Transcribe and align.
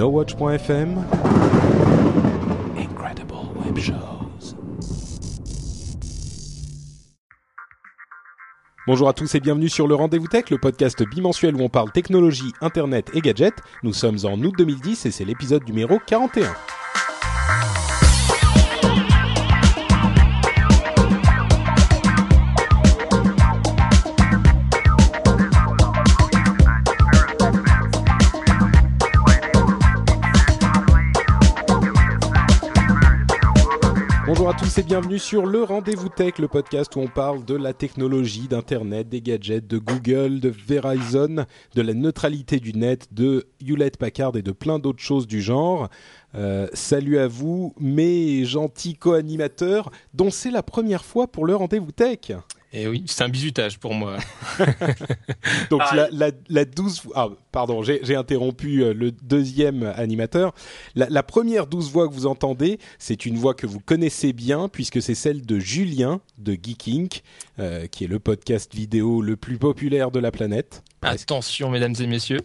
NoWatch.fm 0.00 0.96
Incredible 2.78 3.34
Web 3.62 3.78
Shows 3.78 4.56
Bonjour 8.86 9.10
à 9.10 9.12
tous 9.12 9.34
et 9.34 9.40
bienvenue 9.40 9.68
sur 9.68 9.86
le 9.86 9.94
Rendez-vous 9.94 10.26
Tech, 10.26 10.48
le 10.48 10.56
podcast 10.56 11.02
bimensuel 11.02 11.54
où 11.54 11.60
on 11.60 11.68
parle 11.68 11.92
technologie, 11.92 12.54
internet 12.62 13.10
et 13.12 13.20
gadgets. 13.20 13.60
Nous 13.82 13.92
sommes 13.92 14.16
en 14.24 14.40
août 14.42 14.54
2010 14.56 15.04
et 15.04 15.10
c'est 15.10 15.26
l'épisode 15.26 15.68
numéro 15.68 15.98
41. 16.06 16.50
À 34.50 34.52
tous 34.52 34.78
et 34.78 34.82
bienvenue 34.82 35.20
sur 35.20 35.46
le 35.46 35.62
Rendez-vous 35.62 36.08
Tech, 36.08 36.38
le 36.40 36.48
podcast 36.48 36.96
où 36.96 36.98
on 36.98 37.06
parle 37.06 37.44
de 37.44 37.54
la 37.54 37.72
technologie, 37.72 38.48
d'Internet, 38.48 39.08
des 39.08 39.20
gadgets, 39.22 39.64
de 39.64 39.78
Google, 39.78 40.40
de 40.40 40.48
Verizon, 40.48 41.46
de 41.76 41.82
la 41.82 41.94
neutralité 41.94 42.58
du 42.58 42.72
net, 42.72 43.06
de 43.12 43.46
Hewlett 43.64 43.96
Packard 43.96 44.34
et 44.34 44.42
de 44.42 44.50
plein 44.50 44.80
d'autres 44.80 44.98
choses 44.98 45.28
du 45.28 45.40
genre. 45.40 45.88
Euh, 46.34 46.66
salut 46.72 47.18
à 47.18 47.28
vous, 47.28 47.74
mes 47.78 48.44
gentils 48.44 48.96
co-animateurs, 48.96 49.92
dont 50.14 50.30
c'est 50.30 50.50
la 50.50 50.64
première 50.64 51.04
fois 51.04 51.28
pour 51.28 51.46
le 51.46 51.54
Rendez-vous 51.54 51.92
Tech. 51.92 52.32
Et 52.72 52.86
oui, 52.86 53.02
c'est 53.06 53.24
un 53.24 53.28
bizutage 53.28 53.78
pour 53.78 53.94
moi. 53.94 54.16
Donc 55.70 55.82
la, 55.92 56.08
la, 56.12 56.30
la 56.48 56.64
12... 56.64 57.02
Ah, 57.16 57.28
pardon, 57.50 57.82
j'ai 57.82 58.14
interrompu 58.14 58.84
euh, 58.84 58.94
le 58.94 59.10
deuxième 59.10 59.92
animateur. 59.96 60.54
La, 60.94 61.08
la 61.08 61.24
première 61.24 61.66
douze 61.66 61.90
voix 61.90 62.08
que 62.08 62.14
vous 62.14 62.26
entendez, 62.26 62.78
c'est 63.00 63.26
une 63.26 63.36
voix 63.36 63.54
que 63.54 63.66
vous 63.66 63.80
connaissez 63.80 64.32
bien, 64.32 64.68
puisque 64.68 65.02
c'est 65.02 65.16
celle 65.16 65.44
de 65.44 65.58
Julien 65.58 66.20
de 66.38 66.52
Geeking, 66.52 67.08
euh, 67.58 67.88
qui 67.88 68.04
est 68.04 68.08
le 68.08 68.20
podcast 68.20 68.72
vidéo 68.72 69.20
le 69.20 69.36
plus 69.36 69.58
populaire 69.58 70.12
de 70.12 70.20
la 70.20 70.30
planète. 70.30 70.84
Attention, 71.02 71.70
mesdames 71.70 71.94
et 71.98 72.06
messieurs. 72.06 72.40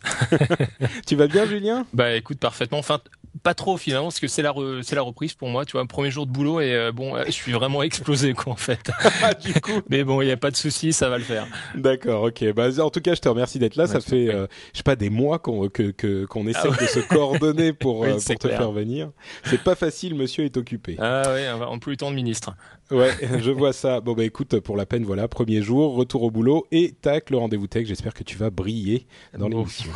tu 1.06 1.16
vas 1.16 1.28
bien, 1.28 1.46
Julien? 1.46 1.86
Bah 1.94 2.16
écoute, 2.16 2.40
parfaitement. 2.40 2.80
Enfin, 2.80 3.00
pas 3.46 3.54
trop 3.54 3.78
finalement, 3.78 4.08
parce 4.08 4.20
que 4.20 4.28
c'est 4.28 4.42
la, 4.42 4.52
re, 4.52 4.80
c'est 4.82 4.96
la 4.96 5.04
reprise 5.04 5.36
pour 5.36 5.50
moi, 5.50 5.66
tu 5.66 5.74
vois, 5.74 5.86
premier 5.86 6.10
jour 6.10 6.26
de 6.26 6.32
boulot 6.32 6.62
et 6.62 6.74
euh, 6.74 6.92
bon, 6.92 7.14
je 7.28 7.32
suis 7.32 7.52
vraiment 7.52 7.84
explosé 7.90 8.34
quoi 8.34 8.54
en 8.54 8.56
fait. 8.56 8.90
du 9.46 9.54
coup. 9.62 9.82
Mais 9.88 10.04
bon, 10.04 10.22
il 10.24 10.26
n'y 10.26 10.32
a 10.32 10.38
pas 10.38 10.50
de 10.50 10.56
souci, 10.56 10.94
ça 10.94 11.10
va 11.10 11.20
le 11.20 11.24
faire. 11.24 11.46
D'accord, 11.76 12.24
ok. 12.24 12.44
Bah, 12.54 12.70
en 12.80 12.90
tout 12.90 13.02
cas, 13.02 13.14
je 13.14 13.22
te 13.22 13.30
remercie 13.30 13.60
d'être 13.60 13.76
là. 13.76 13.84
Ouais, 13.84 13.90
ça 13.92 14.02
fait, 14.02 14.34
euh, 14.34 14.48
je 14.74 14.78
sais 14.78 14.84
pas, 14.84 14.96
des 14.96 15.12
mois 15.12 15.38
qu'on 15.38 15.70
que, 15.70 15.92
que, 15.92 16.26
qu'on 16.26 16.48
essaie 16.48 16.60
Ah 16.64 16.70
ouais. 16.70 16.78
de 16.82 16.86
se 16.88 17.00
coordonner 17.02 17.72
pour, 17.72 18.00
Oui, 18.02 18.08
euh, 18.10 18.14
pour 18.16 18.24
te 18.24 18.48
clair. 18.48 18.58
faire 18.58 18.72
venir. 18.72 19.12
C'est 19.44 19.62
pas 19.64 19.76
facile, 19.76 20.16
monsieur 20.16 20.44
est 20.46 20.58
occupé. 20.58 20.96
Ah 21.00 21.22
ouais, 21.32 21.48
on 21.70 21.78
peut 21.78 21.92
le 21.92 21.98
temps 21.98 22.10
de 22.10 22.16
ministre. 22.16 22.56
Ouais, 22.92 23.12
je 23.42 23.50
vois 23.50 23.74
ça. 23.74 24.00
Bon 24.00 24.14
bah 24.14 24.24
écoute, 24.24 24.60
pour 24.60 24.78
la 24.78 24.86
peine, 24.86 25.04
voilà, 25.06 25.28
premier 25.28 25.62
jour, 25.64 25.96
retour 25.96 26.22
au 26.22 26.30
boulot 26.30 26.68
et 26.72 26.92
tac, 27.02 27.32
le 27.32 27.38
rendez-vous 27.38 27.66
tech. 27.66 27.88
J'espère 27.88 28.14
que 28.14 28.24
tu 28.24 28.38
vas 28.38 28.52
briller 28.52 29.08
dans 29.38 29.50
Bon. 29.50 29.58
l'émission. 29.60 29.92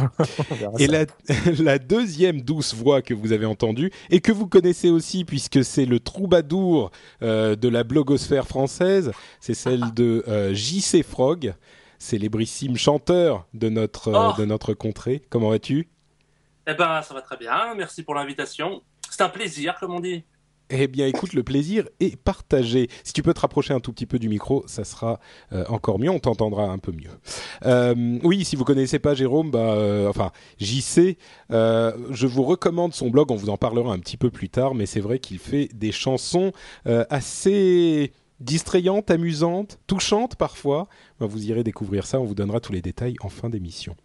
Et 0.79 0.88
la, 0.88 1.05
la 1.59 1.77
deuxième 1.77 2.41
douce 2.41 2.73
voix 2.73 3.03
que 3.03 3.13
vous 3.13 3.31
avez 3.31 3.38
entendue 3.45 3.91
et 4.09 4.22
que 4.22 4.31
vous 4.31 4.47
connaissez 4.47 4.89
aussi 4.89 5.25
puisque 5.25 5.63
c'est 5.63 5.85
le 5.85 6.00
troubadour 6.00 6.91
euh, 7.22 7.55
de 7.55 7.67
la 7.67 7.83
blogosphère 7.83 8.47
française, 8.47 9.11
c'est 9.39 9.53
celle 9.53 9.94
de 9.94 10.23
euh, 10.27 10.53
JC 10.53 11.03
Frog, 11.03 11.53
célébrissime 11.97 12.77
chanteur 12.77 13.45
de 13.53 13.69
notre 13.69 14.09
euh, 14.09 14.29
Oh. 14.29 14.33
de 14.38 14.45
notre 14.45 14.73
contrée. 14.73 15.22
Comment 15.29 15.50
vas-tu? 15.50 15.89
Eh 16.67 16.73
ben, 16.73 17.01
ça 17.01 17.13
va 17.13 17.22
très 17.22 17.38
bien. 17.38 17.73
Merci 17.75 18.03
pour 18.03 18.16
l'invitation. 18.16 18.81
C'est 19.09 19.22
un 19.22 19.29
plaisir, 19.29 19.75
comme 19.79 19.94
on 19.94 20.00
dit. 20.00 20.23
Eh 20.72 20.88
bien, 20.88 21.07
écoute, 21.07 21.34
le 21.34 21.44
plaisir 21.44 21.88
est 22.00 22.16
partagé. 22.16 22.90
Si 23.03 23.12
tu 23.13 23.24
peux 23.24 23.34
te 23.34 23.40
rapprocher 23.40 23.74
un 23.74 23.80
tout 23.80 23.91
petit 23.91 24.06
peu 24.06 24.19
du 24.19 24.30
micro, 24.30 24.63
ça 24.68 24.84
sera 24.84 25.19
euh, 25.52 25.66
encore 25.68 25.97
mieux. 25.97 26.12
On 26.12 26.19
t'entendra 26.19 26.66
un 26.66 26.78
peu 26.78 26.91
mieux. 26.91 27.09
Euh, 27.66 28.19
oui, 28.24 28.46
si 28.46 28.56
vous 28.56 28.66
connaissez 28.66 29.00
pas 29.00 29.16
Jérôme, 29.16 29.50
bah, 29.50 29.74
euh, 29.74 30.07
enfin 30.07 30.31
JC, 30.59 31.18
euh, 31.52 31.94
je 32.12 32.28
vous 32.28 32.44
recommande 32.44 32.94
son 32.94 33.09
blog. 33.09 33.31
On 33.31 33.35
vous 33.35 33.50
en 33.50 33.57
parlera 33.57 33.91
un 33.94 34.00
petit 34.00 34.18
peu 34.18 34.30
plus 34.30 34.50
tard, 34.50 34.75
mais 34.75 34.85
c'est 34.85 35.00
vrai 35.00 35.18
qu'il 35.18 35.40
fait 35.40 35.69
des 35.74 35.91
chansons 35.91 36.52
euh, 36.86 37.03
assez 37.09 38.12
distrayantes, 38.40 39.12
amusantes, 39.12 39.80
touchantes 39.88 40.36
parfois. 40.36 40.88
Ben, 41.19 41.25
vous 41.25 41.47
irez 41.47 41.63
découvrir 41.63 42.06
ça. 42.06 42.19
On 42.19 42.25
vous 42.25 42.36
donnera 42.36 42.59
tous 42.59 42.72
les 42.72 42.81
détails 42.81 43.16
en 43.22 43.30
fin 43.30 43.50
d'émission. 43.50 43.96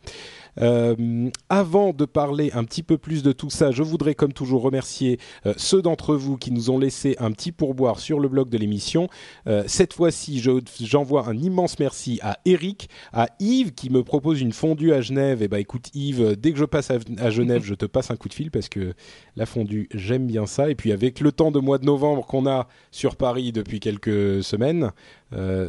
Euh, 0.61 1.31
avant 1.49 1.93
de 1.93 2.05
parler 2.05 2.51
un 2.55 2.65
petit 2.65 2.83
peu 2.83 2.99
plus 2.99 3.23
de 3.23 3.33
tout 3.33 3.51
ça, 3.51 3.71
je 3.73 3.83
voudrais 3.83 4.15
comme 4.15 4.33
toujours 4.33 4.63
remercier 4.63 5.19
euh, 5.47 5.55
ceux 5.57 5.83
d'entre 5.83 6.15
vous 6.15 6.37
qui 6.37 6.51
nous 6.53 6.71
ont 6.71 6.79
laissé 6.79 7.17
un 7.19 7.31
petit 7.33 7.53
pourboire 7.53 7.99
sur 7.99 8.21
le 8.21 8.29
blog 8.29 8.49
de 8.49 8.59
l'émission. 8.59 9.09
Euh, 9.47 9.65
cette 9.67 9.93
fois-ci, 9.95 10.41
je- 10.41 10.61
j'envoie 10.81 11.29
un 11.29 11.37
immense 11.37 11.79
merci 11.79 12.19
à 12.23 12.39
Eric, 12.45 12.89
à 13.13 13.29
Yves 13.41 13.73
qui 13.73 13.91
me 13.91 14.03
propose 14.05 14.41
une 14.41 14.53
fondue 14.53 14.93
à 14.93 15.01
Genève. 15.01 15.43
Et 15.43 15.49
bah 15.49 15.61
écoute 15.61 15.91
Yves, 15.95 16.37
dès 16.37 16.53
que 16.53 16.59
je 16.59 16.65
passe 16.65 16.91
à, 16.91 17.31
Genève, 17.31 17.63
je 17.65 17.75
te 17.75 17.87
passe 17.87 18.11
un 18.11 18.17
coup 18.17 18.29
de 18.29 18.35
fil 18.35 18.51
parce 18.51 18.69
que 18.69 18.95
la 19.37 19.47
fondue, 19.47 19.89
j'aime 19.95 20.27
bien 20.27 20.47
ça. 20.47 20.71
Et 20.71 20.75
puis 20.75 20.93
avec 20.93 21.21
le 21.21 21.33
temps 21.33 21.51
de 21.51 21.59
mois 21.59 21.79
de 21.79 21.85
novembre 21.87 22.27
qu'on 22.27 22.47
a 22.47 22.69
sur 22.91 23.17
Paris 23.17 23.53
depuis 23.53 23.81
quelques 23.81 24.43
semaines, 24.45 24.91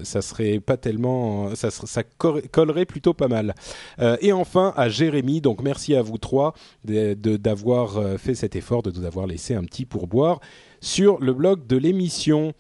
ça 0.04 0.22
serait 0.22 0.60
pas 0.60 0.78
tellement, 0.78 1.56
ça, 1.56 1.72
ça 1.72 2.04
collerait 2.04 2.86
plutôt 2.86 3.14
pas 3.14 3.28
mal. 3.28 3.56
Euh, 4.00 4.18
et 4.22 4.32
enfin 4.32 4.74
à 4.76 4.90
Jérémy, 4.90 5.42
donc 5.42 5.62
merci 5.62 5.96
à 5.96 6.02
vous 6.02 6.18
trois 6.18 6.54
d'avoir 6.84 7.98
euh, 7.98 8.18
fait 8.18 8.36
cet 8.36 8.56
effort, 8.56 8.84
de 8.84 8.92
nous 8.92 9.06
avoir 9.06 9.28
laissé 9.28 9.56
un 9.56 9.64
petit 9.64 9.86
pourboire 9.86 10.40
sur 10.82 11.20
le 11.20 11.34
blog 11.34 11.68
de 11.68 11.78
l'émission. 11.78 12.54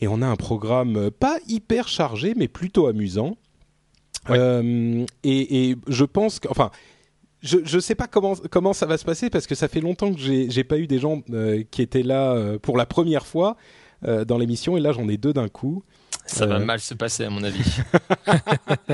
Et 0.00 0.06
on 0.06 0.22
a 0.22 0.26
un 0.26 0.36
programme 0.36 0.96
euh, 0.96 1.10
pas 1.10 1.38
hyper 1.48 1.88
chargé, 1.88 2.34
mais 2.36 2.48
plutôt 2.48 2.86
amusant. 2.86 3.36
Ouais. 4.28 4.38
Euh, 4.38 5.04
et, 5.24 5.70
et 5.70 5.76
je 5.88 6.04
pense 6.04 6.38
que, 6.38 6.48
enfin, 6.48 6.70
je 7.42 7.76
ne 7.76 7.80
sais 7.80 7.94
pas 7.94 8.06
comment, 8.06 8.34
comment 8.50 8.72
ça 8.72 8.86
va 8.86 8.98
se 8.98 9.04
passer 9.04 9.30
parce 9.30 9.46
que 9.46 9.54
ça 9.54 9.68
fait 9.68 9.80
longtemps 9.80 10.12
que 10.12 10.18
j'ai 10.20 10.64
pas 10.64 10.78
eu 10.78 10.86
des 10.86 10.98
gens 10.98 11.22
euh, 11.30 11.62
qui 11.70 11.82
étaient 11.82 12.02
là 12.02 12.32
euh, 12.32 12.58
pour 12.58 12.76
la 12.76 12.86
première 12.86 13.26
fois 13.26 13.56
euh, 14.06 14.24
dans 14.24 14.38
l'émission 14.38 14.76
et 14.76 14.80
là 14.80 14.92
j'en 14.92 15.08
ai 15.08 15.16
deux 15.16 15.32
d'un 15.32 15.48
coup. 15.48 15.84
Ça 16.28 16.46
va 16.46 16.56
Euh. 16.56 16.64
mal 16.64 16.78
se 16.80 16.94
passer 16.94 17.24
à 17.24 17.30
mon 17.30 17.42
avis. 17.42 17.64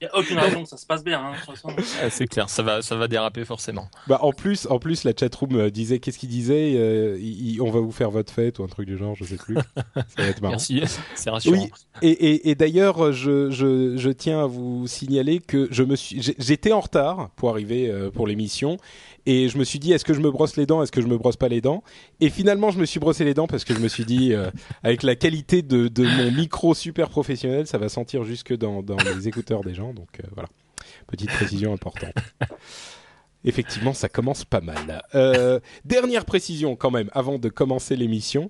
Il 0.00 0.06
n'y 0.06 0.08
a 0.08 0.18
aucune 0.18 0.38
raison 0.38 0.62
que 0.64 0.68
ça 0.68 0.76
se 0.76 0.84
passe 0.84 1.02
bien. 1.02 1.18
Hein, 1.20 1.32
de 1.32 1.36
toute 1.38 1.54
façon. 1.56 1.74
Ah, 2.02 2.10
c'est 2.10 2.26
clair, 2.26 2.50
ça 2.50 2.62
va, 2.62 2.82
ça 2.82 2.94
va 2.94 3.08
déraper 3.08 3.44
forcément. 3.46 3.88
Bah 4.06 4.18
en 4.22 4.32
plus, 4.32 4.66
en 4.68 4.78
plus 4.78 5.04
la 5.04 5.12
chatroom 5.18 5.56
euh, 5.56 5.70
disait 5.70 5.98
qu'est-ce 5.98 6.18
qu'il 6.18 6.28
disait 6.28 6.74
euh, 6.76 7.16
il- 7.18 7.52
il- 7.54 7.62
On 7.62 7.70
va 7.70 7.80
vous 7.80 7.92
faire 7.92 8.10
votre 8.10 8.30
fête 8.32 8.58
ou 8.58 8.64
un 8.64 8.66
truc 8.66 8.86
du 8.86 8.98
genre, 8.98 9.14
je 9.14 9.24
sais 9.24 9.36
plus. 9.36 9.54
ça 9.54 9.62
va 10.18 10.24
être 10.26 10.42
marrant. 10.42 10.52
Merci, 10.54 10.82
c'est 11.14 11.30
rassurant. 11.30 11.56
Oui, 11.56 11.70
et, 12.02 12.10
et, 12.10 12.50
et 12.50 12.54
d'ailleurs, 12.54 13.12
je, 13.12 13.50
je, 13.50 13.96
je 13.96 14.10
tiens 14.10 14.42
à 14.42 14.46
vous 14.46 14.86
signaler 14.86 15.38
que 15.38 15.68
je 15.70 15.82
me 15.84 15.96
suis, 15.96 16.20
j'étais 16.38 16.72
en 16.72 16.80
retard 16.80 17.30
pour 17.36 17.48
arriver 17.50 17.88
euh, 17.90 18.10
pour 18.10 18.26
l'émission, 18.26 18.76
et 19.26 19.48
je 19.48 19.56
me 19.58 19.64
suis 19.64 19.78
dit, 19.78 19.92
est-ce 19.92 20.04
que 20.04 20.12
je 20.12 20.20
me 20.20 20.30
brosse 20.30 20.56
les 20.56 20.66
dents, 20.66 20.82
est-ce 20.82 20.92
que 20.92 21.00
je 21.00 21.06
me 21.06 21.16
brosse 21.16 21.36
pas 21.36 21.48
les 21.48 21.60
dents? 21.60 21.82
Et 22.20 22.28
finalement, 22.28 22.70
je 22.70 22.78
me 22.78 22.84
suis 22.84 23.00
brossé 23.00 23.24
les 23.24 23.34
dents 23.34 23.46
parce 23.46 23.64
que 23.64 23.74
je 23.74 23.80
me 23.80 23.88
suis 23.88 24.04
dit, 24.04 24.34
euh, 24.34 24.50
avec 24.82 25.02
la 25.02 25.16
qualité 25.16 25.62
de, 25.62 25.90
mon 26.02 26.30
micro 26.30 26.74
super 26.74 27.08
professionnel, 27.08 27.66
ça 27.66 27.78
va 27.78 27.88
sentir 27.88 28.24
jusque 28.24 28.54
dans, 28.54 28.84
les 29.16 29.28
écouteurs 29.28 29.62
des 29.62 29.74
gens, 29.74 29.94
donc 29.94 30.08
euh, 30.20 30.26
voilà, 30.34 30.48
petite 31.06 31.30
précision 31.30 31.72
importante. 31.72 32.14
Effectivement, 33.46 33.92
ça 33.92 34.08
commence 34.08 34.44
pas 34.44 34.62
mal. 34.62 35.02
Euh, 35.14 35.60
dernière 35.84 36.24
précision 36.24 36.76
quand 36.76 36.90
même, 36.90 37.10
avant 37.12 37.38
de 37.38 37.48
commencer 37.48 37.96
l'émission. 37.96 38.48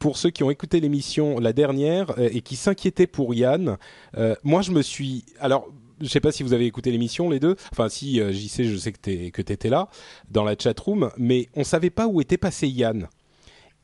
Pour 0.00 0.18
ceux 0.18 0.30
qui 0.30 0.42
ont 0.42 0.50
écouté 0.50 0.80
l'émission 0.80 1.38
la 1.38 1.52
dernière 1.52 2.12
et 2.18 2.40
qui 2.40 2.56
s'inquiétaient 2.56 3.06
pour 3.06 3.32
Yann, 3.32 3.78
moi 4.42 4.60
je 4.60 4.72
me 4.72 4.82
suis... 4.82 5.24
Alors, 5.38 5.70
je 6.00 6.06
sais 6.06 6.20
pas 6.20 6.32
si 6.32 6.42
vous 6.42 6.52
avez 6.52 6.66
écouté 6.66 6.90
l'émission 6.90 7.30
les 7.30 7.40
deux. 7.40 7.56
Enfin, 7.72 7.88
si 7.88 8.20
euh, 8.20 8.32
j'y 8.32 8.48
sais, 8.48 8.64
je 8.64 8.76
sais 8.76 8.92
que 8.92 8.98
t'es 9.00 9.30
que 9.30 9.42
t'étais 9.42 9.68
là 9.68 9.88
dans 10.30 10.44
la 10.44 10.54
chat 10.58 10.78
room, 10.78 11.10
mais 11.16 11.48
on 11.54 11.64
savait 11.64 11.90
pas 11.90 12.06
où 12.06 12.20
était 12.20 12.38
passé 12.38 12.68
Yann. 12.68 13.08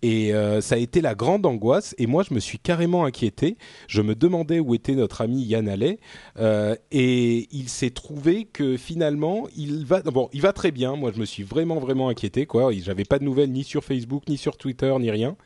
Et 0.02 0.34
euh, 0.34 0.60
ça 0.60 0.74
a 0.74 0.78
été 0.78 1.00
la 1.00 1.14
grande 1.14 1.46
angoisse. 1.46 1.94
Et 1.96 2.08
moi, 2.08 2.24
je 2.28 2.34
me 2.34 2.40
suis 2.40 2.58
carrément 2.58 3.04
inquiété. 3.04 3.56
Je 3.86 4.02
me 4.02 4.16
demandais 4.16 4.58
où 4.58 4.74
était 4.74 4.96
notre 4.96 5.20
ami 5.20 5.42
Yann 5.44 5.68
Allais. 5.68 6.00
Euh, 6.38 6.74
et 6.90 7.48
il 7.52 7.68
s'est 7.68 7.90
trouvé 7.90 8.44
que 8.44 8.76
finalement, 8.76 9.46
il 9.56 9.86
va. 9.86 10.02
Bon, 10.02 10.28
il 10.32 10.42
va 10.42 10.52
très 10.52 10.72
bien. 10.72 10.96
Moi, 10.96 11.12
je 11.14 11.20
me 11.20 11.24
suis 11.24 11.44
vraiment, 11.44 11.78
vraiment 11.78 12.08
inquiété. 12.08 12.46
Quoi. 12.46 12.72
J'avais 12.72 13.04
pas 13.04 13.20
de 13.20 13.24
nouvelles 13.24 13.52
ni 13.52 13.62
sur 13.62 13.84
Facebook, 13.84 14.24
ni 14.28 14.36
sur 14.36 14.56
Twitter, 14.56 14.92
ni 14.98 15.10
rien. 15.10 15.36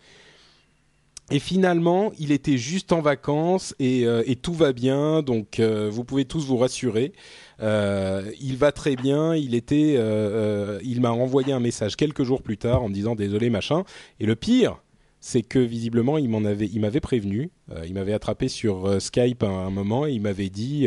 Et 1.33 1.41
finalement, 1.41 2.13
il 2.21 2.31
était 2.31 2.57
juste 2.57 2.93
en 2.93 3.01
vacances 3.01 3.75
et, 3.81 4.07
euh, 4.07 4.23
et 4.27 4.37
tout 4.37 4.53
va 4.53 4.73
bien, 4.73 5.23
donc 5.23 5.59
euh, 5.59 5.91
vous 5.91 6.05
pouvez 6.05 6.25
tous 6.25 6.47
vous 6.47 6.57
rassurer. 6.57 7.13
Euh, 7.61 8.31
il 8.41 8.57
va 8.57 8.71
très 8.71 8.95
bien. 8.95 9.35
Il 9.35 9.57
était, 9.57 9.95
il 10.85 11.01
m'a 11.01 11.11
envoyé 11.11 11.53
un 11.53 11.61
message 11.61 11.97
quelques 11.97 12.23
jours 12.23 12.43
plus 12.43 12.59
tard 12.59 12.83
en 12.83 12.89
me 12.89 12.95
disant 12.95 13.17
désolé 13.17 13.51
machin. 13.51 13.83
Et 14.21 14.27
le 14.27 14.37
pire, 14.37 14.81
c'est 15.19 15.43
que 15.43 15.59
visiblement 15.59 16.17
il 16.19 16.29
m'en 16.29 16.45
avait, 16.45 16.67
il 16.67 16.81
m'avait 16.81 17.01
prévenu. 17.01 17.51
il 17.85 17.95
m'avait 17.95 18.13
attrapé 18.13 18.47
sur 18.47 19.03
Skype 19.03 19.43
à 19.43 19.49
un 19.49 19.71
moment 19.71 20.07
et 20.07 20.13
il 20.13 20.21
m'avait 20.21 20.51
dit 20.51 20.87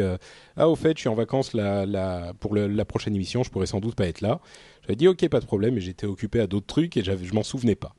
ah 0.56 0.70
au 0.70 0.78
fait 0.78 0.96
je 0.96 1.02
suis 1.02 1.10
en 1.10 1.16
vacances 1.16 1.54
la, 1.54 1.86
la, 1.86 2.34
pour 2.40 2.56
la 2.56 2.86
prochaine 2.86 3.16
émission, 3.16 3.44
je 3.44 3.50
pourrais 3.50 3.66
sans 3.66 3.82
doute 3.82 3.96
pas 3.96 4.08
être 4.08 4.22
là. 4.22 4.40
J'avais 4.84 4.96
dit 4.96 5.10
ok 5.10 5.28
pas 5.28 5.42
de 5.42 5.46
problème, 5.46 5.74
mais 5.74 5.82
j'étais 5.82 6.08
occupé 6.08 6.40
à 6.40 6.48
d'autres 6.48 6.68
trucs 6.68 6.96
et 6.96 7.04
je 7.04 7.34
m'en 7.34 7.44
souvenais 7.44 7.76
pas. 7.76 7.94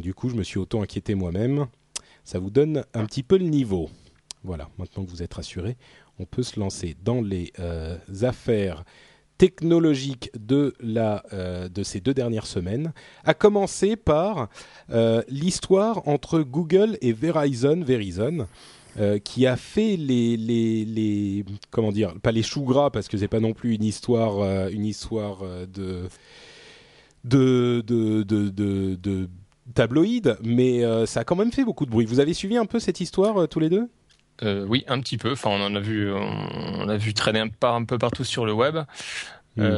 Du 0.00 0.14
coup, 0.14 0.30
je 0.30 0.34
me 0.34 0.42
suis 0.42 0.58
auto-inquiété 0.58 1.14
moi-même. 1.14 1.66
Ça 2.24 2.38
vous 2.38 2.50
donne 2.50 2.84
un 2.94 3.04
petit 3.04 3.22
peu 3.22 3.36
le 3.36 3.44
niveau. 3.44 3.90
Voilà, 4.44 4.68
maintenant 4.78 5.04
que 5.04 5.10
vous 5.10 5.22
êtes 5.22 5.34
rassurés, 5.34 5.76
on 6.18 6.24
peut 6.24 6.42
se 6.42 6.58
lancer 6.58 6.96
dans 7.04 7.20
les 7.20 7.52
euh, 7.58 7.96
affaires 8.22 8.84
technologiques 9.38 10.30
de, 10.38 10.74
la, 10.80 11.24
euh, 11.32 11.68
de 11.68 11.82
ces 11.82 12.00
deux 12.00 12.14
dernières 12.14 12.46
semaines, 12.46 12.92
à 13.24 13.34
commencer 13.34 13.96
par 13.96 14.48
euh, 14.90 15.22
l'histoire 15.28 16.08
entre 16.08 16.40
Google 16.40 16.96
et 17.00 17.12
Verizon, 17.12 17.82
Verizon 17.82 18.46
qui 19.24 19.46
a 19.46 19.56
fait 19.56 19.96
les, 19.96 21.46
comment 21.70 21.92
dire 21.92 22.12
pas 22.20 22.30
les 22.30 22.42
choux 22.42 22.64
gras 22.64 22.90
parce 22.90 23.08
que 23.08 23.16
c'est 23.16 23.26
pas 23.26 23.40
non 23.40 23.54
plus 23.54 23.74
une 23.74 23.84
histoire 23.84 24.68
une 24.68 24.84
histoire 24.84 25.42
de 25.66 26.10
tabloïd, 29.72 30.36
mais 30.42 30.84
euh, 30.84 31.06
ça 31.06 31.20
a 31.20 31.24
quand 31.24 31.36
même 31.36 31.52
fait 31.52 31.64
beaucoup 31.64 31.86
de 31.86 31.90
bruit. 31.90 32.06
Vous 32.06 32.20
avez 32.20 32.34
suivi 32.34 32.56
un 32.56 32.66
peu 32.66 32.78
cette 32.78 33.00
histoire 33.00 33.42
euh, 33.42 33.46
tous 33.46 33.60
les 33.60 33.68
deux? 33.68 33.88
Euh, 34.42 34.64
Oui, 34.66 34.84
un 34.88 35.00
petit 35.00 35.18
peu. 35.18 35.32
Enfin, 35.32 35.50
on 35.50 35.60
en 35.62 35.74
a 35.74 35.80
vu, 35.80 36.12
on, 36.12 36.88
a 36.88 36.96
vu 36.96 37.14
traîner 37.14 37.40
un, 37.40 37.50
un, 37.62 37.84
peu 37.84 37.98
partout 37.98 38.24
sur 38.24 38.46
le 38.46 38.52
web. 38.52 38.78
Hmm. 39.56 39.68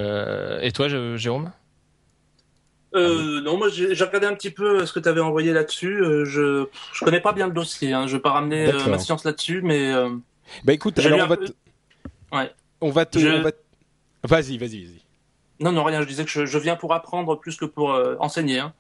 et 0.62 0.70
toi, 0.70 0.88
Jérôme? 1.16 1.50
Non, 2.94 3.56
moi 3.56 3.68
j'ai 3.70 4.04
regardé 4.04 4.28
un 4.28 4.34
petit 4.34 4.50
peu 4.52 4.86
ce 4.86 4.92
que 4.92 5.00
tu 5.00 5.08
avais 5.08 5.20
envoyé 5.20 5.52
là-dessus. 5.52 5.98
je 6.24 6.66
je 6.92 7.04
connais 7.04 7.20
pas 7.20 7.32
bien 7.32 7.48
le 7.48 7.52
dossier. 7.52 7.92
Hein. 7.92 8.06
Je 8.06 8.16
vais 8.16 8.22
pas 8.22 8.30
ramener 8.30 8.70
ma 8.88 9.00
science 9.00 9.24
là-dessus, 9.24 9.62
mais. 9.62 9.92
bah 10.62 10.72
écoute, 10.72 10.96
alors 11.00 11.18
on 11.24 11.26
va, 11.26 11.36
te... 11.36 11.52
ouais. 12.30 12.52
on 12.80 12.90
va 12.90 13.04
te. 13.04 13.18
Vas-y, 14.22 14.58
vas-y, 14.58 14.84
vas-y. 14.84 15.00
Non, 15.58 15.72
non, 15.72 15.82
rien. 15.82 16.02
Je 16.02 16.06
disais 16.06 16.24
que 16.24 16.30
je, 16.30 16.46
je 16.46 16.58
viens 16.58 16.76
pour 16.76 16.94
apprendre 16.94 17.34
plus 17.34 17.56
que 17.56 17.64
pour 17.64 18.00
enseigner. 18.20 18.60
Hein. 18.60 18.72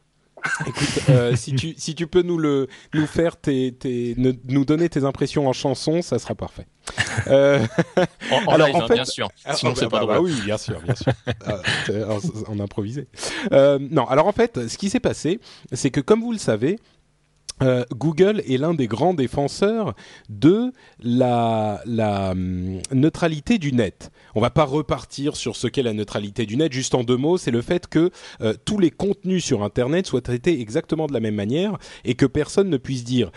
Écoute, 0.66 1.02
euh, 1.08 1.36
si 1.36 1.54
tu 1.54 1.74
si 1.76 1.94
tu 1.94 2.06
peux 2.06 2.22
nous 2.22 2.38
le 2.38 2.68
nous 2.92 3.06
faire 3.06 3.36
tes, 3.36 3.72
tes 3.72 4.14
nous 4.16 4.64
donner 4.64 4.88
tes 4.88 5.04
impressions 5.04 5.48
en 5.48 5.52
chanson, 5.52 6.02
ça 6.02 6.18
sera 6.18 6.34
parfait. 6.34 6.66
Euh... 7.28 7.64
en, 8.30 8.50
alors 8.50 8.74
en 8.74 8.82
hein, 8.82 8.88
fait, 8.88 8.94
bien 8.94 9.04
sûr. 9.04 9.28
Ah, 9.44 9.54
Sinon 9.54 9.74
c'est 9.74 9.88
pas 9.88 10.04
bah, 10.04 10.20
oui, 10.20 10.34
bien 10.44 10.58
sûr, 10.58 10.80
bien 10.80 10.94
sûr. 10.94 11.12
Ah, 11.46 11.60
en, 12.48 12.58
improvisé. 12.58 13.06
Euh, 13.52 13.78
non, 13.78 14.06
alors 14.06 14.26
en 14.26 14.32
fait, 14.32 14.68
ce 14.68 14.76
qui 14.76 14.90
s'est 14.90 15.00
passé, 15.00 15.40
c'est 15.72 15.90
que 15.90 16.00
comme 16.00 16.20
vous 16.20 16.32
le 16.32 16.38
savez, 16.38 16.78
euh, 17.62 17.84
Google 17.92 18.42
est 18.48 18.58
l'un 18.58 18.74
des 18.74 18.88
grands 18.88 19.14
défenseurs 19.14 19.94
de 20.28 20.72
la, 21.00 21.80
la 21.86 22.32
hum, 22.32 22.80
neutralité 22.92 23.58
du 23.58 23.72
net. 23.72 24.10
On 24.34 24.40
va 24.40 24.50
pas 24.50 24.64
repartir 24.64 25.36
sur 25.36 25.56
ce 25.56 25.66
qu'est 25.66 25.82
la 25.82 25.92
neutralité 25.92 26.46
du 26.46 26.56
net. 26.56 26.72
Juste 26.72 26.94
en 26.94 27.04
deux 27.04 27.16
mots, 27.16 27.38
c'est 27.38 27.50
le 27.50 27.62
fait 27.62 27.86
que 27.86 28.10
euh, 28.40 28.54
tous 28.64 28.78
les 28.78 28.90
contenus 28.90 29.44
sur 29.44 29.62
Internet 29.62 30.06
soient 30.06 30.20
traités 30.20 30.60
exactement 30.60 31.06
de 31.06 31.12
la 31.12 31.20
même 31.20 31.34
manière 31.34 31.78
et 32.04 32.14
que 32.14 32.26
personne 32.26 32.68
ne 32.68 32.76
puisse 32.76 33.04
dire 33.04 33.30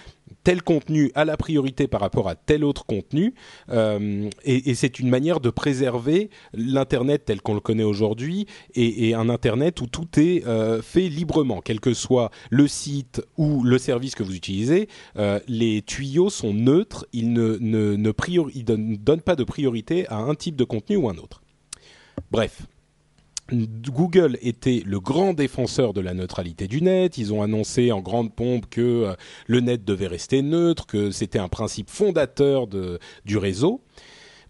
tel 0.43 0.61
contenu 0.61 1.11
a 1.15 1.25
la 1.25 1.37
priorité 1.37 1.87
par 1.87 2.01
rapport 2.01 2.29
à 2.29 2.35
tel 2.35 2.63
autre 2.63 2.85
contenu, 2.85 3.33
euh, 3.69 4.29
et, 4.43 4.75
c'est 4.75 4.99
une 4.99 5.09
manière 5.09 5.39
de 5.39 5.49
préserver 5.49 6.29
l'internet 6.53 7.23
tel 7.25 7.41
qu'on 7.41 7.53
le 7.53 7.59
connaît 7.59 7.83
aujourd'hui 7.83 8.45
et, 8.75 9.13
un 9.13 9.29
internet 9.29 9.81
où 9.81 9.87
tout 9.87 10.07
est 10.17 10.45
euh, 10.45 10.81
fait 10.81 11.09
librement, 11.09 11.61
quel 11.61 11.79
que 11.79 11.93
soit 11.93 12.31
le 12.49 12.67
site 12.67 13.21
ou 13.37 13.63
le 13.63 13.77
service 13.77 14.15
que 14.15 14.23
vous 14.23 14.35
utilisez. 14.35 14.87
Euh, 15.17 15.39
les 15.47 15.81
tuyaux 15.81 16.29
sont 16.29 16.53
neutres, 16.53 17.07
ils 17.13 17.33
ne, 17.33 17.57
ne, 17.59 18.95
donnent 18.95 19.21
pas 19.21 19.35
de 19.35 19.43
priorité 19.43 20.07
à 20.07 20.17
un 20.17 20.35
type 20.35 20.55
de 20.55 20.63
contenu 20.63 20.95
ou 20.97 21.09
un 21.09 21.17
autre. 21.17 21.41
Bref, 22.31 22.67
Google 23.51 24.37
était 24.41 24.83
le 24.85 24.99
grand 24.99 25.33
défenseur 25.33 25.93
de 25.93 26.01
la 26.01 26.13
neutralité 26.13 26.67
du 26.67 26.81
net. 26.81 27.17
Ils 27.17 27.33
ont 27.33 27.41
annoncé 27.41 27.91
en 27.91 28.01
grande 28.01 28.33
pompe 28.33 28.67
que 28.69 28.81
euh, 28.81 29.15
le 29.47 29.59
net 29.59 29.85
devait 29.85 30.07
rester 30.07 30.41
neutre, 30.41 30.85
que 30.85 31.11
c'était 31.11 31.39
un 31.39 31.47
principe 31.47 31.89
fondateur 31.89 32.67
du 32.67 33.37
réseau. 33.37 33.81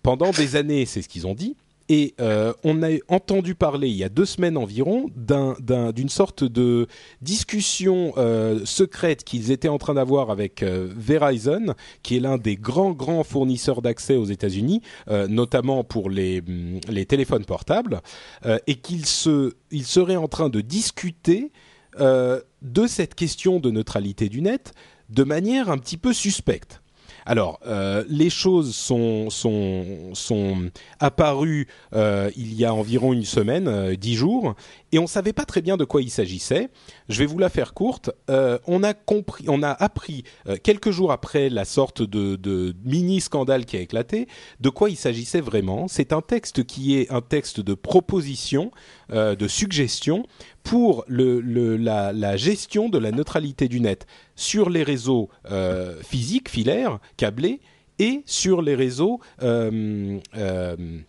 Pendant 0.04 0.32
des 0.32 0.56
années, 0.56 0.86
c'est 0.86 1.02
ce 1.02 1.10
qu'ils 1.10 1.28
ont 1.28 1.36
dit. 1.36 1.56
Et 1.90 2.16
euh, 2.20 2.54
on 2.64 2.84
a 2.84 2.90
entendu 3.08 3.56
parler 3.56 3.88
il 3.88 3.96
y 3.96 4.04
a 4.04 4.10
deux 4.10 4.26
semaines 4.26 4.58
environ 4.58 5.10
d'une 5.16 6.10
sorte 6.10 6.44
de 6.44 6.88
discussion 7.22 8.14
euh, 8.18 8.66
secrète 8.66 9.24
qu'ils 9.24 9.52
étaient 9.52 9.70
en 9.70 9.78
train 9.78 9.94
d'avoir 9.94 10.30
avec 10.30 10.64
euh, 10.64 10.92
Verizon, 10.94 11.76
qui 12.04 12.18
est 12.18 12.20
l'un 12.20 12.38
des 12.38 12.58
grands 12.58 12.92
grands 12.92 13.24
fournisseurs 13.24 13.82
d'accès 13.82 14.16
aux 14.16 14.26
États-Unis, 14.26 14.82
notamment 15.30 15.84
pour 15.84 16.10
les, 16.10 16.42
mm, 16.42 17.06
téléphones 17.08 17.46
portables, 17.46 18.02
et 18.68 18.76
qu'ils 18.76 19.06
se, 19.06 19.54
ils 19.72 19.86
seraient 19.86 20.16
en 20.16 20.28
train 20.28 20.50
de 20.50 20.62
discuter 20.62 21.52
de 22.00 22.88
cette 22.88 23.16
question 23.16 23.60
de 23.60 23.72
neutralité 23.72 24.30
du 24.30 24.42
net 24.42 24.74
de 25.10 25.24
manière 25.24 25.70
un 25.70 25.78
petit 25.78 25.98
peu 25.98 26.14
suspecte. 26.14 26.82
Alors, 27.30 27.60
euh, 27.68 28.06
les 28.08 28.30
choses 28.30 28.74
sont, 28.74 29.30
sont, 29.30 29.84
sont 30.14 30.72
apparues 31.02 31.68
euh, 31.94 32.32
il 32.38 32.54
y 32.54 32.64
a 32.64 32.74
environ 32.74 33.12
une 33.12 33.26
semaine, 33.26 33.68
euh, 33.68 33.98
dix 33.98 34.16
jours, 34.16 34.56
et 34.92 35.00
on 35.00 35.08
savait 35.08 35.34
pas 35.34 35.46
très 35.46 35.62
bien 35.62 35.78
de 35.78 35.86
quoi 35.86 36.02
il 36.02 36.10
s'agissait. 36.10 36.70
Je 37.10 37.20
vais 37.20 37.26
vous 37.26 37.40
la 37.40 37.50
faire 37.50 37.74
courte. 37.74 38.12
Euh, 38.30 38.58
on 38.68 38.84
a 38.84 38.94
compris, 38.94 39.46
on 39.48 39.64
a 39.64 39.72
appris 39.72 40.24
euh, 40.48 40.58
quelques 40.62 40.92
jours 40.92 41.12
après 41.12 41.50
la 41.50 41.66
sorte 41.66 42.02
de, 42.02 42.76
mini 42.84 43.22
scandale 43.22 43.66
qui 43.66 43.78
a 43.78 43.82
éclaté, 43.82 44.28
de 44.60 44.70
quoi 44.70 44.90
il 44.90 44.96
s'agissait 44.96 45.42
vraiment. 45.42 45.88
C'est 45.88 46.14
un 46.14 46.22
texte 46.22 46.64
qui 46.66 46.98
est 46.98 47.12
un 47.12 47.22
texte 47.22 47.60
de 47.60 47.74
proposition, 47.74 48.72
euh, 49.12 49.36
de 49.36 49.48
suggestion 49.48 50.26
pour 50.68 51.06
la, 51.08 52.38
gestion 52.38 52.90
de 52.90 52.98
la 52.98 53.12
neutralité 53.12 53.68
du 53.68 53.80
net 53.80 54.06
sur 54.36 54.70
les 54.70 54.84
réseaux 54.84 55.30
euh, 55.50 56.02
physiques, 56.04 56.50
filaires, 56.50 57.00
câblés, 57.16 57.62
et 58.00 58.22
sur 58.26 58.62
les 58.62 58.76
réseaux, 58.76 59.20
euh, 59.42 60.20
euh, 60.36 61.00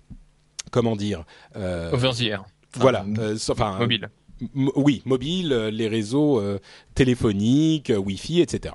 comment 0.70 0.96
dire, 0.96 1.24
air. 2.28 2.44
Voilà, 2.78 3.04
enfin 3.48 3.78
mobile. 3.78 4.10
oui, 4.54 5.02
mobile, 5.04 5.52
les 5.72 5.88
réseaux 5.88 6.42
téléphoniques, 6.94 7.92
Wi-Fi, 7.96 8.40
etc. 8.40 8.74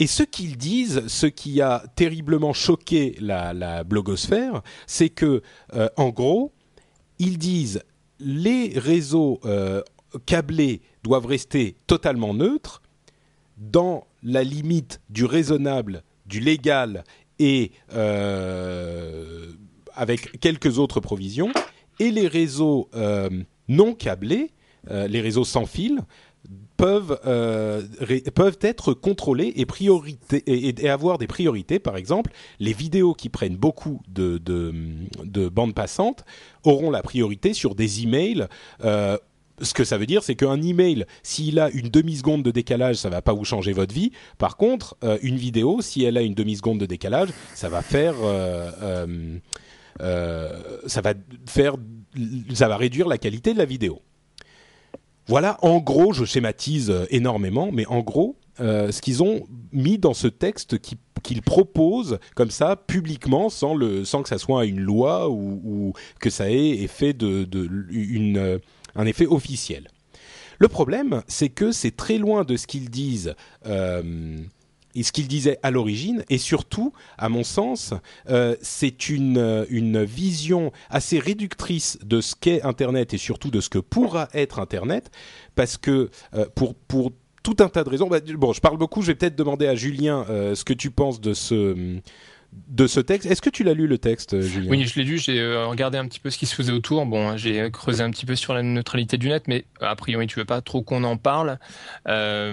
Et 0.00 0.06
ce 0.06 0.22
qu'ils 0.22 0.56
disent, 0.56 1.06
ce 1.08 1.26
qui 1.26 1.60
a 1.60 1.82
terriblement 1.96 2.52
choqué 2.52 3.16
la, 3.20 3.52
la 3.52 3.82
blogosphère, 3.82 4.62
c'est 4.86 5.08
que, 5.08 5.42
en 5.96 6.10
gros, 6.10 6.52
ils 7.18 7.38
disent 7.38 7.82
les 8.20 8.72
réseaux 8.78 9.40
euh, 9.44 9.82
câblés 10.26 10.80
doivent 11.02 11.26
rester 11.26 11.76
totalement 11.86 12.34
neutres 12.34 12.82
dans 13.56 14.06
la 14.22 14.42
limite 14.42 15.00
du 15.10 15.24
raisonnable, 15.24 16.02
du 16.26 16.40
légal 16.40 17.04
et 17.38 17.72
euh, 17.94 19.52
avec 19.94 20.40
quelques 20.40 20.78
autres 20.78 21.00
provisions. 21.00 21.52
Et 22.00 22.10
les 22.10 22.28
réseaux 22.28 22.88
euh, 22.94 23.28
non 23.68 23.94
câblés, 23.94 24.50
euh, 24.90 25.06
les 25.06 25.20
réseaux 25.20 25.44
sans 25.44 25.66
fil, 25.66 26.00
peuvent 26.76 27.18
euh, 27.26 27.82
peuvent 28.34 28.58
être 28.62 28.94
contrôlés 28.94 29.52
et 29.56 29.66
priorité 29.66 30.42
et, 30.46 30.88
avoir 30.88 31.18
des 31.18 31.26
priorités. 31.26 31.78
Par 31.78 31.96
exemple, 31.96 32.30
les 32.60 32.72
vidéos 32.72 33.12
qui 33.12 33.28
prennent 33.28 33.56
beaucoup 33.56 34.00
de 34.08 34.38
de, 34.38 34.72
de 35.24 35.48
bandes 35.48 35.74
passantes 35.74 36.24
auront 36.64 36.90
la 36.90 37.02
priorité 37.02 37.52
sur 37.52 37.74
des 37.74 38.02
emails. 38.02 38.46
Euh, 38.84 39.18
ce 39.60 39.74
que 39.74 39.82
ça 39.82 39.98
veut 39.98 40.06
dire, 40.06 40.22
c'est 40.22 40.36
qu'un 40.36 40.62
email, 40.62 41.04
s'il 41.24 41.58
a 41.58 41.68
une 41.70 41.88
demi 41.88 42.16
seconde 42.16 42.44
de 42.44 42.52
décalage, 42.52 42.94
ça 42.94 43.10
va 43.10 43.22
pas 43.22 43.32
vous 43.32 43.44
changer 43.44 43.72
votre 43.72 43.92
vie. 43.92 44.12
Par 44.38 44.56
contre, 44.56 44.96
une 45.20 45.34
vidéo, 45.34 45.80
si 45.80 46.04
elle 46.04 46.16
a 46.16 46.22
une 46.22 46.34
demi 46.34 46.54
seconde 46.54 46.78
de 46.78 46.86
décalage, 46.86 47.30
ça 47.56 47.68
va 47.68 47.82
faire, 47.82 48.14
ça 50.00 51.00
va 51.00 51.14
faire, 51.46 51.76
ça 52.54 52.68
va 52.68 52.76
réduire 52.76 53.08
la 53.08 53.18
qualité 53.18 53.52
de 53.52 53.58
la 53.58 53.64
vidéo 53.64 54.02
voilà, 55.28 55.58
en 55.60 55.78
gros, 55.78 56.14
je 56.14 56.24
schématise 56.24 56.90
énormément, 57.10 57.68
mais 57.70 57.84
en 57.86 58.00
gros, 58.00 58.36
ce 58.58 59.00
qu'ils 59.02 59.22
ont 59.22 59.46
mis 59.72 59.98
dans 59.98 60.14
ce 60.14 60.26
texte 60.26 60.78
qu'ils 61.22 61.42
proposent 61.42 62.18
comme 62.34 62.50
ça 62.50 62.76
publiquement 62.76 63.50
sans 63.50 63.74
le 63.74 64.04
sans 64.04 64.22
que 64.22 64.28
ça 64.30 64.38
soit 64.38 64.64
une 64.64 64.80
loi 64.80 65.28
ou, 65.28 65.92
que 66.18 66.30
ça 66.30 66.50
ait 66.50 66.70
effet 66.82 67.12
de, 67.12 67.46
une, 67.90 68.58
un 68.94 69.06
effet 69.06 69.26
officiel. 69.26 69.88
Le 70.58 70.68
problème, 70.68 71.22
c'est 71.28 71.50
que 71.50 71.72
c'est 71.72 71.94
très 71.94 72.18
loin 72.18 72.44
de 72.44 72.56
ce 72.56 72.66
qu'ils 72.66 72.90
disent. 72.90 73.34
Euh, 73.66 74.38
et 74.94 75.02
ce 75.02 75.12
qu'ils 75.12 75.28
disaient 75.28 75.58
à 75.62 75.70
l'origine, 75.70 76.24
et 76.28 76.38
surtout, 76.38 76.92
à 77.18 77.28
mon 77.28 77.44
sens, 77.44 77.94
euh, 78.30 78.56
c'est 78.62 79.08
une, 79.08 79.66
une 79.70 80.02
vision 80.02 80.72
assez 80.90 81.18
réductrice 81.18 81.98
de 82.04 82.20
ce 82.20 82.34
qu'est 82.34 82.62
Internet 82.62 83.14
et 83.14 83.18
surtout 83.18 83.50
de 83.50 83.60
ce 83.60 83.68
que 83.68 83.78
pourra 83.78 84.28
être 84.34 84.58
Internet, 84.58 85.10
parce 85.54 85.76
que 85.76 86.10
euh, 86.34 86.46
pour, 86.54 86.74
pour 86.74 87.12
tout 87.42 87.56
un 87.60 87.68
tas 87.68 87.84
de 87.84 87.88
raisons, 87.88 88.08
bah, 88.08 88.20
bon, 88.36 88.52
je 88.52 88.60
parle 88.60 88.78
beaucoup, 88.78 89.02
je 89.02 89.08
vais 89.08 89.14
peut-être 89.14 89.36
demander 89.36 89.66
à 89.66 89.74
Julien 89.74 90.26
euh, 90.28 90.54
ce 90.54 90.64
que 90.64 90.72
tu 90.72 90.90
penses 90.90 91.20
de 91.20 91.34
ce 91.34 92.00
de 92.52 92.86
ce 92.86 93.00
texte. 93.00 93.30
Est-ce 93.30 93.42
que 93.42 93.50
tu 93.50 93.64
l'as 93.64 93.74
lu 93.74 93.86
le 93.86 93.98
texte, 93.98 94.34
euh, 94.34 94.42
Julien 94.42 94.70
Oui, 94.70 94.84
je 94.84 94.98
l'ai 94.98 95.04
lu. 95.04 95.18
J'ai 95.18 95.40
euh, 95.40 95.66
regardé 95.66 95.98
un 95.98 96.06
petit 96.06 96.20
peu 96.20 96.30
ce 96.30 96.38
qui 96.38 96.46
se 96.46 96.54
faisait 96.54 96.72
autour. 96.72 97.04
Bon, 97.06 97.36
j'ai 97.36 97.70
creusé 97.70 98.02
un 98.02 98.10
petit 98.10 98.26
peu 98.26 98.36
sur 98.36 98.54
la 98.54 98.62
neutralité 98.62 99.16
du 99.18 99.28
net, 99.28 99.44
mais 99.48 99.64
a 99.80 99.94
priori, 99.96 100.26
tu 100.26 100.38
veux 100.38 100.44
pas 100.44 100.60
trop 100.60 100.82
qu'on 100.82 101.04
en 101.04 101.16
parle. 101.16 101.58
Euh, 102.08 102.52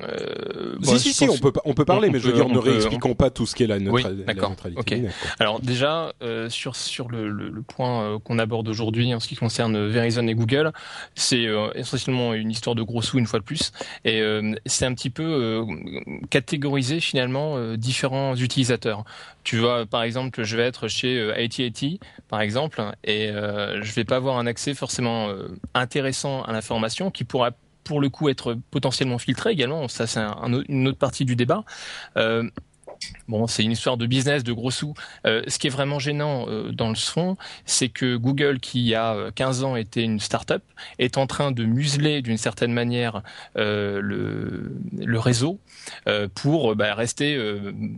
euh 0.00 0.76
si, 0.82 0.98
si, 0.98 1.12
si, 1.12 1.28
on 1.28 1.38
peut, 1.38 1.52
on 1.64 1.74
peut 1.74 1.84
parler, 1.84 2.10
mais 2.10 2.18
je 2.18 2.28
veux 2.28 2.32
dire, 2.32 2.48
ne 2.48 2.58
réexpliquons 2.58 3.14
pas 3.14 3.30
tout 3.30 3.46
ce 3.46 3.54
qu'est 3.54 3.66
la, 3.66 3.78
oui, 3.78 4.02
la 4.02 4.34
neutralité 4.34 4.96
du 4.96 5.02
net. 5.02 5.12
Alors 5.38 5.60
déjà, 5.60 6.12
euh, 6.22 6.48
sur 6.48 6.76
sur 6.76 7.08
le, 7.08 7.28
le, 7.28 7.48
le 7.48 7.62
point 7.62 8.18
qu'on 8.20 8.38
aborde 8.38 8.68
aujourd'hui 8.68 9.14
en 9.14 9.20
ce 9.20 9.28
qui 9.28 9.36
concerne 9.36 9.86
Verizon 9.86 10.26
et 10.26 10.34
Google, 10.34 10.72
c'est 11.14 11.46
essentiellement 11.74 12.34
une 12.34 12.50
histoire 12.50 12.74
de 12.74 12.82
gros 12.82 13.02
sous 13.02 13.18
une 13.18 13.26
fois 13.26 13.38
de 13.38 13.44
plus, 13.44 13.72
et 14.04 14.22
c'est 14.66 14.86
un 14.86 14.94
petit 14.94 15.10
peu 15.10 15.64
catégoriser 16.30 17.00
finalement 17.00 17.74
différents 17.76 18.34
utilisateurs. 18.36 19.04
Tu 19.44 19.58
vois, 19.58 19.86
par 19.86 20.02
exemple, 20.02 20.42
je 20.44 20.56
vais 20.56 20.62
être 20.62 20.88
chez 20.88 21.30
AT&T, 21.32 21.86
euh, 21.86 22.06
par 22.28 22.40
exemple, 22.40 22.82
et 23.04 23.28
euh, 23.28 23.82
je 23.82 23.92
vais 23.92 24.04
pas 24.04 24.16
avoir 24.16 24.38
un 24.38 24.46
accès 24.46 24.74
forcément 24.74 25.28
euh, 25.28 25.48
intéressant 25.74 26.42
à 26.42 26.52
l'information 26.52 27.10
qui 27.10 27.24
pourra 27.24 27.50
pour 27.84 28.00
le 28.00 28.08
coup 28.08 28.28
être 28.28 28.56
potentiellement 28.70 29.18
filtré 29.18 29.50
également. 29.50 29.88
Ça, 29.88 30.06
c'est 30.06 30.20
une 30.68 30.88
autre 30.88 30.98
partie 30.98 31.24
du 31.24 31.36
débat. 31.36 31.64
Euh, 32.16 32.48
Bon, 33.28 33.46
c'est 33.46 33.64
une 33.64 33.72
histoire 33.72 33.96
de 33.96 34.06
business, 34.06 34.44
de 34.44 34.52
gros 34.52 34.70
sous. 34.70 34.94
Euh, 35.26 35.42
ce 35.46 35.58
qui 35.58 35.66
est 35.66 35.70
vraiment 35.70 35.98
gênant 35.98 36.46
euh, 36.48 36.70
dans 36.72 36.88
le 36.88 36.94
fond, 36.94 37.36
c'est 37.66 37.88
que 37.88 38.16
Google, 38.16 38.60
qui 38.60 38.80
il 38.80 38.88
y 38.88 38.94
a 38.94 39.30
15 39.34 39.62
euh, 39.62 39.66
ans 39.66 39.76
était 39.76 40.02
une 40.02 40.20
start-up, 40.20 40.62
est 40.98 41.18
en 41.18 41.26
train 41.26 41.52
de 41.52 41.64
museler 41.64 42.22
d'une 42.22 42.36
certaine 42.36 42.72
manière 42.72 43.22
le, 43.54 44.00
le, 44.00 45.18
réseau 45.18 45.58
pour 46.34 46.74
bah, 46.74 46.94
rester 46.94 47.38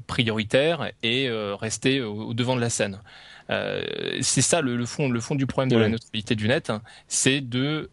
prioritaire 0.06 0.90
et 1.02 1.30
rester 1.30 2.02
au, 2.02 2.34
devant 2.34 2.56
de 2.56 2.60
la 2.60 2.70
scène. 2.70 3.00
c'est 3.48 4.42
ça 4.42 4.60
le, 4.60 4.84
fond, 4.84 5.08
le 5.08 5.20
fond 5.20 5.34
du 5.34 5.46
problème 5.46 5.70
de 5.70 5.78
la 5.78 5.88
neutralité 5.88 6.34
du 6.34 6.48
net, 6.48 6.70
hein. 6.70 6.82
c'est 7.08 7.40
de, 7.40 7.90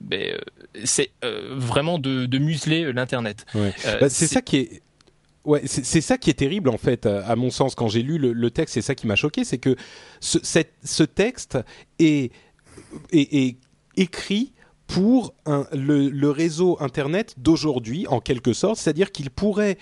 ben, 0.00 0.38
c'est 0.84 1.10
vraiment 1.22 1.98
de, 1.98 2.26
de 2.26 2.38
museler 2.38 2.92
l'internet. 2.92 3.46
Bah, 3.54 4.08
c'est 4.08 4.26
ça 4.26 4.42
qui 4.42 4.56
est 4.58 4.82
Ouais, 5.44 5.62
c'est 5.64 6.00
ça 6.00 6.18
qui 6.18 6.30
est 6.30 6.34
terrible 6.34 6.68
en 6.68 6.78
fait, 6.78 7.04
à, 7.04 7.34
mon 7.34 7.50
sens, 7.50 7.74
quand 7.74 7.88
j'ai 7.88 8.02
lu 8.02 8.16
le, 8.16 8.50
texte, 8.52 8.74
c'est 8.74 8.82
ça 8.82 8.94
qui 8.94 9.08
m'a 9.08 9.16
choqué, 9.16 9.44
c'est 9.44 9.58
que 9.58 9.74
ce, 10.20 11.02
texte 11.02 11.58
est, 11.98 12.30
écrit 13.96 14.52
pour 14.86 15.34
le, 15.72 16.30
réseau 16.30 16.76
Internet 16.78 17.34
d'aujourd'hui, 17.38 18.06
en 18.06 18.20
quelque 18.20 18.52
sorte, 18.52 18.76
c'est-à-dire 18.76 19.10
qu'il 19.10 19.30
pourrait 19.30 19.78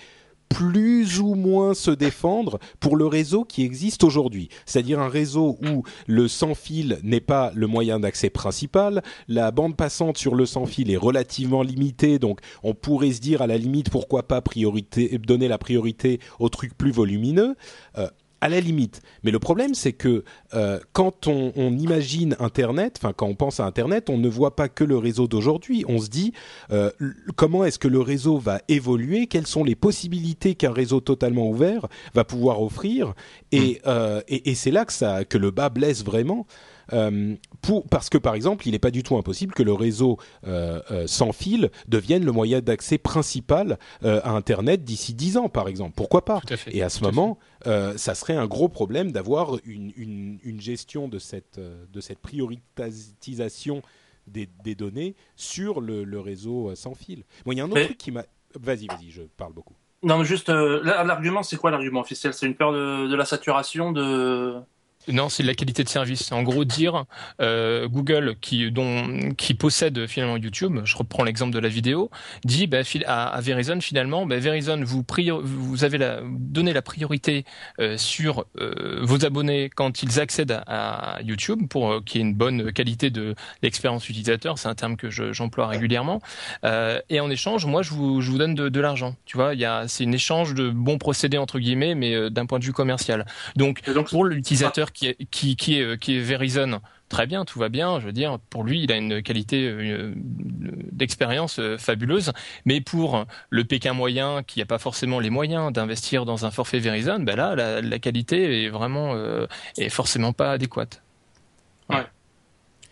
plus 0.53 1.19
ou 1.19 1.35
moins 1.35 1.73
se 1.73 1.91
défendre 1.91 2.59
pour 2.79 2.95
le 2.95 3.05
réseau 3.05 3.45
qui 3.45 3.63
existe 3.63 4.03
aujourd'hui. 4.03 4.49
C'est-à-dire 4.65 4.99
un 4.99 5.07
réseau 5.07 5.57
où 5.63 5.83
le 6.07 6.27
sans 6.27 6.55
fil 6.55 6.99
n'est 7.03 7.21
pas 7.21 7.51
le 7.55 7.67
moyen 7.67 7.99
d'accès 7.99 8.29
principal, 8.29 9.01
la 9.27 9.51
bande 9.51 9.75
passante 9.75 10.17
sur 10.17 10.35
le 10.35 10.45
sans 10.45 10.65
fil 10.65 10.91
est 10.91 10.97
relativement 10.97 11.63
limitée, 11.63 12.19
donc 12.19 12.39
on 12.63 12.73
pourrait 12.73 13.11
se 13.11 13.21
dire 13.21 13.41
à 13.41 13.47
la 13.47 13.57
limite 13.57 13.89
pourquoi 13.89 14.23
pas 14.23 14.41
priorité, 14.41 15.17
donner 15.17 15.47
la 15.47 15.57
priorité 15.57 16.19
aux 16.39 16.49
trucs 16.49 16.77
plus 16.77 16.91
volumineux. 16.91 17.55
Euh, 17.97 18.07
à 18.41 18.49
la 18.49 18.59
limite. 18.59 19.01
Mais 19.23 19.31
le 19.31 19.39
problème, 19.39 19.75
c'est 19.75 19.93
que 19.93 20.23
euh, 20.53 20.79
quand 20.93 21.27
on, 21.27 21.53
on, 21.55 21.77
imagine 21.77 22.35
Internet, 22.39 22.99
enfin 22.99 23.13
quand 23.13 23.27
on 23.27 23.35
pense 23.35 23.59
à 23.59 23.65
Internet, 23.65 24.09
on 24.09 24.17
ne 24.17 24.27
voit 24.27 24.55
pas 24.55 24.67
que 24.67 24.83
le 24.83 24.97
réseau 24.97 25.27
d'aujourd'hui. 25.27 25.85
On 25.87 25.99
se 25.99 26.09
dit 26.09 26.33
euh, 26.71 26.91
comment 27.35 27.63
est-ce 27.63 27.79
que 27.79 27.87
le 27.87 28.01
réseau 28.01 28.37
va 28.37 28.61
évoluer, 28.67 29.27
quelles 29.27 29.47
sont 29.47 29.63
les 29.63 29.75
possibilités 29.75 30.55
qu'un 30.55 30.73
réseau 30.73 30.99
totalement 30.99 31.49
ouvert 31.49 31.87
va 32.13 32.23
pouvoir 32.23 32.61
offrir, 32.61 33.13
et, 33.51 33.59
mm. 33.59 33.87
euh, 33.87 34.21
et, 34.27 34.49
et 34.49 34.55
c'est 34.55 34.71
là 34.71 34.85
que 34.85 34.93
ça 34.93 35.23
que 35.23 35.37
le 35.37 35.51
bas 35.51 35.69
blesse 35.69 36.03
vraiment. 36.03 36.47
Euh, 36.93 37.35
pour, 37.61 37.87
parce 37.87 38.09
que 38.09 38.17
par 38.17 38.35
exemple, 38.35 38.67
il 38.67 38.71
n'est 38.71 38.79
pas 38.79 38.91
du 38.91 39.03
tout 39.03 39.17
impossible 39.17 39.53
que 39.53 39.63
le 39.63 39.73
réseau 39.73 40.17
euh, 40.47 40.81
euh, 40.91 41.07
sans 41.07 41.31
fil 41.31 41.69
devienne 41.87 42.25
le 42.25 42.31
moyen 42.31 42.59
d'accès 42.61 42.97
principal 42.97 43.77
à 44.03 44.31
Internet 44.31 44.83
d'ici 44.83 45.13
10 45.13 45.37
ans, 45.37 45.49
par 45.49 45.67
exemple. 45.67 45.93
Pourquoi 45.95 46.25
pas? 46.25 46.41
Et 46.67 46.81
à 46.81 46.89
ce 46.89 47.03
moment, 47.03 47.37
ça 47.65 48.15
serait 48.15 48.35
un 48.35 48.47
gros 48.47 48.69
problème 48.69 49.11
d'avoir 49.11 49.57
une, 49.65 49.91
une, 49.95 50.39
une, 50.43 50.61
gestion 50.61 51.07
de 51.07 51.19
cette, 51.19 51.59
de 51.59 52.01
cette 52.01 52.19
prioritisation 52.19 53.81
des, 54.27 54.49
des, 54.63 54.75
données 54.75 55.15
sur 55.35 55.81
le, 55.81 56.03
le 56.03 56.19
réseau 56.19 56.73
sans 56.75 56.95
fil. 56.95 57.23
Bon, 57.45 57.51
il 57.51 57.57
y 57.57 57.61
a 57.61 57.65
un 57.65 57.71
autre 57.71 57.83
truc 57.83 57.97
qui 57.97 58.11
m'a... 58.11 58.23
Vas-y, 58.59 58.87
vas-y, 58.87 59.11
je 59.11 59.21
parle 59.37 59.53
beaucoup. 59.53 59.75
Non, 60.03 60.23
juste, 60.23 60.49
l'argument, 60.49 61.43
c'est 61.43 61.57
quoi 61.57 61.71
l'argument 61.71 62.01
officiel? 62.01 62.33
C'est 62.33 62.47
une 62.47 62.55
peur 62.55 62.73
de, 62.73 63.07
de 63.07 63.15
la 63.15 63.25
saturation 63.25 63.91
de 63.91 64.61
non, 65.07 65.29
c'est 65.29 65.43
la 65.43 65.53
qualité 65.53 65.83
de 65.83 65.89
service. 65.89 66.31
En 66.31 66.43
gros 66.43 66.65
dire 66.65 67.05
euh, 67.41 67.87
Google 67.87 68.35
qui 68.41 68.71
dont 68.71 69.33
qui 69.37 69.53
possède 69.53 70.07
finalement 70.07 70.37
YouTube. 70.37 70.79
Je 70.83 70.95
reprends 70.97 71.23
l'exemple 71.23 71.53
de 71.53 71.59
la 71.59 71.69
vidéo. 71.69 72.09
Dit 72.43 72.67
bah, 72.67 72.79
à, 73.05 73.27
à, 73.27 73.41
Verizon 73.41 73.79
finalement, 73.81 74.25
bah, 74.25 74.37
Verizon 74.37 74.81
vous 74.83 75.03
vous 75.43 75.83
avez 75.83 75.97
la, 75.97 76.21
donné 76.23 76.73
la 76.73 76.81
priorité 76.81 77.45
euh, 77.79 77.97
sur 77.97 78.45
euh, 78.59 78.99
vos 79.01 79.25
abonnés 79.25 79.69
quand 79.73 80.03
ils 80.03 80.19
accèdent 80.19 80.61
à, 80.67 81.15
à 81.15 81.21
YouTube 81.21 81.67
pour 81.69 81.91
euh, 81.91 82.01
qu'il 82.01 82.21
y 82.21 82.23
ait 82.23 82.27
une 82.27 82.35
bonne 82.35 82.71
qualité 82.71 83.09
de 83.09 83.35
l'expérience 83.61 84.07
utilisateur. 84.09 84.57
C'est 84.57 84.67
un 84.67 84.75
terme 84.75 84.95
que 84.97 85.09
j'emploie 85.09 85.67
régulièrement. 85.67 86.21
Euh, 86.63 86.99
et 87.09 87.19
en 87.19 87.29
échange, 87.29 87.65
moi 87.65 87.81
je 87.81 87.91
vous 87.91 88.21
je 88.21 88.31
vous 88.31 88.37
donne 88.37 88.55
de, 88.55 88.69
de 88.69 88.79
l'argent. 88.79 89.15
Tu 89.25 89.37
vois, 89.37 89.53
c'est 89.87 90.03
une 90.03 90.13
échange 90.13 90.53
de 90.53 90.69
bons 90.69 90.97
procédés 90.97 91.37
entre 91.37 91.59
guillemets, 91.59 91.95
mais 91.95 92.13
euh, 92.13 92.29
d'un 92.29 92.45
point 92.45 92.59
de 92.59 92.65
vue 92.65 92.73
commercial. 92.73 93.25
Donc, 93.55 93.83
donc 93.93 94.09
pour 94.09 94.25
l'utilisateur 94.25 94.90
qui 94.93 95.07
est, 95.07 95.25
qui, 95.25 95.79
est 95.79 96.19
Verizon, 96.19 96.81
très 97.09 97.27
bien, 97.27 97.45
tout 97.45 97.59
va 97.59 97.69
bien. 97.69 97.99
Je 97.99 98.05
veux 98.05 98.11
dire, 98.11 98.39
pour 98.49 98.63
lui, 98.63 98.83
il 98.83 98.91
a 98.91 98.97
une 98.97 99.21
qualité 99.21 99.67
euh, 99.67 100.13
d'expérience 100.15 101.59
euh, 101.59 101.77
fabuleuse. 101.77 102.31
Mais 102.65 102.81
pour 102.81 103.25
le 103.49 103.63
Pékin 103.63 103.93
moyen, 103.93 104.43
qui 104.43 104.59
n'a 104.59 104.65
pas 104.65 104.79
forcément 104.79 105.19
les 105.19 105.29
moyens 105.29 105.71
d'investir 105.71 106.25
dans 106.25 106.45
un 106.45 106.51
forfait 106.51 106.79
Verizon, 106.79 107.19
ben 107.19 107.35
là, 107.35 107.55
la, 107.55 107.99
qualité 107.99 108.65
est 108.65 108.69
vraiment, 108.69 109.13
euh, 109.13 109.45
forcément 109.89 110.33
pas 110.33 110.51
adéquate. 110.51 111.01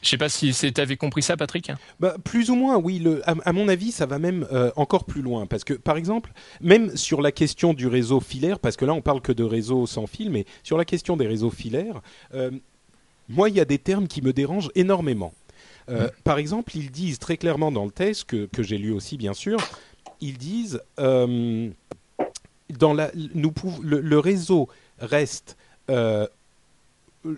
Je 0.02 0.10
sais 0.10 0.18
pas 0.18 0.30
si 0.30 0.54
tu 0.54 0.82
avais 0.82 0.96
compris 0.96 1.22
ça, 1.22 1.36
Patrick. 1.36 1.72
Bah, 2.00 2.16
plus 2.24 2.50
ou 2.50 2.56
moins, 2.56 2.78
oui. 2.78 3.00
Le, 3.00 3.22
à, 3.26 3.52
mon 3.52 3.68
avis, 3.68 3.92
ça 3.92 4.06
va 4.06 4.18
même 4.18 4.48
euh, 4.52 4.72
encore 4.76 5.04
plus 5.04 5.22
loin, 5.22 5.46
parce 5.46 5.64
que, 5.64 5.74
par 5.74 5.98
exemple, 5.98 6.32
même 6.62 6.96
sur 6.96 7.22
la 7.22 7.32
question 7.32 7.74
du 7.74 7.88
réseau 7.88 8.20
filaire, 8.20 8.60
parce 8.60 8.78
que 8.78 8.86
là, 8.86 8.94
on 8.94 9.02
parle 9.02 9.22
que 9.22 9.32
de 9.32 9.44
réseau 9.44 9.86
sans 9.88 10.08
fil, 10.08 10.30
mais 10.30 10.46
sur 10.64 10.78
la 10.78 10.86
question 10.86 11.18
des 11.18 11.28
réseaux 11.28 11.50
filaires, 11.50 12.02
euh, 12.34 12.52
moi, 13.28 13.50
il 13.50 13.56
y 13.56 13.60
a 13.60 13.66
des 13.66 13.78
termes 13.78 14.08
qui 14.08 14.22
me 14.22 14.32
dérangent 14.32 14.72
énormément. 14.76 15.34
Euh, 15.90 16.08
mmh. 16.08 16.12
Par 16.24 16.38
exemple, 16.38 16.78
ils 16.78 16.92
disent 16.92 17.20
très 17.20 17.36
clairement 17.38 17.72
dans 17.72 17.86
le 17.86 17.92
texte 17.92 18.26
que, 18.26 18.46
que 18.46 18.64
j'ai 18.64 18.78
lu 18.78 18.94
aussi, 18.94 19.18
bien 19.18 19.34
sûr, 19.34 19.58
ils 20.22 20.38
disent 20.38 20.82
dans 20.98 21.74
la, 22.94 23.12
nous 23.34 23.54
le, 23.82 24.00
le, 24.00 24.20
réseau 24.20 24.70
reste 25.00 25.58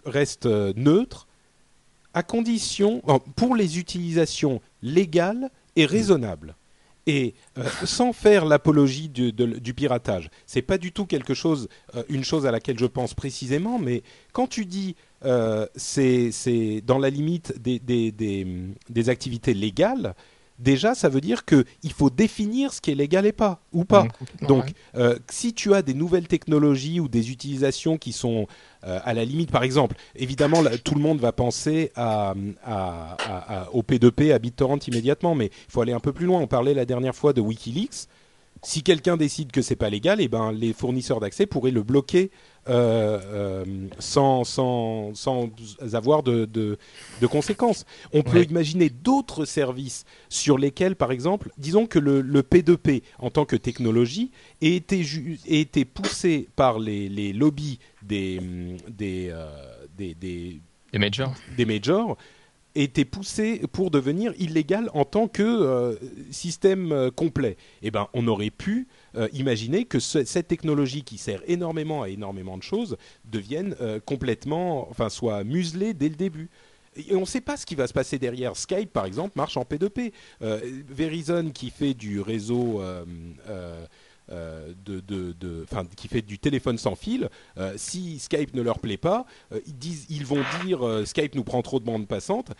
reste 0.05 0.45
neutre 0.45 1.27
à 2.13 2.23
condition, 2.23 3.01
pour 3.35 3.55
les 3.55 3.79
utilisations 3.79 4.61
légales 4.81 5.49
et 5.75 5.85
raisonnables. 5.85 6.55
Et 7.07 7.33
euh, 7.57 7.63
sans 7.83 8.13
faire 8.13 8.45
l'apologie 8.45 9.09
du, 9.09 9.33
du, 9.33 9.73
piratage, 9.73 10.29
c'est 10.45 10.61
pas 10.61 10.77
du 10.77 10.91
tout 10.91 11.07
quelque 11.07 11.33
chose, 11.33 11.67
euh, 11.95 12.03
une 12.09 12.23
chose 12.23 12.45
à 12.45 12.51
laquelle 12.51 12.77
je 12.77 12.85
pense 12.85 13.15
précisément, 13.15 13.79
mais 13.79 14.03
quand 14.33 14.45
tu 14.45 14.65
dis 14.65 14.95
euh, 15.25 15.65
c'est 15.75 16.81
dans 16.85 16.99
la 16.99 17.09
limite 17.09 17.55
des, 17.59 19.09
activités 19.09 19.55
légales, 19.55 20.13
déjà, 20.61 20.95
ça 20.95 21.09
veut 21.09 21.21
dire 21.21 21.43
qu'il 21.45 21.93
faut 21.93 22.09
définir 22.09 22.73
ce 22.73 22.81
qui 22.81 22.91
est 22.91 22.95
légal 22.95 23.25
et 23.25 23.31
pas, 23.31 23.61
ou 23.73 23.83
pas. 23.83 24.03
Mmh, 24.03 24.45
Donc, 24.47 24.73
euh, 24.95 25.17
si 25.29 25.53
tu 25.53 25.73
as 25.73 25.81
des 25.81 25.93
nouvelles 25.93 26.27
technologies 26.27 26.99
ou 26.99 27.07
des 27.07 27.31
utilisations 27.31 27.97
qui 27.97 28.13
sont 28.13 28.47
euh, 28.85 28.99
à 29.03 29.13
la 29.13 29.25
limite, 29.25 29.51
par 29.51 29.63
exemple, 29.63 29.95
évidemment, 30.15 30.63
tout 30.83 30.95
le 30.95 31.01
monde 31.01 31.19
va 31.19 31.31
penser 31.31 31.91
à, 31.95 32.33
au 33.73 33.81
P2P, 33.81 34.33
à 34.33 34.39
BitTorrent 34.39 34.79
immédiatement, 34.87 35.35
mais 35.35 35.47
il 35.47 35.71
faut 35.71 35.81
aller 35.81 35.93
un 35.93 35.99
peu 35.99 36.13
plus 36.13 36.25
loin. 36.25 36.39
On 36.39 36.47
parlait 36.47 36.73
la 36.73 36.85
dernière 36.85 37.15
fois 37.15 37.33
de 37.33 37.41
Wikileaks. 37.41 38.07
Si 38.63 38.83
quelqu'un 38.83 39.17
décide 39.17 39.51
que 39.51 39.63
c'est 39.63 39.75
pas 39.75 39.89
légal, 39.89 40.21
et 40.21 40.25
eh 40.25 40.27
ben 40.27 40.51
les 40.51 40.71
fournisseurs 40.71 41.19
d'accès 41.19 41.47
pourraient 41.47 41.71
le 41.71 41.81
bloquer 41.81 42.29
euh, 42.69 43.19
euh, 43.23 43.65
sans, 43.97 44.43
sans, 44.43 45.15
sans, 45.15 45.49
avoir 45.93 46.21
de, 46.21 46.45
de, 46.45 46.77
conséquences. 47.25 47.85
On 48.13 48.21
peut 48.21 48.43
imaginer 48.43 48.89
d'autres 48.89 49.45
services 49.45 50.05
sur 50.29 50.59
lesquels, 50.59 50.95
par 50.95 51.11
exemple, 51.11 51.49
disons 51.57 51.87
que 51.87 51.97
le, 51.97 52.21
le 52.21 52.41
P2P 52.43 53.01
en 53.17 53.31
tant 53.31 53.45
que 53.45 53.55
technologie 53.55 54.29
ait 54.61 54.75
été, 54.75 55.01
ait 55.01 55.59
été 55.61 55.85
poussé 55.85 56.49
par 56.55 56.77
les, 56.77 57.09
les 57.09 57.33
lobbies 57.33 57.79
des, 58.03 58.39
des, 58.87 59.29
euh, 59.31 59.49
des, 59.97 60.13
des, 60.13 60.61
des 60.93 60.99
majors. 60.99 61.33
Des 61.57 61.65
majors 61.65 62.15
été 62.75 63.05
poussé 63.05 63.61
pour 63.71 63.91
devenir 63.91 64.33
illégal 64.37 64.89
en 64.93 65.03
tant 65.03 65.27
que 65.27 65.43
euh, 65.43 65.95
système 66.29 67.09
complet. 67.15 67.57
Eh 67.81 67.91
ben, 67.91 68.07
on 68.13 68.27
aurait 68.27 68.51
pu 68.51 68.87
euh, 69.15 69.27
imaginer 69.33 69.85
que 69.85 69.99
cette 69.99 70.47
technologie 70.47 71.03
qui 71.03 71.17
sert 71.17 71.41
énormément 71.47 72.03
à 72.03 72.09
énormément 72.09 72.57
de 72.57 72.63
choses 72.63 72.97
devienne 73.25 73.75
complètement, 74.05 74.89
enfin, 74.89 75.09
soit 75.09 75.43
muselée 75.43 75.93
dès 75.93 76.09
le 76.09 76.15
début. 76.15 76.49
Et 76.95 77.15
on 77.15 77.21
ne 77.21 77.25
sait 77.25 77.41
pas 77.41 77.55
ce 77.55 77.65
qui 77.65 77.75
va 77.75 77.87
se 77.87 77.93
passer 77.93 78.19
derrière. 78.19 78.57
Skype, 78.57 78.91
par 78.91 79.05
exemple, 79.05 79.33
marche 79.37 79.55
en 79.55 79.63
P2P. 79.63 80.11
Verizon, 80.41 81.51
qui 81.51 81.69
fait 81.69 81.93
du 81.93 82.19
réseau 82.19 82.81
euh, 84.31 84.71
de, 84.85 85.01
de, 85.01 85.33
de 85.33 85.65
qui 85.97 86.07
fait 86.07 86.21
du 86.21 86.39
téléphone 86.39 86.77
sans 86.77 86.95
fil, 86.95 87.27
euh, 87.57 87.73
si 87.75 88.17
Skype 88.17 88.53
ne 88.53 88.61
leur 88.61 88.79
plaît 88.79 88.95
pas, 88.95 89.25
euh, 89.51 89.59
ils, 89.67 89.77
disent, 89.77 90.05
ils 90.09 90.25
vont 90.25 90.41
dire 90.63 90.79
Skype 91.05 91.35
nous 91.35 91.43
prend 91.43 91.61
trop 91.61 91.81
de 91.81 91.85
bande 91.85 92.07
passante. 92.07 92.51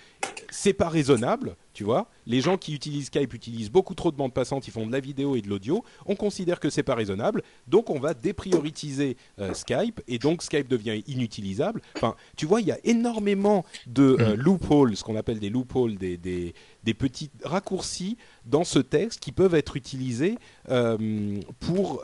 C'est 0.52 0.74
pas 0.74 0.90
raisonnable, 0.90 1.56
tu 1.74 1.84
vois. 1.84 2.10
Les 2.28 2.42
gens 2.42 2.58
qui 2.58 2.76
utilisent 2.76 3.08
Skype 3.08 3.34
utilisent 3.34 3.72
beaucoup 3.72 3.96
trop 3.96 4.12
de 4.12 4.18
bande 4.18 4.34
passante, 4.34 4.68
ils 4.68 4.72
font 4.72 4.86
de 4.86 4.92
la 4.92 5.00
vidéo 5.00 5.36
et 5.36 5.42
de 5.42 5.48
l'audio. 5.48 5.84
On 6.06 6.16
considère 6.16 6.60
que 6.60 6.70
c'est 6.70 6.84
pas 6.84 6.94
raisonnable, 6.94 7.42
donc 7.68 7.90
on 7.90 8.00
va 8.00 8.14
déprioritiser 8.14 9.18
Skype 9.54 10.02
et 10.08 10.20
donc 10.20 10.44
Skype 10.44 10.68
devient 10.68 11.02
inutilisable. 11.08 11.82
Enfin, 11.96 12.16
tu 12.36 12.46
vois, 12.46 12.62
il 12.62 12.68
y 12.68 12.72
a 12.72 12.78
énormément 12.84 13.66
de 13.88 14.18
mm. 14.20 14.34
loopholes, 14.34 14.98
ce 14.98 15.04
qu'on 15.04 15.16
appelle 15.16 15.40
des 15.40 15.50
loopholes, 15.50 15.96
des, 15.96 16.18
des, 16.18 16.54
des 16.84 16.94
petits 16.94 17.32
raccourcis 17.44 18.18
dans 18.46 18.64
ce 18.64 18.80
texte 18.80 19.20
qui 19.20 19.32
peuvent 19.32 19.56
être 19.56 19.78
utilisés 19.78 20.38
euh, 20.70 21.40
pour 21.60 22.04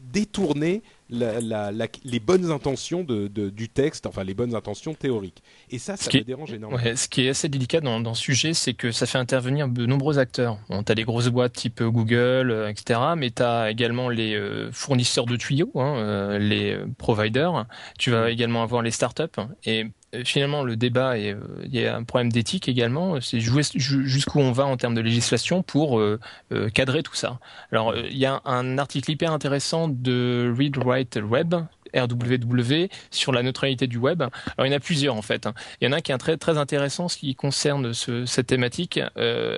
euh, 0.00 0.06
euh, 0.06 0.10
détourner 0.12 0.82
les 1.10 2.20
bonnes 2.20 2.50
intentions 2.50 3.02
de, 3.04 3.28
du 3.28 3.68
texte, 3.68 4.06
enfin 4.06 4.24
les 4.24 4.34
bonnes 4.34 4.54
intentions 4.54 4.94
théoriques. 4.94 5.42
Et 5.70 5.78
ça, 5.78 5.96
ça 5.96 6.10
me 6.12 6.20
dérange 6.22 6.52
énormément. 6.52 6.96
ce 6.96 7.08
qui 7.08 7.26
est 7.26 7.30
assez 7.30 7.48
délicat 7.48 7.80
dans, 7.80 8.00
dans 8.00 8.14
ce 8.14 8.22
sujet, 8.22 8.54
c'est 8.54 8.74
que 8.74 8.92
ça 8.92 9.06
fait 9.06 9.18
intervenir 9.18 9.68
de 9.68 9.86
nombreux 9.86 10.18
acteurs. 10.18 10.58
Bon, 10.68 10.82
tu 10.82 10.92
as 10.92 10.94
les 10.94 11.04
grosses 11.04 11.28
boîtes 11.28 11.52
type 11.52 11.82
Google, 11.82 12.50
euh, 12.50 12.68
etc., 12.68 13.00
mais 13.16 13.30
tu 13.30 13.42
as 13.42 13.70
également 13.70 14.08
les 14.08 14.34
euh, 14.34 14.70
fournisseurs 14.72 15.26
de 15.26 15.36
tuyaux, 15.36 15.72
hein, 15.74 15.96
euh, 15.96 16.38
les 16.38 16.78
providers. 16.98 17.66
Tu 17.98 18.10
vas 18.10 18.30
également 18.30 18.62
avoir 18.62 18.82
les 18.82 18.90
startups. 18.90 19.40
Et 19.64 19.86
finalement, 20.24 20.62
le 20.64 20.76
débat, 20.76 21.18
et 21.18 21.36
il 21.64 21.74
y 21.74 21.86
a 21.86 21.96
un 21.96 22.04
problème 22.04 22.32
d'éthique 22.32 22.68
également, 22.68 23.20
c'est 23.20 23.40
jusqu'où 23.40 24.40
on 24.40 24.52
va 24.52 24.66
en 24.66 24.76
termes 24.76 24.94
de 24.94 25.00
législation 25.00 25.62
pour 25.62 26.02
cadrer 26.74 27.02
tout 27.02 27.14
ça. 27.14 27.38
Alors, 27.72 27.96
il 27.96 28.18
y 28.18 28.26
a 28.26 28.40
un 28.44 28.78
article 28.78 29.10
hyper 29.10 29.32
intéressant 29.32 29.88
de 29.88 30.52
Read 30.56 30.76
Write 30.76 31.18
Web, 31.22 31.54
RWW, 31.94 32.88
sur 33.10 33.32
la 33.32 33.42
neutralité 33.42 33.86
du 33.86 33.98
web. 33.98 34.22
Alors 34.22 34.66
il 34.66 34.70
y 34.70 34.74
en 34.74 34.76
a 34.76 34.80
plusieurs 34.80 35.14
en 35.14 35.22
fait. 35.22 35.48
Il 35.80 35.86
y 35.86 35.88
en 35.88 35.92
a 35.92 35.96
un 35.96 36.00
qui 36.00 36.12
est 36.12 36.18
très 36.18 36.36
très 36.36 36.58
intéressant, 36.58 37.08
ce 37.08 37.16
qui 37.16 37.34
concerne 37.34 37.92
cette 37.94 38.46
thématique, 38.46 39.00
euh, 39.16 39.56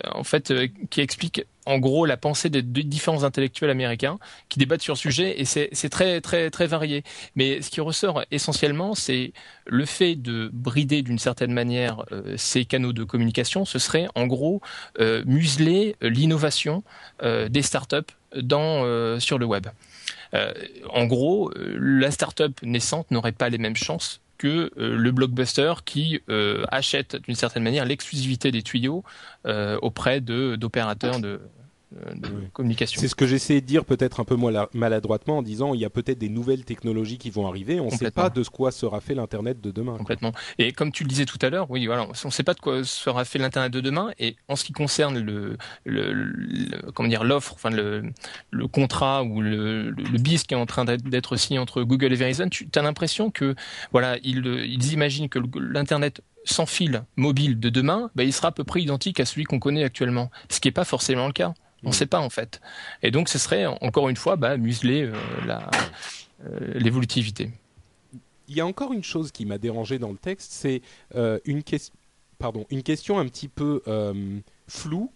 euh, 0.50 0.68
qui 0.90 1.00
explique 1.00 1.44
en 1.64 1.78
gros 1.78 2.06
la 2.06 2.16
pensée 2.16 2.50
des 2.50 2.62
différents 2.62 3.22
intellectuels 3.22 3.70
américains 3.70 4.18
qui 4.48 4.58
débattent 4.58 4.82
sur 4.82 4.94
le 4.94 4.98
sujet 4.98 5.40
et 5.40 5.44
c'est 5.44 5.88
très 5.90 6.20
très 6.20 6.50
très 6.50 6.66
varié. 6.66 7.04
Mais 7.36 7.62
ce 7.62 7.70
qui 7.70 7.80
ressort 7.80 8.24
essentiellement, 8.30 8.94
c'est 8.94 9.32
le 9.66 9.84
fait 9.84 10.16
de 10.16 10.50
brider 10.52 11.02
d'une 11.02 11.20
certaine 11.20 11.52
manière 11.52 12.04
euh, 12.10 12.34
ces 12.36 12.64
canaux 12.64 12.92
de 12.92 13.04
communication. 13.04 13.64
Ce 13.64 13.78
serait 13.78 14.08
en 14.14 14.26
gros 14.26 14.60
museler 15.24 15.96
l'innovation 16.00 16.82
des 17.22 17.62
startups 17.62 18.12
dans 18.34 19.18
sur 19.20 19.38
le 19.38 19.46
web. 19.46 19.66
Euh, 20.34 20.52
en 20.90 21.06
gros, 21.06 21.50
euh, 21.50 21.76
la 21.78 22.10
start-up 22.10 22.60
naissante 22.62 23.10
n'aurait 23.10 23.32
pas 23.32 23.48
les 23.48 23.58
mêmes 23.58 23.76
chances 23.76 24.20
que 24.38 24.70
euh, 24.76 24.96
le 24.96 25.12
blockbuster 25.12 25.74
qui 25.84 26.20
achète 26.70 27.16
d'une 27.16 27.34
certaine 27.34 27.62
manière 27.62 27.84
l'exclusivité 27.84 28.50
des 28.50 28.62
tuyaux 28.62 29.04
auprès 29.44 30.20
d'opérateurs 30.20 31.20
de, 31.20 31.40
de 32.14 32.28
communication. 32.52 33.00
C'est 33.00 33.08
ce 33.08 33.14
que 33.14 33.26
j'essaie 33.26 33.60
de 33.60 33.66
dire 33.66 33.84
peut-être 33.84 34.20
un 34.20 34.24
peu 34.24 34.36
maladroitement 34.74 35.38
en 35.38 35.42
disant 35.42 35.74
il 35.74 35.80
y 35.80 35.84
a 35.84 35.90
peut-être 35.90 36.18
des 36.18 36.28
nouvelles 36.28 36.64
technologies 36.64 37.18
qui 37.18 37.30
vont 37.30 37.46
arriver. 37.46 37.80
On 37.80 37.86
ne 37.86 37.90
sait 37.90 38.10
pas 38.10 38.30
de 38.30 38.42
quoi 38.44 38.70
sera 38.72 39.00
fait 39.00 39.14
l'Internet 39.14 39.60
de 39.60 39.70
demain. 39.70 39.96
Complètement. 39.96 40.32
Et 40.58 40.72
comme 40.72 40.92
tu 40.92 41.04
le 41.04 41.08
disais 41.08 41.24
tout 41.24 41.38
à 41.42 41.50
l'heure, 41.50 41.70
oui, 41.70 41.86
voilà, 41.86 42.06
on 42.24 42.28
ne 42.28 42.32
sait 42.32 42.42
pas 42.42 42.54
de 42.54 42.60
quoi 42.60 42.84
sera 42.84 43.24
fait 43.24 43.38
l'Internet 43.38 43.72
de 43.72 43.80
demain. 43.80 44.10
Et 44.18 44.36
en 44.48 44.56
ce 44.56 44.64
qui 44.64 44.72
concerne 44.72 45.18
le, 45.18 45.56
le, 45.84 46.92
comment 46.92 47.08
dire 47.08 47.24
l'offre, 47.24 47.54
enfin 47.54 47.70
le, 47.70 48.02
le 48.50 48.68
contrat 48.68 49.22
ou 49.22 49.40
le, 49.40 49.90
le, 49.90 50.18
bis 50.18 50.44
qui 50.44 50.54
est 50.54 50.56
en 50.56 50.66
train 50.66 50.84
d'être 50.84 51.36
signé 51.36 51.58
entre 51.58 51.82
Google 51.82 52.12
et 52.12 52.16
Verizon, 52.16 52.48
tu 52.48 52.68
as 52.74 52.82
l'impression 52.82 53.30
que 53.30 53.54
voilà, 53.92 54.18
ils, 54.22 54.44
ils 54.46 54.92
imaginent 54.92 55.28
que 55.28 55.38
l'Internet 55.58 56.22
sans 56.44 56.66
fil 56.66 57.04
mobile 57.16 57.58
de 57.60 57.68
demain, 57.68 58.10
bah, 58.14 58.24
il 58.24 58.32
sera 58.32 58.48
à 58.48 58.52
peu 58.52 58.64
près 58.64 58.82
identique 58.82 59.20
à 59.20 59.24
celui 59.24 59.44
qu'on 59.44 59.58
connaît 59.58 59.84
actuellement, 59.84 60.30
ce 60.48 60.60
qui 60.60 60.68
n'est 60.68 60.72
pas 60.72 60.84
forcément 60.84 61.26
le 61.26 61.32
cas. 61.32 61.54
On 61.84 61.88
ne 61.88 61.94
sait 61.94 62.06
pas 62.06 62.20
en 62.20 62.30
fait. 62.30 62.60
Et 63.02 63.10
donc 63.10 63.28
ce 63.28 63.38
serait 63.38 63.66
encore 63.66 64.08
une 64.08 64.16
fois 64.16 64.36
bah, 64.36 64.56
museler 64.56 65.02
euh, 65.02 65.14
euh, 65.46 66.72
l'évolutivité. 66.74 67.50
Il 68.48 68.56
y 68.56 68.60
a 68.60 68.66
encore 68.66 68.92
une 68.92 69.04
chose 69.04 69.32
qui 69.32 69.46
m'a 69.46 69.58
dérangé 69.58 69.98
dans 69.98 70.10
le 70.10 70.16
texte, 70.16 70.52
c'est 70.52 70.82
euh, 71.14 71.38
une, 71.44 71.62
pardon, 72.38 72.66
une 72.70 72.82
question 72.82 73.18
un 73.18 73.26
petit 73.26 73.48
peu 73.48 73.82
floue 74.68 75.10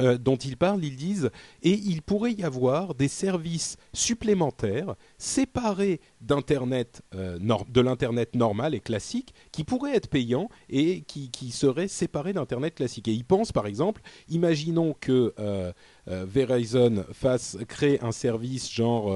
euh, 0.00 0.18
dont 0.18 0.36
ils 0.36 0.56
parlent, 0.56 0.84
ils 0.84 0.96
disent 0.96 1.30
et 1.62 1.72
il 1.72 2.02
pourrait 2.02 2.32
y 2.32 2.44
avoir 2.44 2.94
des 2.94 3.08
services 3.08 3.76
supplémentaires 3.92 4.94
séparés 5.18 6.00
d'internet 6.20 7.02
euh, 7.14 7.38
de 7.68 7.80
l'internet 7.80 8.34
normal 8.34 8.74
et 8.74 8.80
classique 8.80 9.34
qui 9.52 9.64
pourraient 9.64 9.96
être 9.96 10.08
payants 10.08 10.48
et 10.68 11.02
qui, 11.02 11.30
qui 11.30 11.50
seraient 11.50 11.88
séparés 11.88 12.32
d'internet 12.32 12.74
classique. 12.74 13.08
Et 13.08 13.12
ils 13.12 13.24
pensent 13.24 13.52
par 13.52 13.66
exemple, 13.66 14.02
imaginons 14.28 14.94
que 15.00 15.34
euh, 15.38 15.72
Verizon 16.06 17.04
fasse 17.12 17.58
créer 17.68 18.02
un 18.02 18.12
service 18.12 18.72
genre 18.72 19.14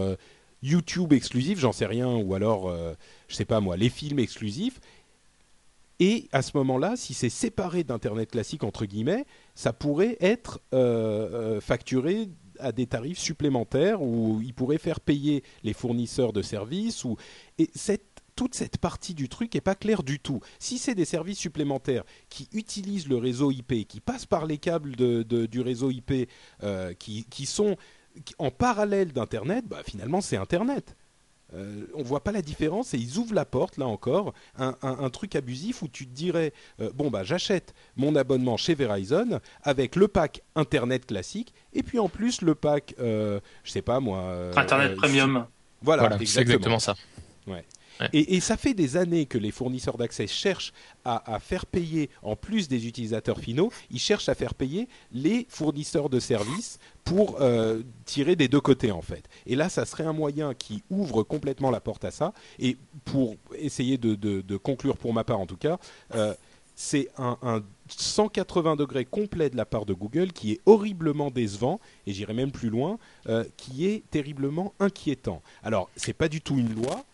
YouTube 0.63 1.13
exclusif, 1.13 1.59
j'en 1.59 1.73
sais 1.73 1.87
rien, 1.87 2.15
ou 2.15 2.35
alors 2.35 2.71
je 3.29 3.35
sais 3.35 3.47
pas 3.47 3.61
moi, 3.61 3.77
les 3.77 3.89
films 3.89 4.19
exclusifs 4.19 4.79
et 6.03 6.29
à 6.33 6.43
ce 6.43 6.57
moment-là, 6.57 6.97
si 6.97 7.15
c'est 7.15 7.29
séparé 7.29 7.85
d'Internet 7.85 8.33
classique, 8.33 8.65
entre 8.65 8.87
guillemets, 8.87 9.25
ça 9.55 9.73
pourrait 9.73 10.17
être 10.21 10.61
euh, 10.73 11.57
euh, 11.57 11.61
facturé 11.61 12.29
à 12.59 12.73
des 12.73 12.87
tarifs 12.87 13.19
supplémentaires 13.19 14.03
où 14.03 14.41
il 14.43 14.55
pourrait 14.55 14.79
faire 14.79 15.01
payer 15.01 15.43
les 15.65 15.73
fournisseurs 15.73 16.33
de 16.33 16.43
services. 16.43 17.05
Ou... 17.05 17.17
Et 17.59 17.69
toute 18.37 18.55
cette 18.55 18.79
partie 18.79 19.15
du 19.15 19.29
truc 19.29 19.55
n'est 19.55 19.61
pas 19.61 19.75
claire 19.75 20.03
du 20.03 20.19
tout. 20.19 20.41
Si 20.59 20.79
c'est 20.79 20.95
des 20.95 21.05
services 21.05 21.39
supplémentaires 21.39 22.05
qui 22.29 22.49
utilisent 22.53 23.09
le 23.09 23.17
réseau 23.17 23.51
IP, 23.51 23.87
qui 23.87 24.01
passent 24.01 24.27
par 24.27 24.47
les 24.47 24.59
câbles 24.59 24.97
du 24.97 25.61
réseau 25.61 25.91
IP, 25.91 26.29
euh, 26.63 26.95
qui, 26.95 27.47
sont 27.47 27.77
en 28.39 28.51
parallèle 28.51 29.13
d'Internet, 29.13 29.67
bah, 29.67 29.83
finalement 29.85 30.21
c'est 30.21 30.37
Internet. 30.37 30.97
Euh, 31.55 31.87
on 31.95 32.03
voit 32.03 32.23
pas 32.23 32.33
la 32.33 32.43
différence 32.43 32.95
et 32.95 32.99
ils 32.99 33.19
ouvrent 33.19 33.35
la 33.35 33.45
porte 33.45 33.77
là 33.77 33.87
encore 33.87 34.33
un, 34.59 35.11
truc 35.11 35.37
abusif 35.37 35.83
où 35.83 35.89
tu 35.89 36.07
te 36.07 36.15
dirais 36.15 36.53
euh, 36.81 36.91
bon 36.95 37.11
bah 37.11 37.25
j'achète 37.25 37.75
mon 37.97 38.17
abonnement 38.17 38.57
chez 38.57 38.75
Verizon 38.75 39.39
avec 39.63 39.97
le 39.97 40.09
pack 40.09 40.43
internet 40.55 41.05
classique 41.05 41.53
et 41.75 41.83
puis 41.83 41.99
en 41.99 42.09
plus 42.09 42.41
le 42.41 42.55
pack 42.55 42.95
euh, 43.01 43.41
je 43.65 43.71
sais 43.71 43.83
pas 43.83 44.01
moi 44.01 44.51
internet 44.57 44.97
premium. 44.97 45.47
Voilà, 45.83 46.17
c'est 46.25 46.41
exactement. 46.41 46.79
ça. 46.79 46.95
Ouais. 47.47 47.65
Et, 48.13 48.41
ça 48.41 48.57
fait 48.57 48.75
des 48.75 48.97
années 48.97 49.27
que 49.27 49.39
les 49.39 49.51
fournisseurs 49.51 49.97
d'accès 49.97 50.27
cherchent 50.27 50.73
à, 51.05 51.39
faire 51.41 51.67
payer, 51.67 52.11
en 52.23 52.37
plus 52.37 52.69
des 52.69 52.87
utilisateurs 52.87 53.39
finaux, 53.39 53.71
ils 53.91 53.99
cherchent 53.99 54.29
à 54.29 54.35
faire 54.35 54.55
payer 54.55 54.89
les 55.13 55.47
fournisseurs 55.49 56.09
de 56.09 56.19
services 56.19 56.79
pour 57.05 57.41
euh, 57.41 57.83
tirer 58.05 58.37
des 58.37 58.49
deux 58.49 58.61
côtés 58.61 58.93
en 58.93 59.03
fait. 59.03 59.29
Et 59.47 59.57
là, 59.57 59.69
ça 59.69 59.85
serait 59.85 60.05
un 60.05 60.13
moyen 60.13 60.55
qui 60.55 60.83
ouvre 60.91 61.23
complètement 61.23 61.71
la 61.71 61.81
porte 61.81 62.05
à 62.05 62.11
ça. 62.11 62.33
Et 62.59 62.77
pour 63.05 63.37
essayer 63.57 63.99
de, 63.99 64.57
conclure 64.57 64.97
pour 64.97 65.13
ma 65.13 65.25
part 65.25 65.41
en 65.41 65.47
tout 65.47 65.57
cas, 65.57 65.79
euh, 66.15 66.35
c'est 66.75 67.09
un, 67.19 67.63
180 67.89 68.77
degrés 68.77 69.05
complet 69.05 69.51
de 69.51 69.57
la 69.57 69.67
part 69.67 69.85
de 69.85 69.93
Google 69.93 70.33
qui 70.33 70.53
est 70.53 70.61
horriblement 70.67 71.31
décevant 71.31 71.81
et 72.07 72.13
j'irai 72.13 72.33
même 72.33 72.51
plus 72.51 72.71
loin, 72.71 72.99
euh, 73.29 73.45
qui 73.57 73.87
est 73.87 74.03
terriblement 74.11 74.73
inquiétant. 74.81 75.43
Alors, 75.63 75.91
c'est 75.97 76.15
pas 76.15 76.29
du 76.29 76.41
tout 76.41 76.57
une 76.57 76.75
loi, 76.75 77.05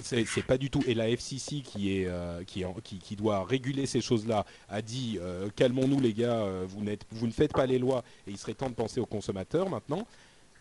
c'est 0.00 0.46
pas 0.46 0.58
du 0.58 0.70
tout. 0.70 0.82
Et 0.86 0.94
la 0.94 1.08
FCC 1.08 1.62
euh, 1.78 2.44
qui, 2.44 3.16
doit 3.16 3.44
réguler 3.44 3.86
ces 3.86 4.00
choses-là 4.00 4.44
a 4.68 4.82
dit 4.82 5.18
euh, 5.20 5.48
calmons-nous 5.54 6.00
les 6.00 6.12
gars, 6.12 6.44
vous, 6.66 6.84
vous 7.10 7.26
ne 7.26 7.32
faites 7.32 7.52
pas 7.52 7.66
les 7.66 7.78
lois 7.78 8.04
et 8.26 8.30
il 8.30 8.38
serait 8.38 8.54
temps 8.54 8.70
de 8.70 8.74
penser 8.74 9.00
aux 9.00 9.06
consommateurs 9.06 9.68
maintenant. 9.68 10.06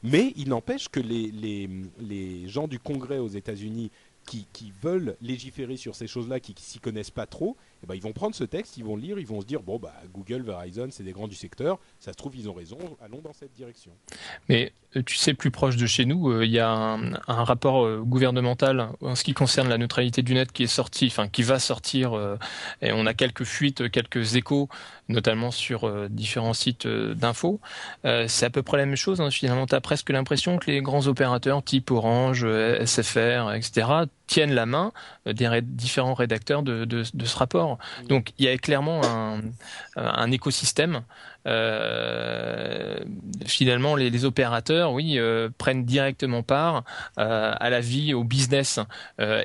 Mais 0.03 0.33
il 0.35 0.49
n'empêche 0.49 0.89
que 0.89 0.99
les, 0.99 2.47
gens 2.47 2.67
du 2.67 2.79
Congrès 2.79 3.17
aux 3.17 3.27
États-Unis 3.27 3.91
qui, 4.25 4.45
qui, 4.53 4.73
veulent 4.81 5.15
légiférer 5.21 5.77
sur 5.77 5.95
ces 5.95 6.05
choses-là, 6.05 6.39
qui, 6.39 6.53
qui 6.53 6.63
s'y 6.63 6.79
connaissent 6.79 7.11
pas 7.11 7.25
trop, 7.25 7.55
eh 7.83 7.87
ben, 7.87 7.95
ils 7.95 8.01
vont 8.01 8.13
prendre 8.13 8.35
ce 8.35 8.43
texte, 8.43 8.77
ils 8.77 8.83
vont 8.83 8.95
le 8.95 9.01
lire, 9.01 9.19
ils 9.19 9.27
vont 9.27 9.41
se 9.41 9.45
dire 9.45 9.61
bon 9.61 9.77
bah 9.77 9.93
Google, 10.13 10.41
Verizon, 10.41 10.87
c'est 10.89 11.03
des 11.03 11.11
grands 11.11 11.27
du 11.27 11.35
secteur, 11.35 11.79
ça 11.99 12.11
se 12.11 12.17
trouve 12.17 12.35
ils 12.35 12.49
ont 12.49 12.53
raison, 12.53 12.77
allons 13.03 13.21
dans 13.21 13.33
cette 13.33 13.53
direction. 13.53 13.91
Mais 14.49 14.73
euh, 14.95 15.03
tu 15.03 15.15
sais, 15.15 15.33
plus 15.33 15.51
proche 15.51 15.75
de 15.75 15.85
chez 15.85 16.05
nous, 16.05 16.31
euh, 16.31 16.45
il 16.45 16.51
y 16.51 16.59
a 16.59 16.69
un, 16.69 17.43
rapport 17.43 17.85
euh, 17.85 18.01
gouvernemental 18.03 18.89
en 19.01 19.15
ce 19.15 19.23
qui 19.23 19.33
concerne 19.33 19.69
la 19.69 19.77
neutralité 19.77 20.21
du 20.21 20.33
net 20.33 20.51
qui 20.51 20.63
est 20.63 20.67
sorti, 20.67 21.07
enfin 21.07 21.27
qui 21.27 21.43
va 21.43 21.59
sortir, 21.59 22.37
et 22.81 22.91
on 22.91 23.05
a 23.05 23.13
quelques 23.13 23.43
fuites, 23.43 23.89
quelques 23.89 24.35
échos, 24.35 24.69
notamment 25.07 25.51
sur 25.51 26.09
différents 26.09 26.53
sites 26.53 26.87
d'infos. 26.87 27.59
c'est 28.03 28.45
à 28.45 28.49
peu 28.49 28.63
près 28.63 28.77
la 28.77 28.85
même 28.85 28.95
chose. 28.95 29.21
Hein. 29.21 29.29
Finalement, 29.29 29.65
tu 29.65 29.75
as 29.75 29.81
presque 29.81 30.09
l'impression 30.09 30.57
que 30.57 30.71
les 30.71 30.81
grands 30.81 31.07
opérateurs 31.07 31.63
type 31.63 31.91
Orange, 31.91 32.45
SFR, 32.85 33.53
etc 33.53 34.05
tiennent 34.27 34.53
la 34.53 34.65
main 34.65 34.91
des 35.25 35.61
différents 35.61 36.13
rédacteurs 36.13 36.61
de, 36.61 37.03
ce 37.03 37.37
rapport. 37.37 37.66
Donc 38.09 38.31
il 38.37 38.45
y 38.45 38.47
a 38.47 38.57
clairement 38.57 39.01
un, 39.05 39.41
un 39.95 40.31
écosystème 40.31 41.03
euh, 41.47 42.99
finalement 43.45 43.95
les, 43.95 44.25
opérateurs, 44.25 44.91
oui, 44.91 45.17
euh, 45.17 45.49
prennent 45.57 45.85
directement 45.85 46.43
part 46.43 46.83
euh, 47.19 47.53
à 47.57 47.69
la 47.69 47.79
vie, 47.79 48.13
au 48.13 48.23
business 48.23 48.79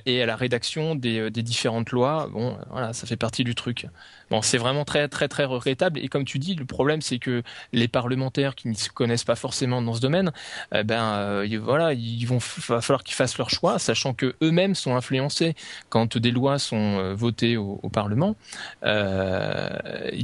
et 0.07 0.23
à 0.23 0.27
la 0.27 0.37
rédaction 0.37 0.95
des, 0.95 1.31
différentes 1.31 1.91
lois. 1.91 2.29
Bon, 2.33 2.57
voilà, 2.71 2.93
ça 2.93 3.07
fait 3.07 3.17
partie 3.17 3.45
du 3.45 3.55
truc. 3.55 3.87
Bon, 4.31 4.41
c'est 4.41 4.59
vraiment 4.59 4.85
très 4.85 5.09
très 5.09 5.29
très 5.29 5.45
regrettable. 5.45 5.99
Et 5.99 6.09
comme 6.09 6.25
tu 6.25 6.39
dis, 6.39 6.55
le 6.55 6.65
problème 6.65 7.03
c'est 7.03 7.19
que 7.19 7.43
les 7.73 7.89
parlementaires 7.89 8.55
qui 8.55 8.69
ne 8.69 8.75
se 8.75 8.89
connaissent 8.89 9.25
pas 9.25 9.37
forcément 9.37 9.83
dans 9.83 9.95
ce 9.95 10.01
domaine, 10.01 10.33
eh 10.75 10.83
ben 10.85 11.45
voilà, 11.61 11.93
ils 11.93 12.27
va 12.27 12.41
falloir 12.81 13.05
qu'ils 13.05 13.15
fassent 13.15 13.39
leur 13.39 13.51
choix, 13.51 13.79
sachant 13.79 14.15
que 14.15 14.35
eux-mêmes 14.43 14.75
sont 14.75 14.97
influencés 14.97 15.55
quand 15.91 16.17
des 16.17 16.31
lois 16.31 16.59
sont 16.59 17.15
votées 17.15 17.57
au, 17.57 17.79
au 17.83 17.89
Parlement. 17.89 18.37
Euh, 18.85 19.69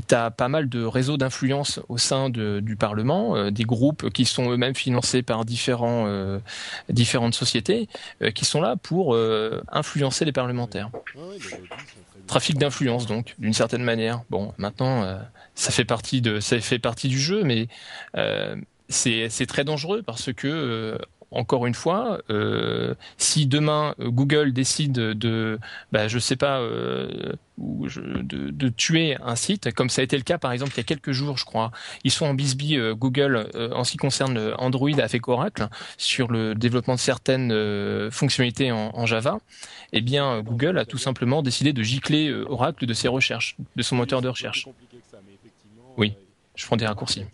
tu 0.08 0.14
as 0.14 0.30
pas 0.30 0.48
mal 0.48 0.68
de 0.68 0.84
réseaux 0.84 1.16
d'influence 1.16 1.67
au 1.88 1.98
sein 1.98 2.30
du 2.30 2.76
Parlement, 2.76 3.36
euh, 3.36 3.50
des 3.50 3.64
groupes 3.64 4.10
qui 4.10 4.24
sont 4.24 4.50
eux-mêmes 4.50 4.74
financés 4.74 5.22
par 5.22 5.44
différents, 5.44 6.06
euh, 6.06 6.38
différentes 6.88 7.34
sociétés, 7.34 7.88
euh, 8.22 8.30
qui 8.30 8.44
sont 8.44 8.60
là 8.60 8.76
pour 8.76 9.16
influencer 9.72 10.24
les 10.24 10.32
parlementaires. 10.32 10.90
Trafic 12.26 12.58
d'influence, 12.58 13.06
donc, 13.06 13.34
d'une 13.38 13.54
certaine 13.54 13.82
manière. 13.82 14.22
Bon, 14.30 14.52
maintenant, 14.58 15.18
ça 15.54 15.70
fait 15.70 15.84
partie 15.84 16.20
de, 16.20 16.40
ça 16.40 16.60
fait 16.60 16.78
partie 16.78 17.08
du 17.08 17.18
jeu, 17.18 17.42
mais 17.42 17.68
c'est 18.88 19.46
très 19.46 19.64
dangereux 19.64 20.02
parce 20.02 20.32
que 20.32 20.98
encore 21.30 21.66
une 21.66 21.74
fois, 21.74 22.20
euh, 22.30 22.94
si 23.18 23.46
demain 23.46 23.94
euh, 24.00 24.08
Google 24.08 24.52
décide 24.52 24.92
de, 24.92 25.58
bah, 25.92 26.08
je 26.08 26.18
sais 26.18 26.36
pas, 26.36 26.60
euh, 26.60 27.34
de, 27.58 28.68
tuer 28.68 29.16
un 29.22 29.34
site, 29.36 29.72
comme 29.74 29.90
ça 29.90 30.00
a 30.00 30.04
été 30.04 30.16
le 30.16 30.22
cas 30.22 30.38
par 30.38 30.52
exemple 30.52 30.72
il 30.74 30.76
y 30.76 30.80
a 30.80 30.84
quelques 30.84 31.10
jours, 31.10 31.36
je 31.36 31.44
crois, 31.44 31.72
ils 32.04 32.10
sont 32.10 32.26
en 32.26 32.34
bisbee 32.34 32.78
Google 32.94 33.48
en 33.74 33.82
ce 33.82 33.92
qui 33.92 33.96
concerne 33.96 34.54
Android 34.58 34.98
avec 34.98 35.26
Oracle 35.26 35.68
sur 35.96 36.30
le 36.30 36.54
développement 36.54 36.94
de 36.94 37.00
certaines 37.00 38.10
fonctionnalités 38.10 38.70
en, 38.70 39.06
Java. 39.06 39.38
Eh 39.92 40.02
bien, 40.02 40.40
Google 40.42 40.78
a 40.78 40.84
tout 40.84 40.98
simplement 40.98 41.42
décidé 41.42 41.72
de 41.72 41.82
gicler 41.82 42.32
Oracle 42.32 42.86
de 42.86 42.94
ses 42.94 43.08
recherches, 43.08 43.56
de 43.74 43.82
son 43.82 43.96
moteur 43.96 44.22
de 44.22 44.28
recherche. 44.28 44.68
Oui, 45.96 46.14
je 46.54 46.66
prends 46.66 46.76
des 46.76 46.86
raccourcis. 46.86 47.24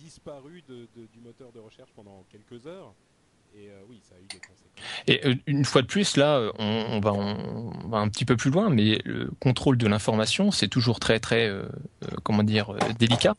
Et 5.07 5.21
euh, 5.27 5.35
une 5.47 5.65
fois 5.65 5.83
de 5.83 5.87
plus, 5.87 6.17
là, 6.17 6.37
euh, 6.37 6.51
on, 6.59 7.01
va, 7.01 7.13
on, 7.13 7.89
va, 7.89 7.99
un 7.99 8.09
petit 8.09 8.25
peu 8.25 8.37
plus 8.37 8.51
loin, 8.51 8.71
mais 8.71 9.01
le 9.05 9.31
contrôle 9.41 9.77
de 9.77 9.87
l'information, 9.87 10.51
c'est 10.51 10.69
toujours 10.69 11.01
très, 11.01 11.21
très, 11.21 11.49
euh, 11.49 11.65
comment 12.23 12.43
dire, 12.43 12.75
délicat, 12.99 13.35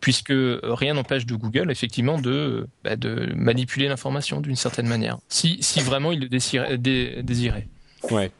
puisque 0.00 0.32
rien 0.32 0.94
n'empêche 0.94 1.26
de 1.26 1.34
Google, 1.34 1.70
effectivement, 1.70 2.20
de, 2.20 2.68
bah, 2.82 2.96
de 2.96 3.32
manipuler 3.34 3.88
l'information 3.88 4.40
d'une 4.40 4.56
certaine 4.56 4.88
manière, 4.88 5.18
si, 5.28 5.58
si 5.62 5.80
vraiment 5.80 6.12
il 6.12 6.20
le 6.20 6.28
désirait. 7.22 7.68
Ouais. 8.10 8.30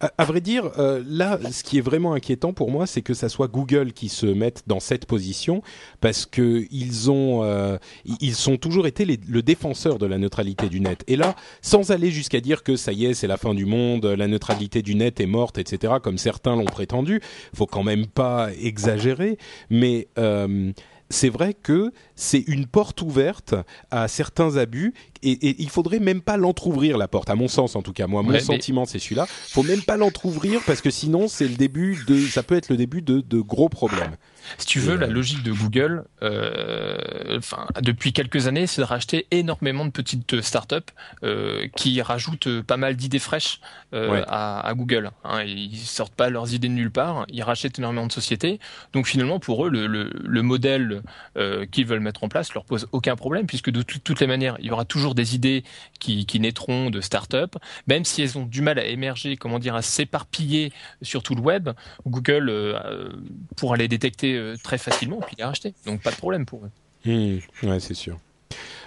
À, 0.00 0.24
vrai 0.24 0.40
dire, 0.40 0.70
euh, 0.78 1.02
là, 1.06 1.38
ce 1.50 1.62
qui 1.62 1.78
est 1.78 1.82
vraiment 1.82 2.14
inquiétant 2.14 2.52
pour 2.52 2.70
moi, 2.70 2.86
c'est 2.86 3.02
que 3.02 3.14
ça 3.14 3.28
soit 3.28 3.48
Google 3.48 3.92
qui 3.92 4.08
se 4.08 4.26
mette 4.26 4.62
dans 4.66 4.80
cette 4.80 5.06
position, 5.06 5.62
parce 6.00 6.26
que 6.26 6.66
ils 6.70 7.10
ont, 7.10 7.44
euh, 7.44 7.78
ils 8.20 8.34
sont 8.34 8.56
toujours 8.56 8.86
été 8.86 9.04
le 9.04 9.42
défenseur 9.42 9.98
de 9.98 10.06
la 10.06 10.18
neutralité 10.18 10.68
du 10.68 10.80
net. 10.80 11.04
Et 11.06 11.16
là, 11.16 11.34
sans 11.60 11.90
aller 11.90 12.10
jusqu'à 12.10 12.40
dire 12.40 12.62
que 12.62 12.76
ça 12.76 12.92
y 12.92 13.06
est, 13.06 13.14
c'est 13.14 13.26
la 13.26 13.36
fin 13.36 13.54
du 13.54 13.66
monde, 13.66 14.06
la 14.06 14.28
neutralité 14.28 14.82
du 14.82 14.94
net 14.94 15.20
est 15.20 15.26
morte, 15.26 15.58
etc., 15.58 15.94
comme 16.02 16.18
certains 16.18 16.56
l'ont 16.56 16.64
prétendu, 16.64 17.20
faut 17.54 17.66
quand 17.66 17.82
même 17.82 18.06
pas 18.06 18.48
exagérer. 18.60 19.38
Mais 19.70 20.08
euh, 20.18 20.72
c'est 21.12 21.28
vrai 21.28 21.54
que 21.54 21.92
c'est 22.16 22.42
une 22.46 22.66
porte 22.66 23.02
ouverte 23.02 23.54
à 23.90 24.08
certains 24.08 24.56
abus 24.56 24.94
et, 25.22 25.62
il 25.62 25.70
faudrait 25.70 26.00
même 26.00 26.20
pas 26.20 26.36
l'entrouvrir 26.36 26.98
la 26.98 27.06
porte, 27.06 27.30
à 27.30 27.36
mon 27.36 27.48
sens 27.48 27.76
en 27.76 27.82
tout 27.82 27.92
cas. 27.92 28.06
Moi, 28.06 28.22
mon 28.22 28.38
sentiment 28.40 28.84
c'est 28.84 28.98
celui-là. 28.98 29.26
Faut 29.28 29.62
même 29.62 29.82
pas 29.82 29.96
l'entrouvrir 29.96 30.60
parce 30.66 30.80
que 30.80 30.90
sinon 30.90 31.28
c'est 31.28 31.46
le 31.46 31.54
début 31.54 31.98
de, 32.06 32.18
ça 32.26 32.42
peut 32.42 32.56
être 32.56 32.70
le 32.70 32.76
début 32.76 33.02
de, 33.02 33.20
de 33.20 33.40
gros 33.40 33.68
problèmes. 33.68 34.16
Si 34.58 34.66
tu 34.66 34.80
veux, 34.80 34.96
la 34.96 35.06
logique 35.06 35.42
de 35.42 35.52
Google, 35.52 36.04
euh, 36.22 37.38
depuis 37.80 38.12
quelques 38.12 38.46
années, 38.46 38.66
c'est 38.66 38.80
de 38.80 38.86
racheter 38.86 39.26
énormément 39.30 39.84
de 39.84 39.90
petites 39.90 40.40
startups 40.40 40.76
euh, 41.22 41.68
qui 41.76 42.00
rajoutent 42.02 42.62
pas 42.62 42.76
mal 42.76 42.96
d'idées 42.96 43.18
fraîches 43.18 43.60
euh, 43.94 44.24
à, 44.26 44.66
à, 44.66 44.74
Google. 44.74 45.10
Hein, 45.24 45.42
ils 45.42 45.76
sortent 45.76 46.14
pas 46.14 46.30
leurs 46.30 46.54
idées 46.54 46.68
de 46.68 46.72
nulle 46.72 46.90
part, 46.90 47.26
ils 47.28 47.42
rachètent 47.42 47.78
énormément 47.78 48.06
de 48.06 48.12
sociétés. 48.12 48.60
Donc 48.92 49.06
finalement, 49.06 49.38
pour 49.38 49.66
eux, 49.66 49.70
le, 49.70 49.86
le, 49.86 50.10
le 50.14 50.42
modèle 50.42 51.02
euh, 51.36 51.66
qu'ils 51.66 51.86
veulent 51.86 52.00
mettre 52.00 52.24
en 52.24 52.28
place 52.28 52.54
leur 52.54 52.64
pose 52.64 52.88
aucun 52.92 53.16
problème, 53.16 53.46
puisque 53.46 53.70
de 53.70 53.82
toutes 53.82 54.20
les 54.20 54.26
manières, 54.26 54.56
il 54.60 54.66
y 54.66 54.70
aura 54.70 54.84
toujours 54.84 55.14
des 55.14 55.34
idées 55.34 55.64
qui, 56.00 56.26
qui 56.26 56.40
naîtront 56.40 56.90
de 56.90 57.00
startups, 57.00 57.58
même 57.86 58.04
si 58.04 58.22
elles 58.22 58.38
ont 58.38 58.46
du 58.46 58.62
mal 58.62 58.78
à 58.78 58.84
émerger, 58.86 59.36
comment 59.36 59.58
dire, 59.58 59.74
à 59.74 59.82
s'éparpiller 59.82 60.72
sur 61.02 61.22
tout 61.22 61.34
le 61.34 61.40
web. 61.40 61.70
Google 62.06 62.48
euh, 62.48 63.10
pourra 63.56 63.76
les 63.76 63.88
détecter 63.88 64.31
euh, 64.36 64.56
très 64.62 64.78
facilement 64.78 65.20
puis 65.20 65.36
les 65.38 65.44
racheter. 65.44 65.74
Donc 65.86 66.02
pas 66.02 66.10
de 66.10 66.16
problème 66.16 66.46
pour 66.46 66.64
eux. 66.64 66.70
Mmh, 67.04 67.38
ouais, 67.64 67.80
c'est 67.80 67.94
sûr. 67.94 68.18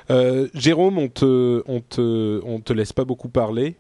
Euh, 0.10 0.48
Jérôme, 0.54 0.98
on 0.98 1.08
te, 1.10 1.64
on 1.68 1.82
te, 1.82 2.42
on 2.46 2.60
te 2.60 2.74
laisse 2.74 2.94
pas 2.94 3.06
beaucoup 3.06 3.30
parler. 3.30 3.76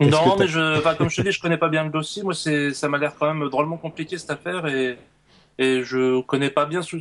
Non, 0.00 0.36
mais 0.38 0.46
je, 0.46 0.96
comme 0.98 1.08
je 1.08 1.16
te 1.16 1.22
dis, 1.22 1.32
je 1.32 1.40
connais 1.40 1.56
pas 1.56 1.70
bien 1.70 1.84
le 1.84 1.90
dossier. 1.90 2.22
Moi, 2.22 2.34
c'est, 2.34 2.74
ça 2.74 2.88
m'a 2.88 2.98
l'air 2.98 3.14
quand 3.18 3.32
même 3.32 3.48
drôlement 3.48 3.78
compliqué 3.78 4.18
cette 4.18 4.30
affaire 4.30 4.66
et, 4.66 4.98
et 5.58 5.82
je 5.82 6.20
connais 6.20 6.50
pas 6.50 6.66
bien. 6.66 6.82
Je 6.82 6.96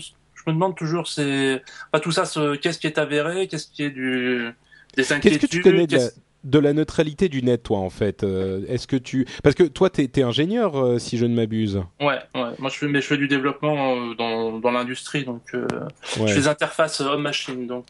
me 0.47 0.53
demande 0.53 0.77
toujours, 0.77 1.07
c'est 1.07 1.61
pas 1.91 1.99
tout 1.99 2.13
ça, 2.13 2.23
ce, 2.23 2.55
qu'est-ce 2.55 2.79
qui 2.79 2.87
est 2.87 2.97
avéré, 2.97 3.49
qu'est-ce 3.49 3.67
qui 3.67 3.83
est 3.83 3.89
du 3.89 4.49
des 4.95 5.11
inquiétudes. 5.11 5.41
Qu'est-ce 5.41 5.51
que 5.51 5.57
tu 5.57 5.61
connais 5.61 5.87
de 5.87 5.97
de 6.43 6.59
la 6.59 6.73
neutralité 6.73 7.29
du 7.29 7.43
net, 7.43 7.63
toi, 7.63 7.79
en 7.79 7.89
fait. 7.89 8.23
Euh, 8.23 8.61
est-ce 8.67 8.87
que 8.87 8.95
tu, 8.95 9.25
parce 9.43 9.55
que 9.55 9.63
toi, 9.63 9.89
t'es 9.89 10.09
es 10.15 10.21
ingénieur, 10.21 10.77
euh, 10.77 10.99
si 10.99 11.17
je 11.17 11.25
ne 11.25 11.35
m'abuse. 11.35 11.81
Ouais, 11.99 12.19
ouais. 12.35 12.51
Moi, 12.59 12.69
je 12.69 12.77
fais, 12.77 12.87
mais 12.87 13.01
je 13.01 13.07
fais 13.07 13.17
du 13.17 13.27
développement 13.27 13.95
euh, 13.95 14.15
dans, 14.15 14.59
dans 14.59 14.71
l'industrie, 14.71 15.25
donc 15.25 15.41
je 15.53 16.25
fais 16.27 16.35
des 16.35 16.47
interfaces 16.47 17.01
homme-machine, 17.01 17.67
donc. 17.67 17.87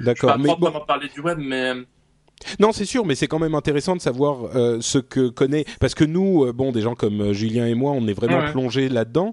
D'accord. 0.00 0.36
Je 0.38 0.46
pas 0.46 0.54
bon... 0.56 0.80
parler 0.86 1.08
du 1.14 1.20
web, 1.20 1.38
mais 1.40 1.72
non, 2.58 2.72
c'est 2.72 2.84
sûr, 2.84 3.04
mais 3.04 3.14
c'est 3.14 3.26
quand 3.26 3.38
même 3.38 3.54
intéressant 3.54 3.96
de 3.96 4.00
savoir 4.00 4.56
euh, 4.56 4.78
ce 4.80 4.98
que 4.98 5.28
connaît, 5.28 5.64
parce 5.78 5.94
que 5.94 6.04
nous, 6.04 6.44
euh, 6.44 6.52
bon, 6.52 6.72
des 6.72 6.80
gens 6.80 6.94
comme 6.94 7.20
euh, 7.20 7.32
Julien 7.32 7.66
et 7.66 7.74
moi, 7.74 7.92
on 7.92 8.06
est 8.06 8.12
vraiment 8.12 8.38
plongé 8.38 8.60
plongés 8.60 8.88
là-dedans, 8.90 9.32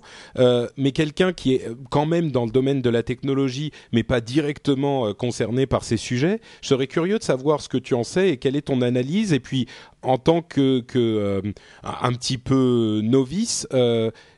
mais 0.77 0.91
quelqu'un 0.91 1.33
qui 1.33 1.55
est 1.55 1.67
quand 1.89 2.05
même 2.05 2.31
dans 2.31 2.45
le 2.45 2.51
domaine 2.51 2.81
de 2.81 2.89
la 2.89 3.03
technologie, 3.03 3.71
mais 3.91 4.03
pas 4.03 4.21
directement 4.21 5.13
concerné 5.13 5.65
par 5.65 5.83
ces 5.83 5.97
sujets, 5.97 6.39
je 6.61 6.69
serais 6.69 6.87
curieux 6.87 7.17
de 7.17 7.23
savoir 7.23 7.61
ce 7.61 7.67
que 7.67 7.77
tu 7.77 7.93
en 7.93 8.03
sais 8.03 8.29
et 8.29 8.37
quelle 8.37 8.55
est 8.55 8.61
ton 8.61 8.81
analyse, 8.81 9.33
et 9.33 9.39
puis 9.39 9.67
en 10.01 10.17
tant 10.17 10.41
que, 10.41 10.79
que 10.79 11.41
un 11.83 12.13
petit 12.13 12.37
peu 12.37 13.01
novice. 13.03 13.67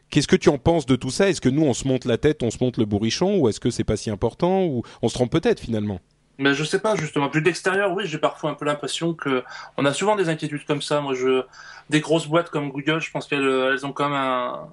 Qu'est-ce 0.10 0.28
que 0.28 0.36
tu 0.36 0.50
en 0.50 0.58
penses 0.58 0.88
de 0.88 0.96
tout 0.96 1.12
ça? 1.12 1.30
Est-ce 1.30 1.42
que 1.42 1.50
nous, 1.50 1.64
on 1.64 1.74
se 1.74 1.88
monte 1.88 2.06
la 2.06 2.18
tête, 2.18 2.42
on 2.42 2.50
se 2.50 2.58
monte 2.62 2.78
le 2.78 2.86
bourrichon, 2.86 3.38
ou 3.38 3.48
est-ce 3.48 3.60
que 3.60 3.70
c'est 3.70 3.84
pas 3.84 3.98
si 3.98 4.10
important, 4.10 4.66
ou 4.66 4.82
on 5.04 5.08
se 5.08 5.14
trompe 5.14 5.32
peut-être 5.32 5.60
finalement? 5.60 6.00
Mais 6.40 6.54
je 6.54 6.64
sais 6.64 6.80
pas 6.80 6.96
justement. 6.96 7.30
Plus 7.30 7.42
d'extérieur, 7.42 7.94
oui, 7.94 8.04
j'ai 8.06 8.18
parfois 8.18 8.50
un 8.50 8.56
peu 8.56 8.66
l'impression 8.66 9.14
que 9.14 9.44
on 9.78 9.86
a 9.86 9.94
souvent 9.94 10.16
des 10.16 10.30
inquiétudes 10.30 10.66
comme 10.66 10.82
ça. 10.82 11.02
Moi, 11.02 11.14
je 11.14 11.44
des 11.90 12.00
grosses 12.00 12.28
boîtes 12.28 12.50
comme 12.50 12.72
Google, 12.72 13.00
je 13.02 13.12
pense 13.12 13.28
qu'elles 13.28 13.48
elles 13.72 13.86
ont 13.86 13.94
quand 13.94 14.10
même 14.10 14.18
un, 14.18 14.70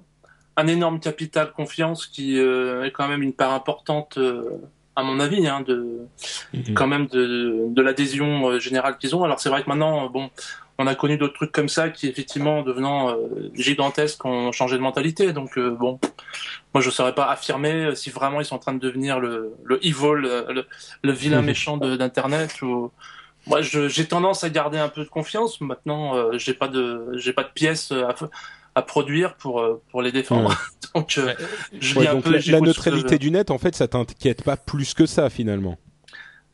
un 0.57 0.66
énorme 0.66 1.00
capital 1.00 1.52
confiance 1.52 2.07
qui 2.07 2.38
est 2.38 2.90
quand 2.92 3.09
même 3.09 3.22
une 3.22 3.35
part 3.35 3.52
importante 3.52 4.18
à 4.96 5.02
mon 5.02 5.20
avis, 5.20 5.46
hein, 5.46 5.61
de 5.61 6.09
mhm. 6.55 6.74
quand 6.74 6.87
même 6.87 7.07
de, 7.07 7.66
de 7.68 7.83
l'adhésion 7.83 8.48
euh, 8.48 8.59
générale 8.59 8.96
qu'ils 8.96 9.14
ont. 9.14 9.22
Alors 9.22 9.38
c'est 9.38 9.50
vrai 9.50 9.62
que 9.62 9.68
maintenant, 9.68 10.09
bon, 10.09 10.31
on 10.79 10.87
a 10.87 10.95
connu 10.95 11.17
d'autres 11.17 11.35
trucs 11.35 11.53
comme 11.53 11.69
ça 11.69 11.89
qui 11.89 12.07
effectivement 12.09 12.62
devenant 12.62 13.11
euh, 13.11 13.51
gigantesques 13.55 14.25
ont 14.25 14.53
changé 14.53 14.77
de 14.77 14.83
mentalité. 14.83 15.33
Donc 15.33 15.57
euh, 15.59 15.71
bon, 15.71 15.99
moi 16.75 16.81
je 16.81 16.89
ne 16.89 16.93
saurais 16.93 17.15
pas 17.15 17.27
affirmer 17.31 17.95
si 17.95 18.11
vraiment 18.11 18.41
ils 18.41 18.45
sont 18.45 18.57
en 18.57 18.61
train 18.61 18.75
de 18.75 18.81
devenir 18.81 19.21
le, 19.21 19.55
le 19.65 19.85
evil, 19.85 20.15
le, 20.15 20.67
le 21.03 21.12
vilain 21.12 21.43
méchant 21.51 21.77
d'internet 21.77 22.61
ou 22.62 22.91
moi 23.47 23.61
j'ai 23.62 24.07
tendance 24.07 24.45
à 24.45 24.51
garder 24.51 24.79
un 24.79 24.89
peu 24.89 25.05
de 25.05 25.09
confiance. 25.09 25.61
Maintenant, 25.61 26.37
j'ai 26.37 26.55
pas 26.55 26.69
de 26.69 27.12
j'ai 27.15 27.33
pas 27.33 27.45
de 27.45 27.51
pièces 27.55 27.93
à, 27.93 28.15
à 28.77 28.83
produire 28.83 29.35
pour 29.35 29.61
euh, 29.61 29.83
pour 29.91 30.03
les 30.03 30.12
défendre. 30.12 30.55
donc, 30.95 31.17
euh, 31.19 31.35
je 31.81 31.99
un 31.99 32.21
peu, 32.21 32.39
la, 32.47 32.61
neutralité 32.61 33.19
du 33.19 33.31
net, 33.31 33.51
en 33.51 33.59
fait, 33.59 33.75
ça 33.75 33.89
t'inquiète 33.89 34.45
pas 34.45 34.57
plus 34.57 34.95
que 34.95 35.07
ça 35.07 35.31
finalement? 35.31 35.79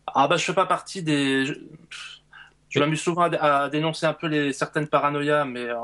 Ah 0.07 0.29
bah 0.29 0.37
je 0.37 0.45
fais 0.45 0.55
pas 0.55 0.67
partie 0.67 1.03
des. 1.03 1.47
Je, 2.73 2.81
m'amuse 2.81 3.01
souvent 3.01 3.23
à, 3.23 3.69
dénoncer 3.69 4.07
un 4.07 4.15
peu 4.15 4.27
les 4.27 4.53
certaines 4.53 4.89
paranoïas, 4.89 5.45
mais 5.45 5.65
euh, 5.65 5.77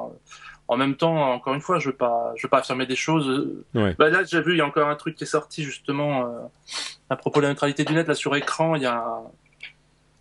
en 0.67 0.77
même 0.77 0.97
temps, 0.97 1.33
encore 1.33 1.55
une 1.55 1.61
fois, 1.61 1.79
je 1.79 1.91
veux 1.91 1.97
pas, 1.97 2.33
je 2.37 2.47
veux 2.47 2.51
pas 2.51 2.59
affirmer 2.59 2.87
des 2.87 2.97
choses. 2.97 3.65
Bah, 3.75 4.09
là, 4.11 4.25
j'ai 4.25 4.41
vu, 4.41 4.55
il 4.55 4.59
y 4.59 4.61
a 4.61 4.67
encore 4.67 4.89
un 4.89 4.97
truc 4.97 5.15
qui 5.15 5.25
est 5.25 5.29
sorti 5.29 5.63
justement 5.63 6.51
à 7.11 7.17
propos 7.17 7.41
de 7.41 7.45
la 7.45 7.51
neutralité 7.51 7.85
du 7.85 7.95
net. 7.95 8.09
Là 8.09 8.15
sur 8.15 8.35
écran, 8.37 8.75
il 8.75 8.83
y 8.83 8.87
a, 8.87 9.05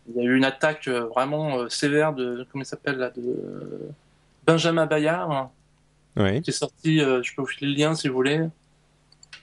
il 0.10 0.16
y 0.16 0.20
a 0.20 0.24
eu 0.24 0.36
une 0.36 0.46
attaque 0.46 0.88
vraiment 0.88 1.68
sévère 1.70 2.14
de 2.14 2.46
comment 2.52 2.64
il 2.64 2.68
s'appelle 2.68 2.98
là 2.98 3.10
de 3.10 3.24
Benjamin 4.46 4.86
Bayard 4.86 5.50
qui 6.18 6.50
est 6.50 6.52
sorti, 6.52 7.02
euh, 7.02 7.22
je 7.24 7.34
peux 7.36 7.42
vous 7.42 7.48
filer 7.48 7.72
le 7.72 7.78
lien 7.78 7.96
si 7.96 8.08
vous 8.08 8.16
voulez, 8.16 8.42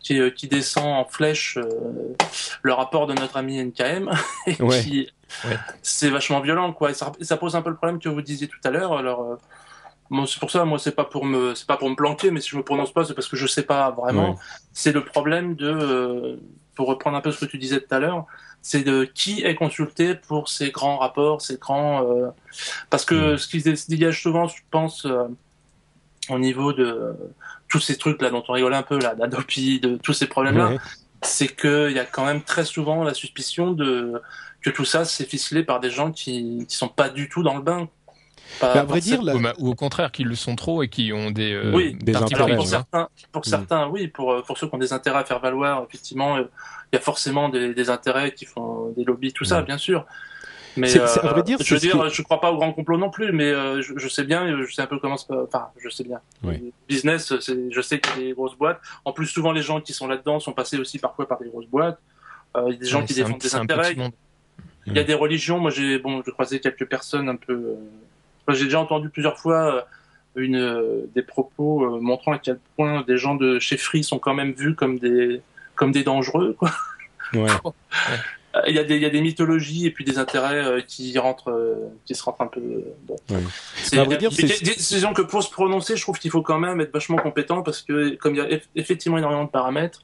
qui, 0.00 0.18
euh, 0.18 0.30
qui 0.30 0.48
descend 0.48 0.86
en 0.86 1.04
flèche 1.04 1.56
euh, 1.56 2.14
le 2.62 2.72
rapport 2.72 3.06
de 3.06 3.14
notre 3.14 3.36
ami 3.36 3.62
NKM. 3.62 4.10
et 4.46 4.56
qui, 4.56 5.08
C'est 5.82 6.10
vachement 6.10 6.40
violent, 6.40 6.72
quoi. 6.72 6.90
Et 6.90 6.94
ça, 6.94 7.12
ça, 7.20 7.36
pose 7.36 7.56
un 7.56 7.62
peu 7.62 7.70
le 7.70 7.76
problème 7.76 7.98
que 7.98 8.08
vous 8.08 8.22
disiez 8.22 8.48
tout 8.48 8.58
à 8.64 8.70
l'heure. 8.70 8.96
Alors, 8.96 9.38
c'est 10.26 10.38
pour 10.38 10.50
ça, 10.50 10.64
moi, 10.64 10.78
c'est 10.78 10.94
pas 10.94 11.04
pour 11.04 11.24
me, 11.24 11.54
c'est 11.54 11.66
pas 11.66 11.76
pour 11.76 11.90
me 11.90 11.96
planquer, 11.96 12.30
mais 12.30 12.40
si 12.40 12.50
je 12.50 12.56
me 12.56 12.62
prononce 12.62 12.92
pas, 12.92 13.04
c'est 13.04 13.14
parce 13.14 13.28
que 13.28 13.36
je 13.36 13.46
sais 13.46 13.62
pas 13.62 13.90
vraiment. 13.90 14.38
C'est 14.72 14.92
le 14.92 15.04
problème 15.04 15.54
de, 15.54 16.38
pour 16.74 16.88
reprendre 16.88 17.16
un 17.16 17.20
peu 17.20 17.32
ce 17.32 17.44
que 17.44 17.50
tu 17.50 17.58
disais 17.58 17.80
tout 17.80 17.94
à 17.94 17.98
l'heure, 17.98 18.26
c'est 18.62 18.82
de 18.82 19.04
qui 19.04 19.42
est 19.42 19.54
consulté 19.54 20.14
pour 20.14 20.48
ces 20.48 20.70
grands 20.70 20.98
rapports, 20.98 21.40
ces 21.42 21.58
grands, 21.58 22.06
parce 22.90 23.04
que 23.04 23.36
ce 23.36 23.48
qui 23.48 23.60
se 23.60 23.88
dégage 23.88 24.22
souvent, 24.22 24.48
je 24.48 24.56
pense, 24.70 25.06
au 26.30 26.38
niveau 26.38 26.72
de 26.72 27.14
tous 27.68 27.80
ces 27.80 27.96
trucs 27.96 28.22
là 28.22 28.30
dont 28.30 28.42
on 28.48 28.52
rigole 28.52 28.74
un 28.74 28.82
peu 28.82 28.98
là, 28.98 29.14
d'Adopi, 29.14 29.80
de 29.80 29.96
tous 29.96 30.12
ces 30.12 30.26
problèmes 30.26 30.56
là, 30.56 30.72
c'est 31.22 31.48
qu'il 31.48 31.92
y 31.92 31.98
a 31.98 32.04
quand 32.04 32.24
même 32.24 32.42
très 32.42 32.64
souvent 32.64 33.02
la 33.02 33.14
suspicion 33.14 33.72
de 33.72 34.20
que 34.64 34.70
tout 34.70 34.84
ça 34.84 35.04
c'est 35.04 35.28
ficelé 35.28 35.62
par 35.62 35.80
des 35.80 35.90
gens 35.90 36.10
qui 36.10 36.64
qui 36.68 36.76
sont 36.76 36.88
pas 36.88 37.08
du 37.08 37.28
tout 37.28 37.42
dans 37.42 37.56
le 37.56 37.62
bain. 37.62 37.88
Pas, 38.60 38.72
à 38.72 38.84
vrai 38.84 39.00
dire, 39.00 39.20
ou, 39.58 39.70
au 39.70 39.74
contraire, 39.74 40.12
qui 40.12 40.22
le 40.22 40.34
sont 40.34 40.54
trop 40.54 40.82
et 40.82 40.88
qui 40.88 41.12
ont 41.12 41.30
des, 41.30 41.54
euh, 41.54 41.72
oui, 41.74 41.96
des 42.00 42.14
intérêts. 42.14 42.54
Pour 42.54 42.66
certains, 42.66 43.08
pour 43.32 43.40
mm. 43.40 43.44
certains, 43.44 43.88
oui, 43.88 44.06
pour 44.06 44.32
euh, 44.32 44.42
pour 44.42 44.58
ceux 44.58 44.68
qui 44.68 44.74
ont 44.74 44.78
des 44.78 44.92
intérêts 44.92 45.20
à 45.20 45.24
faire 45.24 45.40
valoir, 45.40 45.84
effectivement, 45.88 46.36
euh, 46.36 46.44
il 46.92 46.96
y 46.96 46.98
a 46.98 47.00
forcément 47.00 47.48
des, 47.48 47.74
des 47.74 47.90
intérêts 47.90 48.32
qui 48.32 48.44
font 48.44 48.92
des 48.96 49.02
lobbies, 49.02 49.32
tout 49.32 49.44
ça, 49.44 49.62
bien 49.62 49.78
sûr. 49.78 50.06
Mais 50.76 50.98
à 50.98 51.06
vrai 51.06 51.42
dire, 51.42 51.58
je 51.62 51.74
veux 51.74 51.80
dire, 51.80 52.08
je 52.08 52.22
crois 52.22 52.40
pas 52.40 52.50
au 52.50 52.56
grand 52.56 52.72
complot 52.72 52.98
non 52.98 53.10
plus, 53.10 53.32
mais 53.32 53.50
euh, 53.50 53.80
je, 53.80 54.08
sais 54.08 54.24
bien, 54.24 54.64
je 54.64 54.72
sais 54.72 54.82
un 54.82 54.86
peu 54.86 54.98
comment, 54.98 55.16
enfin, 55.30 55.68
je 55.78 55.88
sais 55.88 56.04
bien. 56.04 56.20
Business, 56.88 57.32
je 57.40 57.80
sais 57.80 58.00
qu'il 58.00 58.22
y 58.22 58.24
a 58.24 58.28
des 58.28 58.32
grosses 58.32 58.56
boîtes. 58.56 58.80
En 59.04 59.12
plus, 59.12 59.26
souvent 59.26 59.52
les 59.52 59.62
gens 59.62 59.80
qui 59.80 59.92
sont 59.92 60.06
là-dedans 60.06 60.40
sont 60.40 60.52
passés 60.52 60.78
aussi 60.78 60.98
parfois 60.98 61.28
par 61.28 61.38
des 61.38 61.48
grosses 61.48 61.68
boîtes. 61.68 61.98
Euh, 62.56 62.64
il 62.68 62.74
y 62.74 62.76
a 62.76 62.80
des 62.80 62.86
gens 62.86 63.04
qui 63.04 63.14
défendent 63.14 63.40
des 63.40 63.54
intérêts. 63.54 63.96
Il 64.86 64.94
y 64.94 64.98
a 64.98 65.04
des 65.04 65.14
religions. 65.14 65.58
Moi, 65.58 65.70
j'ai 65.70 65.98
bon, 65.98 66.22
je 66.24 66.30
croisé 66.30 66.60
quelques 66.60 66.86
personnes 66.86 67.28
un 67.28 67.36
peu. 67.36 67.76
j'ai 68.48 68.64
déjà 68.64 68.80
entendu 68.80 69.08
plusieurs 69.08 69.38
fois 69.38 69.86
une 70.36 71.06
des 71.14 71.22
propos 71.22 72.00
montrant 72.00 72.32
à 72.32 72.38
quel 72.38 72.58
point 72.76 73.02
des 73.02 73.16
gens 73.16 73.34
de 73.34 73.58
chez 73.58 73.76
Free 73.76 74.02
sont 74.02 74.18
quand 74.18 74.34
même 74.34 74.52
vus 74.52 74.74
comme 74.74 74.98
des 74.98 75.40
comme 75.74 75.92
des 75.92 76.04
dangereux. 76.04 76.54
Quoi. 76.58 76.70
Ouais. 77.34 77.50
Euh, 78.54 78.60
il 78.68 78.74
y, 78.74 78.78
a 78.78 78.84
des, 78.84 78.96
il 78.96 79.02
y 79.02 79.06
a 79.06 79.10
des 79.10 79.20
mythologies 79.20 79.86
et 79.86 79.90
puis 79.90 80.04
des 80.04 80.18
intérêts 80.18 80.64
euh, 80.64 80.80
qui 80.80 81.18
rentrent, 81.18 81.50
euh, 81.50 81.88
qui 82.04 82.14
se 82.14 82.22
rentrent 82.22 82.42
un 82.42 82.46
peu. 82.46 82.60
Bon. 83.02 83.16
C'est 83.82 83.96
bah, 83.96 84.16
dire, 84.16 84.30
décision 84.30 85.12
que 85.12 85.22
pour 85.22 85.42
se 85.42 85.50
prononcer, 85.50 85.96
je 85.96 86.02
trouve 86.02 86.18
qu'il 86.18 86.30
faut 86.30 86.42
quand 86.42 86.58
même 86.58 86.80
être 86.80 86.92
vachement 86.92 87.16
compétent 87.16 87.62
parce 87.62 87.82
que 87.82 88.14
comme 88.16 88.34
il 88.34 88.38
y 88.38 88.54
a 88.54 88.60
effectivement 88.76 89.18
énormément 89.18 89.44
de 89.44 89.50
paramètres. 89.50 90.02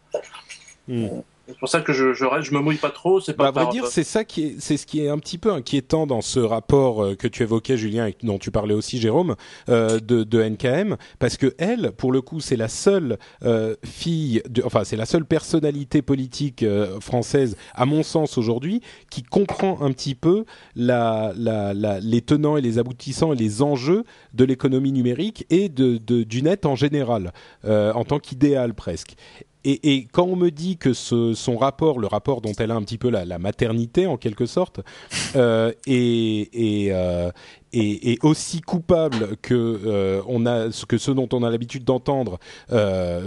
Hmm. 0.88 1.20
C'est 1.50 1.58
pour 1.58 1.68
ça 1.68 1.80
que 1.80 1.92
je, 1.92 2.12
je, 2.12 2.24
je 2.40 2.54
me 2.54 2.60
mouille 2.60 2.76
pas 2.76 2.90
trop. 2.90 3.20
C'est 3.20 3.34
pas. 3.34 3.50
Bah, 3.52 3.60
à 3.60 3.64
vrai 3.64 3.72
dire, 3.72 3.86
c'est 3.86 4.04
ça 4.04 4.24
qui 4.24 4.44
est, 4.44 4.56
c'est 4.58 4.76
ce 4.76 4.86
qui 4.86 5.04
est 5.04 5.08
un 5.08 5.18
petit 5.18 5.38
peu 5.38 5.52
inquiétant 5.52 6.06
dans 6.06 6.20
ce 6.20 6.40
rapport 6.40 7.04
euh, 7.04 7.14
que 7.14 7.28
tu 7.28 7.42
évoquais, 7.42 7.76
Julien, 7.76 8.06
et 8.06 8.16
dont 8.22 8.38
tu 8.38 8.50
parlais 8.50 8.74
aussi, 8.74 8.98
Jérôme, 8.98 9.36
euh, 9.68 10.00
de, 10.00 10.24
de, 10.24 10.42
NKM, 10.42 10.96
parce 11.18 11.36
que 11.36 11.54
elle, 11.58 11.92
pour 11.92 12.12
le 12.12 12.20
coup, 12.20 12.40
c'est 12.40 12.56
la 12.56 12.68
seule 12.68 13.18
euh, 13.42 13.74
fille, 13.84 14.42
de, 14.48 14.62
enfin, 14.64 14.84
c'est 14.84 14.96
la 14.96 15.06
seule 15.06 15.24
personnalité 15.24 16.02
politique 16.02 16.62
euh, 16.62 17.00
française, 17.00 17.56
à 17.74 17.86
mon 17.86 18.02
sens 18.02 18.38
aujourd'hui, 18.38 18.80
qui 19.10 19.22
comprend 19.22 19.82
un 19.82 19.92
petit 19.92 20.14
peu 20.14 20.44
la, 20.76 21.32
la, 21.36 21.74
la, 21.74 22.00
les 22.00 22.22
tenants 22.22 22.56
et 22.56 22.60
les 22.60 22.78
aboutissants 22.78 23.32
et 23.32 23.36
les 23.36 23.62
enjeux 23.62 24.04
de 24.34 24.44
l'économie 24.44 24.92
numérique 24.92 25.46
et 25.50 25.68
de, 25.68 25.98
de, 25.98 26.22
du 26.22 26.42
net 26.42 26.66
en 26.66 26.76
général, 26.76 27.32
en 27.64 28.04
tant 28.04 28.18
qu'idéal 28.18 28.74
presque. 28.74 29.16
Et, 29.64 30.06
quand 30.12 30.24
on 30.24 30.36
me 30.36 30.50
dit 30.50 30.78
que 30.78 30.92
son 30.94 31.56
rapport, 31.58 31.98
le 31.98 32.06
rapport 32.06 32.40
dont 32.40 32.52
elle 32.58 32.70
a 32.70 32.74
un 32.74 32.82
petit 32.82 32.98
peu 32.98 33.10
la, 33.10 33.38
maternité 33.38 34.06
en 34.06 34.16
quelque 34.16 34.46
sorte, 34.46 34.80
euh, 35.36 35.72
euh, 35.88 37.30
est, 37.72 38.24
aussi 38.24 38.60
coupable 38.60 39.36
que 39.42 39.80
euh, 39.84 40.70
que 40.88 40.98
ce 40.98 41.10
dont 41.10 41.28
on 41.32 41.42
a 41.42 41.50
l'habitude 41.50 41.84
d'entendre 41.84 42.38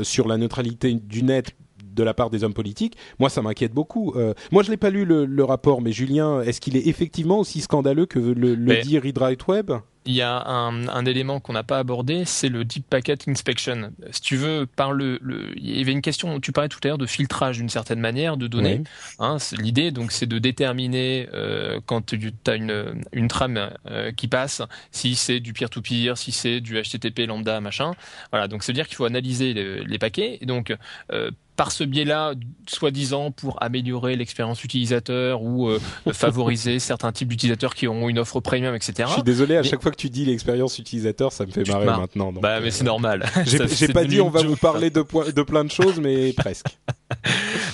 sur 0.03 0.27
la 0.27 0.37
neutralité 0.37 0.93
du 0.93 1.23
net 1.23 1.53
de 1.93 2.03
la 2.03 2.13
part 2.13 2.29
des 2.29 2.43
hommes 2.43 2.53
politiques, 2.53 2.97
moi 3.19 3.29
ça 3.29 3.41
m'inquiète 3.41 3.73
beaucoup. 3.73 4.13
Euh, 4.15 4.33
moi 4.51 4.63
je 4.63 4.71
l'ai 4.71 4.77
pas 4.77 4.89
lu 4.89 5.05
le, 5.05 5.25
le, 5.25 5.43
rapport, 5.43 5.81
mais 5.81 5.91
Julien, 5.91 6.41
est-ce 6.41 6.61
qu'il 6.61 6.77
est 6.77 6.87
effectivement 6.87 7.39
aussi 7.39 7.61
scandaleux 7.61 8.05
que 8.05 8.19
le, 8.19 8.55
le 8.55 8.81
dit 8.81 8.99
Read 8.99 9.19
Web 9.47 9.71
il 10.05 10.13
y 10.13 10.21
a 10.21 10.45
un, 10.47 10.87
un 10.87 11.05
élément 11.05 11.39
qu'on 11.39 11.53
n'a 11.53 11.63
pas 11.63 11.79
abordé, 11.79 12.25
c'est 12.25 12.49
le 12.49 12.65
Deep 12.65 12.85
Packet 12.89 13.27
Inspection. 13.27 13.93
Si 14.11 14.21
tu 14.21 14.35
veux, 14.35 14.65
par 14.65 14.91
le, 14.91 15.17
le, 15.21 15.57
il 15.57 15.77
y 15.77 15.81
avait 15.81 15.91
une 15.91 16.01
question, 16.01 16.39
tu 16.39 16.51
parlais 16.51 16.69
tout 16.69 16.79
à 16.83 16.87
l'heure 16.87 16.97
de 16.97 17.05
filtrage 17.05 17.57
d'une 17.57 17.69
certaine 17.69 17.99
manière 17.99 18.37
de 18.37 18.47
données. 18.47 18.83
Hein, 19.19 19.37
L'idée, 19.57 19.91
donc, 19.91 20.11
c'est 20.11 20.25
de 20.25 20.39
déterminer 20.39 21.29
euh, 21.33 21.79
quand 21.85 22.05
tu 22.05 22.33
as 22.47 22.55
une, 22.55 23.01
une 23.13 23.27
trame 23.27 23.69
euh, 23.87 24.11
qui 24.11 24.27
passe, 24.27 24.61
si 24.91 25.15
c'est 25.15 25.39
du 25.39 25.53
peer-to-peer, 25.53 26.17
si 26.17 26.31
c'est 26.31 26.59
du 26.59 26.81
HTTP 26.81 27.25
lambda, 27.27 27.61
machin. 27.61 27.93
Voilà, 28.31 28.47
donc 28.47 28.63
ça 28.63 28.71
veut 28.71 28.75
dire 28.75 28.87
qu'il 28.87 28.97
faut 28.97 29.05
analyser 29.05 29.53
les, 29.53 29.83
les 29.83 29.99
paquets. 29.99 30.37
Et 30.41 30.45
donc, 30.45 30.75
euh, 31.11 31.31
par 31.55 31.71
ce 31.71 31.83
biais-là, 31.83 32.33
soi-disant 32.67 33.31
pour 33.31 33.61
améliorer 33.61 34.15
l'expérience 34.15 34.63
utilisateur 34.63 35.41
ou 35.43 35.69
euh, 35.69 35.79
favoriser 36.13 36.79
certains 36.79 37.11
types 37.11 37.27
d'utilisateurs 37.27 37.75
qui 37.75 37.87
ont 37.87 38.09
une 38.09 38.19
offre 38.19 38.39
premium, 38.39 38.75
etc. 38.75 39.07
Je 39.07 39.13
suis 39.13 39.23
désolé, 39.23 39.57
à 39.57 39.63
chaque 39.63 39.81
fois 39.81 39.91
que 39.91 39.97
tu 39.97 40.09
dis 40.09 40.25
l'expérience 40.25 40.79
utilisateur, 40.79 41.31
ça 41.31 41.45
me 41.45 41.51
fait 41.51 41.67
marrer 41.67 41.85
maintenant. 41.85 42.31
bah, 42.33 42.59
mais 42.59 42.71
c'est 42.71 42.83
normal. 42.83 43.25
J'ai 43.45 43.87
pas 43.89 44.05
dit 44.05 44.21
on 44.21 44.29
va 44.29 44.43
vous 44.43 44.55
parler 44.55 44.89
de, 44.89 45.03
de 45.31 45.43
plein 45.43 45.63
de 45.63 45.71
choses, 45.71 45.99
mais 45.99 46.33
presque. 46.37 46.77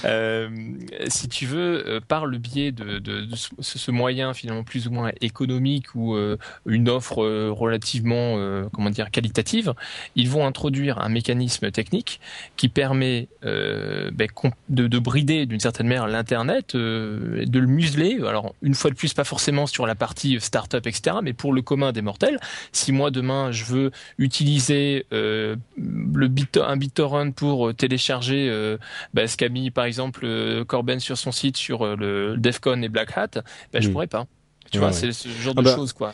euh, 0.06 0.50
si 1.08 1.28
tu 1.30 1.46
veux, 1.46 1.88
euh, 1.88 2.00
par 2.06 2.26
le 2.26 2.38
biais 2.38 2.72
de, 2.72 3.00
de, 3.00 3.22
de, 3.22 3.36
ce 3.36 3.92
moyen 3.92 4.34
finalement 4.34 4.63
plus 4.63 4.88
ou 4.88 4.92
moins 4.92 5.12
économique 5.22 5.96
ou 5.96 6.15
euh, 6.15 6.38
une 6.65 6.89
offre 6.89 7.24
euh, 7.24 7.50
relativement, 7.52 8.38
comment 8.74 8.89
dire, 8.89 9.12
qualitative, 9.12 9.74
ils 10.15 10.30
vont 10.30 10.46
introduire 10.46 11.00
un 11.00 11.10
mécanisme 11.10 11.72
technique 11.72 12.20
qui 12.58 12.70
permet 12.70 13.28
ben, 14.14 14.28
de, 14.70 14.88
de, 14.88 15.00
brider 15.00 15.46
d'une 15.46 15.60
certaine 15.60 15.88
manière 15.88 16.08
l'internet, 16.08 16.76
de 16.76 17.60
le 17.60 17.68
museler. 17.68 18.20
Alors 18.28 18.54
une 18.62 18.76
fois 18.76 18.92
de 18.92 18.96
plus, 18.96 19.14
pas 19.14 19.24
forcément 19.24 19.68
sur 19.68 19.86
la 19.86 19.96
partie 19.96 20.40
startup, 20.40 20.86
etc., 20.86 21.18
mais 21.24 21.34
pour 21.34 21.54
le 21.54 21.62
commun 21.62 21.92
des 21.92 22.02
mortels. 22.02 22.40
Si 22.72 22.92
moi 22.92 23.12
demain 23.12 23.52
je 23.52 23.66
veux 23.66 23.92
utiliser 24.18 25.06
le 25.12 26.28
bit, 26.28 26.58
un 26.58 26.78
BitTorrent 26.78 27.32
pour 27.32 27.74
télécharger 27.74 28.50
ben, 29.14 29.28
ce 29.28 29.38
qu'a 29.38 29.50
mis 29.50 29.72
par 29.72 29.86
exemple 29.86 30.26
euh, 30.26 30.66
Corben 30.66 31.00
sur 31.00 31.18
son 31.18 31.32
site 31.32 31.58
sur 31.58 31.86
euh, 31.86 31.96
le 31.96 32.38
DEFCON 32.38 32.82
et 32.82 32.90
Black 32.90 33.18
Hat, 33.18 33.42
ben, 33.74 33.82
je 33.82 33.90
mm. 33.90 33.92
pourrais 33.92 34.08
pas. 34.08 34.26
Tu 34.72 34.80
vois, 34.80 34.92
c'est 34.92 35.12
ce 35.12 35.28
genre 35.30 35.54
ah 35.58 35.62
de 35.62 35.66
bah, 35.66 35.76
choses, 35.76 35.94
quoi. 35.94 36.14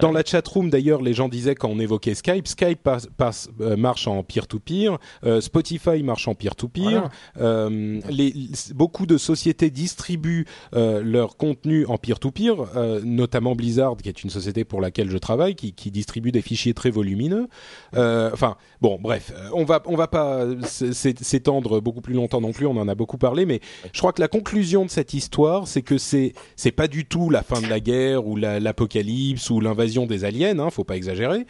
Dans 0.00 0.12
la 0.12 0.24
chat 0.24 0.46
room, 0.46 0.70
d'ailleurs, 0.70 1.02
les 1.02 1.12
gens 1.12 1.28
disaient 1.28 1.54
quand 1.54 1.68
on 1.68 1.78
évoquait 1.78 2.14
Skype, 2.14 2.48
Skype 2.48 2.88
passe, 3.16 3.50
euh, 3.60 3.76
marche 3.76 4.06
en 4.06 4.22
peer-to-peer, 4.22 4.98
euh, 5.24 5.40
Spotify 5.40 6.02
marche 6.02 6.28
en 6.28 6.34
peer-to-peer. 6.34 7.08
Euh, 7.40 8.00
les, 8.08 8.34
beaucoup 8.74 9.06
de 9.06 9.18
sociétés 9.18 9.70
distribuent 9.70 10.46
leur 10.72 11.36
contenu 11.36 11.86
en 11.86 11.98
peer-to-peer, 11.98 12.56
notamment 13.04 13.54
Blizzard, 13.54 13.96
qui 13.96 14.08
est 14.08 14.22
une 14.22 14.30
société 14.30 14.64
pour 14.64 14.80
laquelle 14.80 15.10
je 15.10 15.18
travaille, 15.18 15.54
qui, 15.54 15.72
qui 15.72 15.90
distribue 15.90 16.32
des 16.32 16.42
fichiers 16.42 16.74
très 16.74 16.90
volumineux. 16.90 17.48
Enfin, 17.94 18.56
bon, 18.80 18.98
bref, 19.00 19.32
on 19.52 19.64
va 19.64 19.82
on 19.86 19.96
va 19.96 20.08
pas 20.08 20.46
s'étendre 20.62 21.80
beaucoup 21.80 22.00
plus 22.00 22.14
longtemps 22.14 22.40
non 22.40 22.52
plus. 22.52 22.66
On 22.66 22.76
en 22.76 22.88
a 22.88 22.94
beaucoup 22.94 23.18
parlé, 23.18 23.46
mais 23.46 23.60
je 23.92 23.98
crois 23.98 24.12
que 24.12 24.20
la 24.20 24.28
conclusion 24.28 24.84
de 24.84 24.90
cette 24.90 25.14
histoire, 25.14 25.66
c'est 25.66 25.82
que 25.82 25.98
c'est 25.98 26.32
c'est 26.56 26.72
pas 26.72 26.88
du 26.88 27.04
tout 27.04 27.30
la 27.30 27.42
fin 27.42 27.60
de 27.60 27.66
la 27.66 27.80
guerre 27.80 27.89
ou 28.16 28.36
l'apocalypse 28.36 29.50
ou 29.50 29.60
l'invasion 29.60 30.06
des 30.06 30.24
aliens, 30.24 30.58
hein, 30.58 30.70
faut 30.70 30.84
pas 30.84 30.96
exagérer, 30.96 31.46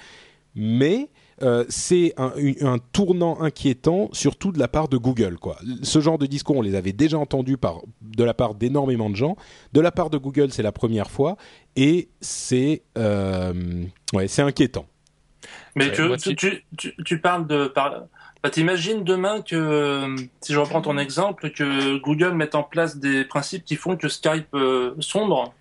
mais 0.54 1.10
euh, 1.42 1.64
c'est 1.68 2.12
un, 2.18 2.78
tournant 2.92 3.40
inquiétant, 3.40 4.10
surtout 4.12 4.52
de 4.52 4.58
la 4.58 4.68
part 4.68 4.88
de 4.88 4.98
Google. 4.98 5.38
Quoi. 5.38 5.56
Ce 5.82 6.00
genre 6.00 6.18
de 6.18 6.26
discours, 6.26 6.56
on 6.56 6.62
les 6.62 6.74
avait 6.74 6.92
déjà 6.92 7.18
entendus 7.18 7.56
par, 7.56 7.80
de 8.02 8.24
la 8.24 8.34
part 8.34 8.54
d'énormément 8.54 9.08
de 9.08 9.16
gens. 9.16 9.36
De 9.72 9.80
la 9.80 9.90
part 9.90 10.10
de 10.10 10.18
Google, 10.18 10.52
c'est 10.52 10.62
la 10.62 10.72
première 10.72 11.10
fois, 11.10 11.36
et 11.76 12.10
c'est 12.20 12.82
euh, 12.98 13.84
ouais, 14.12 14.28
c'est 14.28 14.42
inquiétant. 14.42 14.86
Mais 15.76 15.90
tu, 15.92 16.36
tu, 16.36 16.64
tu, 17.04 17.20
parles 17.20 17.46
de... 17.46 17.68
Par... 17.68 18.02
Bah, 18.42 18.50
T'imagines 18.50 19.02
demain 19.02 19.40
que, 19.40 20.14
si 20.40 20.52
je 20.52 20.58
reprends 20.58 20.82
ton 20.82 20.98
exemple, 20.98 21.50
que 21.50 21.96
Google 21.98 22.34
mette 22.34 22.54
en 22.54 22.62
place 22.62 22.98
des 22.98 23.24
principes 23.24 23.64
qui 23.64 23.76
font 23.76 23.96
que 23.96 24.08
Skype 24.08 24.54
euh, 24.54 24.94
sombre? 25.00 25.54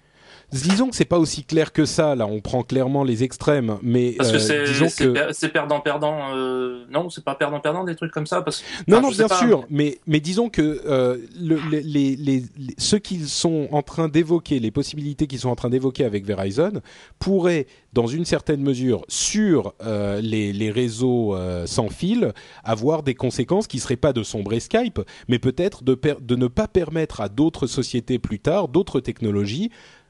Disons 0.52 0.90
que 0.90 0.96
c'est 0.96 1.06
pas 1.06 1.20
aussi 1.20 1.44
clair 1.44 1.72
que 1.72 1.86
ça. 1.86 2.16
Là, 2.16 2.26
on 2.26 2.42
prend 2.42 2.64
clairement 2.64 3.04
les 3.04 3.24
extrêmes, 3.24 3.78
mais 3.84 4.14
parce 4.14 4.32
que 4.32 5.08
euh, 5.18 5.30
c'est 5.32 5.50
perdant 5.50 5.80
perdant. 5.80 6.36
Euh, 6.36 6.86
non, 6.90 7.10
c'est 7.10 7.24
pas 7.24 7.36
perdant 7.36 7.60
perdant 7.60 7.84
des 7.84 7.96
trucs 7.96 8.12
comme 8.12 8.26
ça. 8.26 8.42
Parce 8.42 8.64
non, 8.88 9.02
non, 9.02 9.10
bien 9.12 9.28
sûr. 9.28 9.66
Mais 9.70 10.00
mais 10.08 10.20
disons 10.20 10.50
que 10.50 10.82
euh, 10.86 11.18
le, 11.40 11.60
les, 11.70 12.16
les, 12.16 12.44
ceux 12.78 12.98
qui 12.98 13.20
sont 13.28 13.68
en 13.72 13.84
train 13.84 14.08
d'évoquer 14.08 14.60
les 14.60 14.72
possibilités 14.72 15.28
qu'ils 15.28 15.40
sont 15.40 15.50
en 15.50 15.56
train 15.56 15.70
d'évoquer 15.70 16.04
avec 16.04 16.26
Verizon 16.26 16.82
pourraient, 17.20 17.68
dans 17.94 18.08
une 18.08 18.26
certaine 18.26 18.62
mesure, 18.62 19.06
sur 19.08 19.74
les, 20.22 20.54
les 20.54 20.72
réseaux 20.72 21.36
sans 21.66 21.90
fil, 21.90 22.34
avoir 22.64 23.04
des 23.04 23.16
conséquences 23.16 23.68
qui 23.68 23.80
seraient 23.80 23.96
pas 23.96 24.14
de 24.14 24.24
sombrer 24.24 24.60
Skype, 24.60 25.00
mais 25.28 25.40
peut-être 25.40 25.84
de, 25.84 26.00
de 26.20 26.36
ne 26.36 26.48
pas 26.48 26.68
permettre 26.68 27.22
à 27.22 27.30
d'autres 27.30 27.68
sociétés 27.68 28.20
plus 28.20 28.40
tard, 28.40 28.68
d'autres 28.68 29.00
technologies 29.00 29.70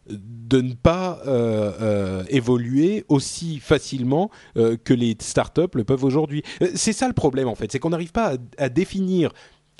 de 0.10 0.62
ne 0.62 0.74
pas 0.74 1.20
euh, 1.28 1.72
euh, 1.82 2.24
évoluer 2.30 3.06
aussi 3.08 3.60
facilement 3.60 4.32
euh, 4.58 4.78
que 4.84 4.94
les 4.94 5.16
startups 5.20 5.62
le 5.74 5.84
peuvent 5.84 6.04
aujourd'hui. 6.04 6.44
C'est 6.76 6.94
ça 6.94 7.08
le 7.08 7.14
problème 7.14 7.48
en 7.48 7.56
fait, 7.56 7.72
c'est 7.72 7.80
qu'on 7.80 7.92
n'arrive 7.92 8.12
pas 8.12 8.34
à, 8.58 8.70
définir 8.70 9.32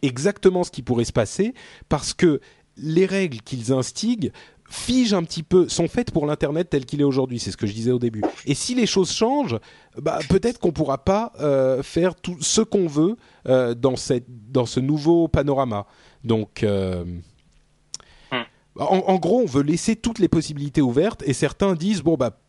exactement 0.02 0.64
ce 0.64 0.72
qui 0.72 0.82
pourrait 0.82 1.06
se 1.06 1.12
passer 1.12 1.54
parce 1.90 2.14
que 2.14 2.40
les 2.78 3.06
règles 3.06 3.40
qu'ils 3.40 3.74
instiguent 3.74 4.32
figent 4.70 5.16
un 5.16 5.24
petit 5.24 5.42
peu, 5.42 5.68
sont 5.68 5.88
faites 5.88 6.12
pour 6.12 6.28
l'internet 6.28 6.70
tel 6.70 6.86
qu'il 6.86 7.02
est 7.02 7.06
aujourd'hui. 7.06 7.40
C'est 7.40 7.50
ce 7.50 7.58
que 7.58 7.66
je 7.66 7.74
disais 7.74 7.92
au 7.92 7.98
début. 7.98 8.22
Et 8.46 8.54
si 8.54 8.76
les 8.76 8.86
choses 8.86 9.12
changent, 9.12 9.58
bah, 10.00 10.20
peut-être 10.30 10.60
qu'on 10.60 10.72
pourra 10.72 11.04
pas 11.04 11.34
faire 11.82 12.14
tout 12.14 12.38
ce 12.40 12.62
qu'on 12.62 12.86
veut 12.86 13.16
dans 13.46 13.96
cette 13.96 14.28
dans 14.52 14.68
ce 14.68 14.80
nouveau 14.80 15.28
panorama. 15.28 15.88
Donc 16.24 16.64
en, 18.76 19.18
gros, 19.18 19.42
on 19.42 19.46
veut 19.46 19.64
laisser 19.64 19.96
toutes 19.96 20.20
les 20.20 20.28
possibilités 20.28 20.82
ouvertes 20.82 21.24
et 21.26 21.34
certains 21.34 21.74
disent 21.74 22.02
bon 22.02 22.16
bah 22.16 22.40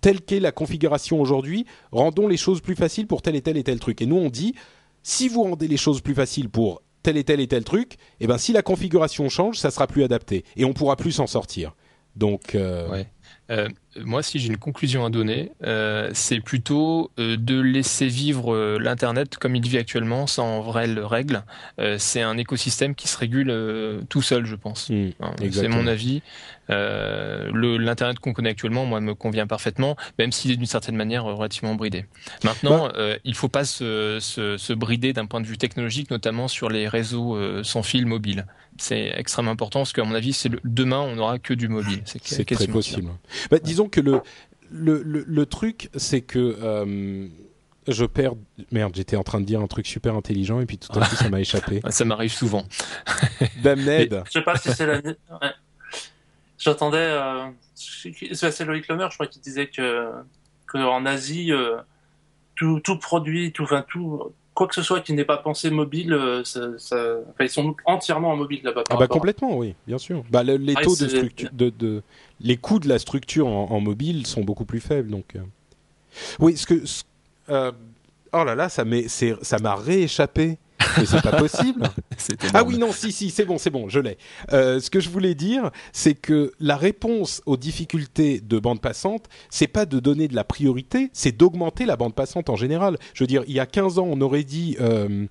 telle 0.00 0.22
qu'est 0.22 0.40
la 0.40 0.52
configuration 0.52 1.20
aujourd'hui, 1.20 1.66
rendons 1.92 2.26
les 2.26 2.36
choses 2.36 2.60
plus 2.60 2.74
faciles 2.74 3.06
pour 3.06 3.22
tel 3.22 3.36
et 3.36 3.42
tel 3.42 3.56
et 3.56 3.64
tel 3.64 3.78
truc. 3.78 4.02
Et 4.02 4.06
nous 4.06 4.16
on 4.16 4.30
dit 4.30 4.54
si 5.02 5.28
vous 5.28 5.42
rendez 5.42 5.68
les 5.68 5.76
choses 5.76 6.00
plus 6.00 6.14
faciles 6.14 6.48
pour 6.48 6.82
tel 7.02 7.16
et 7.16 7.24
tel 7.24 7.40
et 7.40 7.46
tel 7.46 7.64
truc, 7.64 7.94
et 7.94 8.24
eh 8.24 8.26
ben 8.26 8.38
si 8.38 8.52
la 8.52 8.62
configuration 8.62 9.28
change, 9.28 9.58
ça 9.58 9.70
sera 9.70 9.86
plus 9.86 10.02
adapté 10.04 10.44
et 10.56 10.64
on 10.64 10.72
pourra 10.72 10.96
plus 10.96 11.12
s'en 11.12 11.26
sortir. 11.26 11.74
Donc 12.16 12.54
euh. 12.54 13.04
Euh, 13.50 13.68
moi, 14.04 14.22
si 14.22 14.38
j'ai 14.38 14.48
une 14.48 14.56
conclusion 14.56 15.04
à 15.04 15.10
donner, 15.10 15.52
euh, 15.64 16.10
c'est 16.12 16.40
plutôt 16.40 17.10
euh, 17.18 17.36
de 17.36 17.60
laisser 17.60 18.06
vivre 18.06 18.54
euh, 18.54 18.78
l'Internet 18.80 19.36
comme 19.38 19.56
il 19.56 19.66
vit 19.66 19.78
actuellement, 19.78 20.26
sans 20.26 20.60
vraies 20.60 20.94
règles. 20.96 21.42
C'est 21.98 22.22
un 22.22 22.36
écosystème 22.36 22.94
qui 22.94 23.08
se 23.08 23.16
régule 23.16 24.04
tout 24.08 24.22
seul, 24.22 24.44
je 24.46 24.56
pense. 24.56 24.90
Mmh, 24.90 25.10
hein, 25.20 25.32
c'est 25.50 25.68
mon 25.68 25.86
avis. 25.86 26.22
L'Internet 26.68 28.18
qu'on 28.18 28.32
connaît 28.32 28.50
actuellement, 28.50 28.84
moi, 28.84 29.00
me 29.00 29.14
convient 29.14 29.46
parfaitement, 29.46 29.96
même 30.18 30.32
s'il 30.32 30.50
est 30.50 30.56
d'une 30.56 30.66
certaine 30.66 30.96
manière 30.96 31.24
relativement 31.24 31.74
bridé. 31.74 32.06
Maintenant, 32.44 32.88
bah. 32.88 33.16
il 33.24 33.30
ne 33.30 33.36
faut 33.36 33.48
pas 33.48 33.64
se, 33.64 34.18
se, 34.20 34.56
se 34.56 34.72
brider 34.72 35.12
d'un 35.12 35.26
point 35.26 35.40
de 35.40 35.46
vue 35.46 35.58
technologique, 35.58 36.10
notamment 36.10 36.48
sur 36.48 36.68
les 36.68 36.88
réseaux 36.88 37.38
sans 37.62 37.82
fil 37.82 38.06
mobile 38.06 38.44
c'est 38.78 39.12
extrêmement 39.16 39.50
important 39.50 39.80
parce 39.80 39.92
qu'à 39.92 40.04
mon 40.04 40.14
avis, 40.14 40.38
le, 40.50 40.60
demain, 40.64 41.00
on 41.00 41.16
n'aura 41.16 41.38
que 41.38 41.54
du 41.54 41.68
mobile. 41.68 42.00
C'est 42.04 42.44
très 42.44 42.66
possible. 42.66 43.10
Bah, 43.50 43.58
disons 43.62 43.87
que 43.88 44.00
le, 44.00 44.22
le, 44.70 45.02
le, 45.02 45.46
truc, 45.46 45.90
c'est 45.96 46.20
que 46.20 46.56
euh, 46.60 47.28
je 47.86 48.04
perds. 48.04 48.34
Merde, 48.70 48.94
j'étais 48.94 49.16
en 49.16 49.22
train 49.22 49.40
de 49.40 49.46
dire 49.46 49.60
un 49.60 49.66
truc 49.66 49.86
super 49.86 50.14
intelligent 50.14 50.60
et 50.60 50.66
puis 50.66 50.78
tout 50.78 50.96
à 50.98 51.06
coup 51.06 51.16
ça 51.16 51.28
m'a 51.28 51.40
échappé. 51.40 51.80
ça 51.88 52.04
m'arrive 52.04 52.32
souvent. 52.32 52.64
Damned. 53.62 54.22
Je 54.26 54.32
sais 54.32 54.42
pas 54.42 54.56
si 54.56 54.72
c'est 54.72 54.86
la. 54.86 55.00
J'attendais. 56.58 56.98
Euh... 56.98 57.48
C'est 57.74 58.64
Loïc 58.64 58.88
Lemer, 58.88 59.06
je 59.08 59.14
crois, 59.14 59.28
qui 59.28 59.38
disait 59.38 59.68
que, 59.68 60.10
que 60.66 60.78
en 60.78 61.06
Asie, 61.06 61.52
euh, 61.52 61.76
tout, 62.56 62.80
tout 62.80 62.98
produit, 62.98 63.52
tout, 63.52 63.62
enfin, 63.62 63.84
tout, 63.86 64.34
quoi 64.58 64.66
que 64.66 64.74
ce 64.74 64.82
soit 64.82 65.00
qui 65.02 65.12
n'est 65.12 65.24
pas 65.24 65.36
pensé 65.36 65.70
mobile, 65.70 66.12
euh, 66.12 66.42
ils 67.38 67.48
sont 67.48 67.76
entièrement 67.84 68.32
en 68.32 68.36
mobile 68.36 68.60
là-bas. 68.64 68.82
Ah 68.90 68.96
bah 68.96 69.06
complètement, 69.06 69.56
oui, 69.56 69.76
bien 69.86 69.98
sûr. 69.98 70.24
Bah, 70.30 70.42
les 70.42 70.74
taux 70.74 70.96
de, 70.96 71.06
structure, 71.06 71.48
de, 71.52 72.02
les 72.40 72.56
coûts 72.56 72.80
de 72.80 72.88
la 72.88 72.98
structure 72.98 73.46
en, 73.46 73.78
mobile 73.80 74.26
sont 74.26 74.42
beaucoup 74.42 74.64
plus 74.64 74.80
faibles, 74.80 75.10
donc. 75.10 75.36
Euh. 75.36 75.40
Oui, 76.40 76.56
ce 76.56 76.66
que, 76.66 76.82
euh, 77.50 77.70
oh 78.32 78.42
là 78.42 78.56
là, 78.56 78.68
ça 78.68 78.84
m'a 78.84 79.76
rééchappé 79.76 80.58
mais 80.96 81.06
c'est 81.06 81.22
pas 81.22 81.36
possible. 81.36 81.82
ah 82.54 82.64
oui, 82.64 82.78
non, 82.78 82.92
si, 82.92 83.12
si, 83.12 83.30
c'est 83.30 83.44
bon, 83.44 83.58
c'est 83.58 83.70
bon, 83.70 83.88
je 83.88 84.00
l'ai. 84.00 84.18
Euh, 84.52 84.80
ce 84.80 84.90
que 84.90 85.00
je 85.00 85.08
voulais 85.08 85.34
dire, 85.34 85.70
c'est 85.92 86.14
que 86.14 86.52
la 86.60 86.76
réponse 86.76 87.42
aux 87.46 87.56
difficultés 87.56 88.40
de 88.40 88.58
bande 88.58 88.80
passante, 88.80 89.26
c'est 89.50 89.66
pas 89.66 89.86
de 89.86 90.00
donner 90.00 90.28
de 90.28 90.34
la 90.34 90.44
priorité, 90.44 91.10
c'est 91.12 91.36
d'augmenter 91.36 91.86
la 91.86 91.96
bande 91.96 92.14
passante 92.14 92.50
en 92.50 92.56
général. 92.56 92.96
Je 93.14 93.24
veux 93.24 93.28
dire, 93.28 93.44
il 93.46 93.54
y 93.54 93.60
a 93.60 93.66
15 93.66 93.98
ans, 93.98 94.08
on 94.08 94.20
aurait 94.20 94.44
dit. 94.44 94.76
Euh, 94.80 95.26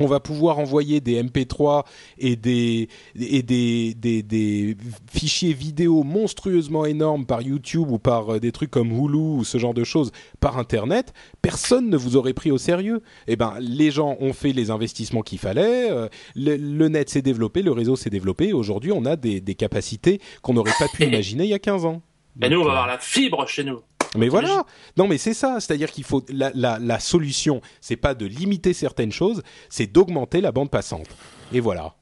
on 0.00 0.06
va 0.06 0.20
pouvoir 0.20 0.58
envoyer 0.58 1.00
des 1.00 1.22
MP3 1.22 1.84
et 2.18 2.36
des 2.36 2.88
et 3.18 3.42
des, 3.42 3.94
des, 3.94 4.22
des, 4.22 4.76
fichiers 5.10 5.52
vidéo 5.52 6.02
monstrueusement 6.02 6.84
énormes 6.84 7.26
par 7.26 7.42
YouTube 7.42 7.90
ou 7.90 7.98
par 7.98 8.34
euh, 8.34 8.40
des 8.40 8.52
trucs 8.52 8.70
comme 8.70 8.90
Hulu 8.90 9.16
ou 9.16 9.44
ce 9.44 9.58
genre 9.58 9.74
de 9.74 9.84
choses 9.84 10.12
par 10.40 10.58
Internet, 10.58 11.12
personne 11.42 11.88
ne 11.88 11.96
vous 11.96 12.16
aurait 12.16 12.32
pris 12.32 12.50
au 12.50 12.58
sérieux. 12.58 13.02
Eh 13.26 13.36
ben, 13.36 13.54
les 13.60 13.90
gens 13.90 14.16
ont 14.20 14.32
fait 14.32 14.52
les 14.52 14.70
investissements 14.70 15.22
qu'il 15.22 15.38
fallait, 15.38 15.90
euh, 15.90 16.08
le, 16.34 16.88
net 16.88 17.08
s'est 17.10 17.22
développé, 17.22 17.62
le 17.62 17.72
réseau 17.72 17.96
s'est 17.96 18.10
développé. 18.10 18.52
Aujourd'hui, 18.52 18.92
on 18.92 19.04
a 19.04 19.16
des, 19.16 19.40
des 19.40 19.54
capacités 19.54 20.20
qu'on 20.42 20.54
n'aurait 20.54 20.72
pas 20.78 20.88
pu 20.88 21.04
imaginer 21.06 21.44
il 21.44 21.50
y 21.50 21.54
a 21.54 21.58
15 21.58 21.84
ans. 21.84 22.02
Et 22.42 22.48
nous, 22.48 22.60
on 22.60 22.64
va 22.64 22.70
avoir 22.70 22.86
la 22.88 22.98
fibre 22.98 23.46
chez 23.46 23.62
nous. 23.62 23.80
Mais 24.14 24.28
voilà. 24.28 24.64
Non, 24.96 25.08
mais 25.08 25.18
c'est 25.18 25.34
ça. 25.34 25.58
C'est-à-dire 25.60 25.90
qu'il 25.90 26.04
faut 26.04 26.24
la, 26.28 26.50
la, 26.54 26.78
la 26.78 27.00
solution, 27.00 27.60
c'est 27.80 27.96
pas 27.96 28.14
de 28.14 28.26
limiter 28.26 28.72
certaines 28.72 29.12
choses, 29.12 29.42
c'est 29.68 29.86
d'augmenter 29.86 30.40
la 30.40 30.52
bande 30.52 30.70
passante. 30.70 31.08
Et 31.52 31.60
voilà. 31.60 31.94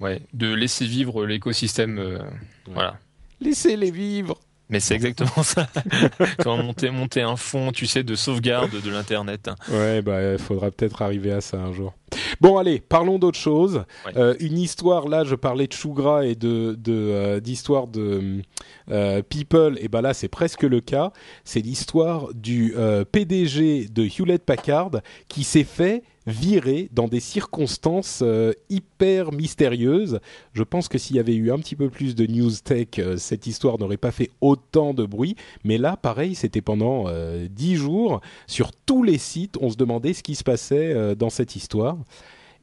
Ouais, 0.00 0.22
de 0.32 0.52
laisser 0.52 0.86
vivre 0.86 1.26
l'écosystème. 1.26 1.98
Euh, 1.98 2.18
voilà. 2.66 2.98
Laissez-les 3.40 3.90
vivre. 3.90 4.38
Mais 4.70 4.80
c'est 4.80 4.94
exactement 4.94 5.42
ça. 5.42 5.66
Quand 6.40 6.58
monter, 6.58 6.90
monter 6.90 7.22
un 7.22 7.36
fond, 7.36 7.72
tu 7.72 7.86
sais, 7.86 8.02
de 8.02 8.14
sauvegarde 8.14 8.70
de 8.82 8.90
l'internet. 8.90 9.50
Ouais, 9.70 10.02
bah, 10.02 10.32
il 10.32 10.38
faudra 10.38 10.70
peut-être 10.70 11.00
arriver 11.00 11.32
à 11.32 11.40
ça 11.40 11.56
un 11.56 11.72
jour. 11.72 11.94
Bon, 12.40 12.56
allez, 12.56 12.80
parlons 12.80 13.18
d'autre 13.18 13.38
chose. 13.38 13.84
Euh, 14.16 14.34
une 14.38 14.58
histoire, 14.58 15.08
là, 15.08 15.24
je 15.24 15.34
parlais 15.34 15.66
de 15.66 15.72
Chougra 15.72 16.24
et 16.24 16.34
de 16.34 16.74
d'histoire 17.40 17.88
de, 17.88 18.00
de 18.00 18.42
euh, 18.90 19.22
People, 19.22 19.76
et 19.80 19.88
ben 19.88 20.02
là, 20.02 20.14
c'est 20.14 20.28
presque 20.28 20.62
le 20.62 20.80
cas. 20.80 21.12
C'est 21.44 21.60
l'histoire 21.60 22.32
du 22.34 22.74
euh, 22.76 23.04
PDG 23.04 23.88
de 23.88 24.04
Hewlett 24.04 24.44
Packard 24.44 24.90
qui 25.28 25.42
s'est 25.42 25.64
fait 25.64 26.02
viré 26.28 26.88
dans 26.92 27.08
des 27.08 27.20
circonstances 27.20 28.20
euh, 28.22 28.52
hyper 28.68 29.32
mystérieuses. 29.32 30.20
Je 30.52 30.62
pense 30.62 30.88
que 30.88 30.98
s'il 30.98 31.16
y 31.16 31.18
avait 31.18 31.34
eu 31.34 31.50
un 31.50 31.58
petit 31.58 31.76
peu 31.76 31.88
plus 31.88 32.14
de 32.14 32.26
news 32.26 32.50
tech, 32.62 32.88
euh, 32.98 33.16
cette 33.16 33.46
histoire 33.46 33.78
n'aurait 33.78 33.96
pas 33.96 34.10
fait 34.10 34.30
autant 34.40 34.94
de 34.94 35.04
bruit. 35.04 35.36
Mais 35.64 35.78
là, 35.78 35.96
pareil, 35.96 36.34
c'était 36.34 36.60
pendant 36.60 37.04
euh, 37.06 37.48
dix 37.50 37.76
jours. 37.76 38.20
Sur 38.46 38.72
tous 38.72 39.02
les 39.02 39.18
sites, 39.18 39.56
on 39.60 39.70
se 39.70 39.76
demandait 39.76 40.12
ce 40.12 40.22
qui 40.22 40.34
se 40.34 40.44
passait 40.44 41.16
dans 41.16 41.30
cette 41.30 41.56
histoire. 41.56 41.96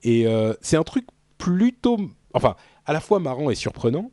Et 0.04 0.26
c'est 0.62 0.78
un 0.78 0.84
truc 0.84 1.06
plutôt... 1.38 1.98
Enfin, 2.34 2.56
à 2.86 2.94
la 2.94 3.00
fois 3.00 3.20
marrant 3.20 3.50
et 3.50 3.56
surprenant 3.56 4.12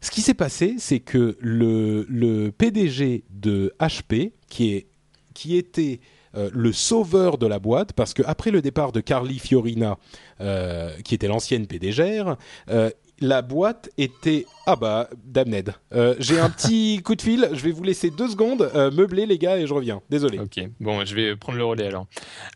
ce 0.00 0.10
qui 0.10 0.20
s'est 0.20 0.34
passé, 0.34 0.74
c'est 0.78 1.00
que 1.00 1.38
le, 1.40 2.04
le 2.10 2.50
PDG 2.50 3.24
de 3.30 3.74
HP, 3.80 4.32
qui, 4.50 4.74
est, 4.74 4.86
qui 5.32 5.56
était 5.56 6.00
euh, 6.36 6.50
le 6.52 6.72
sauveur 6.72 7.38
de 7.38 7.46
la 7.46 7.58
boîte, 7.58 7.92
parce 7.92 8.14
qu'après 8.14 8.50
le 8.50 8.62
départ 8.62 8.92
de 8.92 9.00
Carly 9.00 9.38
Fiorina, 9.38 9.98
euh, 10.40 10.90
qui 11.04 11.14
était 11.14 11.28
l'ancienne 11.28 11.66
PDG, 11.66 12.22
euh, 12.70 12.90
la 13.20 13.42
boîte 13.42 13.90
était 13.98 14.46
ah 14.66 14.76
bah 14.76 15.08
Damned. 15.24 15.74
Euh, 15.92 16.14
J'ai 16.18 16.40
un 16.40 16.48
petit 16.50 17.00
coup 17.04 17.14
de 17.14 17.22
fil. 17.22 17.48
Je 17.52 17.62
vais 17.62 17.70
vous 17.70 17.82
laisser 17.82 18.10
deux 18.10 18.28
secondes 18.28 18.70
euh, 18.74 18.90
meubler 18.90 19.26
les 19.26 19.38
gars 19.38 19.58
et 19.58 19.66
je 19.66 19.74
reviens. 19.74 20.00
Désolé. 20.10 20.38
Ok. 20.38 20.58
Bon, 20.80 21.04
je 21.04 21.14
vais 21.14 21.36
prendre 21.36 21.58
le 21.58 21.64
relais 21.64 21.86
alors. 21.86 22.06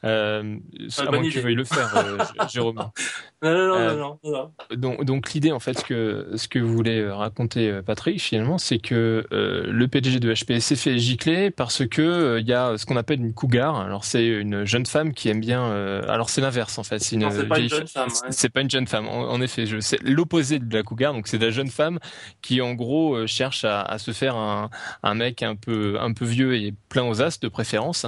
Euh, 0.05 0.57
à 0.99 1.11
moins 1.11 1.23
que 1.23 1.29
tu 1.29 1.41
veuilles 1.41 1.55
le 1.55 1.65
faire, 1.65 1.95
euh, 1.97 2.19
Jérôme. 2.51 2.79
Non, 3.41 3.53
non, 3.53 3.69
non, 3.69 3.97
non, 3.97 4.19
non, 4.25 4.51
Donc, 4.77 5.05
donc 5.05 5.33
l'idée 5.33 5.53
en 5.53 5.61
fait, 5.61 5.79
ce 5.79 5.85
que 5.85 6.33
ce 6.35 6.49
que 6.49 6.59
voulait 6.59 7.09
raconter 7.09 7.83
Patrick 7.87 8.21
finalement, 8.21 8.59
c'est 8.59 8.81
que 8.81 9.25
le 9.31 9.87
PDG 9.87 10.19
de 10.19 10.33
HP 10.33 10.59
s'est 10.59 10.75
fait 10.75 10.99
gicler 10.99 11.53
parce 11.53 11.87
que 11.87 12.41
il 12.41 12.49
y 12.49 12.53
a 12.53 12.77
ce 12.77 12.85
qu'on 12.85 12.97
appelle 12.97 13.21
une 13.21 13.35
cougar. 13.35 13.77
Alors 13.77 14.05
c'est 14.05 14.27
une 14.27 14.65
jeune 14.65 14.87
femme 14.87 15.15
qui 15.15 15.29
aime 15.29 15.39
bien. 15.39 15.71
alors 16.09 16.31
c'est 16.31 16.41
l'inverse 16.41 16.81
en 16.81 16.83
fait. 16.83 16.99
C'est 16.99 17.17
pas 17.47 17.61
une 17.61 17.69
jeune 17.69 17.87
femme. 17.87 18.09
C'est 18.31 18.49
pas 18.49 18.61
une 18.61 18.71
jeune 18.71 18.89
femme. 18.89 19.07
En, 19.07 19.31
en 19.31 19.41
effet, 19.41 19.67
c'est 19.83 20.03
l'opposé 20.03 20.59
de 20.59 20.75
la 20.75 20.83
cougar. 20.83 21.13
Donc 21.13 21.29
c'est 21.29 21.39
la 21.39 21.51
jeune 21.51 21.71
femme 21.71 21.98
qui 22.43 22.61
en 22.61 22.75
gros 22.75 23.15
euh, 23.15 23.27
cherche 23.27 23.65
à, 23.65 23.83
à 23.83 23.99
se 23.99 24.13
faire 24.13 24.37
un, 24.37 24.71
un, 25.03 25.15
mec 25.15 25.43
un 25.43 25.57
peu 25.57 25.99
un 26.01 26.13
peu 26.13 26.25
vieux 26.25 26.57
et 26.57 26.75
plein 26.89 27.05
aux 27.05 27.23
as 27.23 27.41
de 27.41 27.49
préférence. 27.49 28.07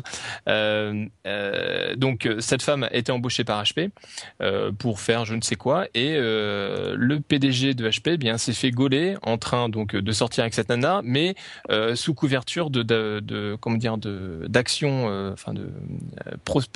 Euh, 0.49 1.07
euh, 1.27 1.95
donc 1.97 2.29
cette 2.39 2.63
femme 2.63 2.85
a 2.85 2.95
été 2.95 3.13
embauchée 3.13 3.45
par 3.45 3.63
HP 3.63 3.91
euh, 4.41 4.73
pour 4.73 5.01
faire 5.01 5.25
je 5.25 5.35
ne 5.35 5.41
sais 5.43 5.57
quoi 5.57 5.87
et 5.95 6.17
le 6.17 7.19
PDG 7.21 7.75
de 7.75 7.89
HP 7.89 8.13
eh 8.13 8.17
bien 8.17 8.39
s'est 8.39 8.53
fait 8.53 8.71
gauler 8.71 9.17
en 9.23 9.39
train 9.39 9.69
donc 9.69 9.95
de 9.97 10.13
sortir 10.13 10.43
avec 10.43 10.55
cette 10.55 10.69
nana 10.69 11.01
mais 11.05 11.35
sous 11.95 12.15
couverture 12.15 12.71
de, 12.71 12.83
de, 12.83 13.21
de, 13.23 13.57
comment 13.61 13.77
dire 13.77 13.99
de 13.99 14.47
d'action 14.49 15.07
enfin 15.33 15.55
de 15.55 15.71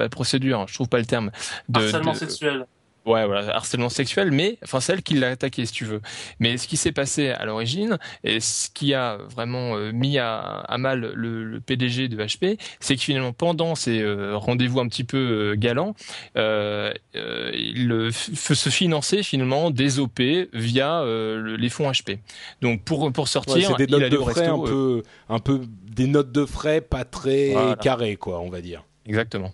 procédure 0.09 0.67
je 0.69 0.75
trouve 0.75 0.89
pas 0.89 0.99
le 0.99 1.07
terme 1.07 1.31
de 1.69 1.81
harcèlement 1.81 2.15
sexuel 2.15 2.67
Ouais, 3.07 3.27
voilà, 3.27 3.55
harcèlement 3.55 3.91
sexuel, 3.91 4.31
mais 4.31 4.57
enfin 4.65 4.81
celle 4.81 5.03
qui 5.03 5.15
l'a 5.15 5.29
attaqué, 5.29 5.67
si 5.67 5.73
tu 5.73 5.85
veux. 5.85 6.01
Mais 6.41 6.57
ce 6.57 6.67
qui 6.67 6.79
s'est 6.79 6.93
passé 6.93 7.29
à 7.29 7.45
l'origine 7.45 7.99
et 8.23 8.41
ce 8.41 8.71
qui 8.71 8.95
a 8.95 9.19
vraiment 9.29 9.77
euh, 9.77 9.93
mis 9.93 10.19
à, 10.19 10.39
à 10.39 10.79
mal 10.79 11.13
le, 11.15 11.45
le, 11.45 11.61
PDG 11.61 12.09
de 12.09 12.17
HP, 12.17 12.59
c'est 12.81 12.97
que 12.97 13.03
finalement 13.03 13.35
pendant 13.35 13.75
ces 13.75 14.01
euh, 14.01 14.39
rendez-vous 14.39 14.81
un 14.81 14.89
petit 14.89 15.05
peu 15.05 15.19
euh, 15.19 15.55
galants, 15.55 15.95
il 16.35 18.09
se 18.13 18.71
finançait 18.71 19.23
finalement 19.23 19.71
des 19.71 19.99
OP 19.99 20.21
via 20.55 21.05
les 21.05 21.69
fonds 21.69 21.91
HP. 21.91 22.21
Donc 22.63 22.85
pour 22.85 23.13
pour 23.13 23.29
sortir, 23.29 23.71
ouais, 23.71 23.87
des 23.87 23.87
notes 23.87 24.11
de 24.11 24.17
frais 24.17 24.49
resto, 24.49 24.63
un 24.63 24.67
peu 24.67 25.03
un 25.29 25.39
peu 25.41 25.61
des 25.85 26.07
notes 26.07 26.33
de 26.33 26.47
frais 26.47 26.81
pas 26.81 27.05
très 27.05 27.51
voilà. 27.51 27.77
carrées 27.77 28.17
quoi, 28.17 28.41
on 28.41 28.49
va 28.49 28.63
dire. 28.63 28.83
Exactement. 29.07 29.53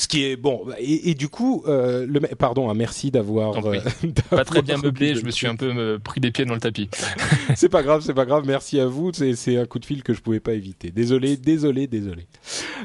Ce 0.00 0.08
qui 0.08 0.24
est 0.24 0.36
bon. 0.36 0.64
Et, 0.78 1.10
et 1.10 1.14
du 1.14 1.28
coup, 1.28 1.62
euh, 1.68 2.06
le 2.08 2.20
pardon, 2.20 2.70
hein, 2.70 2.74
merci 2.74 3.10
d'avoir. 3.10 3.62
Euh, 3.66 3.80
pas 4.30 4.46
très 4.46 4.62
bien 4.62 4.78
meublé. 4.78 5.14
Je 5.14 5.26
me 5.26 5.30
suis 5.30 5.46
un 5.46 5.56
peu 5.56 5.74
me 5.74 5.98
pris 5.98 6.20
des 6.22 6.30
pieds 6.30 6.46
dans 6.46 6.54
le 6.54 6.60
tapis. 6.60 6.88
c'est 7.54 7.68
pas 7.68 7.82
grave, 7.82 8.00
c'est 8.02 8.14
pas 8.14 8.24
grave. 8.24 8.44
Merci 8.46 8.80
à 8.80 8.86
vous. 8.86 9.12
C'est 9.12 9.58
un 9.58 9.66
coup 9.66 9.78
de 9.78 9.84
fil 9.84 10.02
que 10.02 10.14
je 10.14 10.22
pouvais 10.22 10.40
pas 10.40 10.54
éviter. 10.54 10.90
Désolé, 10.90 11.36
désolé, 11.36 11.86
désolé. 11.86 12.26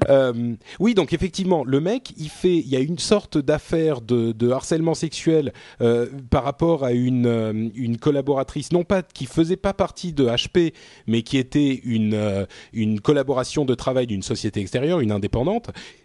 Euh, 0.10 0.56
oui, 0.82 0.94
donc 0.94 1.14
effectivement, 1.14 1.64
le 1.64 1.80
mec, 1.80 2.12
il 2.18 2.28
fait, 2.28 2.58
il 2.58 2.68
y 2.68 2.76
a 2.76 2.82
une 2.82 3.00
sorte 3.00 3.38
d'affaire 3.38 4.02
de, 4.02 4.34
de, 4.34 4.50
harcèlement 4.50 4.94
sexuel 4.94 5.54
euh, 5.80 6.08
par 6.30 6.44
rapport 6.44 6.84
à 6.84 6.92
une 6.92 7.28
euh, 7.28 7.70
une 7.76 7.98
collaboratrice, 7.98 8.74
non 8.74 8.84
pas 8.84 9.04
qui 9.04 9.26
faisait 9.26 9.56
pas 9.56 9.74
partie 9.74 10.12
de 10.12 10.26
HP, 10.26 10.74
mais 11.08 11.22
qui 11.22 11.38
était 11.38 11.80
une 11.86 12.14
euh, 12.14 12.46
une 12.74 13.00
collaboration 13.00 13.64
de 13.64 13.74
travail 13.74 14.06
d'une 14.06 14.22
société 14.22 14.60
extérieure, 14.60 15.00
une 15.00 15.14
indépendante 15.14 15.70
euh, 15.70 16.05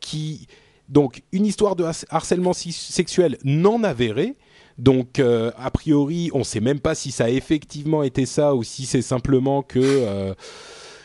qui 0.00 0.46
donc 0.88 1.22
une 1.32 1.46
histoire 1.46 1.76
de 1.76 1.84
harcèlement 2.10 2.52
sexuel 2.52 3.38
non 3.44 3.82
avérée. 3.84 4.36
Donc 4.78 5.18
euh, 5.18 5.50
a 5.56 5.70
priori, 5.70 6.30
on 6.34 6.40
ne 6.40 6.44
sait 6.44 6.60
même 6.60 6.80
pas 6.80 6.94
si 6.94 7.10
ça 7.10 7.24
a 7.24 7.28
effectivement 7.30 8.02
été 8.02 8.26
ça 8.26 8.54
ou 8.54 8.62
si 8.62 8.84
c'est 8.84 9.02
simplement 9.02 9.62
que 9.62 9.80
euh, 9.82 10.34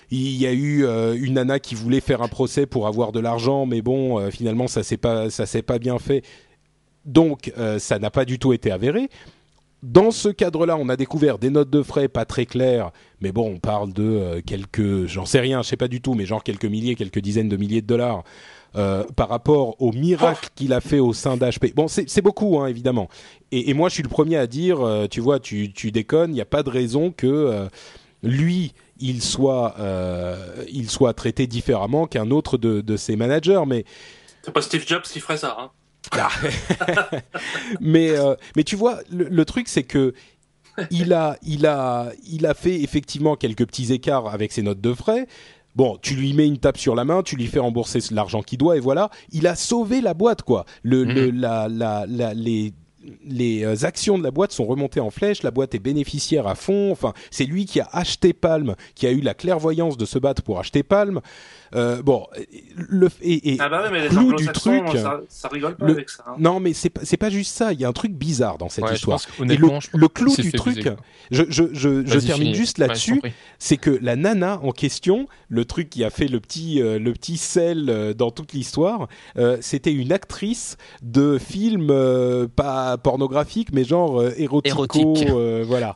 il 0.10 0.36
y 0.36 0.46
a 0.46 0.52
eu 0.52 0.84
euh, 0.84 1.16
une 1.18 1.36
nana 1.36 1.60
qui 1.60 1.74
voulait 1.74 2.02
faire 2.02 2.22
un 2.22 2.28
procès 2.28 2.66
pour 2.66 2.86
avoir 2.86 3.14
de 3.14 3.22
l'argent, 3.22 3.66
mais 3.66 3.82
bon, 3.82 4.20
euh, 4.20 4.30
finalement 4.30 4.68
ça 4.68 4.84
s'est 4.84 4.98
pas 4.98 5.30
ça 5.30 5.46
s'est 5.46 5.62
pas 5.62 5.80
bien 5.80 6.00
fait. 6.00 6.24
Donc 7.06 7.54
euh, 7.58 7.80
ça 7.80 7.98
n'a 7.98 8.12
pas 8.12 8.26
du 8.26 8.38
tout 8.38 8.52
été 8.52 8.72
avéré. 8.72 9.10
Dans 9.84 10.12
ce 10.12 10.30
cadre-là, 10.30 10.78
on 10.78 10.90
a 10.90 10.96
découvert 10.96 11.40
des 11.40 11.50
notes 11.50 11.70
de 11.70 11.82
frais 11.82 12.08
pas 12.08 12.26
très 12.26 12.46
claires, 12.46 12.92
mais 13.20 13.32
bon, 13.32 13.54
on 13.56 13.60
parle 13.60 13.94
de 13.94 14.04
euh, 14.04 14.42
quelques, 14.46 15.08
j'en 15.08 15.26
sais 15.26 15.40
rien, 15.40 15.64
je 15.64 15.70
sais 15.70 15.78
pas 15.78 15.88
du 15.88 16.02
tout, 16.02 16.14
mais 16.14 16.26
genre 16.26 16.44
quelques 16.44 16.66
milliers, 16.66 16.96
quelques 16.96 17.20
dizaines 17.20 17.50
de 17.50 17.58
milliers 17.58 17.82
de 17.82 17.88
dollars 17.88 18.24
euh, 18.76 19.04
par 19.16 19.28
rapport 19.28 19.82
au 19.82 19.92
miracle 19.92 20.50
qu'il 20.56 20.72
a 20.74 20.82
fait 20.82 21.00
au 21.00 21.14
sein 21.14 21.36
d'HP. 21.36 21.74
Bon, 21.76 21.88
c'est 21.88 22.22
beaucoup, 22.22 22.60
hein, 22.60 22.68
évidemment. 22.68 23.10
Et, 23.52 23.70
et, 23.70 23.74
moi, 23.74 23.90
je 23.90 23.96
suis 23.96 24.04
le 24.04 24.10
premier 24.10 24.38
à 24.38 24.48
dire, 24.48 24.82
euh, 24.82 25.08
tu 25.08 25.20
vois, 25.20 25.40
tu, 25.40 25.74
tu 25.74 25.92
déconnes, 25.92 26.32
il 26.32 26.36
n'y 26.36 26.42
a 26.42 26.46
pas 26.46 26.64
de 26.64 26.70
raison 26.70 27.12
que 27.12 27.28
euh, 27.28 27.68
lui, 28.24 28.74
il 29.00 29.22
soit, 29.22 29.76
euh, 29.80 30.64
il 30.72 30.90
soit 30.90 31.14
traité 31.14 31.48
différemment 31.48 32.08
qu'un 32.08 32.32
autre 32.32 32.58
de, 32.58 32.82
de 32.82 32.98
ses 32.98 33.16
managers, 33.16 33.64
mais 33.68 33.84
c'est 34.42 34.52
pas 34.52 34.62
Steve 34.62 34.86
Jobs 34.88 35.04
qui 35.04 35.20
ferait 35.20 35.38
ça. 35.38 35.58
Hein. 35.60 35.70
mais 37.82 38.12
euh, 38.12 38.36
mais 38.56 38.64
tu 38.64 38.76
vois, 38.76 39.00
le, 39.12 39.26
le 39.26 39.46
truc 39.46 39.68
c'est 39.68 39.84
que 39.84 40.14
il 40.90 41.14
a 41.14 41.38
il 41.44 41.66
a 41.66 42.12
il 42.28 42.46
a 42.46 42.54
fait 42.54 42.82
effectivement 42.82 43.36
quelques 43.36 43.66
petits 43.66 43.94
écarts 43.94 44.28
avec 44.28 44.52
ses 44.52 44.62
notes 44.62 44.82
de 44.82 44.94
frais. 44.94 45.28
Bon, 45.76 45.98
tu 46.02 46.16
lui 46.16 46.34
mets 46.34 46.48
une 46.48 46.58
tape 46.58 46.78
sur 46.78 46.96
la 46.96 47.06
main, 47.06 47.24
tu 47.24 47.38
lui 47.38 47.48
fais 47.48 47.60
rembourser 47.60 48.00
l'argent 48.12 48.42
qu'il 48.42 48.58
doit 48.58 48.76
et 48.76 48.82
voilà, 48.82 49.10
il 49.32 49.48
a 49.48 49.56
sauvé 49.56 50.02
la 50.02 50.14
boîte 50.14 50.42
quoi. 50.42 50.66
Le, 50.84 51.06
mmh. 51.06 51.14
le 51.14 51.30
la, 51.32 51.68
la, 51.70 52.06
la 52.08 52.34
les 52.34 52.74
les 53.26 53.86
actions 53.86 54.18
de 54.18 54.24
la 54.24 54.32
boîte 54.32 54.52
sont 54.52 54.66
remontées 54.66 55.00
en 55.00 55.10
flèche, 55.10 55.44
la 55.44 55.52
boîte 55.52 55.74
est 55.76 55.80
bénéficiaire 55.80 56.48
à 56.48 56.56
fond, 56.56 56.92
enfin, 56.92 57.14
c'est 57.32 57.46
lui 57.46 57.66
qui 57.66 57.80
a 57.80 57.90
acheté 57.92 58.34
Palm, 58.34 58.76
qui 58.96 59.08
a 59.08 59.12
eu 59.12 59.22
la 59.22 59.34
clairvoyance 59.34 59.98
de 59.98 60.06
se 60.06 60.20
battre 60.20 60.44
pour 60.44 60.60
acheter 60.60 60.84
Palm. 60.84 61.22
Euh, 61.74 62.02
bon, 62.02 62.28
le 62.76 63.08
et, 63.22 63.54
et 63.54 63.58
ah 63.60 63.70
bah 63.70 63.84
ouais, 63.84 63.90
mais 63.92 64.08
clou 64.10 64.34
du 64.34 64.48
truc, 64.48 64.84
ça, 64.94 65.22
ça 65.30 65.48
rigole 65.48 65.76
pas 65.76 65.86
le, 65.86 65.94
avec 65.94 66.10
ça. 66.10 66.24
Hein. 66.28 66.36
Non, 66.38 66.60
mais 66.60 66.74
c'est 66.74 66.92
c'est 67.04 67.18
pas 67.18 67.30
juste 67.30 67.56
ça. 67.56 67.72
Il 67.74 67.80
y 67.80 67.86
a 67.86 67.88
un 67.88 67.94
truc 67.94 68.12
bizarre 68.14 68.58
dans 68.58 68.70
cette 68.70 68.84
ouais, 68.84 68.94
histoire. 68.96 69.22
Et 69.40 69.56
le, 69.56 69.70
le 69.94 70.08
clou 70.08 70.36
du 70.36 70.52
truc, 70.52 70.90
je 71.32 71.44
je 71.50 71.64
je, 71.74 72.06
je 72.06 72.20
termine 72.20 72.48
fini. 72.48 72.56
juste 72.56 72.78
là-dessus, 72.78 73.22
ouais, 73.24 73.34
c'est 73.58 73.78
que 73.78 73.98
la 74.02 74.16
nana 74.16 74.60
en 74.64 74.72
question, 74.72 75.28
le 75.48 75.66
truc 75.66 75.90
qui 75.90 76.04
a 76.04 76.10
fait 76.10 76.28
le 76.28 76.40
petit 76.40 76.82
euh, 76.82 77.00
le 77.00 77.14
petit 77.14 77.38
sel 77.38 77.90
euh, 77.90 78.14
dans 78.14 78.32
toute 78.32 78.54
l'histoire, 78.54 79.08
euh, 79.38 79.58
c'était 79.62 79.94
une 79.94 80.12
actrice 80.12 80.78
de 81.02 81.38
film 81.38 81.88
euh, 81.90 82.48
pas 82.54 82.98
pornographique, 82.98 83.70
mais 83.74 83.84
genre 83.84 84.20
euh, 84.20 84.34
érotico, 84.38 85.16
Érotique. 85.16 85.30
voilà. 85.68 85.94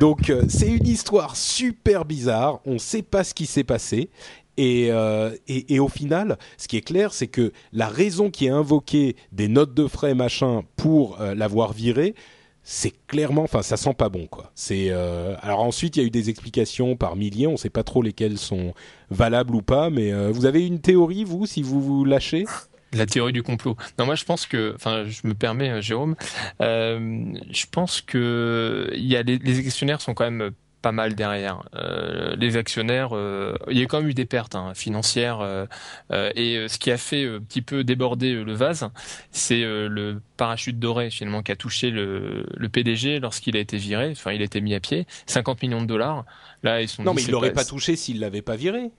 Donc 0.00 0.32
c'est 0.48 0.68
une 0.68 0.86
histoire 0.86 1.36
super 1.36 2.06
bizarre. 2.06 2.60
On 2.64 2.78
sait 2.78 3.02
pas 3.02 3.24
ce 3.24 3.34
qui 3.34 3.44
s'est 3.44 3.62
passé 3.64 4.08
et, 4.56 4.88
euh, 4.90 5.30
et, 5.48 5.74
et, 5.74 5.80
au 5.80 5.88
final, 5.88 6.38
ce 6.58 6.68
qui 6.68 6.76
est 6.76 6.82
clair, 6.82 7.14
c'est 7.14 7.26
que 7.26 7.52
la 7.72 7.88
raison 7.88 8.30
qui 8.30 8.46
est 8.46 8.50
invoquée 8.50 9.16
des 9.32 9.48
notes 9.48 9.74
de 9.74 9.86
frais 9.86 10.14
machin 10.14 10.62
pour 10.76 11.20
euh, 11.20 11.34
l'avoir 11.34 11.72
viré, 11.72 12.14
c'est 12.62 12.92
clairement, 13.06 13.42
enfin, 13.42 13.62
ça 13.62 13.76
sent 13.76 13.94
pas 13.94 14.08
bon, 14.08 14.26
quoi. 14.26 14.52
C'est 14.54 14.88
euh, 14.90 15.34
alors 15.40 15.60
ensuite, 15.60 15.96
il 15.96 16.00
y 16.00 16.02
a 16.04 16.06
eu 16.06 16.10
des 16.10 16.28
explications 16.28 16.96
par 16.96 17.16
milliers. 17.16 17.46
On 17.46 17.56
sait 17.56 17.70
pas 17.70 17.82
trop 17.82 18.02
lesquelles 18.02 18.38
sont 18.38 18.74
valables 19.10 19.54
ou 19.54 19.62
pas, 19.62 19.90
mais 19.90 20.12
vous 20.30 20.46
avez 20.46 20.66
une 20.66 20.80
théorie, 20.80 21.24
vous, 21.24 21.46
si 21.46 21.62
vous 21.62 21.80
vous 21.80 22.04
lâchez? 22.04 22.44
La 22.92 23.06
théorie 23.06 23.32
du 23.32 23.42
complot. 23.42 23.74
Non, 23.98 24.04
moi 24.04 24.14
je 24.14 24.24
pense 24.24 24.46
que, 24.46 24.74
enfin, 24.76 25.04
je 25.06 25.26
me 25.26 25.32
permets, 25.32 25.80
Jérôme, 25.80 26.14
je 26.60 27.64
pense 27.72 28.00
que 28.02 28.90
il 28.94 29.06
y 29.06 29.16
a 29.16 29.22
les, 29.22 29.58
actionnaires 29.58 30.00
sont 30.00 30.14
quand 30.14 30.30
même 30.30 30.52
pas 30.82 30.92
mal 30.92 31.14
derrière. 31.14 31.62
Euh, 31.74 32.34
les 32.36 32.56
actionnaires, 32.56 33.10
euh, 33.12 33.54
il 33.70 33.78
y 33.78 33.82
a 33.82 33.86
quand 33.86 34.00
même 34.00 34.10
eu 34.10 34.14
des 34.14 34.26
pertes 34.26 34.54
hein, 34.54 34.74
financières 34.74 35.40
euh, 35.40 35.66
et 36.10 36.66
ce 36.68 36.78
qui 36.78 36.90
a 36.90 36.98
fait 36.98 37.26
un 37.26 37.40
petit 37.40 37.62
peu 37.62 37.84
déborder 37.84 38.34
le 38.34 38.52
vase, 38.52 38.90
c'est 39.30 39.62
le 39.62 40.20
parachute 40.36 40.78
doré 40.78 41.10
finalement 41.10 41.42
qui 41.42 41.52
a 41.52 41.56
touché 41.56 41.90
le, 41.90 42.44
le 42.54 42.68
PDG 42.68 43.20
lorsqu'il 43.20 43.56
a 43.56 43.60
été 43.60 43.76
viré. 43.76 44.10
Enfin, 44.10 44.32
il 44.32 44.42
a 44.42 44.44
été 44.44 44.60
mis 44.60 44.74
à 44.74 44.80
pied, 44.80 45.06
50 45.26 45.62
millions 45.62 45.80
de 45.80 45.86
dollars. 45.86 46.24
Là, 46.62 46.82
ils 46.82 46.88
sont. 46.88 47.02
Non, 47.02 47.14
mais 47.14 47.22
il 47.22 47.30
l'aurait 47.30 47.52
pas, 47.52 47.62
pas 47.62 47.64
touché 47.64 47.96
s'il 47.96 48.20
l'avait 48.20 48.42
pas 48.42 48.56
viré. 48.56 48.90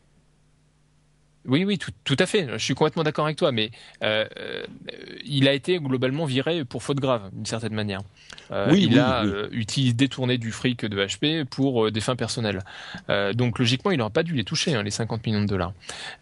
Oui, 1.46 1.66
oui, 1.66 1.78
tout, 1.78 1.92
tout, 2.06 2.16
à 2.20 2.26
fait. 2.26 2.48
Je 2.54 2.58
suis 2.58 2.74
complètement 2.74 3.04
d'accord 3.04 3.26
avec 3.26 3.38
toi, 3.38 3.52
mais 3.52 3.72
euh, 4.02 4.26
il 5.26 5.48
a 5.48 5.54
été 5.54 5.78
globalement 5.78 6.26
viré 6.26 6.64
pour 6.64 6.84
faute 6.84 7.00
grave, 7.00 7.30
d'une 7.34 7.46
certaine 7.46 7.74
manière. 7.74 8.02
il 8.72 8.98
a 9.00 9.26
utilisé 9.52 9.94
détourné 9.94 10.38
du 10.38 10.52
fric 10.52 10.86
de 10.86 11.06
HP 11.06 11.44
pour 11.46 11.92
des 11.92 12.02
fins 12.02 12.16
personnelles. 12.16 12.62
donc 13.34 13.60
logiquement, 13.60 13.92
il 13.92 13.98
n'aurait 13.98 14.12
pas 14.12 14.24
dû 14.24 14.34
les 14.34 14.44
toucher, 14.44 14.76
hein, 14.76 14.84
les 14.84 14.92
50 14.92 15.26
millions 15.26 15.42
de 15.42 15.48
dollars. 15.48 15.74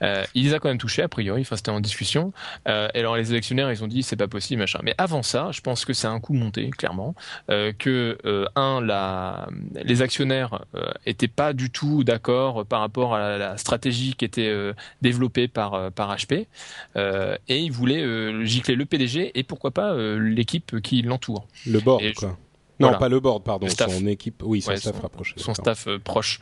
il 0.01 0.43
les 0.43 0.53
a 0.53 0.59
quand 0.59 0.69
même 0.69 0.77
touchés 0.77 1.03
a 1.03 1.07
priori. 1.07 1.41
Enfin, 1.41 1.55
c'était 1.55 1.71
en 1.71 1.81
discussion. 1.81 2.33
et 2.67 2.99
alors 2.99 3.15
les 3.15 3.31
électionnaires, 3.31 3.71
ils 3.71 3.83
ont 3.83 3.87
dit 3.87 4.01
c'est 4.03 4.15
pas 4.15 4.27
possible, 4.27 4.61
machin. 4.61 4.79
Mais 4.83 4.95
avant 4.97 5.23
ça, 5.23 5.49
je 5.51 5.61
pense 5.61 5.85
que 5.85 5.93
c'est 5.93 6.07
un 6.07 6.19
coup 6.19 6.33
monté, 6.33 6.69
clairement, 6.71 7.13
que 7.47 8.17
un, 8.55 8.81
la, 8.81 9.49
les 9.83 10.01
actionnaires 10.01 10.65
étaient 11.05 11.27
pas 11.27 11.53
du 11.53 11.69
tout 11.69 12.03
d'accord 12.03 12.65
par 12.65 12.79
rapport 12.79 13.13
à 13.13 13.37
la, 13.37 13.57
stratégie 13.57 14.15
qui 14.15 14.25
était 14.25 14.51
développée 15.11 15.47
par 15.47 15.91
par 15.91 16.15
HP, 16.15 16.47
et 16.95 17.57
ils 17.59 17.71
voulaient 17.71 18.45
gicler 18.45 18.75
le 18.75 18.85
PDG 18.85 19.31
et 19.37 19.43
pourquoi 19.43 19.71
pas 19.71 19.95
l'équipe 19.95 20.81
qui 20.81 21.01
l'entoure. 21.01 21.47
Le 21.67 21.79
board, 21.79 22.01
quoi. 22.15 22.37
Non, 22.79 22.97
pas 22.97 23.09
le 23.09 23.19
board, 23.19 23.43
pardon. 23.43 23.67
Son 23.67 24.07
équipe, 24.07 24.41
oui, 24.43 24.61
son 24.61 24.75
staff 24.75 24.99
rapproché. 25.01 25.33
Son 25.37 25.53
staff 25.53 25.87
proche. 26.03 26.39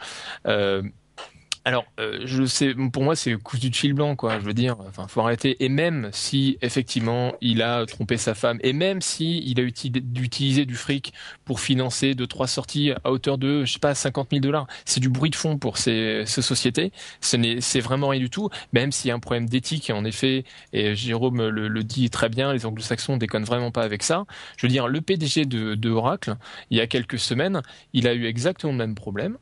Alors, 1.65 1.85
euh, 1.99 2.21
je 2.23 2.45
sais, 2.45 2.73
pour 2.91 3.03
moi, 3.03 3.15
c'est 3.15 3.35
cousu 3.35 3.69
du 3.69 3.77
fil 3.77 3.93
blanc, 3.93 4.15
quoi. 4.15 4.39
Je 4.39 4.45
veux 4.45 4.53
dire, 4.53 4.77
enfin, 4.87 5.07
faut 5.07 5.21
arrêter. 5.21 5.63
Et 5.63 5.69
même 5.69 6.09
si 6.13 6.57
effectivement 6.61 7.33
il 7.41 7.61
a 7.61 7.85
trompé 7.85 8.17
sa 8.17 8.33
femme, 8.33 8.59
et 8.63 8.73
même 8.73 9.01
si 9.01 9.43
il 9.45 9.59
a 9.59 9.63
utilisé 9.63 10.65
du 10.65 10.75
fric 10.75 11.13
pour 11.45 11.59
financer 11.59 12.15
deux 12.15 12.27
trois 12.27 12.47
sorties 12.47 12.91
à 13.03 13.11
hauteur 13.11 13.37
de, 13.37 13.65
je 13.65 13.73
sais 13.73 13.79
pas, 13.79 13.93
50 13.93 14.29
000 14.31 14.41
dollars, 14.41 14.67
c'est 14.85 14.99
du 14.99 15.09
bruit 15.09 15.29
de 15.29 15.35
fond 15.35 15.57
pour 15.57 15.77
ces, 15.77 16.25
sociétés. 16.25 16.91
Ce 17.21 17.35
n'est, 17.35 17.59
c'est 17.61 17.81
vraiment 17.81 18.07
rien 18.09 18.21
du 18.21 18.29
tout. 18.29 18.49
Même 18.73 18.91
s'il 18.91 19.09
y 19.09 19.11
a 19.11 19.15
un 19.15 19.19
problème 19.19 19.47
d'éthique, 19.49 19.89
en 19.89 20.05
effet, 20.05 20.45
et 20.71 20.95
Jérôme 20.95 21.49
le, 21.49 21.67
le, 21.67 21.83
dit 21.83 22.09
très 22.09 22.29
bien, 22.29 22.53
les 22.53 22.65
Anglo-Saxons 22.65 23.17
déconnent 23.17 23.43
vraiment 23.43 23.71
pas 23.71 23.83
avec 23.83 24.03
ça. 24.03 24.25
Je 24.57 24.65
veux 24.65 24.71
dire, 24.71 24.87
le 24.87 25.01
PDG 25.01 25.45
de, 25.45 25.75
de 25.75 25.89
Oracle, 25.89 26.35
il 26.69 26.77
y 26.77 26.81
a 26.81 26.87
quelques 26.87 27.19
semaines, 27.19 27.61
il 27.93 28.07
a 28.07 28.13
eu 28.13 28.25
exactement 28.25 28.71
le 28.71 28.77
même 28.77 28.95
problème. 28.95 29.37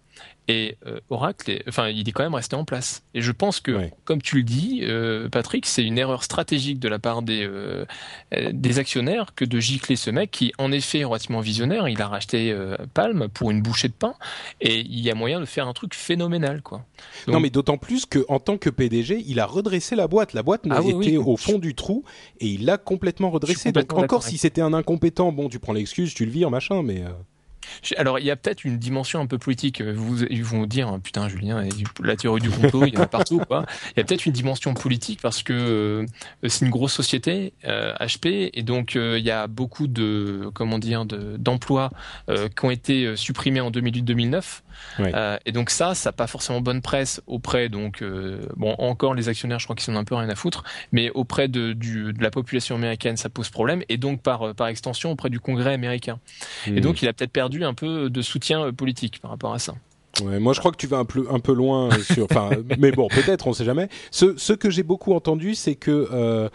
Et 0.49 0.77
euh, 0.85 0.99
Oracle, 1.09 1.61
enfin, 1.67 1.89
il 1.89 2.07
est 2.07 2.11
quand 2.13 2.23
même 2.23 2.33
resté 2.33 2.55
en 2.55 2.63
place. 2.63 3.03
Et 3.13 3.21
je 3.21 3.31
pense 3.33 3.59
que, 3.59 3.89
comme 4.05 4.21
tu 4.21 4.37
le 4.37 4.43
dis, 4.43 4.79
euh, 4.83 5.27
Patrick, 5.27 5.65
c'est 5.65 5.83
une 5.83 5.97
erreur 5.97 6.23
stratégique 6.23 6.79
de 6.79 6.87
la 6.87 6.99
part 6.99 7.21
des 7.21 7.43
euh, 7.43 7.85
des 8.31 8.79
actionnaires 8.79 9.35
que 9.35 9.43
de 9.43 9.59
gicler 9.59 9.97
ce 9.97 10.09
mec 10.09 10.31
qui, 10.31 10.53
en 10.57 10.71
effet, 10.71 10.99
est 10.99 11.03
relativement 11.03 11.41
visionnaire. 11.41 11.89
Il 11.89 12.01
a 12.01 12.07
racheté 12.07 12.55
Palm 12.93 13.27
pour 13.27 13.51
une 13.51 13.61
bouchée 13.61 13.89
de 13.89 13.93
pain, 13.93 14.13
et 14.61 14.79
il 14.79 14.99
y 14.99 15.11
a 15.11 15.15
moyen 15.15 15.41
de 15.41 15.45
faire 15.45 15.67
un 15.67 15.73
truc 15.73 15.93
phénoménal, 15.93 16.61
quoi. 16.61 16.85
non, 17.27 17.41
mais 17.41 17.49
d'autant 17.49 17.77
plus 17.77 18.05
que, 18.05 18.25
en 18.29 18.39
tant 18.39 18.57
que 18.57 18.69
PDG, 18.69 19.23
il 19.27 19.41
a 19.41 19.45
redressé 19.45 19.95
la 19.95 20.07
boîte. 20.07 20.33
La 20.33 20.43
boîte 20.43 20.61
ah, 20.69 20.79
était 20.81 21.17
au 21.17 21.35
fond 21.35 21.59
du 21.59 21.75
trou, 21.75 22.05
et 22.39 22.47
il 22.47 22.65
l'a 22.65 22.77
complètement 22.77 23.31
redressé. 23.31 23.73
Donc, 23.73 23.91
encore 23.93 24.23
si 24.23 24.37
c'était 24.37 24.61
un 24.61 24.73
incompétent, 24.73 25.33
bon, 25.33 25.49
tu 25.49 25.59
prends 25.59 25.73
l'excuse, 25.73 26.13
tu 26.13 26.25
le 26.25 26.31
vires, 26.31 26.51
machin, 26.51 26.83
mais. 26.83 27.03
Alors, 27.97 28.19
il 28.19 28.25
y 28.25 28.31
a 28.31 28.35
peut-être 28.35 28.63
une 28.63 28.77
dimension 28.77 29.19
un 29.19 29.27
peu 29.27 29.37
politique. 29.37 29.81
Vous, 29.81 30.23
ils 30.23 30.43
vont 30.43 30.65
dire, 30.65 30.87
hein, 30.87 30.99
putain, 30.99 31.27
Julien, 31.27 31.63
la 32.03 32.15
théorie 32.15 32.41
du 32.41 32.49
complot, 32.49 32.85
il 32.85 32.93
y 32.93 32.97
en 32.97 33.01
a 33.01 33.07
partout. 33.07 33.39
Quoi. 33.47 33.65
Il 33.95 33.99
y 33.99 34.01
a 34.01 34.03
peut-être 34.03 34.25
une 34.25 34.33
dimension 34.33 34.73
politique 34.73 35.19
parce 35.21 35.43
que 35.43 35.53
euh, 35.53 36.05
c'est 36.47 36.65
une 36.65 36.71
grosse 36.71 36.93
société, 36.93 37.53
HP, 37.63 38.27
euh, 38.27 38.49
et 38.53 38.63
donc 38.63 38.95
euh, 38.95 39.17
il 39.19 39.25
y 39.25 39.31
a 39.31 39.47
beaucoup 39.47 39.87
de, 39.87 40.49
comment 40.53 40.79
dire, 40.79 41.05
d'emplois 41.05 41.91
qui 42.27 42.65
ont 42.65 42.71
été 42.71 43.15
supprimés 43.15 43.61
en 43.61 43.71
2008-2009. 43.71 44.61
Et 45.45 45.51
donc 45.51 45.69
ça, 45.69 45.93
ça 45.95 46.09
n'a 46.09 46.13
pas 46.13 46.27
forcément 46.27 46.61
bonne 46.61 46.81
presse 46.81 47.21
auprès, 47.27 47.69
donc 47.69 48.03
bon, 48.55 48.75
encore 48.77 49.13
les 49.13 49.29
actionnaires, 49.29 49.59
je 49.59 49.65
crois 49.65 49.75
qu'ils 49.75 49.85
sont 49.85 49.95
un 49.95 50.03
peu 50.03 50.15
rien 50.15 50.29
à 50.29 50.35
foutre, 50.35 50.63
mais 50.91 51.09
auprès 51.11 51.47
de, 51.47 51.73
du, 51.73 52.13
de 52.13 52.23
la 52.23 52.31
population 52.31 52.75
américaine, 52.75 53.17
ça 53.17 53.29
pose 53.29 53.49
problème, 53.49 53.83
et 53.89 53.97
donc 53.97 54.21
par 54.21 54.55
par 54.55 54.67
extension 54.67 55.11
auprès 55.11 55.29
du 55.29 55.39
Congrès 55.39 55.73
américain. 55.73 56.19
Et 56.65 56.71
hmm. 56.71 56.79
donc 56.79 57.01
il 57.01 57.07
a 57.07 57.13
peut-être 57.13 57.31
perdu 57.31 57.63
un 57.63 57.73
peu 57.73 58.09
de 58.09 58.21
soutien 58.21 58.65
euh, 58.65 58.71
politique 58.71 59.19
par 59.21 59.31
rapport 59.31 59.53
à 59.53 59.59
ça. 59.59 59.75
Ouais, 60.23 60.39
moi 60.39 60.53
je 60.53 60.59
crois 60.59 60.71
que 60.71 60.77
tu 60.77 60.87
vas 60.87 60.97
un 60.97 61.05
peu, 61.05 61.27
un 61.29 61.39
peu 61.39 61.53
loin 61.53 61.89
sur. 62.01 62.25
Enfin, 62.25 62.49
mais 62.79 62.91
bon, 62.91 63.07
peut-être, 63.07 63.47
on 63.47 63.53
sait 63.53 63.65
jamais. 63.65 63.87
Ce, 64.09 64.35
ce 64.37 64.53
que 64.53 64.69
j'ai 64.69 64.83
beaucoup 64.83 65.13
entendu, 65.13 65.53
c'est 65.53 65.75
que 65.75 66.09
euh, 66.11 66.49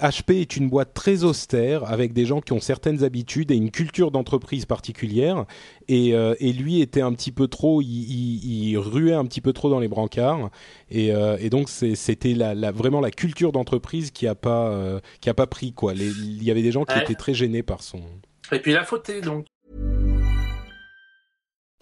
HP 0.00 0.40
est 0.40 0.56
une 0.56 0.68
boîte 0.68 0.94
très 0.94 1.24
austère 1.24 1.84
avec 1.84 2.12
des 2.12 2.26
gens 2.26 2.40
qui 2.40 2.52
ont 2.52 2.60
certaines 2.60 3.04
habitudes 3.04 3.50
et 3.50 3.56
une 3.56 3.70
culture 3.70 4.10
d'entreprise 4.10 4.66
particulière. 4.66 5.44
Et, 5.88 6.14
euh, 6.14 6.34
et, 6.40 6.52
lui 6.52 6.80
était 6.80 7.00
un 7.00 7.12
petit 7.12 7.32
peu 7.32 7.48
trop, 7.48 7.80
il, 7.82 7.88
il, 7.88 8.78
ruait 8.78 9.14
un 9.14 9.24
petit 9.24 9.40
peu 9.40 9.52
trop 9.52 9.70
dans 9.70 9.80
les 9.80 9.88
brancards. 9.88 10.50
Et, 10.90 11.08
et 11.08 11.50
donc 11.50 11.68
c'était 11.68 12.34
la, 12.34 12.54
la, 12.54 12.72
vraiment 12.72 13.00
la 13.00 13.10
culture 13.10 13.52
d'entreprise 13.52 14.10
qui 14.10 14.26
a 14.26 14.34
pas, 14.34 15.00
qui 15.20 15.28
a 15.28 15.34
pas 15.34 15.46
pris 15.46 15.72
quoi. 15.72 15.94
il 15.94 16.42
y 16.42 16.50
avait 16.50 16.62
des 16.62 16.72
gens 16.72 16.84
qui 16.84 16.98
étaient 16.98 17.14
très 17.14 17.34
gênés 17.34 17.62
par 17.62 17.82
son. 17.82 18.00
Et 18.52 18.58
puis 18.58 18.72
il 18.72 18.76
a 18.76 18.84
fauté 18.84 19.20
donc. 19.20 19.46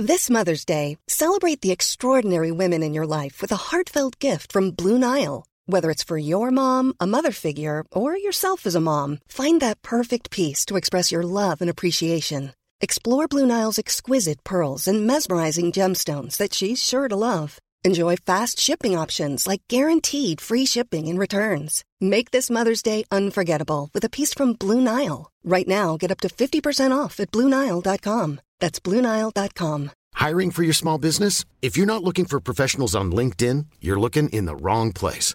This 0.00 0.30
Mother's 0.30 0.64
Day, 0.64 0.96
celebrate 1.08 1.60
the 1.60 1.72
extraordinary 1.72 2.52
women 2.52 2.84
in 2.84 2.94
your 2.94 3.04
life 3.04 3.42
with 3.42 3.50
a 3.50 3.72
heartfelt 3.72 4.20
gift 4.20 4.52
from 4.52 4.70
Blue 4.70 4.96
Nile. 4.96 5.44
Whether 5.70 5.90
it's 5.90 6.02
for 6.02 6.16
your 6.16 6.50
mom, 6.50 6.94
a 6.98 7.06
mother 7.06 7.30
figure, 7.30 7.84
or 7.92 8.16
yourself 8.16 8.64
as 8.64 8.74
a 8.74 8.80
mom, 8.80 9.18
find 9.28 9.60
that 9.60 9.82
perfect 9.82 10.30
piece 10.30 10.64
to 10.64 10.76
express 10.76 11.12
your 11.12 11.22
love 11.22 11.60
and 11.60 11.68
appreciation. 11.68 12.54
Explore 12.80 13.28
Blue 13.28 13.44
Nile's 13.44 13.78
exquisite 13.78 14.42
pearls 14.44 14.88
and 14.88 15.06
mesmerizing 15.06 15.70
gemstones 15.70 16.38
that 16.38 16.54
she's 16.54 16.82
sure 16.82 17.06
to 17.06 17.16
love. 17.16 17.58
Enjoy 17.84 18.16
fast 18.16 18.58
shipping 18.58 18.96
options 18.96 19.46
like 19.46 19.60
guaranteed 19.68 20.40
free 20.40 20.64
shipping 20.64 21.06
and 21.06 21.18
returns. 21.18 21.84
Make 22.00 22.30
this 22.30 22.48
Mother's 22.48 22.82
Day 22.82 23.04
unforgettable 23.10 23.90
with 23.92 24.04
a 24.04 24.10
piece 24.16 24.32
from 24.32 24.54
Blue 24.54 24.80
Nile. 24.80 25.30
Right 25.44 25.68
now, 25.68 25.98
get 25.98 26.10
up 26.10 26.20
to 26.20 26.28
50% 26.28 26.96
off 26.96 27.20
at 27.20 27.30
BlueNile.com. 27.30 28.40
That's 28.58 28.80
BlueNile.com. 28.80 29.90
Hiring 30.14 30.50
for 30.50 30.62
your 30.62 30.72
small 30.72 30.96
business? 30.96 31.44
If 31.60 31.76
you're 31.76 31.92
not 31.94 32.02
looking 32.02 32.24
for 32.24 32.40
professionals 32.40 32.96
on 32.96 33.12
LinkedIn, 33.12 33.66
you're 33.82 34.00
looking 34.00 34.30
in 34.30 34.46
the 34.46 34.56
wrong 34.56 34.92
place. 34.94 35.34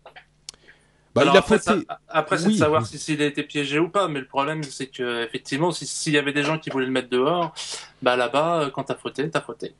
bah, 1.13 1.21
Alors, 1.21 1.35
après, 1.35 1.59
ça, 1.59 1.75
après 2.07 2.37
c'est 2.37 2.49
de 2.49 2.53
savoir 2.53 2.85
si 2.85 2.97
s'il 2.97 3.21
a 3.21 3.25
été 3.25 3.43
piégé 3.43 3.79
ou 3.79 3.89
pas, 3.89 4.07
mais 4.07 4.19
le 4.19 4.27
problème 4.27 4.63
c'est 4.63 4.87
que 4.87 5.23
effectivement, 5.23 5.71
s'il 5.71 5.87
si 5.87 6.11
y 6.11 6.17
avait 6.17 6.33
des 6.33 6.43
gens 6.43 6.57
qui 6.57 6.69
voulaient 6.69 6.85
le 6.85 6.91
mettre 6.91 7.09
dehors, 7.09 7.53
bah 8.01 8.15
là-bas, 8.15 8.71
quand 8.73 8.83
t'as 8.83 8.95
frotté, 8.95 9.29
t'as 9.29 9.41
frotté. 9.41 9.73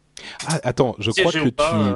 Ah, 0.48 0.60
attends, 0.64 0.96
je 1.00 1.12
crois 1.12 1.32
que 1.32 1.50
tu, 1.50 1.54
euh, 1.60 1.94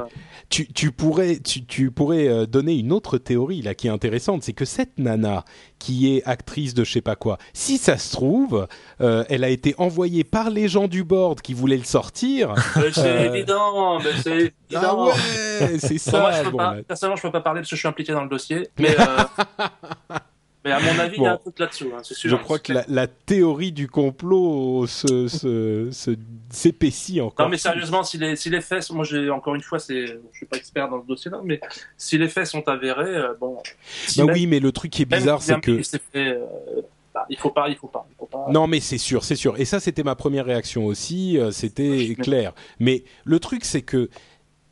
tu, 0.48 0.66
tu, 0.72 0.92
pourrais, 0.92 1.38
tu, 1.38 1.64
tu 1.64 1.90
pourrais 1.90 2.28
euh, 2.28 2.46
donner 2.46 2.74
une 2.74 2.92
autre 2.92 3.18
théorie 3.18 3.62
là 3.62 3.74
qui 3.74 3.88
est 3.88 3.90
intéressante, 3.90 4.42
c'est 4.42 4.52
que 4.52 4.64
cette 4.64 4.98
nana 4.98 5.44
qui 5.78 6.16
est 6.16 6.22
actrice 6.24 6.74
de 6.74 6.84
je 6.84 6.92
sais 6.92 7.00
pas 7.00 7.16
quoi, 7.16 7.38
si 7.52 7.78
ça 7.78 7.98
se 7.98 8.12
trouve, 8.12 8.66
euh, 9.00 9.24
elle 9.28 9.44
a 9.44 9.48
été 9.48 9.74
envoyée 9.78 10.24
par 10.24 10.50
les 10.50 10.68
gens 10.68 10.88
du 10.88 11.04
board 11.04 11.40
qui 11.40 11.54
voulaient 11.54 11.76
le 11.76 11.84
sortir. 11.84 12.54
c'est 12.92 13.26
évident, 13.26 13.98
c'est 14.22 14.30
évident. 14.30 14.52
Ah 14.74 14.96
ouais, 14.96 15.78
c'est 15.78 15.98
ça. 15.98 16.20
Moi, 16.20 16.32
je 16.32 16.42
peux 16.50 16.56
pas, 16.56 16.76
personnellement, 16.86 17.16
je 17.16 17.22
peux 17.22 17.32
pas 17.32 17.40
parler 17.40 17.60
parce 17.60 17.70
que 17.70 17.76
je 17.76 17.80
suis 17.80 17.88
impliqué 17.88 18.12
dans 18.12 18.22
le 18.22 18.28
dossier, 18.28 18.68
mais. 18.78 18.96
Mais 20.66 20.72
à 20.72 20.80
mon 20.80 20.98
avis, 20.98 21.18
il 21.18 21.22
y 21.22 21.26
a 21.26 21.34
un 21.34 21.36
truc 21.36 21.60
là-dessous. 21.60 21.92
Hein, 21.96 22.02
je 22.02 22.34
crois 22.34 22.58
que 22.58 22.72
la, 22.72 22.84
la, 22.88 23.06
théorie 23.06 23.70
du 23.70 23.86
complot 23.86 24.88
se, 24.88 25.28
se, 25.28 25.90
se, 25.92 26.10
s'épaissit 26.50 27.20
encore. 27.20 27.46
Non, 27.46 27.50
mais 27.50 27.56
sérieusement, 27.56 28.02
si 28.02 28.18
les, 28.18 28.34
si 28.34 28.50
les 28.50 28.60
faits, 28.60 28.90
moi, 28.90 29.06
encore 29.32 29.54
une 29.54 29.62
fois, 29.62 29.78
je 29.78 30.18
suis 30.32 30.46
pas 30.46 30.56
expert 30.56 30.88
dans 30.88 31.00
ce 31.00 31.06
dossier-là, 31.06 31.40
mais 31.44 31.60
si 31.96 32.18
les 32.18 32.28
faits 32.28 32.46
sont 32.46 32.66
avérés, 32.68 33.14
euh, 33.14 33.34
bon. 33.40 33.62
bah 34.16 34.24
oui, 34.32 34.48
mais 34.48 34.58
le 34.58 34.72
truc 34.72 34.90
qui 34.90 35.02
est 35.02 35.04
bizarre, 35.04 35.40
c'est 35.40 35.60
que. 35.60 35.80
Fait, 35.82 36.00
euh, 36.16 36.44
bah, 37.14 37.26
il 37.30 37.38
faut 37.38 37.50
pas, 37.50 37.68
il 37.68 37.76
faut 37.76 37.86
pas, 37.86 38.04
il 38.10 38.16
faut 38.16 38.26
pas. 38.26 38.46
Non, 38.50 38.66
mais 38.66 38.80
c'est 38.80 38.98
sûr, 38.98 39.22
c'est 39.22 39.36
sûr. 39.36 39.60
Et 39.60 39.64
ça, 39.64 39.78
c'était 39.78 40.02
ma 40.02 40.16
première 40.16 40.46
réaction 40.46 40.84
aussi. 40.86 41.38
Euh, 41.38 41.52
c'était 41.52 42.16
clair. 42.20 42.54
Mais 42.80 43.04
le 43.24 43.38
truc, 43.38 43.64
c'est 43.64 43.82
que 43.82 44.10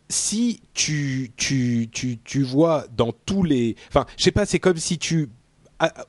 si 0.08 0.60
tu, 0.74 1.32
tu, 1.36 1.88
tu, 1.92 2.18
tu 2.18 2.42
vois 2.42 2.84
dans 2.96 3.12
tous 3.12 3.44
les, 3.44 3.76
enfin, 3.88 4.06
je 4.18 4.24
sais 4.24 4.32
pas, 4.32 4.44
c'est 4.44 4.58
comme 4.58 4.76
si 4.76 4.98
tu 4.98 5.28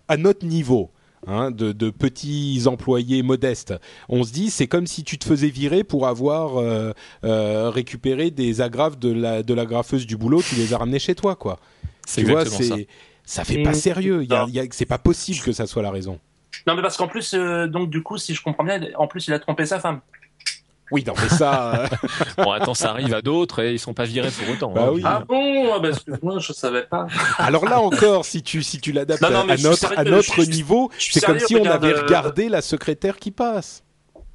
à, 0.07 0.17
notre 0.17 0.45
niveau, 0.45 0.91
Hein, 1.28 1.49
de, 1.49 1.71
de, 1.71 1.89
petits 1.89 2.65
employés 2.67 3.23
modestes. 3.23 3.73
On 4.09 4.23
se 4.23 4.32
dit, 4.32 4.51
c'est 4.51 4.67
comme 4.67 4.86
si 4.86 5.03
tu 5.03 5.17
te 5.17 5.26
faisais 5.26 5.47
virer 5.47 5.84
pour 5.84 6.05
avoir 6.05 6.57
euh, 6.57 6.91
euh, 7.23 7.71
récupéré 7.71 8.30
des 8.30 8.61
agrafes 8.61 8.99
de 8.99 9.11
la, 9.11 9.41
de 9.41 9.53
la 9.55 9.65
graffeuse 9.65 10.05
du 10.05 10.17
boulot, 10.17 10.43
tu 10.43 10.53
les 10.53 10.76
as 10.76 10.78
ramenés 10.78 10.99
chez 10.99 11.15
toi, 11.15 11.36
quoi. 11.36 11.57
Tu 12.05 12.26
vois, 12.26 12.45
c'est, 12.45 12.65
ça. 12.65 12.76
ça 13.23 13.43
fait 13.43 13.63
pas 13.63 13.73
sérieux. 13.73 14.21
Il 14.21 14.30
y 14.30 14.36
a, 14.36 14.45
y 14.49 14.59
a, 14.59 14.65
c'est 14.69 14.86
pas 14.86 14.99
possible 14.99 15.39
que 15.39 15.51
ça 15.51 15.65
soit 15.65 15.82
la 15.82 15.89
raison. 15.89 16.19
Non, 16.67 16.76
mais 16.76 16.82
parce 16.82 16.97
qu'en 16.97 17.07
plus, 17.07 17.34
euh, 17.34 17.67
donc 17.67 17.89
du 17.89 18.01
coup, 18.01 18.17
si 18.17 18.34
je 18.34 18.41
comprends 18.41 18.63
bien, 18.63 18.82
en 18.97 19.07
plus, 19.07 19.28
il 19.28 19.34
a 19.34 19.39
trompé 19.39 19.65
sa 19.65 19.80
femme. 19.80 20.01
Oui, 20.91 21.03
non, 21.05 21.13
mais 21.21 21.29
ça. 21.29 21.75
Euh, 21.75 21.88
bon, 22.43 22.51
attends, 22.51 22.75
ça 22.75 22.91
arrive 22.91 23.13
à 23.13 23.21
d'autres 23.21 23.59
et 23.63 23.73
ils 23.73 23.79
sont 23.79 23.93
pas 23.95 24.05
virés 24.05 24.29
pour 24.29 24.53
autant. 24.53 24.71
Bah 24.71 24.83
hein. 24.86 24.91
oui. 24.93 25.01
Ah 25.03 25.23
bon? 25.27 25.73
Ah 25.73 25.79
bah, 25.79 25.89
Excuse-moi, 25.89 26.38
je 26.39 26.53
savais 26.53 26.83
pas. 26.83 27.07
Alors 27.39 27.65
là 27.65 27.79
encore, 27.81 28.23
si 28.25 28.43
tu 28.43 28.61
si 28.61 28.79
tu 28.79 28.91
l'adaptes 28.91 29.23
à, 29.23 29.29
notre 29.31 29.73
sérieux, 29.73 29.97
à 29.99 30.05
je 30.05 30.09
notre 30.11 30.41
suis- 30.43 30.47
niveau, 30.47 30.91
c'est 30.99 31.25
comme 31.25 31.39
si 31.39 31.55
on 31.55 31.59
regarde, 31.61 31.83
avait 31.83 31.95
euh, 31.95 32.01
regardé 32.03 32.49
la 32.49 32.61
secrétaire 32.61 33.17
qui 33.17 33.31
passe. 33.31 33.81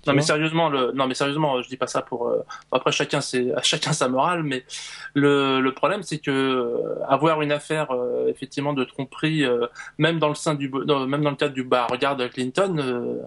Non 0.06 0.14
mais 0.14 0.22
sérieusement, 0.22 0.70
le... 0.70 0.92
non 0.92 1.06
mais 1.06 1.12
sérieusement, 1.14 1.60
je 1.60 1.68
dis 1.68 1.76
pas 1.76 1.86
ça 1.86 2.00
pour. 2.00 2.26
euh, 2.28 2.42
Après 2.72 2.90
chacun 2.90 3.20
c'est 3.20 3.52
à 3.54 3.62
chacun 3.62 3.92
sa 3.92 4.08
morale, 4.08 4.42
mais 4.42 4.64
le, 5.14 5.60
le 5.60 5.74
problème 5.74 6.02
c'est 6.02 6.18
que 6.18 6.30
euh, 6.30 7.04
avoir 7.06 7.42
une 7.42 7.52
affaire 7.52 7.90
euh, 7.90 8.26
effectivement 8.28 8.72
de 8.72 8.82
tromperie, 8.84 9.44
euh, 9.44 9.66
même 9.98 10.18
dans 10.18 10.30
le 10.30 10.34
sein 10.34 10.54
du, 10.54 10.70
non, 10.70 11.06
même 11.06 11.22
dans 11.22 11.30
le 11.30 11.36
cadre 11.36 11.52
du 11.54 11.64
bah 11.64 11.86
regarde 11.90 12.26
Clinton. 12.30 13.18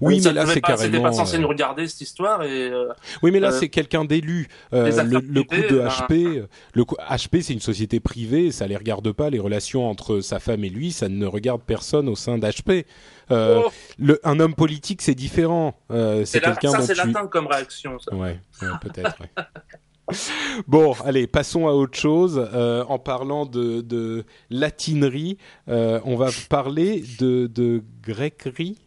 Oui, 0.00 0.20
mais 0.24 0.32
là 0.32 0.46
c'est 0.46 0.60
pas, 0.60 0.76
C'était 0.76 0.90
carrément. 0.92 1.02
pas 1.10 1.12
censé 1.12 1.36
euh, 1.36 1.40
nous 1.40 1.48
regarder 1.48 1.86
cette 1.88 2.00
histoire 2.00 2.42
et. 2.42 2.68
euh, 2.70 2.88
Oui, 3.22 3.30
mais 3.30 3.40
là, 3.40 3.48
Euh, 3.48 3.58
c'est 3.58 3.68
quelqu'un 3.68 4.04
d'élu. 4.04 4.48
Euh, 4.72 4.90
le, 5.04 5.20
le 5.20 5.42
coup 5.42 5.56
de 5.56 5.78
ben- 5.78 5.88
HP, 5.88 6.12
euh, 6.38 6.46
le 6.74 6.84
coup- 6.84 6.96
HP, 7.08 7.42
c'est 7.42 7.52
une 7.52 7.60
société 7.60 7.98
privée, 8.00 8.52
ça 8.52 8.66
les 8.66 8.76
regarde 8.76 9.10
pas. 9.12 9.28
Les 9.30 9.38
relations 9.40 9.88
entre 9.90 10.20
sa 10.20 10.38
femme 10.38 10.64
et 10.64 10.68
lui, 10.68 10.92
ça 10.92 11.08
ne 11.08 11.26
regarde 11.26 11.62
personne 11.66 12.08
au 12.08 12.16
sein 12.16 12.38
d'HP. 12.38 12.86
Oh, 13.30 13.68
un 14.22 14.38
homme 14.40 14.54
politique, 14.54 15.02
c'est 15.02 15.14
différent. 15.16 15.74
C'est 16.24 16.40
quelqu'un 16.40 16.70
ça 16.70 16.82
c'est 16.82 16.94
tu. 16.94 17.06
latin 17.06 17.26
comme 17.26 17.46
réaction. 17.48 17.98
Ça. 17.98 18.14
Ouais, 18.14 18.38
ouais, 18.62 18.68
peut-être. 18.80 19.16
ouais. 19.20 19.44
Bon, 20.68 20.94
allez, 21.04 21.26
passons 21.26 21.66
à 21.66 21.72
autre 21.72 21.98
chose. 21.98 22.40
Euh, 22.54 22.84
en 22.88 22.98
parlant 23.00 23.44
de, 23.44 23.80
de 23.80 24.24
latinerie, 24.50 25.36
euh, 25.68 25.98
on 26.04 26.14
va 26.16 26.28
parler 26.48 27.02
de, 27.18 27.48
de 27.48 27.82
grecquerie. 28.04 28.78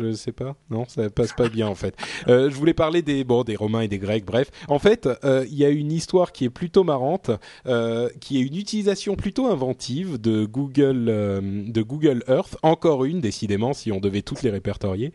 Je 0.00 0.12
sais 0.12 0.32
pas, 0.32 0.56
non, 0.70 0.86
ça 0.88 1.10
passe 1.10 1.32
pas 1.34 1.48
bien 1.48 1.68
en 1.68 1.74
fait. 1.74 1.94
Euh, 2.26 2.48
je 2.50 2.54
voulais 2.54 2.72
parler 2.72 3.02
des 3.02 3.22
bon 3.22 3.42
des 3.42 3.54
Romains 3.56 3.82
et 3.82 3.88
des 3.88 3.98
Grecs. 3.98 4.24
Bref, 4.24 4.50
en 4.68 4.78
fait, 4.78 5.08
euh, 5.24 5.44
il 5.50 5.58
y 5.58 5.64
a 5.64 5.68
une 5.68 5.92
histoire 5.92 6.32
qui 6.32 6.44
est 6.44 6.50
plutôt 6.50 6.84
marrante, 6.84 7.30
euh, 7.66 8.08
qui 8.20 8.38
est 8.38 8.42
une 8.42 8.56
utilisation 8.56 9.14
plutôt 9.14 9.46
inventive 9.46 10.18
de 10.18 10.46
Google 10.46 11.04
de 11.04 11.82
Google 11.82 12.24
Earth. 12.28 12.56
Encore 12.62 13.04
une, 13.04 13.20
décidément, 13.20 13.74
si 13.74 13.92
on 13.92 14.00
devait 14.00 14.22
toutes 14.22 14.42
les 14.42 14.50
répertorier. 14.50 15.12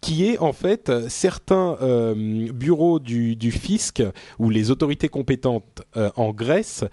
Qui 0.00 0.26
est 0.26 0.38
en 0.38 0.52
fait 0.52 0.92
certains 1.08 1.76
bureaux 2.52 2.98
du, 2.98 3.50
fisc 3.52 4.02
ou 4.38 4.50
les 4.50 4.70
autorités 4.70 5.08
compétentes 5.08 5.82
en 5.94 6.32
Grèce 6.32 6.84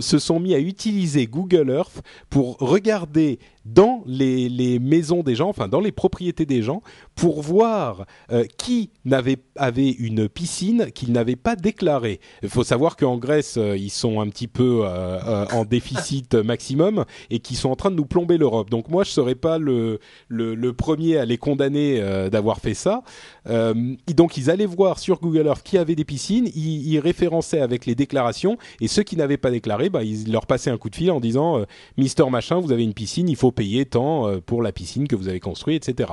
se 0.00 0.18
sont 0.18 0.40
mis 0.40 0.54
à 0.54 0.58
utiliser 0.58 1.26
Google 1.26 1.70
Earth 1.70 2.02
pour 2.28 2.58
regarder 2.58 3.38
dans 3.64 4.02
les, 4.06 4.48
les 4.48 4.78
maisons 4.78 5.22
des 5.22 5.34
gens, 5.34 5.48
enfin 5.48 5.68
dans 5.68 5.80
les 5.80 5.92
propriétés 5.92 6.46
des 6.46 6.62
gens, 6.62 6.82
pour 7.14 7.42
voir 7.42 8.06
euh, 8.30 8.44
qui 8.56 8.90
n'avait 9.04 9.38
avait 9.56 9.90
une 9.90 10.28
piscine 10.28 10.90
qu'ils 10.92 11.12
n'avaient 11.12 11.36
pas 11.36 11.56
déclarée. 11.56 12.20
Il 12.42 12.48
faut 12.48 12.64
savoir 12.64 12.96
qu'en 12.96 13.18
Grèce, 13.18 13.56
euh, 13.58 13.76
ils 13.76 13.90
sont 13.90 14.20
un 14.20 14.28
petit 14.28 14.48
peu 14.48 14.80
euh, 14.84 15.46
en 15.52 15.64
déficit 15.64 16.34
maximum 16.34 17.04
et 17.30 17.38
qu'ils 17.38 17.56
sont 17.56 17.70
en 17.70 17.76
train 17.76 17.90
de 17.90 17.96
nous 17.96 18.06
plomber 18.06 18.38
l'Europe. 18.38 18.70
Donc 18.70 18.88
moi, 18.88 19.04
je 19.04 19.10
serais 19.10 19.34
pas 19.34 19.58
le, 19.58 20.00
le, 20.28 20.54
le 20.54 20.72
premier 20.72 21.16
à 21.18 21.24
les 21.24 21.38
condamner 21.38 22.00
d'avoir 22.30 22.58
fait 22.58 22.74
ça. 22.74 23.02
Euh, 23.48 23.94
donc 24.14 24.36
ils 24.36 24.50
allaient 24.50 24.66
voir 24.66 24.98
sur 24.98 25.20
Google 25.20 25.46
Earth 25.46 25.62
qui 25.62 25.78
avait 25.78 25.94
des 25.94 26.04
piscines, 26.04 26.48
ils, 26.54 26.92
ils 26.92 26.98
référençaient 26.98 27.60
avec 27.60 27.86
les 27.86 27.94
déclarations 27.94 28.56
et 28.80 28.88
ceux 28.88 29.02
qui 29.02 29.16
n'avaient 29.16 29.36
pas 29.36 29.50
déclaré, 29.50 29.90
bah, 29.90 30.04
ils 30.04 30.30
leur 30.30 30.46
passaient 30.46 30.70
un 30.70 30.78
coup 30.78 30.90
de 30.90 30.96
fil 30.96 31.10
en 31.10 31.20
disant 31.20 31.58
euh, 31.58 31.64
Mister 31.96 32.24
Machin, 32.30 32.60
vous 32.60 32.72
avez 32.72 32.84
une 32.84 32.94
piscine, 32.94 33.28
il 33.28 33.36
faut 33.36 33.52
payer 33.52 33.84
tant 33.84 34.28
euh, 34.28 34.40
pour 34.40 34.62
la 34.62 34.72
piscine 34.72 35.08
que 35.08 35.16
vous 35.16 35.28
avez 35.28 35.40
construite, 35.40 35.88
etc. 35.88 36.12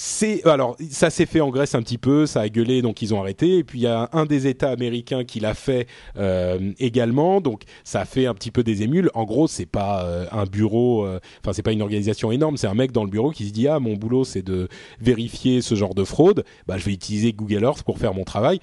C'est 0.00 0.46
alors 0.46 0.76
ça 0.92 1.10
s'est 1.10 1.26
fait 1.26 1.40
en 1.40 1.50
Grèce 1.50 1.74
un 1.74 1.82
petit 1.82 1.98
peu, 1.98 2.24
ça 2.24 2.42
a 2.42 2.48
gueulé 2.48 2.82
donc 2.82 3.02
ils 3.02 3.14
ont 3.14 3.20
arrêté. 3.20 3.58
Et 3.58 3.64
puis 3.64 3.80
il 3.80 3.82
y 3.82 3.88
a 3.88 4.08
un 4.12 4.26
des 4.26 4.46
États 4.46 4.70
américains 4.70 5.24
qui 5.24 5.40
l'a 5.40 5.54
fait 5.54 5.88
euh, 6.16 6.72
également. 6.78 7.40
Donc 7.40 7.64
ça 7.82 8.02
a 8.02 8.04
fait 8.04 8.26
un 8.26 8.34
petit 8.34 8.52
peu 8.52 8.62
des 8.62 8.82
émules. 8.82 9.10
En 9.14 9.24
gros 9.24 9.48
c'est 9.48 9.66
pas 9.66 10.04
euh, 10.04 10.26
un 10.30 10.44
bureau, 10.44 11.04
euh, 11.04 11.18
enfin 11.42 11.52
c'est 11.52 11.64
pas 11.64 11.72
une 11.72 11.82
organisation 11.82 12.30
énorme, 12.30 12.56
c'est 12.56 12.68
un 12.68 12.76
mec 12.76 12.92
dans 12.92 13.02
le 13.02 13.10
bureau 13.10 13.32
qui 13.32 13.48
se 13.48 13.52
dit 13.52 13.66
ah 13.66 13.80
mon 13.80 13.94
boulot 13.94 14.22
c'est 14.22 14.42
de 14.42 14.68
vérifier 15.00 15.62
ce 15.62 15.74
genre 15.74 15.96
de 15.96 16.04
fraude, 16.04 16.44
bah 16.68 16.78
je 16.78 16.84
vais 16.84 16.92
utiliser 16.92 17.32
Google 17.32 17.64
Earth 17.64 17.82
pour 17.82 17.98
faire 17.98 18.14
mon 18.14 18.22
travail. 18.22 18.60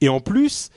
Et 0.00 0.08
en 0.08 0.20
plus 0.20 0.70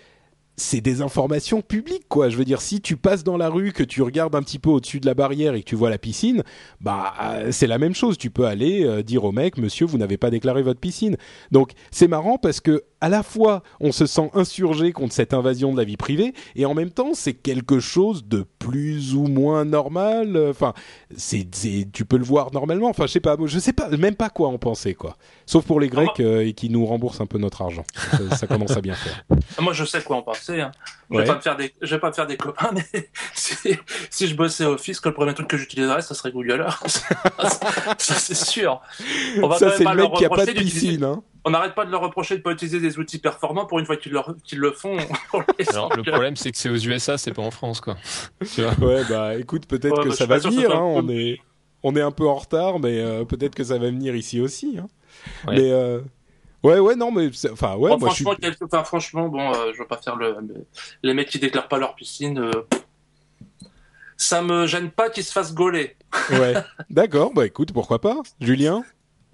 c'est 0.57 0.81
des 0.81 1.01
informations 1.01 1.61
publiques, 1.61 2.07
quoi. 2.07 2.29
Je 2.29 2.37
veux 2.37 2.45
dire, 2.45 2.61
si 2.61 2.81
tu 2.81 2.97
passes 2.97 3.23
dans 3.23 3.37
la 3.37 3.49
rue, 3.49 3.71
que 3.71 3.83
tu 3.83 4.01
regardes 4.01 4.35
un 4.35 4.43
petit 4.43 4.59
peu 4.59 4.69
au-dessus 4.69 4.99
de 4.99 5.05
la 5.05 5.13
barrière 5.13 5.55
et 5.55 5.61
que 5.61 5.69
tu 5.69 5.75
vois 5.75 5.89
la 5.89 5.97
piscine, 5.97 6.43
bah 6.79 7.13
euh, 7.21 7.51
c'est 7.51 7.67
la 7.67 7.77
même 7.77 7.95
chose. 7.95 8.17
Tu 8.17 8.29
peux 8.29 8.45
aller 8.45 8.85
euh, 8.85 9.03
dire 9.03 9.23
au 9.23 9.31
mec, 9.31 9.57
monsieur, 9.57 9.85
vous 9.85 9.97
n'avez 9.97 10.17
pas 10.17 10.29
déclaré 10.29 10.61
votre 10.61 10.79
piscine. 10.79 11.17
Donc 11.51 11.71
c'est 11.91 12.07
marrant 12.07 12.37
parce 12.37 12.59
que 12.59 12.83
à 13.01 13.09
la 13.09 13.23
fois 13.23 13.63
on 13.79 13.91
se 13.91 14.05
sent 14.05 14.29
insurgé 14.33 14.91
contre 14.93 15.13
cette 15.13 15.33
invasion 15.33 15.71
de 15.73 15.77
la 15.77 15.83
vie 15.83 15.97
privée 15.97 16.33
et 16.55 16.65
en 16.65 16.73
même 16.73 16.91
temps 16.91 17.11
c'est 17.13 17.33
quelque 17.33 17.79
chose 17.79 18.25
de 18.25 18.45
plus 18.59 19.15
ou 19.15 19.23
moins 19.27 19.65
normal. 19.65 20.37
Enfin, 20.49 20.73
c'est, 21.15 21.47
c'est- 21.53 21.87
tu 21.91 22.05
peux 22.05 22.17
le 22.17 22.23
voir 22.23 22.51
normalement. 22.53 22.87
Enfin, 22.89 23.07
je 23.07 23.11
sais 23.13 23.19
pas, 23.19 23.35
je 23.43 23.59
sais 23.59 23.73
pas 23.73 23.89
même 23.89 24.15
pas 24.15 24.29
quoi 24.29 24.47
en 24.49 24.57
penser, 24.57 24.93
quoi. 24.93 25.17
Sauf 25.45 25.65
pour 25.65 25.79
les 25.79 25.89
Grecs 25.89 26.19
euh, 26.19 26.45
et 26.45 26.53
qui 26.53 26.69
nous 26.69 26.85
remboursent 26.85 27.21
un 27.21 27.25
peu 27.25 27.37
notre 27.39 27.61
argent. 27.61 27.83
Ça, 28.11 28.37
ça 28.37 28.47
commence 28.47 28.71
à 28.77 28.81
bien 28.81 28.93
faire. 28.95 29.23
Moi 29.59 29.73
je 29.73 29.83
sais 29.85 30.01
quoi 30.01 30.17
en 30.17 30.21
penser. 30.21 30.61
Hein. 30.61 30.71
Je 31.09 31.15
Ouais. 31.17 31.23
vais 31.23 31.27
pas 31.27 31.35
me 31.35 31.41
faire 31.41 31.57
des, 31.57 31.73
je 31.81 31.93
vais 31.93 31.99
pas 31.99 32.07
me 32.07 32.13
faire 32.13 32.27
des 32.27 32.37
copains, 32.37 32.71
mais 32.73 33.09
si, 33.33 33.53
si 34.09 34.27
je 34.27 34.35
bossais 34.35 34.63
au 34.65 34.77
fisc, 34.77 35.05
le 35.05 35.13
premier 35.13 35.33
truc 35.33 35.47
que 35.49 35.57
j'utiliserais, 35.57 36.01
ça 36.01 36.15
serait 36.15 36.31
Google 36.31 36.61
Earth. 36.65 36.87
ça 37.97 38.15
c'est 38.15 38.35
sûr. 38.35 38.79
On 39.41 39.47
va 39.47 39.55
quand 39.55 39.59
Ça 39.59 39.77
c'est 39.77 39.83
le 39.83 39.95
mec 39.95 40.13
qui 40.13 40.23
a 40.25 40.29
pas 40.29 40.45
de 40.45 40.51
piscine, 40.51 41.03
hein. 41.03 41.21
On 41.43 41.49
n'arrête 41.51 41.73
pas 41.73 41.85
de 41.85 41.91
leur 41.91 42.01
reprocher 42.01 42.37
de 42.37 42.41
pas 42.43 42.51
utiliser 42.51 42.79
des 42.79 42.99
outils 42.99 43.17
performants 43.17 43.65
pour 43.65 43.79
une 43.79 43.85
fois 43.85 43.97
qu'ils, 43.97 44.11
leur- 44.11 44.35
qu'ils 44.43 44.59
le 44.59 44.71
font. 44.71 44.95
Alors, 45.69 45.95
le 45.95 46.03
problème, 46.03 46.35
c'est 46.35 46.51
que 46.51 46.57
c'est 46.57 46.69
aux 46.69 46.75
USA, 46.77 47.17
c'est 47.17 47.33
pas 47.33 47.41
en 47.41 47.49
France, 47.51 47.81
quoi. 47.81 47.97
Tu 48.53 48.61
vois. 48.61 48.73
Ouais, 48.87 49.03
bah 49.09 49.35
écoute, 49.35 49.65
peut-être 49.65 49.97
Ouais, 49.97 50.03
que 50.03 50.09
bah, 50.09 50.15
ça 50.15 50.25
va 50.27 50.37
venir. 50.37 50.69
Hein, 50.71 50.81
on 50.83 51.09
est, 51.09 51.39
on 51.83 51.95
est 51.95 52.01
un 52.01 52.11
peu 52.11 52.27
en 52.27 52.35
retard, 52.35 52.79
mais 52.79 52.99
euh, 52.99 53.25
peut-être 53.25 53.55
que 53.55 53.63
ça 53.63 53.79
va 53.79 53.87
venir 53.87 54.15
ici 54.15 54.39
aussi. 54.39 54.77
Hein. 54.79 54.87
Ouais. 55.47 55.55
Mais 55.57 55.71
euh, 55.71 55.99
ouais, 56.63 56.77
ouais, 56.77 56.95
non, 56.95 57.11
mais 57.11 57.31
c'est- 57.33 57.49
enfin, 57.49 57.75
ouais, 57.75 57.89
Bon, 57.89 57.97
moi 57.97 58.09
je 58.09 58.15
suis. 58.15 58.23
franchement, 58.23 58.39
quelque- 58.49 58.65
enfin, 58.65 58.83
franchement, 58.83 59.27
bon, 59.27 59.51
euh, 59.51 59.71
je 59.73 59.79
veux 59.79 59.87
pas 59.87 59.97
faire 59.97 60.15
le, 60.17 60.35
le- 60.41 60.65
les 61.01 61.13
mecs 61.15 61.29
qui 61.29 61.39
déclarent 61.39 61.67
pas 61.67 61.79
leur 61.79 61.95
piscine. 61.95 62.37
euh, 62.37 62.51
ça 64.15 64.43
me 64.43 64.67
gêne 64.67 64.91
pas 64.91 65.09
qu'ils 65.09 65.23
se 65.23 65.31
fassent 65.31 65.53
gauler. 65.55 65.95
Ouais, 66.29 66.53
d'accord. 66.91 67.33
Bah 67.33 67.47
écoute, 67.47 67.73
pourquoi 67.73 67.99
pas, 67.99 68.17
Julien? 68.39 68.83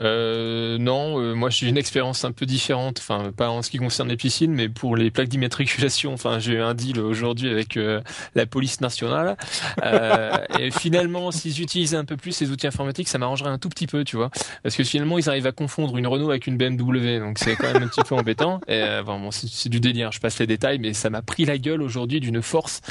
Euh, 0.02 0.78
non, 0.78 1.20
euh, 1.20 1.34
moi 1.34 1.50
j'ai 1.50 1.68
une 1.68 1.78
expérience 1.78 2.24
un 2.24 2.32
peu 2.32 2.46
différente, 2.46 3.00
enfin 3.00 3.32
pas 3.36 3.50
en 3.50 3.62
ce 3.62 3.70
qui 3.70 3.78
concerne 3.78 4.10
les 4.10 4.18
piscines, 4.18 4.54
mais 4.54 4.70
pour 4.70 4.96
les 4.96 5.12
plaques 5.12 5.30
d'immatriculation. 5.30 6.14
Enfin, 6.14 6.40
j'ai 6.40 6.54
eu 6.54 6.62
un 6.62 6.74
deal 6.74 7.00
aujourd'hui 7.00 7.50
avec 7.50 7.78
euh, 7.78 8.02
la 8.36 8.46
police 8.46 8.82
nationale. 8.82 9.38
Euh, 9.84 10.32
et 10.60 10.72
finalement, 10.72 11.32
s'ils 11.32 11.62
utilisaient 11.62 11.98
un 11.98 12.06
peu 12.06 12.18
plus 12.18 12.32
ces 12.32 12.52
outils 12.52 12.68
informatiques, 12.68 13.08
ça 13.08 13.18
m'arrangerait 13.18 13.50
un 13.50 13.58
tout 13.58 13.70
petit 13.70 13.88
peu, 13.88 14.04
tu 14.04 14.16
vois, 14.16 14.30
parce 14.64 14.76
que 14.76 14.84
finalement 14.84 15.18
ils 15.18 15.30
arrivent 15.30 15.48
à 15.48 15.52
confondre 15.52 15.98
une 15.98 16.08
Renault 16.08 16.30
avec 16.30 16.48
une 16.48 16.58
BMW, 16.58 17.20
donc 17.20 17.40
c'est 17.40 17.56
quand 17.56 17.72
même 17.72 17.84
un 17.84 17.88
petit 17.88 18.02
peu 18.02 18.16
embêtant. 18.16 18.60
Et 18.68 18.82
euh, 18.82 19.04
bon, 19.04 19.20
bon, 19.20 19.32
c'est 19.32 19.70
du 19.70 19.80
délire. 19.80 20.12
Je 20.12 20.20
passe 20.20 20.40
les 20.40 20.48
détails, 20.48 20.80
mais 20.80 20.94
ça 20.94 21.10
m'a 21.10 21.22
pris 21.22 21.46
la 21.46 21.58
gueule 21.58 21.82
aujourd'hui 21.82 22.20
d'une 22.20 22.42
force. 22.42 22.82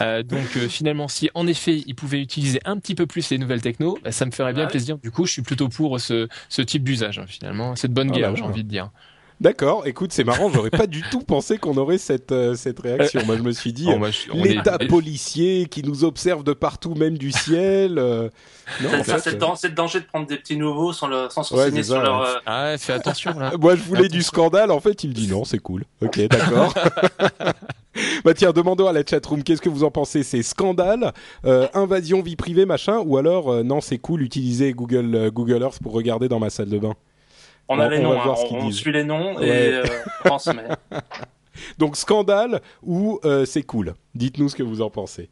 Euh, 0.00 0.22
donc 0.22 0.56
euh, 0.56 0.68
finalement, 0.68 1.08
si 1.08 1.30
en 1.34 1.46
effet 1.46 1.82
ils 1.86 1.94
pouvaient 1.94 2.20
utiliser 2.20 2.60
un 2.64 2.78
petit 2.78 2.94
peu 2.94 3.06
plus 3.06 3.30
les 3.30 3.38
nouvelles 3.38 3.60
techno, 3.60 3.98
bah, 4.02 4.12
ça 4.12 4.26
me 4.26 4.30
ferait 4.30 4.52
bien 4.52 4.66
plaisir. 4.66 4.98
Du 4.98 5.10
coup, 5.10 5.26
je 5.26 5.32
suis 5.32 5.42
plutôt 5.42 5.68
pour 5.68 6.00
ce 6.00 6.28
ce 6.48 6.62
type 6.62 6.84
d'usage 6.84 7.18
hein, 7.18 7.24
finalement. 7.26 7.76
C'est 7.76 7.88
de 7.88 7.94
bonne 7.94 8.10
Ah, 8.12 8.16
guerre, 8.16 8.30
j'ai 8.36 8.40
voilà. 8.42 8.52
envie 8.54 8.64
de 8.64 8.68
dire. 8.70 8.90
D'accord. 9.40 9.86
Écoute, 9.86 10.12
c'est 10.12 10.24
marrant. 10.24 10.50
J'aurais 10.50 10.68
pas 10.70 10.88
du 10.88 11.00
tout 11.12 11.20
pensé 11.20 11.58
qu'on 11.58 11.76
aurait 11.76 11.98
cette 11.98 12.32
euh, 12.32 12.56
cette 12.56 12.80
réaction. 12.80 13.24
Moi, 13.24 13.36
je 13.36 13.42
me 13.42 13.52
suis 13.52 13.72
dit. 13.72 13.84
Je- 13.86 14.32
est- 14.36 14.42
L'État 14.56 14.78
policier 14.78 15.66
qui 15.70 15.84
nous 15.84 16.02
observe 16.02 16.42
de 16.42 16.52
partout, 16.52 16.96
même 16.96 17.16
du 17.16 17.30
ciel. 17.30 17.98
euh, 18.00 18.30
Non, 18.82 18.88
en 18.98 19.04
ça, 19.04 19.14
fait, 19.14 19.20
c'est, 19.20 19.30
le 19.30 19.36
euh, 19.44 19.68
danger 19.76 20.00
de 20.00 20.06
prendre 20.06 20.26
des 20.26 20.38
petits 20.38 20.56
nouveaux 20.56 20.92
sans, 20.92 21.06
le, 21.06 21.28
sans 21.30 21.44
se 21.44 21.54
Ouais, 21.54 21.60
renseigner 21.66 21.84
c'est 21.84 21.90
ça, 21.90 21.94
sur 21.94 22.02
leur. 22.02 22.20
ouais. 22.20 22.26
euh, 22.26 22.40
Ah, 22.46 22.64
ouais, 22.64 22.78
fais 22.78 22.94
attention 22.94 23.38
là. 23.38 23.52
Moi, 23.60 23.76
je 23.76 23.82
voulais 23.84 24.08
du 24.08 24.24
scandale. 24.24 24.72
En 24.72 24.80
fait, 24.80 25.04
il 25.04 25.10
me 25.10 25.14
dit 25.14 25.28
non, 25.28 25.44
c'est 25.44 25.60
cool. 25.60 25.84
Ok, 26.02 26.18
d'accord. 26.26 26.74
bah 28.24 28.34
tiens, 28.34 28.52
demandons 28.52 28.86
à 28.86 28.92
la 28.92 29.04
chatroom, 29.04 29.42
qu'est-ce 29.42 29.62
que 29.62 29.68
vous 29.68 29.84
en 29.84 29.90
pensez? 29.90 30.22
C'est 30.22 30.42
scandale, 30.42 31.12
euh, 31.44 31.68
invasion 31.74 32.22
vie 32.22 32.36
privée, 32.36 32.66
machin, 32.66 32.98
ou 33.04 33.16
alors 33.16 33.50
euh, 33.50 33.62
non, 33.62 33.80
c'est 33.80 33.98
cool, 33.98 34.22
utiliser 34.22 34.72
Google 34.72 35.14
euh, 35.14 35.30
Google 35.30 35.62
Earth 35.62 35.80
pour 35.82 35.92
regarder 35.92 36.28
dans 36.28 36.38
ma 36.38 36.50
salle 36.50 36.68
de 36.68 36.78
bain? 36.78 36.94
on 37.70 37.78
a 37.78 37.88
les 37.88 37.98
on 37.98 38.14
noms, 38.14 38.20
hein, 38.20 38.34
on, 38.50 38.70
suit 38.70 38.92
les 38.92 39.04
noms 39.04 39.36
Ouais. 39.36 39.82
et. 40.24 40.94
Donc 41.76 41.96
scandale 41.96 42.62
ou 42.82 43.20
c'est 43.44 43.64
cool. 43.64 43.94
Dites-nous 44.14 44.48
ce 44.48 44.56
que 44.56 44.62
vous 44.62 44.80
en 44.80 44.88
pensez. 44.88 45.28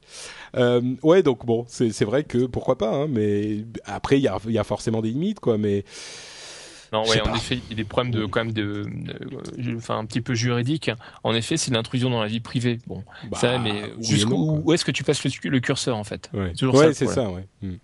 Ouais, 1.02 1.22
donc 1.22 1.46
bon, 1.46 1.64
c'est 1.68 2.04
vrai 2.04 2.24
que 2.24 2.44
pourquoi 2.46 2.76
pas, 2.76 2.90
hein, 2.90 3.06
mais 3.08 3.64
après 3.86 4.18
il 4.18 4.22
y 4.22 4.28
a, 4.28 4.36
il 4.44 4.52
y 4.52 4.58
a 4.58 4.64
forcément 4.64 5.00
des 5.00 5.10
limites, 5.10 5.40
quoi. 5.40 5.56
Mais 5.56 5.84
Non, 6.96 7.10
ouais, 7.10 7.20
en 7.20 7.34
effet, 7.34 7.56
il 7.56 7.70
y 7.70 7.72
a 7.72 7.76
des 7.76 7.84
problèmes 7.84 8.12
de 8.12 8.24
quand 8.26 8.40
même 8.44 8.52
de, 8.54 8.84
de- 8.84 9.76
enfin 9.76 9.98
un 9.98 10.06
petit 10.06 10.20
peu 10.20 10.34
juridique. 10.34 10.90
En 11.24 11.34
effet, 11.34 11.56
c'est 11.56 11.70
de 11.70 11.76
l'intrusion 11.76 12.08
dans 12.10 12.20
la 12.22 12.28
vie 12.28 12.40
privée. 12.40 12.78
Bon, 12.86 13.04
bah, 13.30 13.38
ça, 13.38 13.58
mais 13.58 13.92
jusqu'où 14.00 14.62
où 14.64 14.72
est-ce 14.72 14.84
que 14.84 14.90
tu 14.92 15.04
passes 15.04 15.22
le, 15.24 15.50
le 15.50 15.60
curseur 15.60 15.96
en 15.96 16.04
fait? 16.04 16.30
Ouais, 16.32 16.52
C'est 16.58 16.66
Ouais, 16.66 16.92
ça 16.94 17.06
c'est 17.06 17.20
ouais. 17.20 17.46
Hmm. 17.62 17.74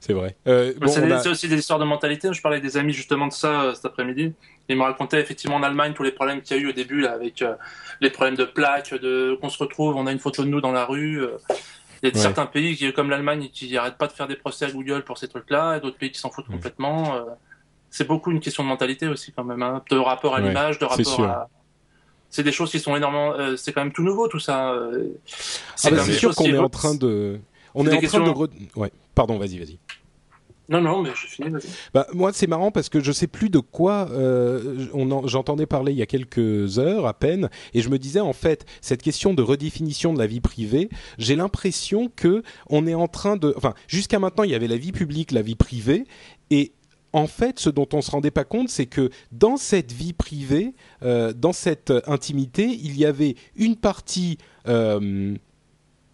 c'est 0.00 0.12
vrai. 0.12 0.36
Euh, 0.46 0.72
bon, 0.80 0.86
c'est 0.88 1.10
a- 1.12 1.30
aussi 1.30 1.48
des 1.48 1.58
histoires 1.58 1.78
de 1.78 1.84
mentalité. 1.84 2.32
Je 2.32 2.40
parlais 2.40 2.58
avec 2.58 2.70
des 2.70 2.76
amis 2.76 2.92
justement 2.92 3.26
de 3.26 3.32
ça 3.32 3.62
euh, 3.62 3.74
cet 3.74 3.84
après-midi. 3.86 4.32
Ils 4.68 4.76
me 4.76 4.82
racontaient 4.82 5.20
effectivement 5.20 5.56
en 5.56 5.62
Allemagne 5.62 5.92
tous 5.92 6.04
les 6.04 6.12
problèmes 6.12 6.40
qu'il 6.42 6.56
y 6.56 6.60
a 6.60 6.62
eu 6.62 6.68
au 6.68 6.72
début 6.72 7.00
là, 7.00 7.12
avec 7.12 7.42
euh, 7.42 7.54
les 8.00 8.10
problèmes 8.10 8.36
de 8.36 8.44
plaques, 8.44 8.94
de 8.94 9.36
qu'on 9.40 9.48
se 9.48 9.58
retrouve, 9.58 9.96
on 9.96 10.06
a 10.06 10.12
une 10.12 10.20
photo 10.20 10.44
de 10.44 10.48
nous 10.48 10.60
dans 10.60 10.72
la 10.72 10.84
rue. 10.86 11.20
euh. 11.22 11.36
Il 12.04 12.08
y 12.08 12.12
a 12.12 12.14
Ouais. 12.16 12.20
certains 12.20 12.46
pays 12.46 12.74
qui, 12.76 12.92
comme 12.92 13.10
l'Allemagne 13.10 13.48
qui 13.52 13.72
n'arrêtent 13.72 13.96
pas 13.98 14.08
de 14.08 14.12
faire 14.12 14.26
des 14.26 14.34
procès 14.34 14.64
à 14.64 14.70
Google 14.72 15.04
pour 15.04 15.18
ces 15.18 15.28
trucs-là, 15.28 15.76
et 15.76 15.80
d'autres 15.80 15.98
pays 15.98 16.10
qui 16.10 16.18
s'en 16.18 16.30
foutent 16.30 16.48
Mm. 16.48 16.52
complètement. 16.54 17.14
C'est 17.94 18.08
beaucoup 18.08 18.30
une 18.30 18.40
question 18.40 18.62
de 18.64 18.68
mentalité 18.68 19.06
aussi 19.06 19.32
quand 19.32 19.44
même, 19.44 19.62
hein, 19.62 19.82
de 19.90 19.96
rapport 19.96 20.34
à 20.34 20.40
Ouais, 20.40 20.48
l'image, 20.48 20.78
de 20.78 20.84
rapport 20.86 21.20
à. 21.24 21.48
C'est 22.30 22.42
des 22.42 22.50
choses 22.50 22.70
qui 22.70 22.80
sont 22.80 22.96
énormément. 22.96 23.34
euh, 23.34 23.56
c'est 23.56 23.72
quand 23.74 23.82
même 23.84 23.92
tout 23.92 24.02
nouveau 24.02 24.26
tout 24.26 24.38
ça. 24.40 24.72
euh. 24.72 25.08
Ah 25.28 25.32
C'est 25.76 25.90
bah, 25.90 26.02
c'est 26.02 26.14
sûr 26.14 26.34
qu'on 26.34 26.46
est 26.46 26.56
en 26.56 26.70
train 26.70 26.94
de, 26.94 27.38
on 27.74 27.86
est 27.86 27.94
en 27.94 28.00
train 28.00 28.20
de, 28.24 28.30
re- 28.30 28.48
ouais. 28.76 28.90
Pardon, 29.14 29.36
vas-y, 29.38 29.58
vas-y. 29.58 29.78
Non 30.70 30.80
non, 30.80 31.02
mais 31.02 31.10
j'ai 31.20 31.28
fini. 31.28 31.50
vas-y. 31.50 31.66
Bah, 31.92 32.06
moi, 32.14 32.32
c'est 32.32 32.46
marrant 32.46 32.70
parce 32.70 32.88
que 32.88 33.00
je 33.00 33.12
sais 33.12 33.26
plus 33.26 33.50
de 33.50 33.58
quoi 33.58 34.08
euh, 34.10 34.86
j'entendais 35.26 35.66
parler 35.66 35.92
il 35.92 35.98
y 35.98 36.02
a 36.02 36.06
quelques 36.06 36.78
heures 36.78 37.06
à 37.06 37.12
peine, 37.12 37.50
et 37.74 37.82
je 37.82 37.90
me 37.90 37.98
disais 37.98 38.20
en 38.20 38.32
fait 38.32 38.64
cette 38.80 39.02
question 39.02 39.34
de 39.34 39.42
redéfinition 39.42 40.14
de 40.14 40.18
la 40.18 40.26
vie 40.26 40.40
privée, 40.40 40.88
j'ai 41.18 41.36
l'impression 41.36 42.10
que 42.16 42.42
on 42.70 42.86
est 42.86 42.94
en 42.94 43.08
train 43.08 43.36
de, 43.36 43.52
enfin, 43.58 43.74
jusqu'à 43.88 44.18
maintenant, 44.18 44.44
il 44.44 44.50
y 44.52 44.54
avait 44.54 44.68
la 44.68 44.78
vie 44.78 44.92
publique, 44.92 45.32
la 45.32 45.42
vie 45.42 45.56
privée, 45.56 46.06
et 46.48 46.72
en 47.12 47.26
fait, 47.26 47.58
ce 47.58 47.70
dont 47.70 47.88
on 47.92 48.00
se 48.00 48.10
rendait 48.10 48.30
pas 48.30 48.44
compte, 48.44 48.68
c'est 48.68 48.86
que 48.86 49.10
dans 49.32 49.56
cette 49.56 49.92
vie 49.92 50.12
privée, 50.12 50.74
euh, 51.02 51.32
dans 51.32 51.52
cette 51.52 51.92
intimité, 52.06 52.64
il 52.82 52.96
y 52.96 53.04
avait 53.04 53.36
une 53.54 53.76
partie, 53.76 54.38
euh, 54.66 55.34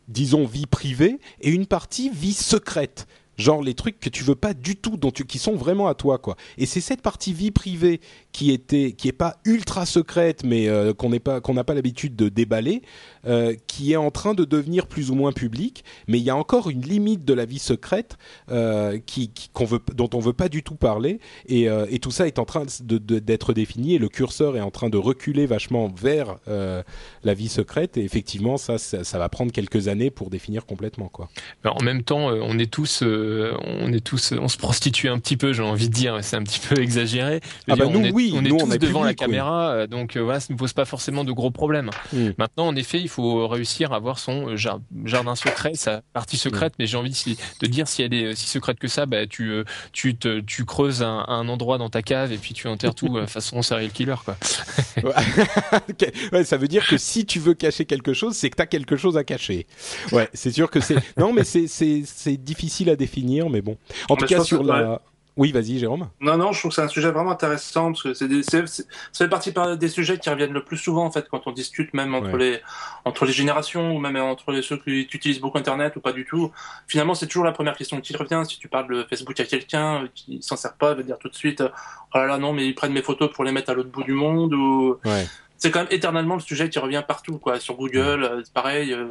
disons, 0.08 0.44
vie 0.44 0.66
privée 0.66 1.18
et 1.40 1.50
une 1.50 1.66
partie 1.66 2.10
vie 2.10 2.32
secrète. 2.32 3.06
Genre 3.38 3.62
les 3.62 3.74
trucs 3.74 4.00
que 4.00 4.08
tu 4.08 4.24
veux 4.24 4.34
pas 4.34 4.52
du 4.52 4.74
tout, 4.74 4.96
dont 4.96 5.12
tu, 5.12 5.24
qui 5.24 5.38
sont 5.38 5.54
vraiment 5.54 5.86
à 5.86 5.94
toi, 5.94 6.18
quoi. 6.18 6.36
Et 6.58 6.66
c'est 6.66 6.80
cette 6.80 7.02
partie 7.02 7.32
vie 7.32 7.52
privée 7.52 8.00
qui 8.32 8.50
était, 8.50 8.92
qui 8.92 9.06
est 9.06 9.12
pas 9.12 9.36
ultra 9.44 9.86
secrète, 9.86 10.42
mais 10.44 10.68
euh, 10.68 10.92
qu'on 10.92 11.10
pas, 11.20 11.40
qu'on 11.40 11.54
n'a 11.54 11.62
pas 11.62 11.74
l'habitude 11.74 12.16
de 12.16 12.28
déballer, 12.28 12.82
euh, 13.26 13.54
qui 13.66 13.92
est 13.92 13.96
en 13.96 14.10
train 14.10 14.34
de 14.34 14.44
devenir 14.44 14.86
plus 14.86 15.10
ou 15.10 15.14
moins 15.14 15.32
publique. 15.32 15.84
Mais 16.06 16.18
il 16.18 16.24
y 16.24 16.30
a 16.30 16.36
encore 16.36 16.70
une 16.70 16.82
limite 16.82 17.24
de 17.24 17.34
la 17.34 17.44
vie 17.44 17.58
secrète 17.58 18.16
euh, 18.50 18.98
qui, 19.04 19.30
qui- 19.30 19.48
qu'on 19.52 19.64
veut, 19.64 19.80
dont 19.94 20.10
on 20.14 20.20
veut 20.20 20.32
pas 20.32 20.48
du 20.48 20.62
tout 20.62 20.74
parler. 20.74 21.20
Et, 21.46 21.68
euh, 21.68 21.86
et 21.90 21.98
tout 21.98 22.10
ça 22.10 22.26
est 22.26 22.38
en 22.38 22.44
train 22.44 22.64
d'être 22.80 23.52
défini. 23.52 23.94
Et 23.94 23.98
le 23.98 24.08
curseur 24.08 24.56
est 24.56 24.60
en 24.60 24.70
train 24.70 24.88
de 24.88 24.96
reculer 24.98 25.46
vachement 25.46 25.88
vers 25.88 26.36
euh, 26.48 26.82
la 27.24 27.34
vie 27.34 27.48
secrète. 27.48 27.96
Et 27.96 28.04
effectivement, 28.04 28.56
ça, 28.56 28.78
ça, 28.78 29.04
ça 29.04 29.18
va 29.18 29.28
prendre 29.28 29.52
quelques 29.52 29.88
années 29.88 30.10
pour 30.10 30.30
définir 30.30 30.66
complètement, 30.66 31.08
quoi. 31.08 31.28
Alors, 31.64 31.76
en 31.80 31.84
même 31.84 32.02
temps, 32.02 32.26
on 32.28 32.58
est 32.58 32.70
tous, 32.70 33.02
on 33.02 33.92
est 33.92 34.04
tous, 34.04 34.32
on 34.38 34.48
se 34.48 34.56
prostitue 34.56 35.08
un 35.08 35.18
petit 35.18 35.36
peu, 35.36 35.52
j'ai 35.52 35.62
envie 35.62 35.88
de 35.88 35.94
dire, 35.94 36.18
c'est 36.22 36.36
un 36.36 36.42
petit 36.42 36.60
peu 36.60 36.78
exagéré. 36.80 37.40
Ah 37.68 37.76
bah 37.76 37.86
dire, 37.86 37.90
nous, 37.90 38.00
on 38.00 38.04
est, 38.04 38.12
oui, 38.12 38.32
on 38.34 38.44
est 38.44 38.48
nous, 38.48 38.58
tous 38.58 38.64
on 38.66 38.70
est 38.70 38.78
devant 38.78 39.02
la 39.02 39.08
public, 39.10 39.18
caméra, 39.18 39.86
donc 39.86 40.16
voilà, 40.16 40.40
ça 40.40 40.52
ne 40.52 40.58
pose 40.58 40.72
pas 40.72 40.84
forcément 40.84 41.24
de 41.24 41.32
gros 41.32 41.50
problèmes. 41.50 41.90
Mm. 42.12 42.28
Maintenant, 42.38 42.66
en 42.68 42.76
effet, 42.76 43.00
il 43.08 43.10
faut 43.10 43.48
réussir 43.48 43.92
à 43.92 43.96
avoir 43.96 44.18
son 44.18 44.50
euh, 44.50 44.56
jar- 44.56 44.80
jardin 45.04 45.34
secret, 45.34 45.72
sa 45.74 46.02
partie 46.12 46.36
secrète. 46.36 46.74
Mais 46.78 46.86
j'ai 46.86 46.96
envie 46.96 47.10
de, 47.10 47.34
de 47.60 47.66
dire, 47.66 47.88
si 47.88 48.02
elle 48.02 48.12
est 48.14 48.34
si 48.36 48.46
secrète 48.46 48.78
que 48.78 48.88
ça, 48.88 49.06
bah, 49.06 49.26
tu, 49.26 49.50
euh, 49.50 49.64
tu, 49.92 50.14
te, 50.16 50.40
tu 50.40 50.64
creuses 50.64 51.02
un, 51.02 51.24
un 51.28 51.48
endroit 51.48 51.78
dans 51.78 51.88
ta 51.90 52.02
cave 52.02 52.32
et 52.32 52.38
puis 52.38 52.54
tu 52.54 52.68
enterres 52.68 52.94
tout 52.94 53.16
euh, 53.16 53.26
façon 53.26 53.62
serial 53.62 53.90
killer, 53.90 54.14
quoi. 54.24 54.36
Ouais, 56.32 56.44
ça 56.44 56.56
veut 56.56 56.68
dire 56.68 56.86
que 56.86 56.96
si 56.98 57.26
tu 57.26 57.38
veux 57.38 57.54
cacher 57.54 57.84
quelque 57.84 58.12
chose, 58.12 58.34
c'est 58.36 58.50
que 58.50 58.56
tu 58.56 58.62
as 58.62 58.66
quelque 58.66 58.96
chose 58.96 59.16
à 59.16 59.24
cacher. 59.24 59.66
Ouais, 60.12 60.28
c'est 60.32 60.50
sûr 60.52 60.70
que 60.70 60.80
c'est. 60.80 60.96
Non, 61.16 61.32
mais 61.32 61.44
c'est 61.44 62.36
difficile 62.36 62.90
à 62.90 62.96
définir, 62.96 63.48
mais 63.50 63.62
bon. 63.62 63.76
En 64.08 64.16
tout 64.16 64.22
Mais 64.24 64.28
cas, 64.36 64.44
sur 64.44 64.62
que- 64.62 64.66
la. 64.68 65.00
Oui, 65.38 65.52
vas-y, 65.52 65.78
Jérôme. 65.78 66.08
Non, 66.20 66.36
non, 66.36 66.50
je 66.52 66.58
trouve 66.58 66.70
que 66.72 66.74
c'est 66.74 66.82
un 66.82 66.88
sujet 66.88 67.12
vraiment 67.12 67.30
intéressant 67.30 67.92
parce 67.92 68.02
que 68.02 68.12
c'est 68.12 68.26
des, 68.26 68.42
c'est- 68.42 68.66
c'est- 68.66 68.82
ça 69.12 69.24
fait 69.24 69.28
partie 69.28 69.52
par- 69.52 69.76
des 69.76 69.88
sujets 69.88 70.18
qui 70.18 70.28
reviennent 70.28 70.52
le 70.52 70.64
plus 70.64 70.76
souvent 70.76 71.04
en 71.06 71.12
fait 71.12 71.28
quand 71.30 71.46
on 71.46 71.52
discute 71.52 71.94
même 71.94 72.12
entre 72.14 72.32
Ouais. 72.32 72.38
les 72.38 72.60
entre 73.04 73.24
les 73.24 73.32
générations 73.32 73.94
ou 73.94 74.00
même 74.00 74.16
entre 74.16 74.50
les 74.50 74.62
ceux 74.62 74.76
qui 74.78 75.00
utilisent 75.02 75.40
beaucoup 75.40 75.56
Internet 75.58 75.94
ou 75.96 76.00
pas 76.00 76.12
du 76.12 76.24
tout. 76.24 76.50
Finalement, 76.88 77.14
c'est 77.14 77.26
toujours 77.28 77.44
la 77.44 77.52
première 77.52 77.76
question 77.76 78.00
qui 78.00 78.14
revient. 78.16 78.42
Si 78.48 78.58
tu 78.58 78.66
parles 78.68 78.92
de 78.92 79.04
Facebook 79.08 79.38
à 79.38 79.44
quelqu'un 79.44 80.02
euh, 80.02 80.08
qui 80.14 80.42
s'en 80.42 80.56
sert 80.56 80.74
pas, 80.74 80.90
il 80.90 80.96
va 80.96 81.02
dire 81.04 81.18
tout 81.18 81.28
de 81.28 81.36
suite 81.36 81.60
euh, 81.60 81.68
oh 82.14 82.18
là 82.18 82.26
là 82.26 82.38
non 82.38 82.52
mais 82.52 82.66
ils 82.66 82.74
prennent 82.74 82.92
mes 82.92 83.02
photos 83.02 83.30
pour 83.32 83.44
les 83.44 83.52
mettre 83.52 83.70
à 83.70 83.74
l'autre 83.74 83.90
bout 83.90 84.02
du 84.02 84.12
monde 84.14 84.52
ou 84.54 84.96
Ouais. 85.04 85.24
c'est 85.56 85.70
quand 85.70 85.78
même 85.80 85.88
éternellement 85.92 86.34
le 86.34 86.40
sujet 86.40 86.68
qui 86.68 86.80
revient 86.80 87.04
partout 87.06 87.38
quoi 87.38 87.60
sur 87.60 87.76
Google 87.76 88.24
euh, 88.24 88.42
pareil 88.52 88.92
euh, 88.92 89.06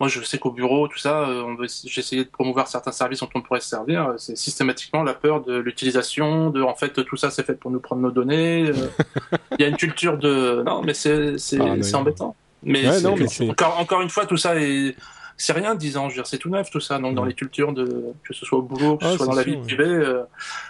moi 0.00 0.08
je 0.08 0.20
sais 0.22 0.38
qu'au 0.38 0.50
bureau 0.50 0.88
tout 0.88 0.98
ça 0.98 1.28
euh, 1.28 1.42
on 1.44 1.54
veut 1.54 1.66
essayé 1.66 2.24
de 2.24 2.30
promouvoir 2.30 2.66
certains 2.66 2.90
services 2.92 3.20
dont 3.20 3.28
on 3.34 3.42
pourrait 3.42 3.60
se 3.60 3.68
servir. 3.68 4.08
Euh, 4.08 4.14
c'est 4.18 4.36
systématiquement 4.36 5.02
la 5.02 5.14
peur 5.14 5.42
de 5.42 5.56
l'utilisation 5.58 6.50
de 6.50 6.62
en 6.62 6.74
fait 6.74 7.04
tout 7.04 7.16
ça 7.16 7.30
c'est 7.30 7.44
fait 7.44 7.54
pour 7.54 7.70
nous 7.70 7.80
prendre 7.80 8.00
nos 8.02 8.10
données 8.10 8.70
euh, 8.70 8.88
il 9.58 9.62
y 9.62 9.64
a 9.64 9.68
une 9.68 9.76
culture 9.76 10.16
de 10.18 10.62
non 10.66 10.82
mais 10.82 10.94
c'est 10.94 11.38
c'est 11.38 11.58
c'est 11.82 11.94
embêtant. 11.94 12.34
Mais, 12.62 12.86
Ouais, 12.86 12.92
c'est- 12.98 13.02
non, 13.02 13.16
mais 13.16 13.26
c'est- 13.28 13.48
encore 13.50 13.78
encore 13.78 14.00
une 14.02 14.10
fois 14.10 14.26
tout 14.26 14.36
ça 14.36 14.56
est 14.60 14.94
c'est 15.36 15.54
rien 15.54 15.74
dix 15.74 15.96
ans 15.96 16.04
je 16.10 16.16
veux 16.16 16.22
dire 16.22 16.26
c'est 16.26 16.36
tout 16.38 16.50
neuf 16.50 16.70
tout 16.70 16.80
ça. 16.80 16.98
Donc 16.98 17.14
dans 17.14 17.24
les 17.24 17.34
cultures 17.34 17.72
de 17.72 17.84
que 18.26 18.34
ce 18.34 18.44
soit 18.44 18.58
au 18.58 18.62
boulot 18.62 18.96
que 18.98 19.04
ce 19.04 19.10
Ah, 19.12 19.16
soit 19.16 19.26
dans 19.26 19.32
la 19.34 19.42
sûr, 19.42 19.52
vie 19.52 19.58
ouais. 19.58 19.64
privée 19.64 19.84
euh, 19.84 20.22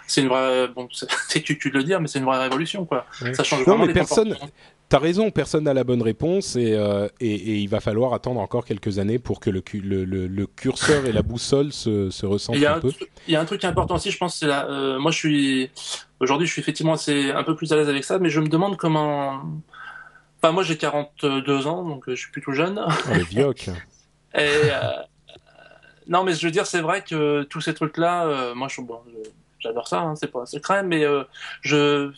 c'est 0.07 0.21
une 0.21 0.27
vraie 0.29 0.67
bon 0.69 0.87
c'est 0.91 1.41
cul 1.43 1.57
de 1.71 1.77
le 1.77 1.83
dire 1.83 1.99
mais 2.01 2.07
c'est 2.07 2.19
une 2.19 2.25
vraie 2.25 2.39
révolution 2.47 2.85
quoi. 2.85 3.05
Ouais. 3.21 3.33
ça 3.33 3.43
change 3.43 3.59
Non, 3.59 3.65
vraiment 3.65 3.81
mais 3.81 3.87
les 3.87 3.93
personne-. 3.93 4.35
T'as 4.91 4.99
raison, 4.99 5.31
personne 5.31 5.63
n'a 5.63 5.73
la 5.73 5.85
bonne 5.85 6.01
réponse 6.01 6.57
et, 6.57 6.73
euh, 6.73 7.07
et, 7.21 7.33
et 7.33 7.55
il 7.59 7.69
va 7.69 7.79
falloir 7.79 8.13
attendre 8.13 8.41
encore 8.41 8.65
quelques 8.65 8.99
années 8.99 9.19
pour 9.19 9.39
que 9.39 9.49
le, 9.49 9.61
cu- 9.61 9.79
le, 9.79 10.03
le, 10.03 10.27
le 10.27 10.45
curseur 10.47 11.05
et 11.05 11.13
la 11.13 11.21
boussole 11.21 11.71
se, 11.71 12.09
se 12.09 12.25
ressentent 12.25 12.57
un 12.61 12.73
un, 12.75 12.79
peu. 12.81 12.91
il 13.25 13.31
y 13.31 13.37
a 13.37 13.39
un 13.39 13.45
truc 13.45 13.63
important 13.63 13.95
aussi, 13.95 14.11
je 14.11 14.17
pense, 14.17 14.35
c'est 14.35 14.47
là. 14.47 14.67
euh, 14.69 14.99
moi, 14.99 15.11
je 15.11 15.17
suis 15.17 15.71
aujourd'hui, 16.19 16.45
je 16.45 16.51
suis 16.51 16.59
effectivement 16.61 16.91
assez 16.91 17.31
un 17.31 17.43
peu 17.43 17.55
plus 17.55 17.71
à 17.71 17.77
l'aise 17.77 17.87
avec 17.87 18.03
ça, 18.03 18.19
mais 18.19 18.29
je 18.29 18.41
me 18.41 18.49
demande 18.49 18.75
comment. 18.75 19.41
Enfin, 20.43 20.51
moi, 20.51 20.63
j'ai 20.63 20.75
42 20.75 21.67
ans, 21.67 21.83
donc 21.87 22.09
euh, 22.09 22.15
je 22.15 22.19
suis 22.23 22.31
plutôt 22.31 22.51
jeune. 22.51 22.83
Oh, 22.85 23.13
le 23.15 23.23
vioc. 23.23 23.69
Et 24.35 24.39
euh, 24.39 24.91
non, 26.09 26.25
mais 26.25 26.33
je 26.33 26.45
veux 26.45 26.51
dire, 26.51 26.65
c'est 26.67 26.81
vrai 26.81 27.01
que 27.01 27.43
tous 27.43 27.61
ces 27.61 27.73
trucs-là, 27.73 28.53
moi, 28.55 28.67
je, 28.69 28.81
bon, 28.81 28.99
je- 29.07 29.29
j'adore 29.59 29.87
ça, 29.87 30.01
hein, 30.01 30.15
c'est 30.17 30.27
pas 30.29 30.41
un 30.41 30.45
secret, 30.45 30.83
mais 30.83 31.05
je 31.61 32.11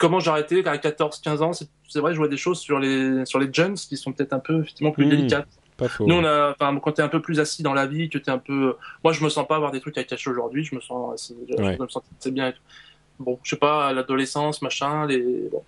comment 0.00 0.18
j'ai 0.18 0.30
arrêté 0.30 0.66
à 0.66 0.76
14-15 0.76 1.42
ans, 1.42 1.52
c'est 1.52 2.00
vrai, 2.00 2.12
je 2.12 2.18
vois 2.18 2.26
des 2.28 2.36
choses 2.36 2.58
sur 2.58 2.78
les 2.80 3.24
sur 3.26 3.38
les 3.38 3.48
jeunes 3.52 3.74
qui 3.74 3.96
sont 3.96 4.12
peut-être 4.12 4.32
un 4.32 4.38
peu 4.40 4.60
effectivement 4.62 4.90
plus 4.90 5.06
Mmh. 5.06 5.10
délicates. 5.10 5.48
Pas 5.76 5.88
faux. 5.88 6.06
Nous, 6.06 6.14
on 6.14 6.24
a, 6.24 6.50
enfin, 6.50 6.76
quand 6.82 6.92
t'es 6.92 7.02
un 7.02 7.08
peu 7.08 7.22
plus 7.22 7.38
assis 7.40 7.62
dans 7.62 7.72
la 7.74 7.86
vie, 7.86 8.10
que 8.10 8.18
t'es 8.18 8.30
un 8.30 8.38
peu, 8.38 8.76
moi, 9.04 9.12
je 9.14 9.22
me 9.24 9.28
sens 9.30 9.46
pas 9.46 9.56
avoir 9.56 9.70
des 9.70 9.80
trucs 9.80 9.96
à 9.96 10.04
cacher 10.04 10.28
aujourd'hui. 10.30 10.62
Je 10.64 10.74
me 10.74 10.80
sens, 10.80 11.14
assez- 11.14 11.36
je 11.48 11.54
Ouais. 11.62 11.78
me 11.78 11.86
sens 11.88 12.02
assez 12.18 12.30
bien. 12.32 12.48
et 12.48 12.52
tout. 12.52 12.60
Bon, 13.18 13.38
je 13.42 13.50
sais 13.50 13.56
pas, 13.56 13.92
l'adolescence, 13.92 14.60
machin, 14.62 15.06
les, 15.06 15.48
bon. 15.50 15.62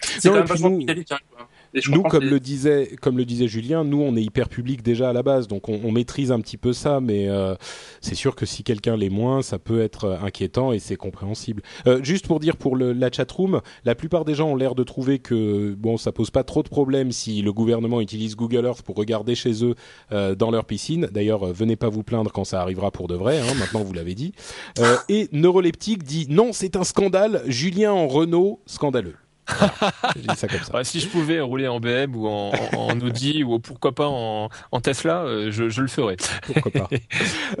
C'est 0.00 0.28
quand 0.28 0.36
même 0.36 0.44
vachement 0.44 0.74
plus 0.76 0.84
délicat, 0.84 1.18
quoi. 1.30 1.47
Nous, 1.88 2.02
comme 2.02 2.24
le 2.24 2.40
disait, 2.40 2.96
comme 3.00 3.18
le 3.18 3.24
disait 3.24 3.48
Julien, 3.48 3.84
nous 3.84 4.00
on 4.00 4.16
est 4.16 4.22
hyper 4.22 4.48
public 4.48 4.82
déjà 4.82 5.10
à 5.10 5.12
la 5.12 5.22
base, 5.22 5.48
donc 5.48 5.68
on, 5.68 5.80
on 5.84 5.92
maîtrise 5.92 6.32
un 6.32 6.40
petit 6.40 6.56
peu 6.56 6.72
ça, 6.72 7.00
mais 7.00 7.28
euh, 7.28 7.54
c'est 8.00 8.14
sûr 8.14 8.34
que 8.34 8.46
si 8.46 8.62
quelqu'un 8.62 8.96
l'est 8.96 9.10
moins, 9.10 9.42
ça 9.42 9.58
peut 9.58 9.80
être 9.82 10.04
euh, 10.04 10.18
inquiétant 10.22 10.72
et 10.72 10.78
c'est 10.78 10.96
compréhensible. 10.96 11.62
Euh, 11.86 12.02
juste 12.02 12.26
pour 12.26 12.40
dire 12.40 12.56
pour 12.56 12.76
le, 12.76 12.92
la 12.92 13.10
chatroom, 13.10 13.60
la 13.84 13.94
plupart 13.94 14.24
des 14.24 14.34
gens 14.34 14.48
ont 14.50 14.56
l'air 14.56 14.74
de 14.74 14.82
trouver 14.82 15.18
que 15.18 15.74
bon, 15.74 15.96
ça 15.96 16.12
pose 16.12 16.30
pas 16.30 16.44
trop 16.44 16.62
de 16.62 16.68
problèmes 16.68 17.12
si 17.12 17.42
le 17.42 17.52
gouvernement 17.52 18.00
utilise 18.00 18.36
Google 18.36 18.64
Earth 18.64 18.82
pour 18.82 18.96
regarder 18.96 19.34
chez 19.34 19.64
eux 19.64 19.74
euh, 20.12 20.34
dans 20.34 20.50
leur 20.50 20.64
piscine. 20.64 21.08
D'ailleurs, 21.12 21.52
venez 21.52 21.76
pas 21.76 21.88
vous 21.88 22.02
plaindre 22.02 22.32
quand 22.32 22.44
ça 22.44 22.60
arrivera 22.60 22.90
pour 22.90 23.08
de 23.08 23.14
vrai. 23.14 23.38
Hein, 23.38 23.54
maintenant, 23.58 23.82
vous 23.82 23.92
l'avez 23.92 24.14
dit. 24.14 24.32
Et 25.08 25.28
Neuroleptique 25.32 26.02
dit 26.02 26.26
non, 26.28 26.52
c'est 26.52 26.76
un 26.76 26.84
scandale. 26.84 27.42
Julien 27.46 27.92
en 27.92 28.08
Renault, 28.08 28.60
scandaleux. 28.66 29.14
Voilà. 29.48 29.72
Je 30.16 30.20
dis 30.20 30.36
ça 30.36 30.46
comme 30.48 30.60
ça. 30.60 30.74
Ouais, 30.74 30.84
si 30.84 31.00
je 31.00 31.08
pouvais 31.08 31.40
rouler 31.40 31.68
en 31.68 31.80
BM 31.80 32.14
ou 32.14 32.26
en, 32.28 32.52
en, 32.74 32.76
en 32.90 33.00
Audi 33.00 33.44
ou 33.44 33.58
pourquoi 33.58 33.94
pas 33.94 34.06
en, 34.08 34.48
en 34.72 34.80
Tesla, 34.80 35.22
euh, 35.22 35.50
je, 35.50 35.68
je 35.68 35.80
le 35.82 35.88
ferais. 35.88 36.16
pourquoi 36.46 36.70
pas. 36.72 36.88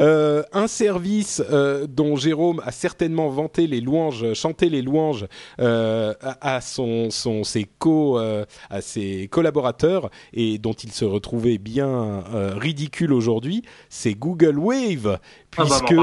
Euh, 0.00 0.42
un 0.52 0.66
service 0.68 1.42
euh, 1.50 1.86
dont 1.88 2.14
Jérôme 2.16 2.60
a 2.64 2.72
certainement 2.72 3.28
vanté 3.30 3.66
les 3.66 3.80
louanges, 3.80 4.34
chanté 4.34 4.68
les 4.68 4.82
louanges 4.82 5.26
euh, 5.60 6.14
à, 6.20 6.56
à 6.56 6.60
son, 6.60 7.10
son, 7.10 7.42
ses 7.42 7.64
co, 7.78 8.18
euh, 8.18 8.44
à 8.70 8.80
ses 8.80 9.28
collaborateurs 9.30 10.10
et 10.34 10.58
dont 10.58 10.72
il 10.74 10.92
se 10.92 11.04
retrouvait 11.04 11.58
bien 11.58 11.88
euh, 11.88 12.54
ridicule 12.56 13.12
aujourd'hui, 13.12 13.62
c'est 13.88 14.14
Google 14.14 14.58
Wave, 14.58 15.18
Ah 15.56 15.64
bah, 15.64 15.80
puisque 15.80 15.94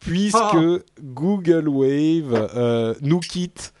puisque 0.00 0.38
Ah. 0.40 0.78
Google 1.02 1.68
Wave 1.68 2.48
euh, 2.56 2.94
nous 3.02 3.20
quitte. 3.20 3.72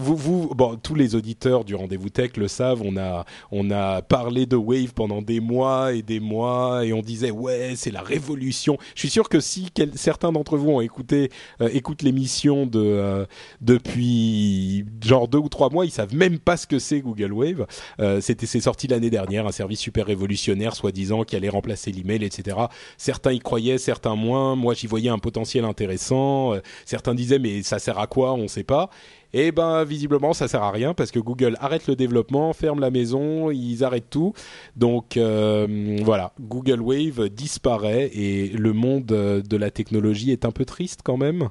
Vous, 0.00 0.16
vous, 0.16 0.54
bon, 0.54 0.76
tous 0.76 0.94
les 0.94 1.14
auditeurs 1.14 1.64
du 1.64 1.74
rendez-vous 1.74 2.10
tech 2.10 2.36
le 2.36 2.48
savent. 2.48 2.82
On 2.84 2.96
a, 2.96 3.24
on 3.50 3.70
a 3.70 4.02
parlé 4.02 4.46
de 4.46 4.56
Wave 4.56 4.92
pendant 4.94 5.22
des 5.22 5.40
mois 5.40 5.92
et 5.92 6.02
des 6.02 6.20
mois, 6.20 6.84
et 6.84 6.92
on 6.92 7.02
disait 7.02 7.30
ouais, 7.30 7.74
c'est 7.76 7.90
la 7.90 8.02
révolution. 8.02 8.78
Je 8.94 9.00
suis 9.00 9.10
sûr 9.10 9.28
que 9.28 9.40
si 9.40 9.68
certains 9.94 10.32
d'entre 10.32 10.56
vous 10.56 10.70
ont 10.70 10.80
écouté, 10.80 11.30
euh, 11.60 11.68
écoutent 11.72 12.02
l'émission 12.02 12.66
de 12.66 12.80
euh, 12.80 13.26
depuis 13.60 14.84
genre 15.04 15.28
deux 15.28 15.38
ou 15.38 15.48
trois 15.48 15.70
mois, 15.70 15.84
ils 15.84 15.90
savent 15.90 16.14
même 16.14 16.38
pas 16.38 16.56
ce 16.56 16.66
que 16.66 16.78
c'est 16.78 17.00
Google 17.00 17.32
Wave. 17.32 17.66
Euh, 18.00 18.20
c'était, 18.20 18.46
c'est 18.46 18.60
sorti 18.60 18.86
l'année 18.86 19.10
dernière, 19.10 19.46
un 19.46 19.52
service 19.52 19.80
super 19.80 20.06
révolutionnaire, 20.06 20.74
soi-disant, 20.74 21.24
qui 21.24 21.36
allait 21.36 21.48
remplacer 21.48 21.92
l'email, 21.92 22.24
etc. 22.24 22.56
Certains 22.96 23.32
y 23.32 23.38
croyaient, 23.38 23.78
certains 23.78 24.16
moins. 24.16 24.56
Moi, 24.56 24.74
j'y 24.74 24.86
voyais 24.86 25.10
un 25.10 25.18
potentiel 25.18 25.64
intéressant. 25.64 26.54
Euh, 26.54 26.60
certains 26.84 27.14
disaient 27.14 27.38
mais 27.38 27.62
ça 27.62 27.78
sert 27.78 27.98
à 27.98 28.06
quoi? 28.06 28.34
On 28.34 28.48
sait 28.48 28.64
pas. 28.64 28.90
Et 29.32 29.46
eh 29.46 29.52
ben 29.52 29.84
visiblement 29.84 30.32
ça 30.32 30.48
sert 30.48 30.62
à 30.62 30.72
rien 30.72 30.92
parce 30.92 31.12
que 31.12 31.20
Google 31.20 31.56
arrête 31.60 31.86
le 31.86 31.94
développement, 31.94 32.52
ferme 32.52 32.80
la 32.80 32.90
maison, 32.90 33.50
ils 33.50 33.84
arrêtent 33.84 34.10
tout. 34.10 34.32
Donc 34.76 35.16
euh, 35.16 35.98
voilà, 36.02 36.32
Google 36.40 36.80
Wave 36.80 37.28
disparaît 37.28 38.10
et 38.12 38.48
le 38.48 38.72
monde 38.72 39.06
de 39.06 39.56
la 39.56 39.70
technologie 39.70 40.32
est 40.32 40.44
un 40.44 40.50
peu 40.50 40.64
triste 40.64 41.00
quand 41.04 41.16
même. 41.16 41.48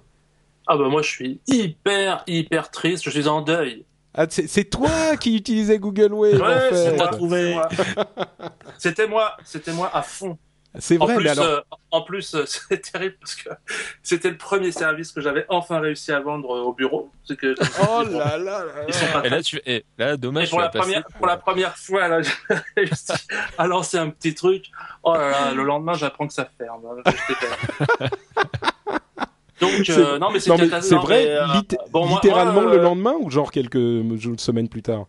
Ah 0.67 0.77
bah 0.77 0.89
moi 0.89 1.01
je 1.01 1.09
suis 1.09 1.39
hyper 1.47 2.23
hyper 2.27 2.69
triste, 2.69 3.05
je 3.05 3.09
suis 3.09 3.27
en 3.27 3.41
deuil. 3.41 3.85
Ah, 4.13 4.25
c'est 4.29 4.69
toi 4.69 5.15
qui 5.19 5.35
utilisais 5.37 5.79
Google 5.79 6.13
Wave. 6.13 6.41
Ouais, 6.41 6.99
en 7.01 7.29
fait. 7.29 7.85
C'était 8.77 9.07
moi, 9.07 9.35
c'était 9.43 9.73
moi 9.73 9.89
à 9.93 10.01
fond. 10.01 10.37
C'est 10.77 10.97
vrai, 10.97 11.13
en 11.13 11.17
plus, 11.17 11.23
mais 11.23 11.29
alors... 11.31 11.45
Euh, 11.45 11.61
en 11.91 12.01
plus, 12.03 12.35
euh, 12.35 12.43
c'est 12.47 12.91
terrible 12.91 13.15
parce 13.19 13.35
que 13.35 13.49
c'était 14.03 14.29
le 14.29 14.37
premier 14.37 14.71
service 14.71 15.11
que 15.11 15.19
j'avais 15.19 15.45
enfin 15.49 15.79
réussi 15.79 16.11
à 16.11 16.19
vendre 16.19 16.49
au 16.49 16.73
bureau. 16.73 17.09
Que, 17.27 17.55
oh 17.81 18.03
là 18.03 18.37
là, 18.37 18.63
là, 18.63 19.25
Et 19.25 19.29
là, 19.29 19.41
tu, 19.41 19.59
et 19.65 19.83
là, 19.97 20.15
dommage. 20.15 20.49
pour, 20.49 20.59
la 20.59 20.69
première, 20.69 21.03
pour 21.05 21.27
la 21.27 21.37
première 21.37 21.77
fois, 21.77 22.07
là, 22.07 22.21
j'ai 22.49 22.55
réussi 22.77 23.13
à 23.57 23.65
lancer 23.65 23.97
un 23.97 24.09
petit 24.09 24.35
truc. 24.35 24.65
Oh 25.03 25.15
là 25.15 25.31
là, 25.31 25.51
le 25.53 25.63
lendemain, 25.63 25.93
j'apprends 25.93 26.27
que 26.27 26.33
ça 26.33 26.47
ferme. 26.57 26.81
Donc, 29.59 29.89
euh, 29.89 30.19
non, 30.19 30.29
mais 30.31 30.39
c'est 30.39 30.95
vrai, 30.95 31.39
littéralement 31.93 32.61
le 32.61 32.77
lendemain 32.77 33.15
ou 33.19 33.29
genre 33.29 33.51
quelques 33.51 34.03
semaines 34.39 34.69
plus 34.69 34.83
tard? 34.83 35.05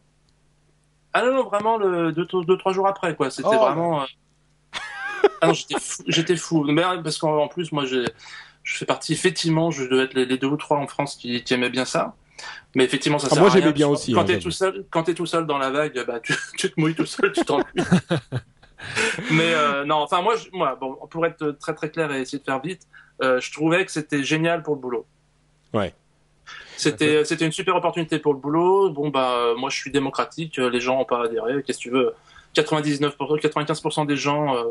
Ah 1.12 1.22
non, 1.24 1.34
non, 1.34 1.44
vraiment 1.44 1.76
le, 1.76 2.12
deux, 2.12 2.26
deux, 2.26 2.56
trois 2.56 2.72
jours 2.72 2.86
après, 2.86 3.16
quoi. 3.16 3.30
C'était 3.30 3.48
oh. 3.50 3.58
vraiment. 3.58 4.06
Ah 5.42 5.52
j'étais 6.06 6.36
fou, 6.36 6.66
fou. 6.66 6.74
parce 7.02 7.18
qu'en 7.18 7.48
plus, 7.48 7.72
moi, 7.72 7.84
je 7.84 8.04
fais 8.64 8.84
partie, 8.84 9.12
effectivement, 9.12 9.70
je 9.70 9.84
devais 9.84 10.04
être 10.04 10.14
les, 10.14 10.38
deux 10.38 10.48
ou 10.48 10.56
trois 10.56 10.78
en 10.78 10.86
France 10.86 11.16
qui, 11.16 11.42
qui 11.42 11.54
aimaient 11.54 11.70
bien 11.70 11.84
ça. 11.84 12.14
Mais 12.74 12.84
effectivement, 12.84 13.18
ça 13.18 13.28
ah, 13.30 13.40
Moi, 13.40 13.50
j'aimais 13.50 13.72
bien 13.72 13.88
aussi. 13.88 14.12
Quand 14.12 14.20
hein, 14.20 14.24
t'es 14.24 14.38
tout 14.38 14.50
seul, 14.50 14.84
quand 14.90 15.04
t'es 15.04 15.14
tout 15.14 15.26
seul 15.26 15.46
dans 15.46 15.58
la 15.58 15.70
vague, 15.70 16.04
bah, 16.06 16.20
tu, 16.20 16.34
tu 16.56 16.70
te 16.70 16.80
mouilles 16.80 16.94
tout 16.94 17.06
seul, 17.06 17.32
tu 17.32 17.44
t'ennuies. 17.44 17.64
Mais 19.30 19.52
euh, 19.54 19.84
non, 19.84 19.96
enfin 19.96 20.22
moi, 20.22 20.34
moi, 20.52 20.76
bon, 20.80 20.96
pour 21.10 21.26
être 21.26 21.50
très 21.60 21.74
très 21.74 21.90
clair 21.90 22.10
et 22.12 22.20
essayer 22.20 22.38
de 22.38 22.44
faire 22.44 22.60
vite, 22.60 22.82
euh, 23.22 23.40
je 23.40 23.52
trouvais 23.52 23.84
que 23.84 23.92
c'était 23.92 24.22
génial 24.22 24.62
pour 24.62 24.74
le 24.74 24.80
boulot. 24.80 25.06
Ouais. 25.74 25.94
C'était 26.76 27.26
c'était 27.26 27.44
une 27.44 27.52
super 27.52 27.76
opportunité 27.76 28.18
pour 28.18 28.32
le 28.32 28.40
boulot. 28.40 28.88
Bon 28.88 29.10
bah 29.10 29.52
moi 29.56 29.68
je 29.68 29.76
suis 29.76 29.90
démocratique, 29.90 30.56
les 30.56 30.80
gens 30.80 31.00
ont 31.00 31.04
pas 31.04 31.24
adhéré. 31.24 31.62
Qu'est-ce 31.62 31.78
que 31.78 31.82
tu 31.82 31.90
veux 31.90 32.14
99%, 32.54 33.12
95% 33.40 34.06
des 34.06 34.16
gens 34.16 34.56
euh, 34.56 34.64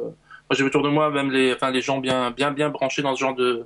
j'ai 0.56 0.64
autour 0.64 0.84
de 0.84 0.90
moi 0.90 1.10
même 1.10 1.32
les, 1.32 1.54
enfin, 1.54 1.72
les 1.72 1.82
gens 1.82 2.00
bien, 2.00 2.32
bien, 2.32 2.52
bien 2.52 2.70
branchés 2.70 3.02
dans 3.02 3.16
ce 3.16 3.20
genre 3.20 3.36
de, 3.36 3.66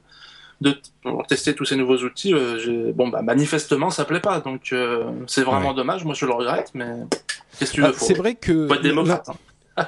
de 0.62 0.76
pour 1.02 1.26
tester 1.28 1.56
tous 1.56 1.66
ces 1.66 1.76
nouveaux 1.76 1.98
outils. 1.98 2.34
Euh, 2.34 2.92
bon, 2.94 3.08
bah, 3.08 3.22
manifestement, 3.22 3.90
ça 3.90 4.06
plaît 4.06 4.20
pas. 4.20 4.40
Donc, 4.40 4.70
euh, 4.72 5.12
c'est 5.28 5.44
vraiment 5.44 5.74
dommage. 5.74 6.04
Moi, 6.06 6.16
je 6.16 6.26
le 6.26 6.34
regrette, 6.34 6.72
mais 6.74 6.92
qu'est-ce 7.58 7.72
que 7.72 7.76
tu 7.76 7.82
veux 7.82 7.88
ah, 7.90 7.94
C'est 7.98 8.16
vrai 8.16 8.36
que. 8.36 8.68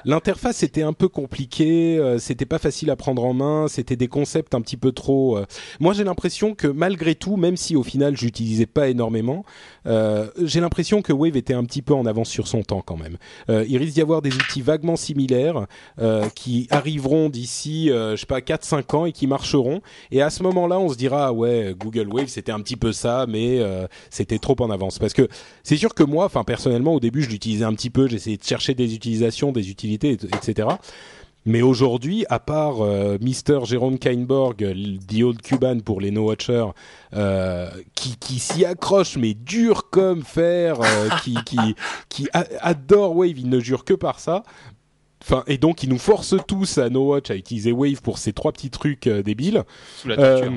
L'interface 0.03 0.63
était 0.63 0.81
un 0.81 0.93
peu 0.93 1.07
compliquée, 1.07 1.97
euh, 1.97 2.17
c'était 2.17 2.45
pas 2.45 2.57
facile 2.57 2.89
à 2.89 2.95
prendre 2.95 3.23
en 3.23 3.33
main, 3.33 3.67
c'était 3.67 3.95
des 3.95 4.07
concepts 4.07 4.55
un 4.55 4.61
petit 4.61 4.77
peu 4.77 4.91
trop. 4.91 5.37
Euh. 5.37 5.45
Moi, 5.79 5.93
j'ai 5.93 6.03
l'impression 6.03 6.55
que 6.55 6.67
malgré 6.67 7.15
tout, 7.15 7.37
même 7.37 7.55
si 7.55 7.75
au 7.75 7.83
final 7.83 8.17
j'utilisais 8.17 8.65
pas 8.65 8.87
énormément, 8.89 9.45
euh, 9.85 10.29
j'ai 10.41 10.59
l'impression 10.59 11.01
que 11.01 11.13
Wave 11.13 11.37
était 11.37 11.53
un 11.53 11.63
petit 11.65 11.81
peu 11.81 11.93
en 11.93 12.05
avance 12.05 12.29
sur 12.29 12.47
son 12.47 12.63
temps 12.63 12.81
quand 12.81 12.97
même. 12.97 13.17
il 13.49 13.77
risque 13.77 13.93
d'y 13.93 14.01
avoir 14.01 14.21
des 14.21 14.33
outils 14.35 14.61
vaguement 14.61 14.95
similaires 14.95 15.67
qui 16.33 16.67
arriveront 16.71 17.29
d'ici, 17.29 17.87
je 17.89 18.15
sais 18.15 18.25
pas, 18.25 18.39
4-5 18.39 18.95
ans 18.95 19.05
et 19.05 19.11
qui 19.11 19.27
marcheront. 19.27 19.81
Et 20.11 20.21
à 20.21 20.29
ce 20.29 20.43
moment-là, 20.43 20.79
on 20.79 20.89
se 20.89 20.97
dira 20.97 21.27
ah 21.27 21.33
ouais, 21.33 21.75
Google 21.77 22.07
Wave 22.11 22.27
c'était 22.27 22.51
un 22.51 22.59
petit 22.59 22.75
peu 22.75 22.91
ça, 22.91 23.25
mais 23.27 23.61
c'était 24.09 24.39
trop 24.39 24.55
en 24.59 24.69
avance. 24.69 24.99
Parce 24.99 25.13
que 25.13 25.27
c'est 25.63 25.77
sûr 25.77 25.93
que 25.93 26.03
moi, 26.03 26.25
enfin 26.25 26.43
personnellement, 26.43 26.93
au 26.93 26.99
début, 26.99 27.21
je 27.21 27.29
l'utilisais 27.29 27.65
un 27.65 27.73
petit 27.73 27.89
peu, 27.89 28.07
j'essayais 28.07 28.37
de 28.37 28.43
chercher 28.43 28.73
des 28.73 28.95
utilisations, 28.95 29.51
des 29.51 29.69
utilité, 29.75 30.11
etc. 30.11 30.67
Mais 31.45 31.61
aujourd'hui, 31.61 32.25
à 32.29 32.39
part 32.39 32.81
euh, 32.81 33.17
Mister 33.21 33.59
Jérôme 33.65 33.99
Kainborg, 33.99 34.57
The 34.57 35.21
Old 35.21 35.41
Cuban 35.43 35.79
pour 35.79 36.01
les 36.01 36.09
no-watchers, 36.09 36.65
euh, 37.13 37.69
qui, 37.93 38.17
qui 38.17 38.39
s'y 38.39 38.65
accroche 38.65 39.15
mais 39.17 39.35
dur 39.35 39.89
comme 39.91 40.23
fer, 40.23 40.81
euh, 40.81 41.09
qui, 41.23 41.35
qui, 41.45 41.75
qui 42.09 42.27
adore 42.33 43.15
Wave, 43.15 43.37
il 43.37 43.49
ne 43.49 43.59
jure 43.59 43.85
que 43.85 43.93
par 43.93 44.19
ça. 44.19 44.43
Enfin, 45.21 45.43
et 45.47 45.57
donc 45.57 45.83
il 45.83 45.89
nous 45.89 45.99
force 45.99 46.35
tous 46.47 46.79
à 46.79 46.89
no-watch 46.89 47.29
à 47.29 47.35
utiliser 47.35 47.71
Wave 47.71 48.01
pour 48.01 48.17
ces 48.17 48.33
trois 48.33 48.51
petits 48.51 48.71
trucs 48.71 49.07
débiles. 49.07 49.63
Sous 49.97 50.07
la 50.07 50.49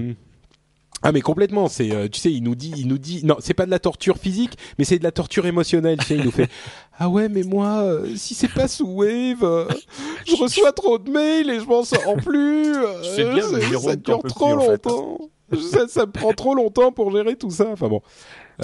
ah 1.03 1.13
mais 1.13 1.21
complètement, 1.21 1.69
c'est 1.69 1.93
euh, 1.93 2.09
tu 2.09 2.19
sais, 2.19 2.33
il 2.33 2.43
nous 2.43 2.57
dit 2.57 2.73
il 2.77 2.89
nous 2.89 2.99
dit 2.99 3.25
non, 3.25 3.37
c'est 3.39 3.55
pas 3.55 3.67
de 3.67 3.71
la 3.71 3.79
torture 3.79 4.19
physique, 4.19 4.59
mais 4.79 4.85
c'est 4.85 4.99
de 4.99 5.05
la 5.05 5.13
torture 5.13 5.47
émotionnelle, 5.47 5.99
tu 5.99 6.07
sais, 6.07 6.17
il 6.17 6.25
nous 6.25 6.33
fait 6.33 6.51
Ah 6.99 7.09
ouais, 7.09 7.29
mais 7.29 7.45
moi 7.45 7.83
euh, 7.83 8.17
si 8.17 8.35
c'est 8.35 8.53
pas 8.53 8.67
sous 8.67 8.87
Wave, 8.87 9.45
euh, 9.45 9.69
je 10.27 10.35
reçois 10.37 10.73
trop 10.73 10.99
de 10.99 11.11
mails 11.11 11.49
et 11.49 11.61
je 11.61 11.65
m'en 11.65 11.85
sors 11.85 12.17
plus. 12.17 12.73
bien, 13.17 13.79
ça 13.79 13.97
dure 13.97 14.23
trop 14.25 14.55
longtemps. 14.57 15.19
ça, 15.53 15.87
ça 15.89 16.07
me 16.07 16.13
prend 16.13 16.33
trop 16.33 16.55
longtemps 16.55 16.91
pour 16.91 17.13
gérer 17.13 17.37
tout 17.37 17.51
ça. 17.51 17.69
Enfin 17.71 17.89
bon. 17.89 18.03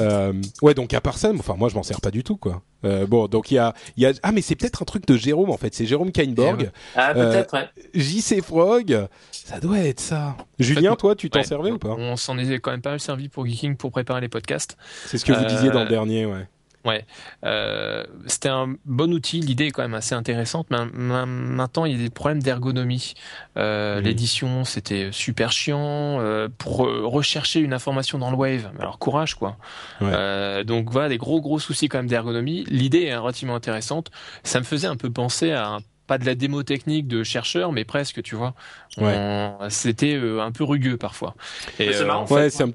Euh, 0.01 0.32
ouais, 0.61 0.74
donc 0.74 0.93
à 0.93 1.01
part 1.01 1.18
ça, 1.18 1.30
enfin 1.39 1.55
moi 1.57 1.68
je 1.68 1.76
m'en 1.76 1.85
sers 1.85 2.01
pas 2.01 2.11
du 2.11 2.24
tout 2.24 2.37
quoi. 2.37 2.62
Euh, 2.85 3.07
bon, 3.07 3.28
donc 3.28 3.51
il 3.51 3.55
y 3.55 3.59
a, 3.59 3.72
y 3.97 4.07
a, 4.07 4.12
ah 4.22 4.32
mais 4.32 4.43
c'est 4.43 4.57
peut-être 4.57 4.82
un 4.82 4.85
truc 4.85 5.07
de 5.07 5.16
Jérôme 5.16 5.51
en 5.51 5.57
fait. 5.57 5.72
C'est 5.72 5.87
Jérôme 5.87 6.11
Kainborg. 6.11 6.70
Ah 6.97 7.14
peut-être. 7.14 7.55
ouais. 7.55 7.68
JC 7.95 8.43
Frog, 8.43 9.07
ça 9.30 9.61
doit 9.61 9.78
être 9.78 10.01
ça. 10.01 10.37
Julien, 10.59 10.97
toi, 10.97 11.14
tu 11.14 11.30
t'en 11.30 11.43
servais 11.45 11.70
ou 11.70 11.78
pas? 11.78 11.95
On 11.97 12.16
s'en 12.16 12.37
est 12.39 12.59
quand 12.59 12.72
même 12.72 12.82
pas 12.82 12.91
mal 12.91 13.01
servi 13.01 13.28
pour 13.28 13.47
Geeking 13.47 13.76
pour 13.76 13.93
préparer 13.93 14.20
les 14.20 14.28
podcasts. 14.28 14.76
C'est 15.07 15.18
ce 15.18 15.24
que 15.24 15.32
vous 15.32 15.45
disiez 15.45 15.70
dans 15.70 15.80
le 15.80 15.87
euh, 15.87 15.91
dernier, 15.91 16.26
ouais. 16.26 16.49
Ouais, 16.85 17.07
euh, 17.45 18.05
c'était 18.26 18.51
un 18.51 18.74
bon 18.85 19.12
outil. 19.14 19.41
L'idée 19.41 19.66
est 19.66 19.70
quand 19.70 19.82
même 19.82 19.95
assez 19.95 20.14
intéressante. 20.14 20.66
Mais 20.70 20.78
maintenant, 20.95 21.87
il 21.87 21.93
y 21.93 21.95
a 21.95 21.99
des 21.99 22.11
problèmes 22.11 22.43
d'ergonomie. 22.43 23.14
Euh, 23.57 24.01
L'édition, 24.01 24.64
c'était 24.64 25.09
super 25.11 25.51
chiant 25.51 26.20
euh, 26.20 26.49
pour 26.59 26.78
rechercher 26.78 27.61
une 27.61 27.72
information 27.72 28.18
dans 28.18 28.30
le 28.30 28.37
Wave. 28.37 28.70
Alors 28.78 28.99
courage, 28.99 29.35
quoi. 29.35 29.57
Euh, 30.03 30.62
donc 30.62 30.91
voilà, 30.91 31.09
des 31.09 31.16
gros 31.16 31.41
gros 31.41 31.59
soucis 31.59 31.89
quand 31.89 31.99
même 31.99 32.07
d'ergonomie. 32.07 32.64
L'idée 32.68 33.05
est 33.05 33.16
relativement 33.16 33.55
intéressante. 33.55 34.11
Ça 34.43 34.59
me 34.59 34.64
faisait 34.64 34.89
un 34.89 34.97
peu 34.97 35.11
penser 35.11 35.53
à 35.53 35.68
un 35.68 35.78
pas 36.07 36.18
de 36.18 36.26
la 36.26 36.35
démo 36.35 36.62
technique 36.62 37.09
de 37.09 37.22
chercheur, 37.24 37.72
mais 37.72 37.85
presque, 37.85 38.22
tu 38.22 38.37
vois. 38.37 38.53
Ouais. 38.99 39.51
C'était 39.70 40.20
un 40.39 40.53
peu 40.53 40.62
rugueux 40.62 40.99
parfois. 40.99 41.35
Et 41.78 41.95
c'est 41.95 42.05
marrant. 42.05 42.26
ouais, 42.26 42.51
c'est 42.51 42.64
un 42.64 42.72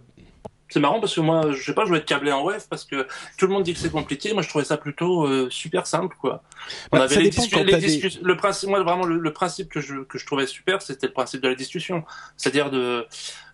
c'est 0.70 0.80
marrant 0.80 0.99
parce 0.99 1.15
que 1.15 1.22
moi, 1.22 1.51
je 1.51 1.63
sais 1.63 1.74
pas, 1.74 1.86
je 1.86 1.91
vais 1.91 1.97
être 1.97 2.05
câblé 2.05 2.32
en 2.32 2.43
web 2.43 2.61
parce 2.70 2.86
que 2.86 3.07
tout 3.38 3.47
le 3.47 3.53
monde 3.53 3.63
dit 3.63 3.74
que 3.74 3.80
c'est 3.80 3.91
compliqué. 3.91 4.34
Moi, 4.34 4.43
je 4.43 4.49
trouvais 4.49 4.65
ça 4.65 4.78
plutôt 4.78 5.26
euh, 5.26 5.49
super 5.49 5.88
simple, 5.88 6.15
quoi. 6.22 6.43
On 6.91 6.97
bah, 6.97 7.03
avait 7.03 7.15
les, 7.22 7.30
discussions. 7.30 8.22
Le 8.24 8.38
principe, 8.38 8.70
moi, 8.70 8.82
vraiment, 8.84 9.05
le, 9.05 9.34
principe 9.34 9.70
que 9.70 9.82
je 9.82 10.03
que 10.03 10.17
je 10.17 10.26
trouvais 10.26 10.45
super, 10.45 10.82
c'était 10.82 11.07
le 11.07 11.13
principe 11.13 11.41
de 11.41 11.47
la 11.47 11.55
discussion, 11.55 12.03
c'est-à-dire 12.38 12.70
de 12.70 13.05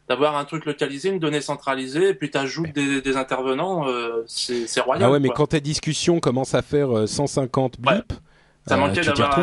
d'avoir 0.08 0.36
un 0.36 0.46
truc 0.46 0.66
localisé, 0.66 1.10
une 1.10 1.20
donnée 1.20 1.42
centralisée, 1.42 2.10
et 2.10 2.14
puis 2.14 2.30
tu 2.30 2.38
ajoutes 2.38 2.72
des, 2.74 3.02
des, 3.02 3.18
intervenants, 3.18 3.88
euh, 3.88 4.24
c'est 4.28 4.80
royal. 4.82 5.04
Ah 5.04 5.12
ouais, 5.12 5.20
mais 5.20 5.30
quand 5.30 5.48
ta 5.48 5.60
discussion 5.60 6.20
commence 6.20 6.54
à 6.54 6.62
faire 6.62 7.08
150 7.08 7.74
euh, 7.74 7.82
blips, 7.82 8.14
ça 8.68 8.76
euh, 8.76 8.78
manquait 8.78 9.02
d'avoir. 9.02 9.38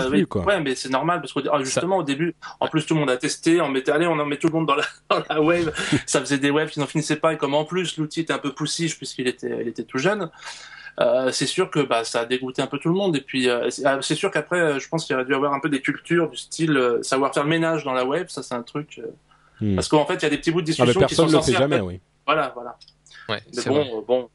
Ouais, 0.47 0.61
mais 0.61 0.75
c'est 0.75 0.89
normal 0.89 1.21
parce 1.21 1.33
que 1.33 1.41
ah, 1.51 1.59
justement 1.63 1.99
au 1.99 2.03
début, 2.03 2.35
en 2.61 2.69
plus 2.69 2.85
tout 2.87 2.95
le 2.95 3.01
monde 3.01 3.11
a 3.11 3.17
testé, 3.17 3.61
on 3.61 3.69
mettait, 3.69 3.93
allez, 3.93 4.07
on 4.07 4.19
en 4.19 4.27
met 4.27 4.37
tout 4.37 4.49
le 4.49 4.55
monde 4.55 4.67
dans 4.67 4.75
la, 4.75 4.85
dans 5.11 5.23
la 5.29 5.41
wave. 5.41 5.73
ça 6.07 6.21
faisait 6.21 6.39
des 6.39 6.51
waves 6.51 6.71
qui 6.71 6.81
n'en 6.81 6.87
finissaient 6.87 7.17
pas 7.17 7.33
et 7.33 7.37
comme 7.37 7.55
en 7.55 7.65
plus 7.65 7.97
l'outil 7.99 8.21
était 8.21 8.33
un 8.33 8.39
peu 8.39 8.53
poussif 8.53 8.97
puisqu'il 8.97 9.29
était, 9.29 9.63
il 9.63 9.69
était 9.69 9.85
tout 9.85 9.99
jeune. 9.99 10.31
Euh, 11.01 11.31
c'est 11.33 11.47
sûr 11.47 11.71
que 11.71 11.81
bah, 11.81 12.05
ça 12.05 12.21
a 12.21 12.25
dégoûté 12.27 12.61
un 12.61 12.67
peu 12.67 12.79
tout 12.79 12.89
le 12.89 12.95
monde. 12.95 13.17
Et 13.17 13.21
puis, 13.21 13.49
euh, 13.49 13.69
ah, 13.85 13.99
c'est 14.03 14.15
sûr 14.15 14.31
qu'après, 14.31 14.79
je 14.79 14.89
pense 14.89 15.05
qu'il 15.05 15.15
aurait 15.15 15.25
dû 15.25 15.35
avoir 15.35 15.55
un 15.55 15.61
peu 15.61 15.69
des 15.69 15.81
cultures 15.81 16.29
du 16.29 16.37
style 16.37 16.77
euh, 16.77 17.03
savoir 17.03 17.33
faire 17.33 17.45
le 17.45 17.49
ménage 17.49 17.85
dans 17.85 17.95
la 17.95 18.05
web. 18.05 18.29
Ça, 18.29 18.43
c'est 18.43 18.55
un 18.55 18.63
truc. 18.63 19.01
Hmm. 19.61 19.75
Parce 19.75 19.89
qu'en 19.89 20.05
fait, 20.05 20.15
il 20.17 20.23
y 20.23 20.27
a 20.27 20.31
des 20.31 20.39
petits 20.39 20.51
bouts 20.51 20.61
de 20.61 20.67
discussion 20.67 21.01
ah, 21.03 21.07
qui 21.07 21.15
sont 21.15 21.27
ne 21.27 21.33
le 21.33 21.41
fait 21.41 21.53
jamais, 21.53 21.81
oui. 21.81 22.01
Voilà, 22.27 22.53
voilà. 22.55 22.77
Ouais, 23.29 23.41
mais 23.57 23.63
bon, 23.65 24.05
bon. 24.07 24.29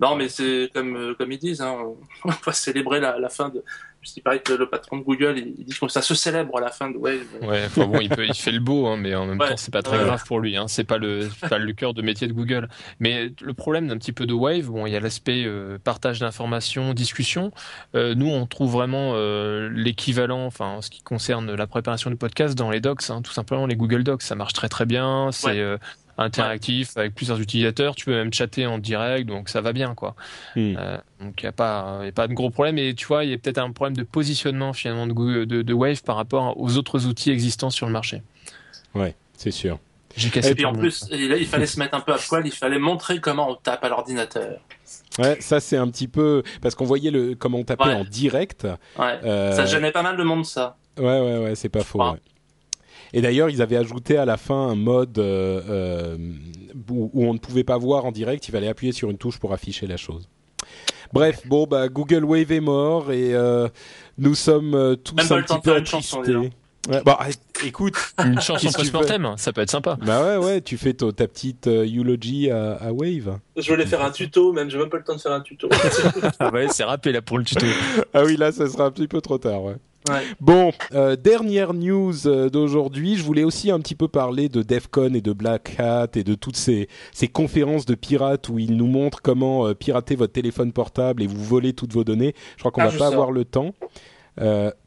Non, 0.00 0.16
mais 0.16 0.28
c'est 0.28 0.70
comme 0.74 1.14
comme 1.16 1.32
ils 1.32 1.38
disent, 1.38 1.60
hein, 1.60 1.76
on 2.24 2.30
va 2.30 2.52
célébrer 2.52 3.00
la, 3.00 3.18
la 3.18 3.28
fin 3.28 3.48
de, 3.48 3.62
puisqu'il 4.04 4.20
paraît 4.20 4.40
que 4.40 4.52
le 4.52 4.68
patron 4.68 4.98
de 4.98 5.02
Google, 5.02 5.38
il, 5.38 5.64
dit 5.64 5.74
que 5.74 5.88
ça 5.88 6.02
se 6.02 6.14
célèbre 6.14 6.58
à 6.58 6.60
la 6.60 6.68
fin 6.68 6.90
de 6.90 6.98
Wave. 6.98 7.24
Ouais, 7.40 7.62
enfin 7.64 7.86
bon, 7.86 7.98
il, 8.00 8.10
peut, 8.10 8.26
il 8.26 8.34
fait 8.34 8.52
le 8.52 8.60
beau, 8.60 8.86
hein, 8.86 8.98
mais 8.98 9.14
en 9.14 9.24
même 9.24 9.38
temps, 9.38 9.56
c'est 9.56 9.72
pas 9.72 9.82
très 9.82 9.96
grave 9.96 10.22
pour 10.26 10.40
lui. 10.40 10.58
Hein, 10.58 10.68
c'est 10.68 10.84
pas 10.84 10.98
le, 10.98 11.30
pas 11.48 11.56
le 11.56 11.72
cœur 11.72 11.94
de 11.94 12.02
métier 12.02 12.28
de 12.28 12.34
Google. 12.34 12.68
Mais 13.00 13.32
le 13.40 13.54
problème 13.54 13.88
d'un 13.88 13.96
petit 13.96 14.12
peu 14.12 14.26
de 14.26 14.34
Wave, 14.34 14.66
bon, 14.66 14.84
il 14.84 14.92
y 14.92 14.96
a 14.96 15.00
l'aspect 15.00 15.44
euh, 15.46 15.78
partage 15.82 16.20
d'informations, 16.20 16.92
discussion. 16.92 17.50
Euh, 17.94 18.14
nous, 18.14 18.28
on 18.28 18.44
trouve 18.44 18.72
vraiment 18.72 19.12
euh, 19.14 19.70
l'équivalent, 19.72 20.44
enfin, 20.44 20.66
en 20.66 20.82
ce 20.82 20.90
qui 20.90 21.00
concerne 21.00 21.54
la 21.54 21.66
préparation 21.66 22.10
du 22.10 22.16
podcast, 22.16 22.54
dans 22.54 22.70
les 22.70 22.80
docs, 22.80 23.08
hein, 23.08 23.22
tout 23.22 23.32
simplement 23.32 23.66
les 23.66 23.76
Google 23.76 24.04
Docs. 24.04 24.22
Ça 24.22 24.34
marche 24.34 24.52
très 24.52 24.68
très 24.68 24.84
bien. 24.84 25.30
C'est 25.32 25.64
interactif 26.18 26.96
avec 26.96 27.14
plusieurs 27.14 27.40
utilisateurs. 27.40 27.94
Tu 27.94 28.06
peux 28.06 28.12
même 28.12 28.32
chatter 28.32 28.66
en 28.66 28.78
direct, 28.78 29.26
donc 29.26 29.48
ça 29.48 29.60
va 29.60 29.72
bien, 29.72 29.94
quoi. 29.94 30.14
Hmm. 30.56 30.74
Euh, 30.78 30.98
donc 31.20 31.40
il 31.40 31.44
n'y 31.44 31.48
a 31.48 31.52
pas, 31.52 32.00
y 32.04 32.08
a 32.08 32.12
pas 32.12 32.28
de 32.28 32.34
gros 32.34 32.50
problème. 32.50 32.78
Et 32.78 32.94
tu 32.94 33.06
vois, 33.06 33.24
il 33.24 33.30
y 33.30 33.34
a 33.34 33.38
peut-être 33.38 33.58
un 33.58 33.72
problème 33.72 33.96
de 33.96 34.02
positionnement 34.02 34.72
finalement 34.72 35.06
de, 35.06 35.44
de, 35.44 35.62
de, 35.62 35.72
Wave 35.72 36.02
par 36.02 36.16
rapport 36.16 36.58
aux 36.60 36.76
autres 36.76 37.06
outils 37.06 37.30
existants 37.30 37.70
sur 37.70 37.86
le 37.86 37.92
marché. 37.92 38.22
Ouais, 38.94 39.14
c'est 39.36 39.50
sûr. 39.50 39.78
J'ai 40.16 40.30
cassé. 40.30 40.50
Et 40.50 40.54
puis 40.54 40.64
en 40.64 40.72
plus, 40.72 41.06
il 41.10 41.46
fallait 41.46 41.66
se 41.66 41.78
mettre 41.78 41.94
un 41.94 42.00
peu 42.00 42.12
à 42.12 42.18
poil. 42.18 42.46
Il 42.46 42.52
fallait 42.52 42.78
montrer 42.78 43.20
comment 43.20 43.50
on 43.50 43.56
tape 43.56 43.82
à 43.82 43.88
l'ordinateur. 43.88 44.60
Ouais, 45.18 45.40
ça 45.40 45.60
c'est 45.60 45.76
un 45.76 45.88
petit 45.88 46.08
peu 46.08 46.42
parce 46.60 46.74
qu'on 46.74 46.84
voyait 46.84 47.10
le 47.10 47.34
comment 47.34 47.58
on 47.58 47.64
tapait 47.64 47.84
en 47.84 48.04
direct. 48.04 48.66
Ouais. 48.98 49.18
Euh... 49.24 49.52
Ça 49.52 49.66
gênait 49.66 49.92
pas 49.92 50.02
mal 50.02 50.16
de 50.16 50.22
monde 50.22 50.44
ça. 50.44 50.76
Ouais, 50.98 51.20
ouais, 51.20 51.38
ouais, 51.38 51.54
c'est 51.56 51.68
pas 51.68 51.82
faux. 51.82 52.00
Ouais. 52.00 52.18
Et 53.14 53.20
d'ailleurs, 53.20 53.48
ils 53.48 53.62
avaient 53.62 53.76
ajouté 53.76 54.16
à 54.16 54.24
la 54.24 54.36
fin 54.36 54.68
un 54.68 54.74
mode 54.74 55.18
euh, 55.18 55.60
euh, 55.70 56.16
où, 56.90 57.10
on 57.14 57.32
ne 57.32 57.38
pouvait 57.38 57.62
pas 57.62 57.78
voir 57.78 58.04
en 58.04 58.10
direct. 58.10 58.48
Il 58.48 58.50
fallait 58.50 58.66
appuyer 58.66 58.92
sur 58.92 59.08
une 59.08 59.18
touche 59.18 59.38
pour 59.38 59.52
afficher 59.52 59.86
la 59.86 59.96
chose. 59.96 60.28
Bref, 61.12 61.46
bon, 61.46 61.68
bah, 61.68 61.88
Google 61.88 62.24
Wave 62.24 62.50
est 62.50 62.60
mort 62.60 63.12
et 63.12 63.32
euh, 63.32 63.68
nous 64.18 64.34
sommes 64.34 64.96
tous 65.04 65.30
un 65.30 65.42
petit 65.42 65.60
peu 65.62 65.76
attristés. 65.76 66.34
Ouais, 66.88 67.02
bah, 67.04 67.20
écoute, 67.64 67.94
une 68.18 68.40
chanson 68.40 68.68
post-mortem, 68.72 69.34
ça 69.36 69.52
peut 69.52 69.60
être 69.60 69.70
sympa. 69.70 69.96
Bah 70.04 70.22
ouais, 70.22 70.44
ouais, 70.44 70.60
tu 70.60 70.76
fais 70.76 70.92
ta, 70.92 71.12
petite 71.12 71.68
eulogy 71.68 72.50
à, 72.50 72.72
à, 72.72 72.92
Wave. 72.92 73.38
Je 73.56 73.70
voulais 73.70 73.86
faire 73.86 74.04
un 74.04 74.10
tuto, 74.10 74.52
même 74.52 74.68
j'ai 74.68 74.76
même 74.76 74.90
pas 74.90 74.98
le 74.98 75.04
temps 75.04 75.14
de 75.14 75.20
faire 75.20 75.32
un 75.32 75.40
tuto. 75.40 75.68
ah 76.40 76.50
ouais, 76.50 76.66
c'est 76.68 76.84
râpé 76.84 77.12
là 77.12 77.22
pour 77.22 77.38
le 77.38 77.44
tuto. 77.44 77.64
ah 78.12 78.24
oui, 78.24 78.36
là, 78.36 78.50
ça 78.50 78.68
sera 78.68 78.86
un 78.86 78.90
petit 78.90 79.08
peu 79.08 79.20
trop 79.20 79.38
tard, 79.38 79.62
ouais. 79.62 79.76
Bon, 80.40 80.72
euh, 80.92 81.16
dernière 81.16 81.72
news 81.72 82.26
euh, 82.26 82.50
d'aujourd'hui. 82.50 83.16
Je 83.16 83.22
voulais 83.22 83.44
aussi 83.44 83.70
un 83.70 83.80
petit 83.80 83.94
peu 83.94 84.08
parler 84.08 84.48
de 84.48 84.62
DEFCON 84.62 85.14
et 85.14 85.20
de 85.20 85.32
Black 85.32 85.76
Hat 85.78 86.08
et 86.14 86.24
de 86.24 86.34
toutes 86.34 86.56
ces, 86.56 86.88
ces 87.12 87.28
conférences 87.28 87.86
de 87.86 87.94
pirates 87.94 88.48
où 88.48 88.58
ils 88.58 88.76
nous 88.76 88.86
montrent 88.86 89.22
comment 89.22 89.66
euh, 89.66 89.74
pirater 89.74 90.14
votre 90.14 90.32
téléphone 90.32 90.72
portable 90.72 91.22
et 91.22 91.26
vous 91.26 91.42
voler 91.42 91.72
toutes 91.72 91.92
vos 91.92 92.04
données. 92.04 92.34
Je 92.56 92.62
crois 92.62 92.70
qu'on 92.70 92.82
ah, 92.82 92.88
va 92.88 92.98
pas 92.98 93.06
avoir 93.06 93.30
le 93.30 93.44
temps. 93.44 93.74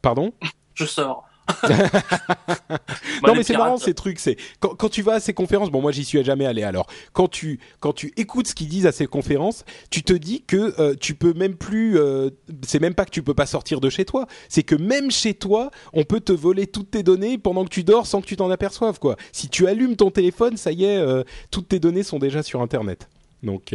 pardon? 0.02 0.32
Je 0.74 0.84
sors. 0.84 1.27
non 3.26 3.34
mais 3.34 3.42
c'est 3.42 3.56
marrant 3.56 3.76
ces 3.76 3.94
trucs. 3.94 4.18
C'est 4.18 4.36
quand, 4.60 4.74
quand, 4.74 4.88
tu 4.88 5.02
vas 5.02 5.14
à 5.14 5.20
ces 5.20 5.34
conférences. 5.34 5.70
Bon 5.70 5.80
moi 5.80 5.92
j'y 5.92 6.04
suis 6.04 6.22
jamais 6.24 6.46
allé. 6.46 6.62
Alors 6.62 6.86
quand 7.12 7.28
tu 7.28 7.60
quand 7.80 7.92
tu 7.92 8.12
écoutes 8.16 8.48
ce 8.48 8.54
qu'ils 8.54 8.68
disent 8.68 8.86
à 8.86 8.92
ces 8.92 9.06
conférences, 9.06 9.64
tu 9.90 10.02
te 10.02 10.12
dis 10.12 10.42
que 10.42 10.74
euh, 10.80 10.94
tu 10.98 11.14
peux 11.14 11.32
même 11.32 11.54
plus. 11.54 11.98
Euh, 11.98 12.30
c'est 12.62 12.80
même 12.80 12.94
pas 12.94 13.04
que 13.04 13.10
tu 13.10 13.22
peux 13.22 13.34
pas 13.34 13.46
sortir 13.46 13.80
de 13.80 13.90
chez 13.90 14.04
toi. 14.04 14.26
C'est 14.48 14.62
que 14.62 14.74
même 14.74 15.10
chez 15.10 15.34
toi, 15.34 15.70
on 15.92 16.04
peut 16.04 16.20
te 16.20 16.32
voler 16.32 16.66
toutes 16.66 16.90
tes 16.90 17.02
données 17.02 17.38
pendant 17.38 17.64
que 17.64 17.70
tu 17.70 17.84
dors 17.84 18.06
sans 18.06 18.20
que 18.20 18.26
tu 18.26 18.36
t'en 18.36 18.50
aperçoives 18.50 18.98
quoi. 18.98 19.16
Si 19.32 19.48
tu 19.48 19.66
allumes 19.66 19.96
ton 19.96 20.10
téléphone, 20.10 20.56
ça 20.56 20.72
y 20.72 20.84
est, 20.84 20.98
euh, 20.98 21.22
toutes 21.50 21.68
tes 21.68 21.80
données 21.80 22.02
sont 22.02 22.18
déjà 22.18 22.42
sur 22.42 22.60
Internet. 22.60 23.08
Donc 23.42 23.74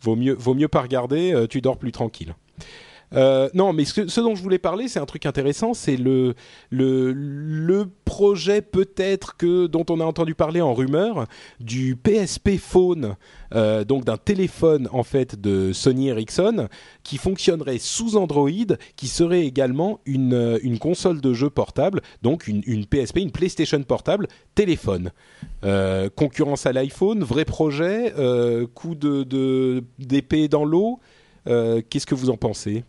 vaut 0.00 0.16
mieux 0.16 0.34
vaut 0.34 0.54
mieux 0.54 0.68
pas 0.68 0.82
regarder. 0.82 1.46
tu 1.48 1.60
dors 1.60 1.78
plus 1.78 1.92
tranquille. 1.92 2.34
Euh, 3.16 3.48
non, 3.54 3.72
mais 3.72 3.84
ce, 3.84 4.20
dont 4.20 4.34
je 4.34 4.42
voulais 4.42 4.58
parler, 4.58 4.88
c'est 4.88 4.98
un 4.98 5.06
truc 5.06 5.26
intéressant, 5.26 5.74
c'est 5.74 5.96
le, 5.96 6.34
projet 8.04 8.62
peut-être 8.62 9.36
que 9.36 9.66
dont 9.66 9.84
on 9.90 10.00
a 10.00 10.04
entendu 10.04 10.34
parler 10.34 10.60
en 10.60 10.72
rumeur 10.74 11.26
du 11.60 11.96
PSP 11.96 12.56
Phone, 12.56 13.16
euh, 13.54 13.84
donc 13.84 14.04
d'un 14.04 14.16
téléphone 14.16 14.88
en 14.92 15.02
fait 15.02 15.38
de 15.38 15.72
Sony 15.72 16.08
Ericsson 16.08 16.68
qui 17.02 17.18
fonctionnerait 17.18 17.78
sous 17.78 18.16
Android, 18.16 18.50
qui 18.96 19.08
serait 19.08 19.44
également 19.44 20.00
une, 20.06 20.34
euh, 20.34 20.76
console 20.78 21.20
de 21.20 21.32
jeu 21.32 21.50
portable, 21.50 22.00
donc 22.22 22.46
une, 22.46 22.86
PSP, 22.86 23.18
une 23.18 23.32
PlayStation 23.32 23.82
portable 23.82 24.28
téléphone. 24.54 25.10
Concurrence 26.14 26.66
à 26.66 26.72
l'iPhone, 26.72 27.24
vrai 27.24 27.44
projet, 27.44 28.12
coup 28.74 28.94
de 28.94 29.82
d'épée 29.98 30.48
dans 30.48 30.64
l'eau. 30.64 31.00
Qu'est-ce 31.46 32.06
que 32.06 32.14
vous 32.14 32.30
en 32.30 32.36
pensez? 32.36 32.84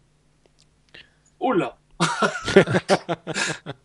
Oula 1.39 1.77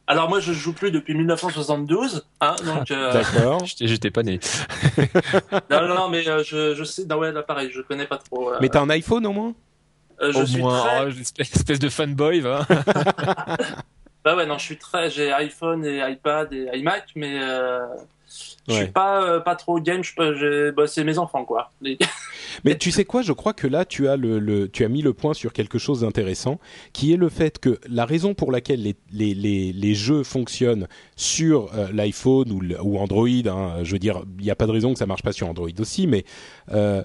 Alors 0.07 0.29
moi 0.29 0.41
je 0.41 0.53
joue 0.53 0.73
plus 0.75 0.91
depuis 0.91 1.15
1972, 1.15 2.27
hein, 2.41 2.57
donc. 2.65 2.91
Euh... 2.91 3.13
D'accord. 3.13 3.65
J'étais 3.81 4.11
pas 4.11 4.23
né. 4.23 4.39
non, 5.71 5.89
non, 5.89 5.95
non, 5.95 6.09
mais 6.11 6.29
euh, 6.29 6.43
je, 6.45 6.75
je 6.75 6.85
sais. 6.85 7.07
Non 7.07 7.19
ouais, 7.19 7.33
là 7.33 7.43
pareil, 7.43 7.71
je 7.73 7.81
connais 7.81 8.07
pas 8.07 8.19
trop. 8.19 8.53
Euh... 8.53 8.59
Mais 8.61 8.69
t'as 8.69 8.83
un 8.83 8.91
iPhone 8.91 9.27
au 9.27 9.33
moins? 9.33 9.55
Euh, 10.21 10.31
Je 10.33 10.39
au 10.41 10.47
suis 10.47 10.61
moins, 10.61 10.81
très... 10.81 11.07
oh, 11.07 11.21
espèce 11.39 11.79
de 11.79 11.89
fanboy, 11.89 12.41
va. 12.41 12.67
bah 14.25 14.37
ouais, 14.37 14.47
non, 14.47 14.59
je 14.59 14.64
suis 14.64 14.79
très. 14.79 15.11
J'ai 15.11 15.33
iPhone 15.33 15.85
et 15.85 15.99
iPad 15.99 16.53
et 16.53 16.68
iMac, 16.75 17.11
mais 17.16 17.41
euh, 17.43 17.81
je 18.68 18.75
suis 18.75 18.87
pas 18.87 19.25
euh, 19.25 19.41
pas 19.41 19.57
trop 19.57 19.81
game. 19.81 20.03
Je, 20.05 20.70
bah, 20.70 20.87
c'est 20.87 21.05
mes 21.05 21.18
enfants 21.18 21.45
quoi. 21.45 21.73
Mais 22.64 22.77
tu 22.77 22.91
sais 22.91 23.05
quoi 23.05 23.23
Je 23.23 23.33
crois 23.33 23.55
que 23.55 23.66
là, 23.66 23.85
tu 23.85 24.09
as, 24.09 24.16
le, 24.16 24.39
le, 24.39 24.68
tu 24.68 24.85
as 24.85 24.89
mis 24.89 25.03
le 25.03 25.12
point 25.12 25.35
sur 25.35 25.53
quelque 25.53 25.79
chose 25.79 26.03
d'intéressant, 26.03 26.61
qui 26.93 27.12
est 27.12 27.16
le 27.16 27.29
fait 27.29 27.59
que 27.59 27.81
la 27.89 28.05
raison 28.05 28.35
pour 28.35 28.53
laquelle 28.53 28.83
les, 28.83 28.95
les, 29.12 29.35
les, 29.35 29.73
les 29.73 29.95
jeux 29.95 30.23
fonctionnent 30.23 30.87
sur 31.16 31.73
euh, 31.75 31.89
l'iPhone 31.93 32.53
ou, 32.53 32.61
ou 32.83 32.99
Android, 32.99 33.27
hein, 33.27 33.83
je 33.83 33.93
veux 33.93 33.99
dire, 33.99 34.23
il 34.39 34.45
n'y 34.45 34.51
a 34.51 34.55
pas 34.55 34.66
de 34.66 34.73
raison 34.73 34.93
que 34.93 34.99
ça 34.99 35.07
marche 35.07 35.23
pas 35.23 35.33
sur 35.33 35.49
Android 35.49 35.70
aussi, 35.79 36.07
mais 36.07 36.25
euh, 36.73 37.03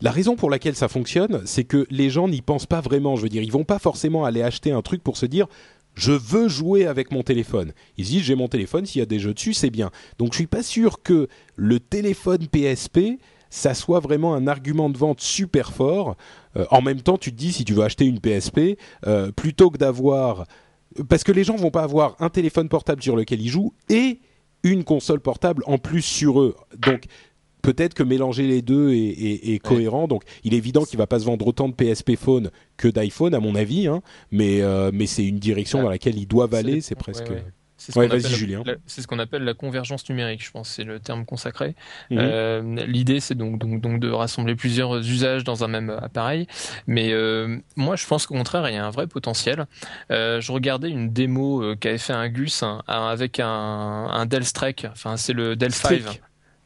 la 0.00 0.10
raison 0.10 0.34
pour 0.34 0.50
laquelle 0.50 0.74
ça 0.74 0.88
fonctionne, 0.88 1.42
c'est 1.44 1.64
que 1.64 1.86
les 1.90 2.10
gens 2.10 2.26
n'y 2.28 2.40
pensent 2.40 2.66
pas 2.66 2.80
vraiment. 2.80 3.16
Je 3.16 3.22
veux 3.22 3.28
dire, 3.28 3.42
ils 3.42 3.52
vont 3.52 3.64
pas 3.64 3.78
forcément 3.78 4.24
aller 4.24 4.42
acheter 4.42 4.72
un 4.72 4.82
truc 4.82 5.02
pour 5.02 5.16
se 5.16 5.26
dire 5.26 5.46
je 5.94 6.12
veux 6.12 6.48
jouer 6.48 6.86
avec 6.86 7.10
mon 7.10 7.22
téléphone. 7.22 7.72
Ils 7.96 8.06
disent 8.06 8.22
j'ai 8.22 8.34
mon 8.34 8.48
téléphone, 8.48 8.86
s'il 8.86 9.00
y 9.00 9.02
a 9.02 9.06
des 9.06 9.18
jeux 9.18 9.34
dessus, 9.34 9.54
c'est 9.54 9.70
bien. 9.70 9.90
Donc 10.18 10.32
je 10.32 10.38
suis 10.38 10.46
pas 10.46 10.62
sûr 10.62 11.02
que 11.02 11.28
le 11.56 11.80
téléphone 11.80 12.46
PSP 12.46 13.18
ça 13.50 13.74
soit 13.74 14.00
vraiment 14.00 14.34
un 14.34 14.46
argument 14.46 14.88
de 14.88 14.96
vente 14.96 15.20
super 15.20 15.72
fort. 15.72 16.16
Euh, 16.56 16.64
en 16.70 16.80
même 16.80 17.02
temps, 17.02 17.18
tu 17.18 17.32
te 17.32 17.36
dis 17.36 17.52
si 17.52 17.64
tu 17.64 17.74
veux 17.74 17.82
acheter 17.82 18.06
une 18.06 18.20
PSP, 18.20 18.78
euh, 19.06 19.32
plutôt 19.32 19.70
que 19.70 19.76
d'avoir, 19.76 20.46
parce 21.08 21.24
que 21.24 21.32
les 21.32 21.44
gens 21.44 21.56
vont 21.56 21.72
pas 21.72 21.82
avoir 21.82 22.16
un 22.20 22.30
téléphone 22.30 22.68
portable 22.68 23.02
sur 23.02 23.16
lequel 23.16 23.42
ils 23.42 23.48
jouent 23.48 23.74
et 23.88 24.20
une 24.62 24.84
console 24.84 25.20
portable 25.20 25.62
en 25.66 25.78
plus 25.78 26.02
sur 26.02 26.40
eux. 26.40 26.54
Donc 26.78 27.04
peut-être 27.62 27.94
que 27.94 28.02
mélanger 28.02 28.46
les 28.46 28.62
deux 28.62 28.92
est, 28.92 28.96
est, 28.96 29.54
est 29.54 29.58
cohérent. 29.58 30.08
Donc, 30.08 30.22
il 30.44 30.54
est 30.54 30.58
évident 30.58 30.84
qu'il 30.84 30.98
va 30.98 31.06
pas 31.06 31.20
se 31.20 31.24
vendre 31.24 31.46
autant 31.46 31.68
de 31.68 31.74
PSP 31.74 32.16
Phone 32.16 32.50
que 32.76 32.88
d'iPhone, 32.88 33.34
à 33.34 33.40
mon 33.40 33.54
avis. 33.54 33.86
Hein. 33.86 34.02
Mais, 34.30 34.62
euh, 34.62 34.90
mais 34.92 35.06
c'est 35.06 35.24
une 35.24 35.38
direction 35.38 35.82
dans 35.82 35.90
laquelle 35.90 36.18
ils 36.18 36.26
doivent 36.26 36.54
aller. 36.54 36.80
C'est 36.80 36.94
presque. 36.94 37.30
Ouais. 37.30 37.44
C'est 37.80 37.92
ce 37.92 37.98
ouais, 37.98 38.08
vas-y, 38.08 38.34
Julien. 38.34 38.62
C'est 38.84 39.00
ce 39.00 39.06
qu'on 39.06 39.18
appelle 39.18 39.42
la 39.42 39.54
convergence 39.54 40.06
numérique, 40.10 40.44
je 40.44 40.50
pense, 40.50 40.68
c'est 40.68 40.84
le 40.84 41.00
terme 41.00 41.24
consacré. 41.24 41.74
Mmh. 42.10 42.18
Euh, 42.18 42.84
L'idée, 42.86 43.20
c'est 43.20 43.34
donc, 43.34 43.58
donc, 43.58 43.80
donc 43.80 44.00
de 44.00 44.10
rassembler 44.10 44.54
plusieurs 44.54 44.98
usages 44.98 45.44
dans 45.44 45.64
un 45.64 45.68
même 45.68 45.88
appareil. 45.88 46.46
Mais 46.86 47.10
euh, 47.12 47.56
moi, 47.76 47.96
je 47.96 48.06
pense 48.06 48.26
qu'au 48.26 48.34
contraire, 48.34 48.68
il 48.68 48.74
y 48.74 48.76
a 48.76 48.84
un 48.84 48.90
vrai 48.90 49.06
potentiel. 49.06 49.64
Euh, 50.10 50.42
je 50.42 50.52
regardais 50.52 50.90
une 50.90 51.10
démo 51.10 51.74
qu'avait 51.80 51.96
fait 51.96 52.12
un 52.12 52.28
Gus 52.28 52.62
hein, 52.62 52.82
avec 52.86 53.40
un, 53.40 53.46
un 53.46 54.26
Dell 54.26 54.44
Strike. 54.44 54.86
Enfin, 54.92 55.16
c'est 55.16 55.32
le 55.32 55.56
Dell 55.56 55.72
5. 55.72 56.20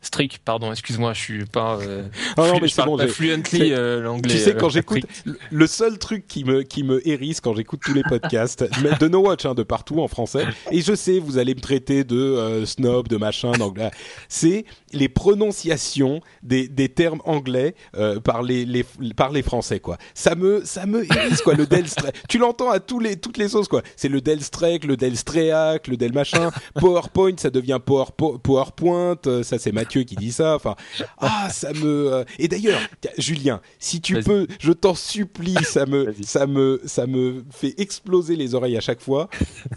Strict, 0.04 0.38
pardon, 0.44 0.70
excuse-moi, 0.70 1.14
je 1.14 1.20
suis 1.20 1.44
pas. 1.46 1.78
Euh, 1.80 2.06
oh 2.36 2.46
non, 2.46 2.58
mais 2.60 2.68
c'est 2.68 2.84
bon, 2.84 2.98
pas 2.98 3.08
fluently 3.08 3.72
euh, 3.72 4.02
l'anglais. 4.02 4.34
Tu 4.34 4.38
sais, 4.38 4.54
quand 4.54 4.66
euh, 4.66 4.70
j'écoute, 4.70 5.04
le 5.50 5.66
seul 5.66 5.98
truc 5.98 6.26
qui 6.26 6.44
me 6.44 6.62
qui 6.62 6.82
me 6.82 7.06
hérisse 7.08 7.40
quand 7.40 7.54
j'écoute 7.54 7.80
tous 7.82 7.94
les 7.94 8.02
podcasts 8.02 8.64
de 9.00 9.08
No 9.08 9.20
Watch, 9.20 9.46
hein, 9.46 9.54
de 9.54 9.62
partout 9.62 10.00
en 10.00 10.08
français, 10.08 10.44
et 10.70 10.82
je 10.82 10.94
sais, 10.94 11.18
vous 11.18 11.38
allez 11.38 11.54
me 11.54 11.60
traiter 11.60 12.04
de 12.04 12.16
euh, 12.16 12.66
snob, 12.66 13.08
de 13.08 13.16
machin, 13.16 13.52
d'anglais, 13.52 13.90
c'est 14.28 14.66
les 14.92 15.08
prononciations 15.08 16.20
des, 16.42 16.68
des 16.68 16.90
termes 16.90 17.22
anglais 17.24 17.74
euh, 17.96 18.20
par 18.20 18.42
les, 18.42 18.64
les 18.66 18.84
par 19.16 19.32
les 19.32 19.42
Français, 19.42 19.80
quoi. 19.80 19.96
Ça 20.12 20.34
me 20.34 20.62
ça 20.64 20.84
me 20.84 21.04
hérisse, 21.04 21.40
quoi. 21.40 21.54
Le 21.54 21.66
Del 21.66 21.86
tu 22.28 22.38
l'entends 22.38 22.70
à 22.70 22.80
tous 22.80 23.00
les 23.00 23.16
toutes 23.16 23.38
les 23.38 23.48
sauces, 23.48 23.68
quoi. 23.68 23.82
C'est 23.96 24.08
le 24.08 24.20
Del 24.20 24.40
le 24.84 24.96
Del 24.96 25.16
Streak, 25.16 25.86
le 25.88 25.96
Del 25.96 26.12
machin. 26.12 26.50
PowerPoint, 26.74 27.34
ça 27.38 27.50
devient 27.50 27.80
Power, 27.84 28.06
PowerPoint. 28.42 29.16
Ça, 29.42 29.58
c'est 29.58 29.72
Mathieu 29.72 29.93
qui 30.00 30.16
dit 30.16 30.32
ça. 30.32 30.54
Enfin, 30.54 30.76
ah, 31.18 31.48
ça 31.50 31.72
me. 31.72 32.12
Euh, 32.12 32.24
et 32.38 32.48
d'ailleurs, 32.48 32.80
Julien, 33.18 33.60
si 33.78 34.00
tu 34.00 34.20
peux, 34.20 34.46
je 34.60 34.72
t'en 34.72 34.94
supplie, 34.94 35.56
ça 35.64 35.86
me, 35.86 36.14
ça 36.22 36.46
me, 36.46 36.80
ça 36.84 37.06
me 37.06 37.44
fait 37.50 37.74
exploser 37.78 38.36
les 38.36 38.54
oreilles 38.54 38.76
à 38.76 38.80
chaque 38.80 39.00
fois. 39.00 39.28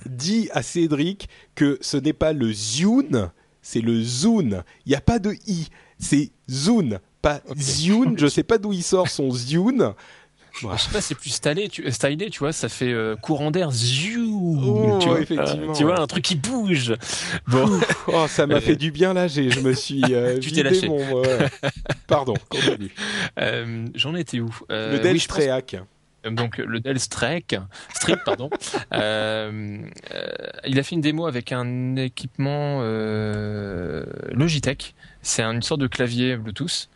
dis 0.06 0.50
à 0.52 0.64
Cédric 0.64 1.30
que 1.56 1.78
ce 1.82 1.98
n'est 1.98 2.14
pas 2.14 2.34
le 2.34 2.52
Zune, 2.52 3.30
c'est 3.62 3.82
le 3.82 4.02
Zune. 4.02 4.64
Il 4.86 4.90
n'y 4.90 4.96
a 4.96 5.02
pas 5.02 5.20
de 5.20 5.34
i, 5.48 5.68
c'est 6.00 6.32
Zune, 6.50 7.00
pas. 7.22 7.42
Zune. 7.58 8.18
Je 8.18 8.28
sais 8.28 8.44
pas 8.44 8.58
d'où 8.58 8.74
il 8.74 8.84
sort 8.84 9.10
son 9.10 9.32
Zune. 9.32 9.94
Je 10.62 10.82
sais 10.84 10.92
pas, 10.92 11.02
c'est 11.02 11.16
plus 11.16 11.30
stylé, 11.30 11.70
tu, 11.70 11.90
stylé, 11.92 12.30
tu 12.30 12.40
vois, 12.40 12.52
ça 12.54 12.70
fait 12.70 12.92
euh, 12.92 13.16
courant 13.16 13.52
d'air, 13.52 13.72
ziou, 13.72 14.60
Oh, 14.64 15.00
tu 15.02 15.08
vois, 15.10 15.22
effectivement, 15.22 15.72
euh, 15.72 15.74
tu 15.74 15.84
vois, 15.84 15.94
ouais. 15.96 16.00
un 16.00 16.08
truc 16.08 16.24
qui 16.24 16.36
bouge. 16.36 16.94
Bon, 17.48 17.80
Oh, 18.08 18.26
ça 18.28 18.48
m'a 18.48 18.56
Euh, 18.56 18.62
fait 18.62 18.76
du 18.76 18.92
bien 18.92 19.14
là. 19.14 19.28
Je 19.28 19.60
me 19.60 19.74
suis 19.74 20.04
euh, 20.12 20.40
Tu 20.42 20.52
t'es 20.52 20.64
lâché. 20.64 20.88
mon. 20.88 21.00
Pardon. 22.08 22.34
Continue. 22.50 22.92
euh, 23.40 23.86
j'en 23.96 24.16
étais 24.16 24.40
où? 24.40 24.50
Le 24.70 24.98
Dell 25.00 25.14
oui, 25.14 25.20
je 25.20 25.28
pense- 25.28 25.38
Streak. 25.38 25.78
donc 26.32 26.58
le 26.58 26.80
Dell 26.80 27.00
Strike, 27.00 27.56
Strip, 27.94 28.20
pardon. 28.26 28.50
euh, 28.94 29.78
euh, 30.14 30.28
il 30.66 30.80
a 30.80 30.84
fait 30.84 30.96
une 30.96 31.02
démo 31.02 31.26
avec 31.28 31.52
un 31.52 31.96
équipement 31.96 32.80
euh, 32.82 34.06
Logitech. 34.32 34.94
C'est 35.22 35.44
une 35.44 35.62
sorte 35.62 35.82
de 35.82 35.88
clavier 35.88 36.38
Bluetooth. 36.38 36.90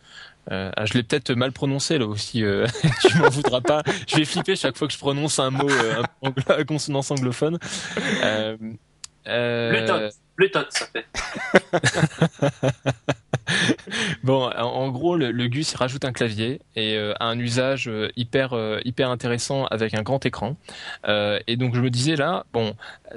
Euh, 0.50 0.70
ah, 0.76 0.86
je 0.86 0.94
l'ai 0.94 1.02
peut-être 1.02 1.32
mal 1.32 1.52
prononcé 1.52 1.98
là 1.98 2.06
aussi. 2.06 2.42
Euh, 2.44 2.66
tu 3.00 3.16
m'en 3.18 3.28
voudras 3.28 3.60
pas. 3.60 3.82
Je 4.08 4.16
vais 4.16 4.24
flipper 4.24 4.56
chaque 4.56 4.76
fois 4.76 4.88
que 4.88 4.92
je 4.92 4.98
prononce 4.98 5.38
un 5.38 5.50
mot 5.50 5.68
euh, 5.68 6.02
à 6.48 6.64
consonance 6.64 7.10
anglophone. 7.10 7.58
Euh, 8.24 8.56
Bon, 14.22 14.50
en, 14.50 14.88
gros, 14.90 15.16
le, 15.16 15.48
Gus 15.48 15.74
rajoute 15.74 16.04
un 16.04 16.12
clavier 16.12 16.60
et 16.76 16.96
euh, 16.96 17.12
un 17.20 17.38
usage 17.38 17.88
euh, 17.88 18.10
hyper 18.16 18.52
euh, 18.52 18.80
hyper 18.84 19.10
intéressant 19.10 19.66
avec 19.66 19.94
un 19.94 20.02
grand 20.02 20.24
écran. 20.24 20.56
Et 21.46 21.56
donc 21.56 21.74
je 21.74 21.80
me 21.80 21.90
disais 21.90 22.16
là, 22.16 22.46
bon, 22.52 22.74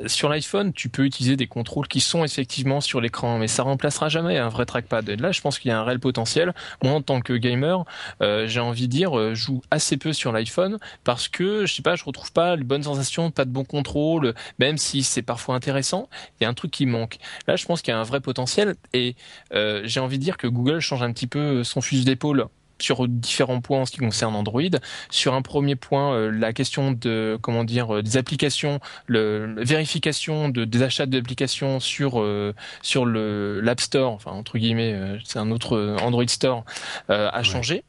sur 0.08 0.30
l'iPhone, 0.30 0.74
tu 0.74 0.90
peux 0.90 1.06
utiliser 1.06 1.36
des 1.36 1.48
contrôles 1.48 1.88
qui 1.88 2.00
sont 2.00 2.24
effectivement 2.24 2.82
sur 2.82 3.02
l'écran, 3.02 3.38
mais 3.38 3.48
ça 3.48 3.64
remplacera 3.64 4.10
jamais 4.10 4.38
un 4.38 4.50
vrai 4.50 4.66
trackpad. 4.66 5.08
Et 5.10 5.16
là, 5.16 5.32
je 5.32 5.42
pense 5.42 5.60
qu'il 5.60 5.70
y 5.70 5.72
a 5.72 5.80
un 5.80 5.84
réel 5.84 6.00
potentiel. 6.00 6.54
Moi, 6.84 6.92
en 6.94 7.02
tant 7.02 7.22
que 7.22 7.34
gamer, 7.34 7.86
j'ai 8.22 8.60
envie 8.60 8.88
de 8.88 8.92
dire, 8.92 9.36
joue 9.36 9.62
assez 9.72 9.98
peu 9.98 10.14
sur 10.14 10.32
l'iPhone 10.32 10.78
parce 11.04 11.28
que 11.28 11.66
je 11.66 11.74
sais 11.74 11.82
pas, 11.82 11.96
je 11.96 12.04
retrouve 12.04 12.32
pas 12.32 12.56
les 12.56 12.64
bonnes 12.64 12.84
sensations, 12.84 13.32
pas 13.32 13.46
de 13.46 13.52
bon 13.52 13.64
contrôle, 13.64 14.34
même 14.60 14.78
si 14.78 15.04
c'est 15.04 15.22
parfois 15.22 15.56
intéressant, 15.56 16.10
il 16.40 16.44
y 16.44 16.48
a 16.48 16.50
un 16.50 16.54
truc 16.54 16.72
qui 16.72 16.86
manque. 16.86 17.15
Là, 17.48 17.56
je 17.56 17.66
pense 17.66 17.82
qu'il 17.82 17.92
y 17.92 17.96
a 17.96 18.00
un 18.00 18.04
vrai 18.04 18.22
potentiel 18.22 18.76
et 18.94 19.16
euh, 19.54 19.82
j'ai 19.86 20.00
envie 20.00 20.18
de 20.18 20.24
dire 20.24 20.38
que 20.38 20.48
Google 20.48 20.80
change 20.80 21.04
un 21.04 21.12
petit 21.12 21.28
peu 21.28 21.64
son 21.64 21.82
fusil 21.82 22.06
d'épaule 22.06 22.48
sur 22.80 23.08
différents 23.08 23.62
points 23.62 23.82
en 23.82 23.86
ce 23.86 23.92
qui 23.92 24.00
concerne 24.00 24.36
Android. 24.36 24.62
Sur 25.10 25.34
un 25.34 25.42
premier 25.42 25.76
point, 25.76 26.14
euh, 26.14 26.32
la 26.32 26.54
question 26.54 26.92
de 26.92 27.38
comment 27.42 27.64
dire 27.64 27.96
euh, 27.96 28.04
des 28.04 28.18
applications, 28.18 28.80
le 29.08 29.54
la 29.56 29.64
vérification 29.64 30.50
de 30.50 30.66
des 30.66 30.84
achats 30.84 31.06
d'applications 31.06 31.80
sur 31.80 32.20
euh, 32.20 32.54
sur 32.82 33.06
le 33.06 33.62
l'App 33.62 33.82
Store, 33.82 34.12
enfin 34.12 34.32
entre 34.32 34.58
guillemets, 34.58 34.94
euh, 34.94 35.18
c'est 35.24 35.40
un 35.40 35.52
autre 35.52 35.78
euh, 35.78 35.98
Android 36.02 36.28
Store 36.28 36.66
euh, 37.10 37.30
a 37.32 37.44
changé. 37.44 37.84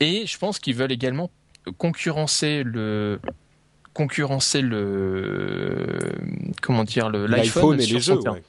Et 0.00 0.26
je 0.26 0.38
pense 0.38 0.58
qu'ils 0.58 0.74
veulent 0.74 0.92
également 0.92 1.30
concurrencer 1.78 2.62
le 2.64 3.20
concurrencer 3.92 4.60
le 4.60 5.86
comment 6.60 6.84
dire 6.84 7.08
le 7.08 7.26
L'iPhone 7.26 7.80
et 7.80 7.86
les 7.86 8.00
jeux. 8.00 8.18
ouais. 8.28 8.42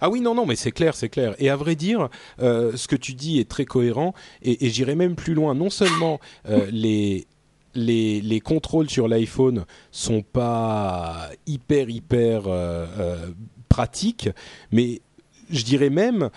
Ah 0.00 0.10
oui, 0.10 0.20
non, 0.20 0.34
non, 0.34 0.46
mais 0.46 0.56
c'est 0.56 0.72
clair, 0.72 0.94
c'est 0.94 1.08
clair. 1.08 1.34
Et 1.38 1.48
à 1.50 1.56
vrai 1.56 1.74
dire, 1.76 2.08
euh, 2.40 2.76
ce 2.76 2.88
que 2.88 2.96
tu 2.96 3.14
dis 3.14 3.38
est 3.38 3.48
très 3.48 3.64
cohérent. 3.64 4.14
Et, 4.42 4.66
et 4.66 4.70
j'irai 4.70 4.94
même 4.94 5.14
plus 5.14 5.34
loin. 5.34 5.54
Non 5.54 5.70
seulement 5.70 6.18
euh, 6.48 6.66
les 6.72 7.26
les, 7.74 8.20
les 8.20 8.40
contrôles 8.40 8.90
sur 8.90 9.08
l'iPhone 9.08 9.64
sont 9.90 10.20
pas 10.22 11.30
hyper 11.46 11.88
hyper 11.88 12.42
euh, 12.46 13.30
pratiques, 13.70 14.28
mais 14.72 15.00
je 15.50 15.62
dirais 15.64 15.88
même 15.88 16.28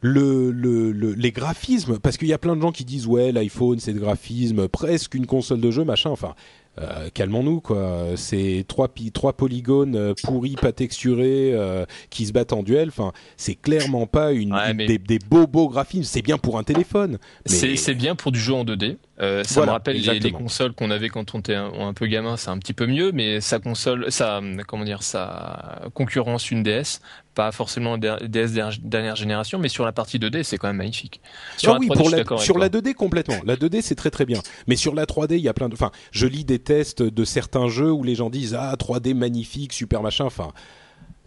le, 0.00 0.50
le, 0.50 0.90
le- 0.90 1.12
les 1.12 1.30
graphismes, 1.30 1.98
parce 2.00 2.16
qu'il 2.16 2.26
y 2.28 2.32
a 2.32 2.38
plein 2.38 2.56
de 2.56 2.60
gens 2.60 2.72
qui 2.72 2.84
disent 2.84 3.06
ouais 3.06 3.30
l'iPhone 3.30 3.78
c'est 3.78 3.92
le 3.92 4.00
graphisme, 4.00 4.66
presque 4.66 5.14
une 5.14 5.26
console 5.26 5.60
de 5.60 5.70
jeu 5.70 5.84
machin. 5.84 6.10
Enfin, 6.10 6.34
euh, 6.80 7.08
calmons-nous 7.14 7.60
quoi. 7.60 8.04
C'est 8.16 8.64
trois 8.68 8.88
trois 9.12 9.32
polygones 9.34 9.96
euh, 9.96 10.14
pourris, 10.24 10.56
pas 10.60 10.72
texturés, 10.72 11.52
euh, 11.52 11.84
qui 12.10 12.26
se 12.26 12.32
battent 12.32 12.52
en 12.52 12.62
duel. 12.62 12.88
Enfin, 12.88 13.12
c'est 13.36 13.54
clairement 13.54 14.06
pas 14.06 14.32
une, 14.32 14.52
Ouais, 14.52 14.70
une- 14.70 14.76
mais- 14.76 14.86
des, 14.86 14.98
des 14.98 15.18
beaux 15.18 15.46
beaux 15.46 15.68
graphismes. 15.68 16.04
C'est 16.04 16.22
bien 16.22 16.38
pour 16.38 16.58
un 16.58 16.62
téléphone. 16.64 17.18
Mais- 17.48 17.54
C'est 17.54 17.76
c'est 17.76 17.94
bien 17.94 18.14
pour 18.14 18.32
du 18.32 18.40
jeu 18.40 18.54
en 18.54 18.64
2D. 18.64 18.96
Euh, 19.20 19.44
ça 19.44 19.54
Voilà, 19.60 19.72
me 19.72 19.72
rappelle 19.74 20.00
les, 20.00 20.18
les 20.18 20.32
consoles 20.32 20.72
qu'on 20.72 20.90
avait 20.90 21.08
quand 21.08 21.36
on 21.36 21.38
était 21.38 21.54
un, 21.54 21.70
un 21.72 21.92
peu 21.92 22.06
gamin, 22.08 22.36
c'est 22.36 22.50
un 22.50 22.58
petit 22.58 22.72
peu 22.72 22.86
mieux, 22.86 23.12
mais 23.12 23.40
sa 23.40 23.60
console, 23.60 24.10
ça, 24.10 24.40
comment 24.66 24.84
dire, 24.84 25.04
sa 25.04 25.82
concurrence 25.94 26.50
une 26.50 26.64
DS, 26.64 27.00
pas 27.34 27.52
forcément 27.52 27.98
des- 27.98 28.16
DS 28.28 28.52
dernière- 28.80 29.16
génération, 29.16 29.58
mais 29.58 29.68
sur 29.68 29.84
la 29.84 29.92
partie 29.92 30.18
2D, 30.18 30.42
c'est 30.44 30.56
quand 30.58 30.68
même 30.68 30.76
magnifique. 30.76 31.20
Sur 31.56 31.70
Ah 31.70 31.74
la 31.74 31.80
oui, 31.80 31.86
3D, 31.88 31.96
pour 31.96 32.04
je 32.04 32.08
suis 32.08 32.10
la, 32.12 32.16
d'accord 32.18 32.38
avec 32.38 32.44
sur 32.46 32.58
la 32.58 32.68
2D 32.68 32.94
complètement. 32.94 33.36
La 33.44 33.56
2D 33.56 33.82
c'est 33.82 33.94
très 33.94 34.10
très 34.10 34.24
bien. 34.26 34.40
Mais 34.66 34.76
sur 34.76 34.94
la 34.94 35.04
3D, 35.06 35.32
il 35.36 35.42
y 35.42 35.48
a 35.48 35.54
plein 35.54 35.68
de. 35.68 35.74
Enfin, 35.74 35.90
je 36.12 36.26
lis 36.26 36.44
des 36.44 36.58
tests 36.58 37.02
de 37.02 37.24
certains 37.24 37.68
jeux 37.68 37.90
où 37.92 38.02
les 38.04 38.14
gens 38.14 38.30
disent 38.30 38.56
ah 38.58 38.74
3D 38.78 39.14
magnifique, 39.14 39.72
super 39.72 40.02
machin. 40.02 40.24
Enfin, 40.24 40.52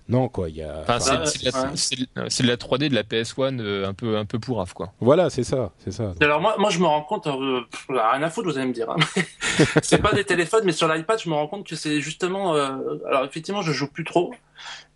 non 0.10 0.30
quoi. 0.30 0.50
Il 0.50 0.56
y 0.58 0.64
a. 0.64 0.80
Enfin, 0.88 0.98
enfin, 0.98 1.26
c'est- 1.26 1.38
c'est 1.40 1.46
de 1.50 1.52
la- 1.56 1.62
ouais. 1.64 1.70
c'est 1.76 1.96
de 2.00 2.08
c'est 2.30 2.44
de 2.44 2.48
la 2.48 2.58
3D 2.58 2.90
de 2.90 2.96
la 2.96 3.04
PS1 3.04 3.60
euh, 3.60 3.88
un 3.88 3.94
peu 3.94 4.18
un 4.18 4.26
peu 4.26 4.40
pourrave 4.40 4.74
quoi. 4.74 4.94
Voilà, 5.00 5.30
c'est 5.30 5.44
ça, 5.44 5.72
c'est 5.80 5.92
ça. 5.92 6.14
Alors 6.22 6.40
moi, 6.42 6.56
moi 6.60 6.70
je 6.70 6.80
me 6.80 6.86
rends 6.86 7.02
compte, 7.04 7.28
euh, 7.28 7.62
pff, 7.70 7.86
rien 7.90 8.24
à 8.24 8.30
foutre, 8.30 8.50
vous 8.50 8.58
allez 8.58 8.68
me 8.68 8.74
dire. 8.74 8.90
Hein, 8.90 8.96
c'est 9.84 10.02
pas 10.02 10.14
des 10.14 10.24
téléphones, 10.24 10.64
mais 10.66 10.72
sur 10.72 10.88
l'iPad, 10.88 11.20
je 11.22 11.30
me 11.30 11.36
rends 11.36 11.48
compte 11.48 11.68
que 11.68 11.76
c'est 11.76 12.00
justement. 12.02 12.56
euh, 12.56 12.70
alors 13.08 13.26
effectivement, 13.26 13.62
je 13.62 13.72
joue 13.72 13.88
plus 13.88 14.04
trop, 14.04 14.34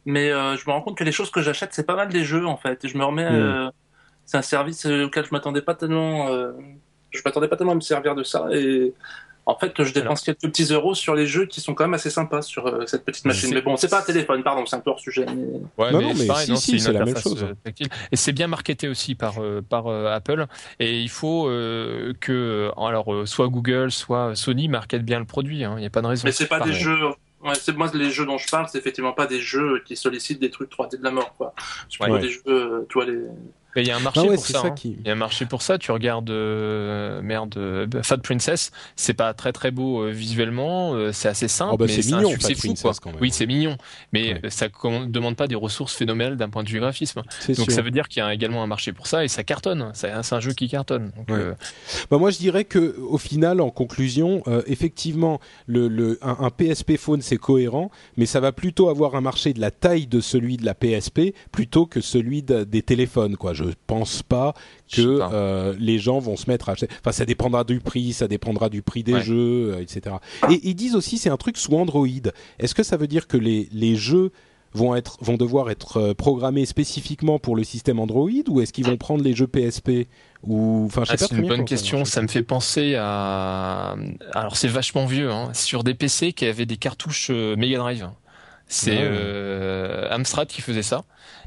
mais 0.06 0.32
euh, 0.32 0.56
je 0.58 0.64
me 0.68 0.72
rends 0.72 0.82
compte 0.82 0.98
que 0.98 1.04
les 1.04 1.12
choses 1.12 1.30
que 1.32 1.42
j'achète, 1.42 1.74
c'est 1.74 1.86
pas 1.86 1.96
mal 1.96 2.10
des 2.10 2.24
jeux 2.24 2.46
en 2.46 2.58
fait. 2.58 2.84
Et 2.86 2.88
je 2.88 2.98
me 2.98 3.04
remets. 3.06 3.30
Mm. 3.30 3.36
euh, 3.36 3.70
c'est 4.26 4.38
un 4.38 4.42
service 4.44 4.86
auquel 4.86 5.26
je 5.26 5.32
m'attendais 5.32 5.62
pas 5.62 5.76
tellement. 5.76 6.30
euh, 6.30 6.52
je 7.10 7.20
m'attendais 7.26 7.50
pas 7.50 7.58
tellement 7.58 7.74
à 7.74 7.76
me 7.76 7.82
servir 7.82 8.16
de 8.16 8.24
ça 8.24 8.48
et. 8.52 8.94
En 9.52 9.60
fait, 9.60 9.84
je 9.84 9.94
dépense 9.94 10.22
quelques 10.22 10.42
petits 10.42 10.64
euros 10.74 10.96
sur 10.96 11.14
les 11.16 11.28
jeux 11.28 11.46
qui 11.46 11.62
sont 11.62 11.74
quand 11.74 11.84
même 11.84 11.94
assez 11.94 12.10
sympas 12.10 12.42
sur 12.42 12.68
euh, 12.68 12.86
cette 12.88 13.06
petite 13.06 13.26
machine. 13.26 13.54
Mais 13.54 13.62
bon, 13.62 13.78
c'est 13.78 13.90
pas 13.90 14.00
un 14.00 14.04
téléphone, 14.04 14.44
pardon, 14.44 14.66
c'est 14.66 14.76
un 14.76 14.80
peu 14.80 14.90
hors 14.92 15.00
sujet. 15.00 15.26
mais- 15.26 15.34
Ouais, 15.78 15.92
Non, 15.92 16.00
mais 16.00 16.06
non, 16.06 16.14
mais 16.18 16.26
pareil, 16.28 16.46
si, 16.46 16.52
non, 16.52 16.58
si, 16.58 16.72
une 16.74 16.80
c'est 16.80 16.94
la 16.94 17.06
même 17.06 17.18
chose. 17.18 17.44
euh, 17.44 17.54
tactile. 17.64 17.88
Et 18.12 18.16
c'est 18.16 18.32
bien 18.32 18.48
marketé 18.48 18.88
aussi 18.88 19.16
par 19.16 19.40
euh, 19.42 19.62
par 19.62 19.88
euh, 19.88 20.08
Apple. 20.14 20.46
Et 20.80 21.00
il 21.02 21.10
faut 21.10 21.48
euh, 21.48 22.14
que 22.20 22.72
alors 22.78 23.14
euh, 23.14 23.26
soit 23.26 23.48
Google, 23.48 23.92
soit 23.92 24.36
Sony 24.36 24.68
marketent 24.68 25.04
bien 25.06 25.20
le 25.20 25.26
produit. 25.26 25.64
hein. 25.64 25.74
Il 25.78 25.82
n'y 25.82 25.86
a 25.86 25.90
pas 25.90 26.02
de 26.02 26.08
raison. 26.08 26.24
Mais 26.26 26.32
c'est 26.32 26.48
pas 26.48 26.60
des 26.62 26.74
jeux. 26.74 26.98
Ouais, 27.44 27.56
c'est 27.60 27.76
moi 27.76 27.90
les 27.94 28.12
jeux 28.12 28.26
dont 28.28 28.38
je 28.38 28.48
parle, 28.50 28.68
c'est 28.72 28.78
effectivement 28.78 29.14
pas 29.14 29.26
des 29.26 29.40
jeux 29.40 29.82
qui 29.86 29.96
sollicitent 29.96 30.40
des 30.40 30.52
trucs 30.52 30.70
3D 30.72 31.00
de 31.00 31.04
la 31.04 31.10
mort, 31.10 31.34
quoi. 31.38 31.54
Ouais. 32.00 32.20
des 32.22 32.30
jeux, 32.30 32.86
tu 32.88 32.94
vois 32.94 33.06
les. 33.06 33.18
Il 33.76 33.88
y 33.88 33.92
a 33.92 33.96
un 33.96 34.00
marché 34.00 34.20
Ah 34.24 34.28
ouais, 34.28 34.36
pour 34.36 34.46
c'est 34.46 34.54
ça. 34.54 34.62
ça 34.62 34.68
hein. 34.68 34.72
qui- 34.72 34.98
Il 35.00 35.08
y 35.08 35.10
a 35.10 35.14
un 35.14 35.16
marché 35.16 35.46
pour 35.46 35.62
ça. 35.62 35.78
Tu 35.78 35.92
regardes 35.92 36.30
euh, 36.30 37.22
merde 37.22 37.56
euh, 37.58 37.88
Fat 38.04 38.18
Princess, 38.18 38.72
c'est 38.96 39.14
pas 39.14 39.34
très 39.34 39.52
très 39.54 39.72
beau 39.72 40.04
euh, 40.04 40.10
visuellement, 40.12 40.96
c'est 41.14 41.28
assez 41.30 41.48
simple, 41.48 41.72
Oh 41.74 41.78
bah, 41.78 41.86
mais 41.88 41.94
c'est 41.94 42.02
c'est 42.02 42.16
mignon, 42.16 42.32
Fat 42.32 42.54
fou 42.56 42.74
quoi. 42.82 42.92
quand 43.02 43.12
même. 43.12 43.22
Oui, 43.22 43.32
c'est 43.32 43.46
mignon, 43.46 43.78
mais 44.14 44.34
Ouais. 44.44 44.50
ça 44.50 44.68
ne 44.84 45.06
demande 45.06 45.36
pas 45.36 45.48
des 45.48 45.56
ressources 45.56 45.94
phénoménales 45.96 46.38
d'un 46.38 46.50
point 46.50 46.64
de 46.64 46.70
vue 46.70 46.80
graphisme. 46.80 47.22
C'est 47.40 47.56
Donc 47.56 47.66
sûr. 47.66 47.74
ça 47.74 47.82
veut 47.82 47.92
dire 47.92 48.08
qu'il 48.08 48.22
y 48.22 48.26
a 48.26 48.34
également 48.34 48.64
un 48.64 48.68
marché 48.68 48.92
pour 48.94 49.08
ça 49.08 49.24
et 49.24 49.28
ça 49.28 49.44
cartonne. 49.44 49.92
C'est 49.94 50.12
c'est 50.24 50.36
un 50.36 50.40
jeu 50.40 50.54
qui 50.54 50.68
cartonne. 50.68 51.12
Donc, 51.16 51.30
Ouais. 51.30 51.52
Bah, 52.10 52.18
moi, 52.18 52.32
je 52.32 52.38
dirais 52.38 52.66
que 52.66 52.96
au 53.00 53.18
final, 53.18 53.62
en 53.62 53.70
conclusion, 53.70 54.44
effectivement, 54.68 55.40
le, 55.68 55.88
le, 55.88 56.20
un, 56.22 56.38
un 56.40 56.50
PSP 56.50 56.98
phone 56.98 57.22
c'est 57.22 57.38
cohérent, 57.38 57.92
mais 58.18 58.26
ça 58.26 58.40
va 58.40 58.52
plutôt 58.52 58.90
avoir 58.90 59.16
un 59.16 59.22
marché 59.22 59.54
de 59.54 59.62
la 59.62 59.72
taille 59.72 60.08
de 60.08 60.20
celui 60.22 60.58
de 60.58 60.66
la 60.66 60.74
PSP 60.74 61.34
plutôt 61.52 61.86
que 61.86 62.02
celui 62.02 62.44
de- 62.44 62.64
des 62.64 62.82
téléphones. 62.82 63.38
Quoi, 63.38 63.54
je 63.54 63.61
pense 63.88 64.24
pas 64.24 64.54
Je 64.88 65.02
que 65.04 65.18
pas. 65.20 65.32
euh, 65.34 65.76
les 65.80 66.00
gens 66.00 66.20
vont 66.20 66.36
se 66.38 66.50
mettre 66.50 66.70
à 66.70 66.74
acheter. 66.74 66.88
Enfin, 67.00 67.12
ça 67.12 67.26
dépendra 67.26 67.64
du 67.64 67.80
prix, 67.80 68.14
ça 68.14 68.28
dépendra 68.28 68.70
du 68.70 68.82
prix 68.82 69.04
des 69.04 69.14
Ouais. 69.14 69.22
jeux, 69.22 69.74
euh, 69.76 69.82
etc. 69.82 70.16
Et 70.50 70.60
ils 70.64 70.76
disent 70.76 70.96
aussi 70.96 71.18
c'est 71.18 71.30
un 71.30 71.38
truc 71.38 71.58
sous 71.58 71.76
Android. 71.76 72.08
Est-ce 72.60 72.76
que 72.76 72.84
ça 72.84 72.98
veut 72.98 73.08
dire 73.08 73.28
que 73.28 73.38
les, 73.38 73.68
les 73.72 73.96
jeux 73.96 74.32
vont 74.74 74.96
être 74.96 75.18
vont 75.20 75.36
devoir 75.36 75.70
être 75.70 75.98
euh, 75.98 76.14
programmés 76.14 76.66
spécifiquement 76.66 77.40
pour 77.40 77.58
le 77.58 77.64
système 77.66 78.00
Android 78.00 78.30
ou 78.48 78.62
est-ce 78.62 78.72
qu'ils 78.72 78.86
vont 78.86 78.96
prendre 78.96 79.22
les 79.22 79.34
jeux 79.36 79.48
PSP 79.48 80.08
ou 80.44 80.84
enfin 80.86 81.04
je 81.04 81.12
Ah, 81.12 81.18
c'est 81.18 81.32
une 81.36 81.46
bonne 81.46 81.66
question. 81.66 82.06
Ça 82.06 82.22
me 82.22 82.30
fait 82.30 82.42
penser 82.44 82.96
à. 82.98 83.96
Alors 84.34 84.56
c'est 84.56 84.70
vachement 84.70 85.06
vieux, 85.06 85.30
hein, 85.30 85.50
sur 85.54 85.84
des 85.84 85.94
PC 85.94 86.32
qui 86.32 86.46
avaient 86.46 86.66
des 86.66 86.78
cartouches 86.78 87.30
Mega 87.32 87.80
Drive. 87.80 88.10
C'est 88.68 89.00
Ah. 89.00 89.02
euh, 89.02 90.08
Amstrad 90.12 90.48
qui 90.48 90.62
faisait 90.62 90.84
ça. 90.84 91.04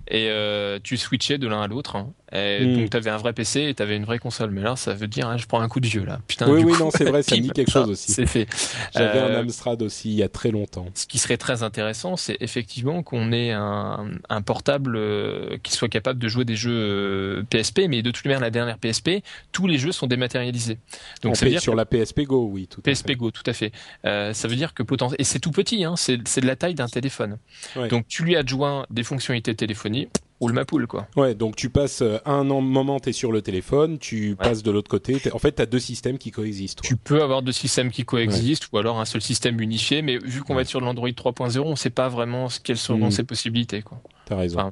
Et 0.09 0.29
euh, 0.31 0.79
tu 0.83 0.97
switchais 0.97 1.39
de 1.39 1.47
l'un 1.49 1.63
à 1.63 1.67
l'autre. 1.67 1.97
hein. 1.97 2.13
Et 2.35 2.65
Mm. 2.67 2.77
donc 2.77 2.91
tu 2.91 2.97
avais 2.97 3.11
un 3.11 3.17
vrai 3.17 3.33
PC 3.33 3.61
et 3.63 3.75
tu 3.75 3.83
avais 3.83 3.97
une 3.97 4.05
vraie 4.05 4.19
console. 4.19 4.51
Mais 4.51 4.61
là, 4.61 4.77
ça 4.77 4.93
veut 4.95 5.07
dire, 5.07 5.29
hein, 5.29 5.37
je 5.37 5.47
prends 5.47 5.61
un 5.61 5.69
coup 5.69 5.81
de 5.81 5.87
vieux 5.87 6.05
là. 6.05 6.21
Putain. 6.27 6.49
Oui, 6.51 6.61
du 6.61 6.67
oui, 6.67 6.73
coup, 6.73 6.79
non, 6.85 6.91
c'est 6.91 7.05
vrai, 7.05 7.23
ça 7.23 7.37
me 7.37 7.41
dit 7.41 7.51
quelque 7.51 7.71
chose 7.71 7.89
aussi. 7.91 8.13
C'est 8.13 8.27
fait. 8.27 8.47
J'avais 8.95 9.19
Euh, 9.19 9.39
un 9.39 9.43
Amstrad 9.43 9.81
aussi 9.83 10.11
il 10.11 10.17
y 10.17 10.23
a 10.23 10.29
très 10.29 10.51
longtemps. 10.51 10.87
Ce 10.95 11.07
qui 11.07 11.19
serait 11.19 11.37
très 11.37 11.63
intéressant, 11.63 12.17
c'est 12.17 12.37
effectivement 12.41 13.03
qu'on 13.03 13.31
ait 13.33 13.53
un, 13.53 14.11
un 14.29 14.43
portable 14.43 14.97
euh, 14.97 15.57
qui 15.63 15.73
soit 15.73 15.89
capable 15.89 16.19
de 16.19 16.29
jouer 16.29 16.45
des 16.45 16.57
jeux 16.57 16.73
euh, 16.73 17.43
PSP, 17.51 17.83
mais 17.89 18.03
de 18.03 18.11
toute 18.11 18.25
manière, 18.25 18.41
la 18.41 18.51
dernière 18.51 18.79
PSP, 18.79 19.23
tous 19.53 19.67
les 19.67 19.79
jeux 19.79 19.93
sont 19.93 20.07
dématérialisés. 20.07 20.79
Donc 21.23 21.33
En 21.33 21.35
ça 21.35 21.45
veut 21.45 21.51
P- 21.51 21.55
dire 21.55 21.63
sur 21.63 21.75
la 21.75 21.85
PSP 21.87 22.23
Go, 22.23 22.49
oui, 22.51 22.67
tout 22.67 22.81
à 22.81 22.83
PSP 22.91 23.09
fait. 23.09 23.15
Go, 23.17 23.31
tout 23.31 23.43
à 23.47 23.53
fait. 23.53 23.71
Euh, 24.07 24.33
ça 24.33 24.49
veut 24.49 24.57
dire 24.57 24.75
que 24.75 24.83
potentiellement, 24.83 25.17
et 25.21 25.25
c'est 25.25 25.39
tout 25.39 25.51
petit, 25.53 25.85
hein, 25.85 25.95
c'est 25.97 26.19
c'est 26.27 26.41
de 26.41 26.47
la 26.47 26.57
taille 26.57 26.75
d'un 26.75 26.89
téléphone. 26.89 27.39
Ouais. 27.77 27.89
Donc 27.89 28.09
tu 28.09 28.25
lui 28.25 28.35
adjoins 28.37 28.87
des 28.91 29.03
fonctionnalités 29.05 29.53
de 29.53 29.57
téléphonie, 29.57 30.09
roule 30.41 30.53
ma 30.53 30.65
poule, 30.65 30.87
quoi. 30.87 31.07
Ouais, 31.17 31.35
donc 31.35 31.57
tu 31.57 31.71
passes 31.71 32.03
euh, 32.03 32.19
un 32.27 32.45
moment, 32.45 33.01
tu 33.01 33.11
es 33.11 33.13
sur 33.13 33.33
le 33.33 33.41
téléphone, 33.43 33.99
tu 33.99 34.37
passes 34.37 34.63
de 34.63 34.71
l'autre 34.71 34.91
côté. 34.91 35.21
En 35.33 35.39
fait, 35.39 35.53
tu 35.57 35.63
as 35.63 35.67
deux 35.67 35.79
systèmes 35.79 36.19
qui 36.19 36.31
coexistent. 36.31 36.83
Tu 36.83 36.97
peux 36.97 37.23
avoir 37.23 37.43
deux 37.43 37.53
systèmes 37.53 37.91
qui 37.91 38.05
coexistent 38.05 38.69
ou 38.73 38.79
alors 38.79 39.01
un 39.01 39.05
seul 39.05 39.23
système 39.23 39.61
unifié, 39.61 40.03
mais 40.03 40.19
vu 40.19 40.43
qu'on 40.43 40.55
va 40.55 40.63
être 40.63 40.69
sur 40.69 40.81
l'Android 40.81 41.09
3.0, 41.09 41.61
on 41.61 41.71
ne 41.71 41.77
sait 41.77 41.91
pas 41.91 42.09
vraiment 42.09 42.49
ce- 42.49 42.61
quelles 42.61 42.77
seront 42.79 43.07
Mhm. 43.07 43.11
ses 43.11 43.25
possibilités. 43.25 43.83
Quoi. 43.83 44.01
T'as 44.27 44.37
raison. 44.37 44.59
Enfin- 44.59 44.71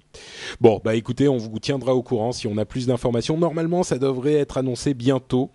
Bon, 0.61 0.81
bah 0.83 0.95
écoutez, 0.95 1.29
on 1.29 1.37
vous 1.37 1.59
tiendra 1.59 1.95
au 1.95 2.03
courant 2.03 2.33
si 2.33 2.47
on 2.47 2.57
a 2.57 2.65
plus 2.65 2.87
d'informations. 2.87 3.37
Normalement, 3.37 3.83
ça 3.83 3.99
devrait 3.99 4.35
être 4.35 4.57
annoncé 4.59 4.95
bientôt. 4.95 5.51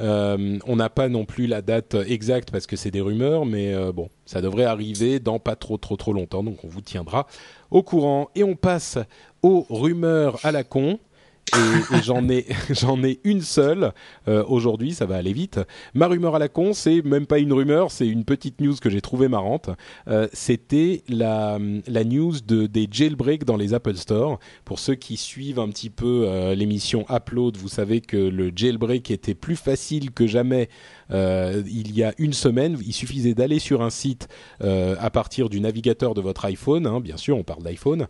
Euh, 0.00 0.58
on 0.66 0.76
n'a 0.76 0.88
pas 0.88 1.08
non 1.08 1.24
plus 1.24 1.46
la 1.46 1.60
date 1.62 1.94
exacte 2.06 2.50
parce 2.50 2.66
que 2.66 2.76
c'est 2.76 2.90
des 2.90 3.00
rumeurs, 3.02 3.44
mais 3.44 3.74
euh, 3.74 3.92
bon, 3.92 4.08
ça 4.24 4.40
devrait 4.40 4.64
arriver 4.64 5.20
dans 5.20 5.38
pas 5.38 5.56
trop 5.56 5.76
trop 5.76 5.96
trop 5.96 6.12
longtemps. 6.12 6.42
Donc 6.42 6.64
on 6.64 6.68
vous 6.68 6.80
tiendra 6.80 7.26
au 7.70 7.82
courant. 7.82 8.30
Et 8.34 8.42
on 8.44 8.56
passe 8.56 8.98
aux 9.42 9.66
rumeurs 9.68 10.38
à 10.44 10.52
la 10.52 10.64
con. 10.64 10.98
Et, 11.54 12.02
j'en 12.02 12.28
ai 12.28 12.46
j'en 12.70 13.02
ai 13.04 13.20
une 13.24 13.42
seule 13.42 13.92
euh, 14.26 14.44
aujourd'hui, 14.46 14.92
ça 14.92 15.04
va 15.06 15.16
aller 15.16 15.32
vite. 15.32 15.60
Ma 15.92 16.06
rumeur 16.06 16.34
à 16.34 16.38
la 16.38 16.48
con, 16.48 16.72
c'est 16.72 17.02
même 17.02 17.26
pas 17.26 17.38
une 17.38 17.52
rumeur, 17.52 17.90
c'est 17.90 18.06
une 18.06 18.24
petite 18.24 18.60
news 18.60 18.74
que 18.80 18.88
j'ai 18.88 19.02
trouvée 19.02 19.28
marrante. 19.28 19.68
Euh, 20.08 20.28
C'était 20.32 21.02
la 21.08 21.58
la 21.86 22.04
news 22.04 22.34
de 22.46 22.66
des 22.66 22.88
jailbreaks 22.90 23.44
dans 23.44 23.56
les 23.56 23.74
Apple 23.74 23.96
Store. 23.96 24.38
Pour 24.64 24.78
ceux 24.78 24.94
qui 24.94 25.16
suivent 25.16 25.58
un 25.58 25.68
petit 25.68 25.90
peu 25.90 26.24
euh, 26.26 26.54
l'émission 26.54 27.04
Upload, 27.10 27.56
vous 27.56 27.68
savez 27.68 28.00
que 28.00 28.16
le 28.16 28.50
jailbreak 28.54 29.10
était 29.10 29.34
plus 29.34 29.56
facile 29.56 30.10
que 30.10 30.26
jamais 30.26 30.68
il 31.14 31.94
y 31.94 32.02
a 32.02 32.14
une 32.16 32.32
semaine. 32.32 32.78
Il 32.86 32.94
suffisait 32.94 33.34
d'aller 33.34 33.58
sur 33.58 33.82
un 33.82 33.90
site 33.90 34.28
à 34.60 35.10
partir 35.10 35.50
du 35.50 35.60
navigateur 35.60 36.14
de 36.14 36.22
votre 36.22 36.46
iPhone, 36.46 36.86
hein, 36.86 37.00
bien 37.00 37.18
sûr, 37.18 37.36
on 37.36 37.42
parle 37.42 37.62
d'iPhone, 37.62 38.06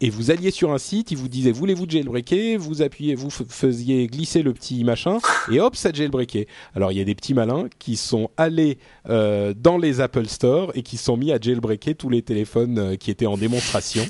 et 0.00 0.10
vous 0.10 0.30
alliez 0.30 0.50
sur 0.50 0.72
un 0.72 0.78
site, 0.78 1.10
il 1.10 1.16
vous 1.16 1.28
disait 1.28 1.52
voulez-vous 1.52 1.88
jailbreaker, 1.88 2.58
vous 2.58 2.82
appuyez, 2.82 3.14
vous 3.14 3.30
faisiez 3.30 4.06
glisser 4.06 4.42
le 4.42 4.52
petit 4.52 4.84
machin, 4.84 5.18
et 5.50 5.60
hop, 5.60 5.74
ça 5.76 5.92
jailbreakait. 5.92 6.46
Alors 6.74 6.92
il 6.92 6.98
y 6.98 7.00
a 7.00 7.04
des 7.04 7.14
petits 7.14 7.34
malins 7.34 7.68
qui 7.78 7.96
sont 7.96 8.30
allés 8.36 8.78
euh, 9.08 9.54
dans 9.56 9.78
les 9.78 10.00
Apple 10.00 10.26
Store 10.26 10.72
et 10.74 10.82
qui 10.82 10.96
sont 10.96 11.16
mis 11.16 11.32
à 11.32 11.38
jailbreaker 11.40 11.94
tous 11.94 12.10
les 12.10 12.22
téléphones 12.22 12.78
euh, 12.78 12.96
qui 12.96 13.10
étaient 13.10 13.26
en 13.26 13.36
démonstration. 13.36 14.04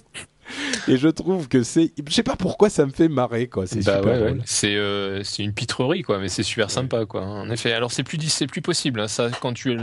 Et 0.89 0.97
je 0.97 1.09
trouve 1.09 1.49
que 1.49 1.63
c'est, 1.63 1.93
je 2.07 2.13
sais 2.13 2.23
pas 2.23 2.37
pourquoi 2.37 2.71
ça 2.71 2.87
me 2.87 2.93
fait 2.93 3.09
marrer 3.09 3.49
quoi. 3.49 3.67
C'est 3.67 3.85
Bah 3.85 3.97
super 3.97 4.05
ouais, 4.05 4.19
ouais. 4.21 4.27
drôle. 4.31 4.43
C'est 4.45 4.77
euh, 4.77 5.23
c'est 5.23 5.43
une 5.43 5.53
pitrerie 5.53 6.03
quoi, 6.03 6.19
mais 6.19 6.29
c'est 6.29 6.43
super 6.43 6.71
sympa 6.71 7.05
quoi. 7.07 7.23
En 7.23 7.51
effet. 7.51 7.73
Alors 7.73 7.93
c'est 7.93 8.03
plus 8.03 8.19
c'est 8.29 8.47
plus 8.47 8.63
possible 8.63 9.01
hein, 9.01 9.09
ça 9.09 9.31
quand 9.41 9.53
tu 9.53 9.77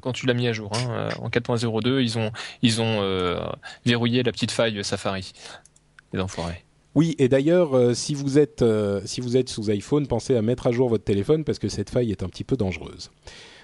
quand, 0.00 0.22
l'as 0.24 0.34
mis 0.34 0.48
à 0.48 0.52
jour. 0.52 0.70
Hein. 0.74 0.90
Euh, 0.90 1.10
En 1.20 1.28
4.02 1.28 2.00
ils 2.02 2.18
ont 2.18 2.30
ils 2.62 2.80
ont 2.80 3.00
euh, 3.02 3.40
verrouillé 3.84 4.22
la 4.22 4.32
petite 4.32 4.50
faille 4.50 4.82
Safari. 4.84 5.32
Les 6.12 6.20
enfoirés. 6.20 6.64
Oui, 6.94 7.16
et 7.18 7.28
d'ailleurs, 7.28 7.76
euh, 7.76 7.92
si 7.92 8.14
vous 8.14 8.38
êtes 8.38 8.62
euh, 8.62 9.00
si 9.04 9.20
vous 9.20 9.36
êtes 9.36 9.48
sous 9.48 9.68
iPhone, 9.70 10.06
pensez 10.06 10.36
à 10.36 10.42
mettre 10.42 10.68
à 10.68 10.72
jour 10.72 10.88
votre 10.88 11.02
téléphone 11.02 11.42
parce 11.44 11.58
que 11.58 11.68
cette 11.68 11.90
faille 11.90 12.12
est 12.12 12.22
un 12.22 12.28
petit 12.28 12.44
peu 12.44 12.56
dangereuse. 12.56 13.10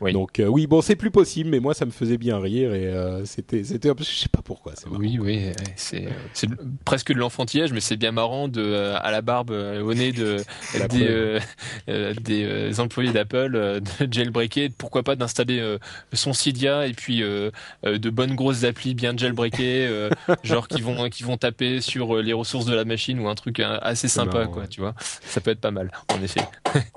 Oui. 0.01 0.13
Donc 0.13 0.41
euh, 0.41 0.47
oui, 0.47 0.67
bon, 0.67 0.81
c'est 0.81 0.97
plus 0.97 1.11
possible, 1.11 1.51
mais 1.51 1.61
moi 1.61 1.75
ça 1.75 1.85
me 1.85 1.91
faisait 1.91 2.17
bien 2.19 2.39
rire 2.39 2.75
et 2.75 2.87
euh, 2.87 3.25
c'était 3.25 3.65
c'était 3.65 3.91
je 3.99 4.05
sais 4.05 4.29
pas 4.29 4.41
pourquoi, 4.43 4.73
c'est. 4.77 4.89
Oui, 4.89 5.19
oui, 5.21 5.53
c'est 5.77 6.09
c'est 6.33 6.49
presque 6.85 7.13
de 7.13 7.19
l'enfantillage, 7.19 7.73
mais 7.73 7.81
c'est 7.81 7.97
bien 7.97 8.13
marrant 8.13 8.49
de 8.49 8.63
euh, 8.63 8.97
à 9.01 9.11
la 9.11 9.21
barbe 9.23 9.51
euh, 9.51 9.83
au 9.83 9.93
nez 9.95 10.13
de 10.13 10.39
La 10.79 10.89
des, 10.89 11.07
euh, 11.09 11.41
euh, 11.89 12.15
des 12.15 12.45
euh, 12.45 12.73
employés 12.79 13.13
d'Apple 13.13 13.53
euh, 13.55 13.81
de 13.81 14.13
jailbreaker. 14.13 14.71
Pourquoi 14.79 15.03
pas 15.03 15.17
d'installer 15.17 15.59
euh, 15.59 15.79
son 16.13 16.33
Cydia 16.33 16.87
et 16.87 16.93
puis 16.93 17.23
euh, 17.23 17.51
euh, 17.85 17.99
de 17.99 18.11
bonnes 18.11 18.35
grosses 18.35 18.65
applis 18.65 18.95
bien 18.95 19.17
jailbreakées, 19.17 19.87
euh, 19.87 20.09
genre 20.43 20.69
qui 20.69 20.81
vont 20.81 21.09
qui 21.11 21.23
vont 21.25 21.37
taper 21.37 21.81
sur 21.81 22.17
euh, 22.17 22.23
les 22.23 22.33
ressources 22.33 22.67
de 22.67 22.75
la 22.75 22.85
machine 22.85 23.19
ou 23.21 23.29
un 23.29 23.35
truc 23.35 23.61
euh, 23.61 23.79
assez 23.83 24.09
sympa, 24.09 24.47
quoi. 24.47 24.63
ouais. 24.63 24.69
Tu 24.69 24.81
vois, 24.81 24.95
ça 24.99 25.41
peut 25.41 25.51
être 25.51 25.61
pas 25.61 25.71
mal, 25.71 25.91
en 26.09 26.23
effet. 26.23 26.41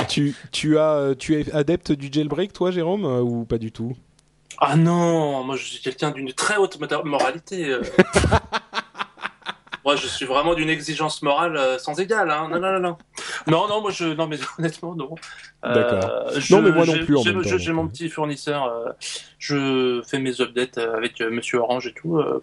Tu 0.08 0.36
tu 0.52 0.78
as 0.78 0.94
euh, 0.94 1.16
tu 1.16 1.40
es 1.40 1.52
adepte 1.52 1.92
du 1.92 2.10
jailbreak 2.12 2.54
toi, 2.54 2.72
Jérôme, 2.72 2.93
euh, 3.06 3.22
ou 3.22 3.46
pas 3.46 3.58
du 3.58 3.72
tout? 3.72 3.96
Ah 4.60 4.76
non, 4.76 5.44
moi 5.44 5.56
je 5.56 5.66
suis 5.66 5.82
quelqu'un 5.82 6.12
d'une 6.12 6.32
très 6.34 6.58
haute 6.58 6.78
moralité. 7.04 7.70
euh. 7.70 7.82
moi 9.86 9.96
je 9.98 10.08
suis 10.08 10.26
vraiment 10.26 10.54
d'une 10.54 10.70
exigence 10.70 11.22
morale 11.24 11.58
euh, 11.58 11.78
sans 11.78 12.00
égale. 12.00 12.32
Hein. 12.32 12.48
Non, 12.52 12.60
non, 12.60 12.72
non, 12.74 12.80
non. 12.80 12.98
Non, 13.48 13.68
non, 13.68 13.82
moi 13.82 13.92
je. 13.92 14.06
Non, 14.06 14.28
mais 14.28 14.38
honnêtement, 14.60 14.96
non. 14.96 15.16
D'accord. 15.64 16.32
Non, 16.52 16.62
mais 16.62 16.72
moi 16.72 16.86
non 16.86 16.94
plus 17.06 17.18
J'ai 17.60 17.74
mon 17.74 17.88
petit 17.88 18.10
fournisseur. 18.10 18.66
euh, 18.66 18.92
je 19.40 20.02
fais 20.08 20.20
mes 20.20 20.40
updates 20.40 20.78
avec 20.78 21.20
Monsieur 21.22 21.60
Orange 21.60 21.88
et 21.88 21.94
tout. 21.94 22.18
euh, 22.18 22.42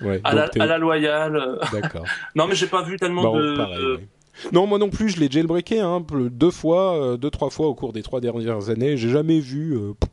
Ouais. 0.00 0.20
à, 0.22 0.32
la, 0.32 0.48
t'es- 0.48 0.60
à 0.60 0.66
la 0.66 0.78
loyale. 0.78 1.58
D'accord. 1.72 2.04
Non, 2.36 2.46
mais 2.46 2.54
j'ai 2.54 2.68
pas 2.68 2.82
vu 2.82 2.96
tellement 2.98 3.22
Bon, 3.24 3.36
de. 3.36 3.56
pareil, 3.56 3.76
de- 3.78 3.94
ouais. 3.96 4.08
Non, 4.52 4.66
moi 4.66 4.78
non 4.78 4.90
plus, 4.90 5.08
je 5.10 5.20
l'ai 5.20 5.30
jailbreaké 5.30 5.80
hein, 5.80 6.04
deux 6.30 6.50
fois, 6.50 6.96
euh, 7.02 7.16
deux 7.16 7.30
trois 7.30 7.50
fois 7.50 7.66
au 7.66 7.74
cours 7.74 7.92
des 7.92 8.02
trois 8.02 8.20
dernières 8.20 8.68
années. 8.70 8.96
J'ai 8.96 9.10
jamais 9.10 9.40
vu. 9.40 9.76
euh, 9.76 9.92
pff. 9.98 10.10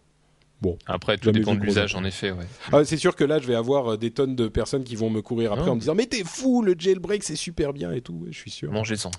Après, 0.87 1.17
tout 1.17 1.31
dépend 1.31 1.53
de 1.53 1.57
gros 1.59 1.65
l'usage, 1.67 1.93
en 1.95 2.03
effet. 2.05 2.31
Ouais. 2.31 2.45
Ah, 2.71 2.83
c'est 2.85 2.97
sûr 2.97 3.15
que 3.15 3.23
là, 3.23 3.37
je 3.39 3.45
vais 3.45 3.53
avoir 3.53 3.93
euh, 3.93 3.97
des 3.97 4.09
tonnes 4.09 4.35
de 4.35 4.47
personnes 4.47 4.83
qui 4.83 4.95
vont 4.95 5.11
me 5.11 5.21
courir 5.21 5.51
après 5.51 5.65
Ah. 5.67 5.71
en 5.71 5.75
me 5.75 5.79
disant 5.79 5.93
mais 5.93 6.07
t'es 6.07 6.23
fou, 6.23 6.63
le 6.63 6.73
jailbreak 6.77 7.23
c'est 7.23 7.35
super 7.35 7.71
bien 7.71 7.91
et 7.91 8.01
tout. 8.01 8.25
Je 8.31 8.37
suis 8.37 8.49
sûr. 8.49 8.71
Mangez-en. 8.71 9.11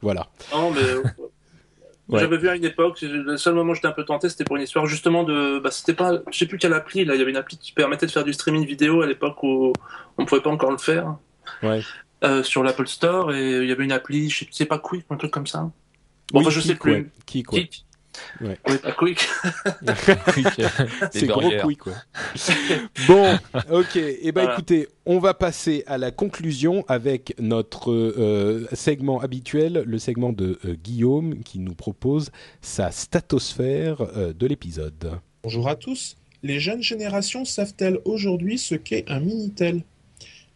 Voilà. 0.00 0.28
Non, 0.52 0.70
mais. 0.70 0.80
Ouais. 2.06 2.20
J'avais 2.20 2.36
vu 2.36 2.50
à 2.50 2.54
une 2.54 2.66
époque, 2.66 2.98
le 3.00 3.38
seul 3.38 3.54
moment 3.54 3.72
où 3.72 3.74
j'étais 3.74 3.86
un 3.86 3.92
peu 3.92 4.04
tenté, 4.04 4.28
c'était 4.28 4.44
pour 4.44 4.56
une 4.56 4.62
histoire 4.62 4.84
justement 4.84 5.24
de. 5.24 5.58
Bah, 5.58 5.70
c'était 5.70 5.94
pas. 5.94 6.20
Je 6.30 6.36
sais 6.36 6.44
plus 6.44 6.58
quelle 6.58 6.74
appli, 6.74 7.02
là. 7.06 7.14
Il 7.14 7.18
y 7.18 7.22
avait 7.22 7.30
une 7.30 7.36
appli 7.38 7.56
qui 7.56 7.72
permettait 7.72 8.04
de 8.04 8.10
faire 8.10 8.24
du 8.24 8.34
streaming 8.34 8.66
vidéo 8.66 9.00
à 9.00 9.06
l'époque 9.06 9.42
où 9.42 9.72
on 10.18 10.26
pouvait 10.26 10.42
pas 10.42 10.50
encore 10.50 10.70
le 10.70 10.76
faire. 10.76 11.16
Ouais. 11.62 11.80
Euh, 12.22 12.42
sur 12.42 12.62
l'Apple 12.62 12.86
Store, 12.86 13.34
et 13.34 13.58
il 13.62 13.68
y 13.68 13.72
avait 13.72 13.84
une 13.84 13.92
appli, 13.92 14.30
je 14.30 14.40
sais- 14.40 14.48
c'est 14.50 14.64
pas 14.66 14.78
Quick, 14.78 15.04
un 15.10 15.16
truc 15.16 15.30
comme 15.30 15.46
ça. 15.46 15.70
Bon, 16.32 16.38
Oui, 16.38 16.40
enfin, 16.46 16.50
je 16.50 16.60
sais 16.60 16.68
Kik, 16.68 16.78
plus. 16.80 16.92
ouais. 16.92 17.06
Kik, 17.26 17.52
ouais. 17.52 17.60
Quick. 17.60 17.84
Ouais. 18.40 18.58
Oui, 18.68 18.78
pas 18.78 18.92
Quick. 18.92 19.28
C'est 21.12 21.26
gros 21.26 21.50
couille, 21.60 21.76
quoi. 21.76 21.92
bon, 23.06 23.38
ok. 23.70 23.96
Et 23.96 24.32
ben 24.32 24.42
Voilà. 24.42 24.52
écoutez, 24.54 24.88
on 25.06 25.18
va 25.18 25.34
passer 25.34 25.82
à 25.86 25.98
la 25.98 26.10
conclusion 26.12 26.84
avec 26.88 27.34
notre 27.38 27.90
euh, 27.92 28.66
segment 28.72 29.20
habituel, 29.20 29.82
le 29.86 29.98
segment 29.98 30.32
de 30.32 30.58
euh, 30.64 30.74
Guillaume 30.82 31.42
qui 31.42 31.58
nous 31.58 31.74
propose 31.74 32.30
sa 32.62 32.90
statosphère 32.90 34.00
euh, 34.16 34.32
de 34.32 34.46
l'épisode. 34.46 35.18
Bonjour 35.42 35.68
à 35.68 35.76
tous. 35.76 36.16
Les 36.42 36.60
jeunes 36.60 36.82
générations 36.82 37.44
savent-elles 37.44 37.98
aujourd'hui 38.04 38.58
ce 38.58 38.74
qu'est 38.74 39.04
un 39.10 39.20
Minitel? 39.20 39.82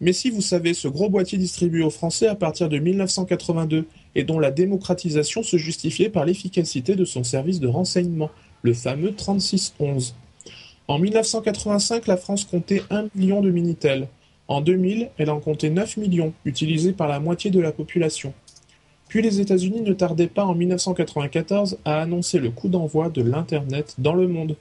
Mais 0.01 0.13
si 0.13 0.31
vous 0.31 0.41
savez 0.41 0.75
ce 0.75 0.87
gros 0.87 1.09
boîtier 1.09 1.39
distribué 1.39 1.83
aux 1.83 1.91
Français 1.91 2.29
à 2.29 2.37
partir 2.37 2.69
de 2.69 2.79
1982 2.79 3.87
et 4.15 4.23
dont 4.23 4.39
la 4.39 4.53
démocratisation 4.53 5.43
se 5.43 5.57
justifiait 5.57 6.09
par 6.09 6.25
l'efficacité 6.25 6.95
de 6.95 7.05
son 7.05 7.25
service 7.25 7.59
de 7.59 7.67
renseignement, 7.67 8.31
le 8.63 8.75
fameux 8.75 9.13
3611. 9.13 10.15
En 10.87 10.99
1985, 10.99 12.07
la 12.07 12.17
France 12.17 12.45
comptait 12.45 12.83
1 12.91 13.09
million 13.15 13.41
de 13.41 13.51
Minitel. 13.51 14.09
En 14.47 14.61
2000, 14.61 15.11
elle 15.19 15.31
en 15.31 15.41
comptait 15.41 15.69
9 15.69 15.97
millions, 15.97 16.33
utilisés 16.45 16.93
par 16.93 17.09
la 17.09 17.21
moitié 17.21 17.51
de 17.51 17.61
la 17.61 17.73
population. 17.73 18.33
Puis 19.09 19.21
les 19.21 19.41
États-Unis 19.41 19.81
ne 19.81 19.93
tardaient 19.93 20.29
pas 20.29 20.45
en 20.45 20.55
1994 20.55 21.79
à 21.85 22.01
annoncer 22.01 22.39
le 22.39 22.51
coup 22.51 22.69
d'envoi 22.69 23.09
de 23.09 23.23
l'Internet 23.23 23.97
dans 23.99 24.15
le 24.15 24.29
monde. 24.29 24.57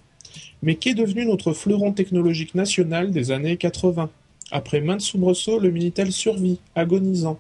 Mais 0.64 0.76
qu'est 0.76 0.96
devenu 0.96 1.26
notre 1.26 1.54
fleuron 1.54 1.92
technologique 1.92 2.56
national 2.56 3.12
des 3.12 3.32
années 3.32 3.58
80 3.58 4.10
Après 4.52 4.80
maintes 4.80 5.02
soubresauts, 5.02 5.60
le 5.60 5.72
Minitel 5.72 6.12
survit, 6.14 6.60
agonisant. 6.74 7.38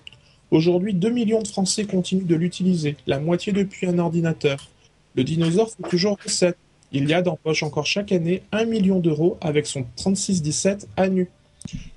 Aujourd'hui, 0.52 0.94
2 0.94 1.10
millions 1.10 1.42
de 1.42 1.48
Français 1.48 1.86
continuent 1.86 2.26
de 2.26 2.36
l'utiliser, 2.36 2.98
la 3.08 3.20
moitié 3.20 3.54
depuis 3.54 3.88
un 3.88 3.98
ordinateur. 3.98 4.70
Le 5.16 5.24
dinosaure 5.24 5.70
fait 5.70 5.90
toujours 5.90 6.18
recette. 6.22 6.58
Il 6.92 7.10
y 7.10 7.14
a 7.14 7.22
dans 7.22 7.38
poche 7.38 7.64
encore 7.64 7.86
chaque 7.86 8.12
année 8.12 8.44
1 8.52 8.66
million 8.66 9.00
d'euros 9.00 9.38
avec 9.40 9.68
son 9.68 9.86
3617 9.96 10.88
à 10.98 11.08
nu. 11.08 11.30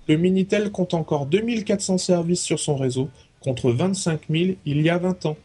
Le 0.07 0.17
Minitel 0.17 0.71
compte 0.71 0.95
encore 0.95 1.27
2400 1.27 1.99
services 1.99 2.43
sur 2.43 2.61
son 2.61 2.77
réseau, 2.77 3.09
contre 3.41 3.73
25 3.73 4.23
000 4.31 4.53
il 4.65 4.83
y 4.83 4.91
a 4.91 4.99
20 4.99 5.27
ans. 5.27 5.37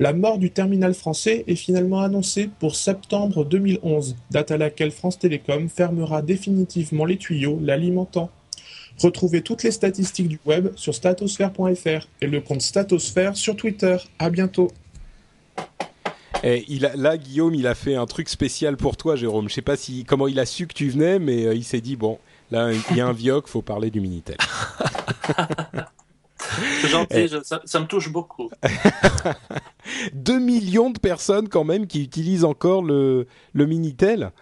La 0.00 0.12
mort 0.12 0.38
du 0.38 0.50
terminal 0.50 0.94
français 0.94 1.44
est 1.46 1.54
finalement 1.54 2.00
annoncée 2.00 2.50
pour 2.58 2.76
septembre 2.76 3.44
2011, 3.44 4.16
date 4.30 4.50
à 4.50 4.58
laquelle 4.58 4.90
France 4.90 5.18
Télécom 5.18 5.68
fermera 5.68 6.20
définitivement 6.20 7.04
les 7.04 7.16
tuyaux 7.16 7.58
l'alimentant. 7.62 8.30
Retrouvez 9.02 9.42
toutes 9.42 9.62
les 9.62 9.70
statistiques 9.72 10.28
du 10.28 10.38
web 10.46 10.68
sur 10.76 10.94
statosphère.fr 10.94 12.06
et 12.20 12.26
le 12.26 12.40
compte 12.40 12.62
Statosphère 12.62 13.36
sur 13.36 13.56
Twitter. 13.56 13.96
À 14.18 14.30
bientôt. 14.30 14.70
Et 16.44 16.64
il 16.68 16.86
a, 16.86 16.96
là, 16.96 17.16
Guillaume, 17.16 17.54
il 17.54 17.66
a 17.66 17.74
fait 17.74 17.94
un 17.94 18.06
truc 18.06 18.28
spécial 18.28 18.76
pour 18.76 18.96
toi, 18.96 19.14
Jérôme. 19.16 19.48
Je 19.48 19.54
sais 19.54 19.62
pas 19.62 19.76
si 19.76 20.04
comment 20.04 20.26
il 20.28 20.38
a 20.40 20.46
su 20.46 20.66
que 20.66 20.74
tu 20.74 20.88
venais, 20.88 21.18
mais 21.18 21.46
euh, 21.46 21.54
il 21.54 21.62
s'est 21.64 21.80
dit 21.80 21.96
bon, 21.96 22.18
là, 22.50 22.70
il 22.90 22.96
y 22.96 23.00
a 23.00 23.06
un 23.06 23.12
vioc, 23.12 23.46
faut 23.48 23.62
parler 23.62 23.90
du 23.90 24.00
Minitel. 24.00 24.36
C'est 26.38 26.86
Eh. 26.86 26.88
gentil, 26.88 27.28
je- 27.28 27.42
ça, 27.44 27.62
ça 27.64 27.78
me 27.80 27.86
touche 27.86 28.10
beaucoup. 28.10 28.50
2 30.14 30.38
millions 30.40 30.90
de 30.90 30.98
personnes 30.98 31.48
quand 31.48 31.64
même 31.64 31.86
qui 31.86 32.02
utilisent 32.02 32.44
encore 32.44 32.82
le, 32.82 33.26
le 33.52 33.66
Minitel. 33.66 34.32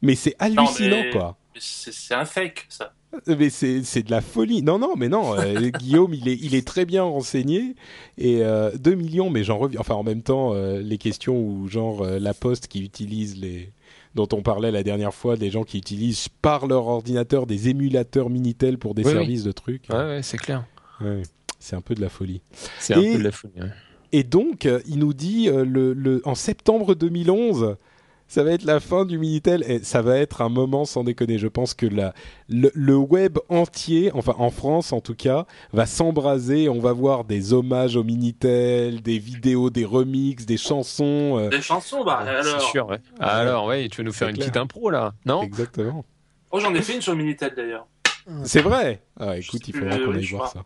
Mais 0.00 0.14
c'est 0.14 0.36
hallucinant, 0.38 1.02
mais- 1.02 1.10
quoi. 1.10 1.36
C'est 1.58 2.14
un 2.14 2.24
fake, 2.24 2.66
ça. 2.68 2.92
Mais 3.26 3.48
c'est 3.50 4.02
de 4.02 4.10
la 4.10 4.20
folie. 4.20 4.62
Non 4.62 4.78
non 4.78 4.94
mais 4.96 5.08
non. 5.08 5.34
euh, 5.38 5.70
Guillaume 5.78 6.12
il 6.14 6.28
est 6.28 6.38
il 6.40 6.54
est 6.54 6.66
très 6.66 6.84
bien 6.84 7.02
renseigné 7.04 7.74
et 8.18 8.42
euh, 8.42 8.70
2 8.78 8.94
millions 8.94 9.30
mais 9.30 9.44
j'en 9.44 9.58
reviens. 9.58 9.80
Enfin 9.80 9.94
en 9.94 10.02
même 10.02 10.22
temps 10.22 10.52
euh, 10.54 10.80
les 10.80 10.98
questions 10.98 11.40
où 11.40 11.68
genre 11.68 12.02
euh, 12.02 12.18
la 12.18 12.34
Poste 12.34 12.68
qui 12.68 12.80
utilise 12.82 13.40
les 13.40 13.72
dont 14.14 14.28
on 14.32 14.42
parlait 14.42 14.70
la 14.70 14.82
dernière 14.82 15.14
fois 15.14 15.36
des 15.36 15.50
gens 15.50 15.64
qui 15.64 15.78
utilisent 15.78 16.28
par 16.42 16.66
leur 16.66 16.86
ordinateur 16.86 17.46
des 17.46 17.68
émulateurs 17.68 18.30
Minitel 18.30 18.76
pour 18.78 18.94
des 18.94 19.02
Oui, 19.04 19.08
oui. 19.10 19.14
services 19.14 19.44
de 19.44 19.52
trucs. 19.52 19.84
Ouais, 19.90 19.96
ouais, 19.96 20.20
c'est 20.22 20.38
clair. 20.38 20.64
Ouais, 21.00 21.22
c'est 21.58 21.76
un 21.76 21.80
peu 21.80 21.94
de 21.94 22.00
la 22.00 22.08
folie. 22.08 22.40
C'est 22.78 22.94
un 22.94 23.00
peu 23.02 23.18
de 23.18 23.22
la 23.24 23.32
folie. 23.32 23.52
ouais. 23.60 23.68
Et 24.12 24.22
donc, 24.24 24.66
il 24.86 24.98
nous 24.98 25.12
dit 25.12 25.46
le, 25.52 25.92
le, 25.92 26.22
en 26.24 26.34
septembre 26.34 26.94
2011, 26.94 27.76
ça 28.28 28.44
va 28.44 28.52
être 28.52 28.64
la 28.64 28.78
fin 28.78 29.04
du 29.04 29.18
Minitel 29.18 29.64
et 29.66 29.82
ça 29.82 30.02
va 30.02 30.16
être 30.18 30.42
un 30.42 30.48
moment 30.48 30.84
sans 30.84 31.02
déconner. 31.02 31.38
Je 31.38 31.48
pense 31.48 31.74
que 31.74 31.86
la, 31.86 32.14
le, 32.48 32.70
le 32.74 32.96
web 32.96 33.38
entier, 33.48 34.10
enfin 34.14 34.34
en 34.38 34.50
France 34.50 34.92
en 34.92 35.00
tout 35.00 35.14
cas, 35.14 35.46
va 35.72 35.86
s'embraser. 35.86 36.68
On 36.68 36.78
va 36.78 36.92
voir 36.92 37.24
des 37.24 37.52
hommages 37.52 37.96
au 37.96 38.04
Minitel, 38.04 39.00
des 39.02 39.18
vidéos, 39.18 39.70
des 39.70 39.84
remixes, 39.84 40.46
des 40.46 40.56
chansons. 40.58 41.38
euh, 41.38 41.48
Des 41.48 41.62
chansons, 41.62 42.04
bah 42.04 42.20
C'est 42.24 42.30
alors. 42.50 42.60
sûr, 42.60 42.86
ouais. 42.88 42.98
Alors, 43.18 43.66
ouais, 43.66 43.88
tu 43.88 43.98
vas 43.98 44.04
nous 44.04 44.12
faire 44.12 44.28
C'est 44.28 44.30
une 44.32 44.36
clair. 44.36 44.46
petite 44.46 44.56
impro 44.58 44.90
là, 44.90 45.14
non? 45.26 45.42
Exactement. 45.42 46.04
Oh, 46.50 46.60
j'en 46.60 46.74
ai 46.74 46.82
fait 46.82 46.94
une 46.94 47.02
sur 47.02 47.12
le 47.12 47.18
Minitel 47.18 47.52
d'ailleurs. 47.56 47.86
C'est 48.44 48.60
vrai? 48.60 49.00
Ah, 49.18 49.38
écoute, 49.38 49.66
il 49.68 49.74
faudra 49.74 49.98
qu'on 49.98 50.14
aille 50.14 50.26
voir 50.26 50.48
ça. 50.52 50.64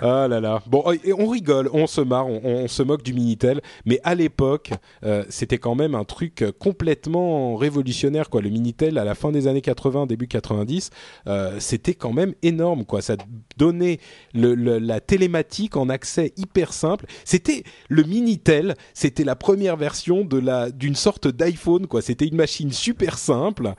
Ah 0.00 0.28
là 0.28 0.40
là. 0.40 0.62
Bon, 0.66 0.84
et 1.04 1.12
on 1.12 1.26
rigole, 1.28 1.70
on 1.72 1.86
se 1.86 2.00
marre, 2.00 2.26
on, 2.26 2.68
se 2.68 2.82
moque 2.82 3.02
du 3.02 3.14
Minitel, 3.14 3.60
mais 3.84 4.00
à 4.04 4.14
l'époque, 4.14 4.70
euh, 5.04 5.24
c'était 5.28 5.58
quand 5.58 5.74
même 5.74 5.94
un 5.94 6.04
truc 6.04 6.42
euh, 6.42 6.52
complètement 6.52 7.56
révolutionnaire, 7.56 8.28
quoi. 8.30 8.42
Le 8.42 8.50
Minitel, 8.50 8.98
à 8.98 9.04
la 9.04 9.14
fin 9.14 9.32
des 9.32 9.46
années 9.46 9.60
80, 9.60 10.06
début 10.06 10.28
90, 10.28 10.90
euh, 11.26 11.56
c'était 11.58 11.94
quand 11.94 12.12
même 12.12 12.34
énorme, 12.42 12.84
quoi. 12.84 13.02
Ça 13.02 13.16
donnait 13.56 13.98
la 14.34 15.00
télématique 15.00 15.76
en 15.76 15.88
accès 15.88 16.32
hyper 16.36 16.72
simple. 16.72 17.06
C'était 17.24 17.64
le 17.88 18.02
Minitel, 18.02 18.74
c'était 18.92 19.24
la 19.24 19.36
première 19.36 19.76
version 19.76 20.24
d'une 20.24 20.96
sorte 20.96 21.28
d'iPhone, 21.28 21.86
quoi. 21.86 22.02
C'était 22.02 22.26
une 22.26 22.36
machine 22.36 22.72
super 22.72 23.18
simple. 23.18 23.74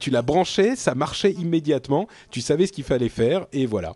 Tu 0.00 0.10
la 0.10 0.22
branchais, 0.22 0.76
ça 0.76 0.94
marchait 0.94 1.32
immédiatement. 1.32 2.08
Tu 2.30 2.40
savais 2.40 2.66
ce 2.66 2.72
qu'il 2.72 2.84
fallait 2.84 3.08
faire, 3.08 3.46
et 3.52 3.66
voilà. 3.66 3.94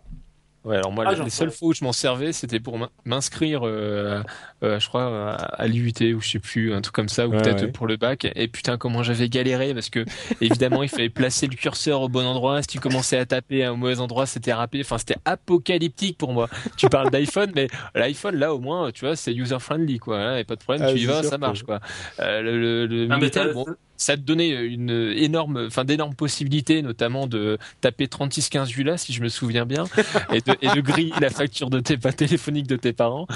Ouais, 0.65 0.77
alors 0.77 0.91
moi, 0.93 1.03
Ah, 1.07 1.13
les- 1.13 1.29
seules 1.29 1.51
fois 1.51 1.67
où 1.69 1.73
je 1.73 1.83
m'en 1.83 1.91
servais, 1.91 2.31
c'était 2.31 2.59
pour 2.61 2.77
m'in- 2.77 2.89
m'inscrire, 3.03 3.61
euh, 3.67 4.23
euh, 4.63 4.79
je 4.79 4.87
crois, 4.87 5.31
à, 5.35 5.67
l'IUT 5.67 5.93
ou 6.15 6.21
je 6.21 6.27
sais 6.29 6.39
plus, 6.39 6.73
un 6.73 6.81
truc 6.81 6.95
comme 6.95 7.09
ça, 7.09 7.27
ou 7.27 7.31
Ouais, 7.31 7.41
peut-être 7.41 7.61
ouais. 7.63 7.71
pour 7.71 7.87
le 7.87 7.97
bac. 7.97 8.27
Et 8.35 8.47
putain, 8.47 8.77
comment 8.77 9.03
j'avais 9.03 9.29
galéré 9.29 9.73
parce 9.73 9.89
que 9.89 10.05
évidemment, 10.41 10.83
il 10.83 10.89
fallait 10.89 11.09
placer 11.09 11.47
le 11.47 11.55
curseur 11.55 12.01
au 12.01 12.09
bon 12.09 12.25
endroit. 12.25 12.61
Si 12.61 12.67
tu 12.67 12.79
commençais 12.79 13.17
à 13.17 13.25
taper 13.25 13.63
à 13.63 13.71
un 13.71 13.75
mauvais 13.75 13.99
endroit, 13.99 14.25
c'était 14.25 14.53
râpé. 14.53 14.81
Enfin, 14.81 14.97
c'était 14.97 15.17
apocalyptique 15.25 16.17
pour 16.17 16.33
moi. 16.33 16.49
Tu 16.77 16.87
parles 16.89 17.09
d'iPhone, 17.11 17.51
mais 17.55 17.67
l'iPhone 17.95 18.35
là, 18.35 18.53
au 18.53 18.59
moins, 18.59 18.91
tu 18.91 19.05
vois, 19.05 19.15
c'est 19.15 19.33
user 19.33 19.59
friendly, 19.59 19.99
quoi. 19.99 20.19
hein, 20.19 20.37
et 20.37 20.43
pas 20.43 20.55
de 20.55 20.61
problème, 20.61 20.85
Ah, 20.87 20.93
tu 20.93 20.99
y 20.99 21.05
vas, 21.05 21.23
ça 21.23 21.35
que- 21.35 21.41
marche, 21.41 21.63
quoi. 21.63 21.79
Euh, 22.19 22.41
le, 22.41 22.59
le, 22.59 22.85
le 22.87 23.07
mais 23.07 23.15
Minitel, 23.17 23.47
t'as- 23.47 23.53
bon, 23.53 23.65
ça 23.95 24.17
te 24.17 24.21
donnait 24.21 24.49
une 24.65 24.89
énorme, 25.15 25.65
enfin 25.67 25.85
d'énormes 25.85 26.15
possibilités, 26.15 26.81
notamment 26.81 27.27
de 27.27 27.57
taper 27.79 28.07
3615 28.07 28.69
Jula, 28.69 28.97
si 28.97 29.13
je 29.13 29.21
me 29.21 29.29
souviens 29.29 29.65
bien, 29.65 29.85
et 30.33 30.41
de, 30.41 30.55
et 30.61 30.67
de 30.75 30.81
griller 30.81 31.13
la 31.21 31.29
facture 31.29 31.69
de 31.69 31.79
tes 31.79 31.97
pas 31.97 32.11
téléphonique 32.11 32.67
de 32.67 32.75
tes 32.75 32.91
parents. 32.91 33.27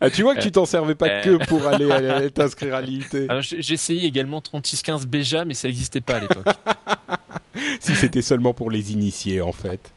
Ah, 0.00 0.10
tu 0.10 0.22
vois 0.22 0.34
que 0.34 0.39
tu 0.40 0.52
t'en 0.52 0.64
servais 0.66 0.94
pas 0.94 1.06
Euh. 1.08 1.22
que 1.38 1.46
pour 1.46 1.66
aller, 1.66 1.90
aller 1.90 2.30
t'inscrire 2.32 2.74
à 2.74 2.80
l'IUT. 2.80 3.04
Essayé 3.52 4.06
également 4.06 4.40
3615 4.40 5.06
Béja, 5.06 5.44
mais 5.44 5.54
ça 5.54 5.68
n'existait 5.68 6.00
pas 6.00 6.16
à 6.16 6.20
l'époque. 6.20 6.46
si 7.80 7.94
c'était 7.94 8.22
seulement 8.22 8.54
pour 8.54 8.70
les 8.70 8.92
initiés, 8.92 9.40
en 9.40 9.52
fait. 9.52 9.92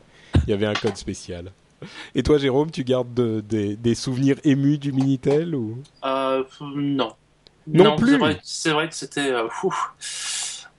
Il 0.48 0.50
y 0.50 0.54
avait 0.54 0.66
un 0.66 0.74
code 0.74 0.98
spécial. 0.98 1.52
Et 2.16 2.24
toi, 2.24 2.38
Jérôme, 2.38 2.72
tu 2.72 2.84
gardes 2.84 3.14
de- 3.14 3.42
des- 3.42 3.76
des 3.76 3.96
souvenirs 3.96 4.38
émus 4.44 4.78
du 4.78 4.92
Minitel 4.92 5.54
ou? 5.56 5.78
Euh, 6.06 6.44
non. 6.76 7.14
Non 7.68 7.96
plus. 7.96 8.18
C'est 8.44 8.72
vrai, 8.72 8.90
que 8.90 8.96
c'était. 8.96 9.32
euh. 9.32 9.48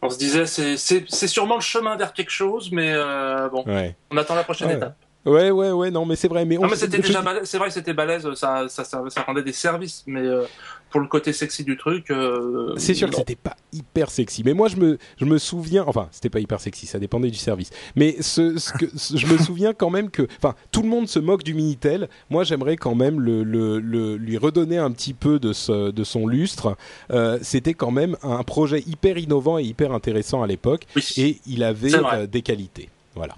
On 0.03 0.11
se 0.11 0.19
disait, 0.19 0.45
c'est- 0.47 1.27
sûrement 1.27 1.55
le 1.57 1.61
chemin 1.63 1.97
vers 1.97 2.13
quelque 2.13 2.31
chose, 2.31 2.71
mais 2.73 2.93
euh, 2.93 3.49
bon, 3.49 3.65
Ouais. 3.67 3.97
on 4.11 4.17
attend 4.19 4.35
la 4.35 4.45
prochaine 4.45 4.69
Ouais. 4.69 4.77
étape. 4.77 4.97
Ouais, 5.27 5.51
ouais, 5.51 5.71
ouais, 5.71 5.91
non, 5.91 6.05
mais 6.05 6.17
c'est 6.17 6.29
vrai. 6.29 6.45
Mais, 6.45 6.59
on 6.59 6.63
Non, 6.63 6.69
mais 6.69 6.77
c'était 6.77 6.99
déjà 6.99 7.23
balèze. 7.23 7.45
C'est 7.49 7.57
vrai 7.59 7.69
que 7.69 7.75
c'était 7.75 7.95
balèze, 7.95 8.29
ça, 8.35 8.67
ça, 8.69 8.85
ça, 8.85 9.03
ça 9.09 9.23
rendait 9.23 9.43
des 9.43 9.53
services, 9.53 10.03
mais 10.07 10.21
euh, 10.21 10.45
pour 10.91 11.01
le 11.01 11.07
côté 11.09 11.33
sexy 11.33 11.65
du 11.65 11.77
truc. 11.79 12.11
euh, 12.11 12.75
C'est 12.77 12.93
sûr 12.95 13.09
que 13.09 13.13
non. 13.15 13.19
c'était 13.21 13.35
pas 13.35 13.57
hyper 13.73 14.11
sexy, 14.11 14.43
mais 14.45 14.53
moi 14.53 14.69
je 14.69 14.77
me 14.77 14.99
je 15.19 15.25
me 15.25 15.39
souviens, 15.39 15.85
enfin 15.87 16.09
c'était 16.13 16.29
pas 16.29 16.41
hyper 16.41 16.61
sexy, 16.61 16.87
ça 16.87 16.99
dépendait 16.99 17.31
du 17.31 17.39
service. 17.39 17.71
Mais 17.97 18.17
ce, 18.21 18.59
ce 18.59 18.73
que 18.75 18.85
ce- 18.97 19.17
je 19.17 19.27
me 19.27 19.39
souviens 19.39 19.73
quand 19.73 19.91
même 19.91 20.11
que, 20.11 20.29
enfin 20.37 20.55
tout 20.71 20.83
le 20.83 20.89
monde 20.89 21.09
se 21.09 21.19
moque 21.19 21.43
du 21.43 21.55
Minitel. 21.55 22.09
Moi 22.31 22.45
j'aimerais 22.45 22.77
quand 22.77 22.95
même 22.95 23.19
le, 23.19 23.43
le, 23.45 23.81
le- 23.81 24.17
lui 24.17 24.37
redonner 24.39 24.77
un 24.79 24.91
petit 24.93 25.15
peu 25.15 25.39
de 25.39 25.53
ce, 25.55 25.91
de 25.91 26.05
son 26.05 26.27
lustre. 26.27 26.77
Euh, 27.11 27.39
c'était 27.43 27.75
quand 27.75 27.91
même 27.91 28.17
un 28.23 28.43
projet 28.43 28.81
hyper 28.87 29.17
innovant 29.19 29.59
et 29.59 29.63
hyper 29.65 29.91
intéressant 29.93 30.43
à 30.43 30.47
l'époque, 30.47 30.85
Oui, 30.95 31.05
et 31.17 31.39
il 31.47 31.65
avait 31.65 31.93
euh, 31.95 32.27
des 32.27 32.43
qualités. 32.43 32.89
Voilà. 33.17 33.35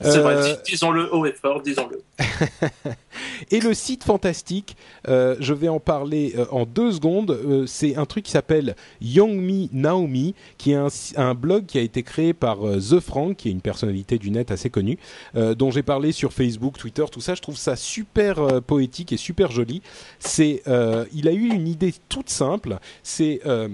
C'est 0.00 0.18
Euh, 0.18 0.22
vrai. 0.22 0.42
dis- 0.64 0.72
Disons-le 0.72 1.12
haut 1.14 1.26
et 1.26 1.32
fort, 1.32 1.62
disons-le. 1.62 2.00
Et 3.50 3.60
le 3.60 3.74
site 3.74 4.04
fantastique, 4.04 4.76
euh, 5.08 5.36
je 5.40 5.52
vais 5.54 5.68
en 5.68 5.80
parler 5.80 6.34
euh, 6.36 6.46
en 6.50 6.64
deux 6.64 6.92
secondes. 6.92 7.30
Euh, 7.30 7.66
c'est 7.66 7.96
un 7.96 8.06
truc 8.06 8.24
qui 8.24 8.30
s'appelle 8.32 8.74
Young 9.00 9.34
Me 9.34 9.68
Naomi, 9.72 10.34
qui 10.58 10.72
est 10.72 10.76
un, 10.76 10.88
un 11.16 11.34
blog 11.34 11.66
qui 11.66 11.78
a 11.78 11.82
été 11.82 12.02
créé 12.02 12.32
par 12.32 12.66
euh, 12.66 12.78
The 12.78 13.00
Frank, 13.00 13.36
qui 13.36 13.48
est 13.48 13.52
une 13.52 13.60
personnalité 13.60 14.18
du 14.18 14.30
net 14.30 14.50
assez 14.50 14.70
connue, 14.70 14.98
euh, 15.36 15.54
dont 15.54 15.70
j'ai 15.70 15.82
parlé 15.82 16.12
sur 16.12 16.32
Facebook, 16.32 16.76
Twitter, 16.78 17.04
tout 17.10 17.20
ça. 17.20 17.34
Je 17.34 17.42
trouve 17.42 17.56
ça 17.56 17.76
super 17.76 18.38
euh, 18.40 18.60
poétique 18.60 19.12
et 19.12 19.16
super 19.16 19.50
joli. 19.50 19.82
C'est, 20.18 20.62
euh, 20.66 21.04
il 21.14 21.28
a 21.28 21.32
eu 21.32 21.48
une 21.52 21.68
idée 21.68 21.94
toute 22.08 22.30
simple. 22.30 22.78
C'est 23.02 23.40
euh, 23.46 23.68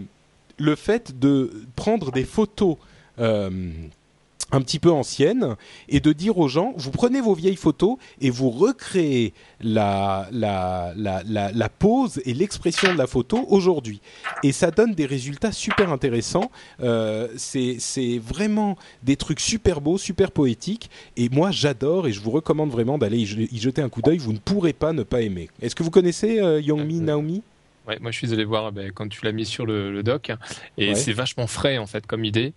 le 0.59 0.75
fait 0.77 1.19
de 1.19 1.51
prendre 1.77 2.13
des 2.13 2.25
photos. 2.25 2.77
Euh, 4.53 4.57
un 4.57 4.61
petit 4.63 4.79
peu 4.79 4.91
anciennes 4.91 5.57
et 5.89 6.01
de 6.01 6.13
dire 6.13 6.39
aux 6.39 6.49
gens 6.49 6.73
vous 6.77 6.91
prenez 6.91 7.21
vos 7.21 7.35
vieilles 7.35 7.57
photos 7.57 7.97
et 8.21 8.31
vous 8.31 8.51
recréez 8.51 9.33
la, 9.61 10.29
la, 10.33 10.93
la, 10.97 11.23
la, 11.27 11.53
la 11.53 11.69
pose 11.69 12.21
et 12.25 12.35
l'expression 12.35 12.93
de 12.93 12.99
la 12.99 13.07
photo 13.07 13.45
aujourd'hui. 13.49 14.01
Et 14.43 14.53
ça 14.53 14.71
donne 14.71 14.95
des 14.95 15.07
résultats 15.07 15.53
super 15.53 15.93
intéressants. 15.93 16.51
Euh, 16.83 17.29
c'est 17.37 18.19
vraiment 18.19 18.77
des 19.03 19.17
trucs 19.17 19.41
super 19.41 19.81
beaux 19.81 19.99
super 19.99 20.31
poétiques. 20.31 20.91
Et 21.17 21.29
moi 21.29 21.51
j'adore 21.51 22.07
et 22.07 22.13
je 22.13 22.21
vous 22.21 22.31
recommande 22.31 22.71
vraiment 22.71 22.99
d'aller 22.99 23.19
y 23.19 23.27
je- 23.27 23.41
y 23.41 23.59
jeter 23.59 23.83
un 23.83 23.89
coup 23.89 24.03
d'œil. 24.03 24.19
Vous 24.19 24.33
ne 24.33 24.39
pourrez 24.39 24.73
pas 24.73 24.93
ne 24.93 25.03
pas 25.03 25.21
aimer. 25.23 25.49
Est-ce 25.63 25.75
que 25.75 25.83
vous 25.83 25.91
connaissez 25.91 26.41
euh, 26.41 26.61
Youngmi 26.61 26.99
Euh, 26.99 27.03
Naomi? 27.03 27.43
Ouais, 27.89 27.99
moi 28.01 28.11
je 28.11 28.19
suis 28.19 28.33
allé 28.33 28.45
voir 28.45 28.71
ben, 28.73 28.93
quand 28.93 29.09
tu 29.09 29.25
l'as 29.25 29.33
mis 29.33 29.47
sur 29.47 29.67
le, 29.67 29.91
le 29.91 30.03
doc, 30.03 30.31
et 30.79 30.91
Ouais. 30.91 30.95
c'est 30.95 31.13
vachement 31.13 31.47
frais 31.47 31.79
en 31.79 31.87
fait 31.87 32.07
comme 32.07 32.25
idée. 32.25 32.53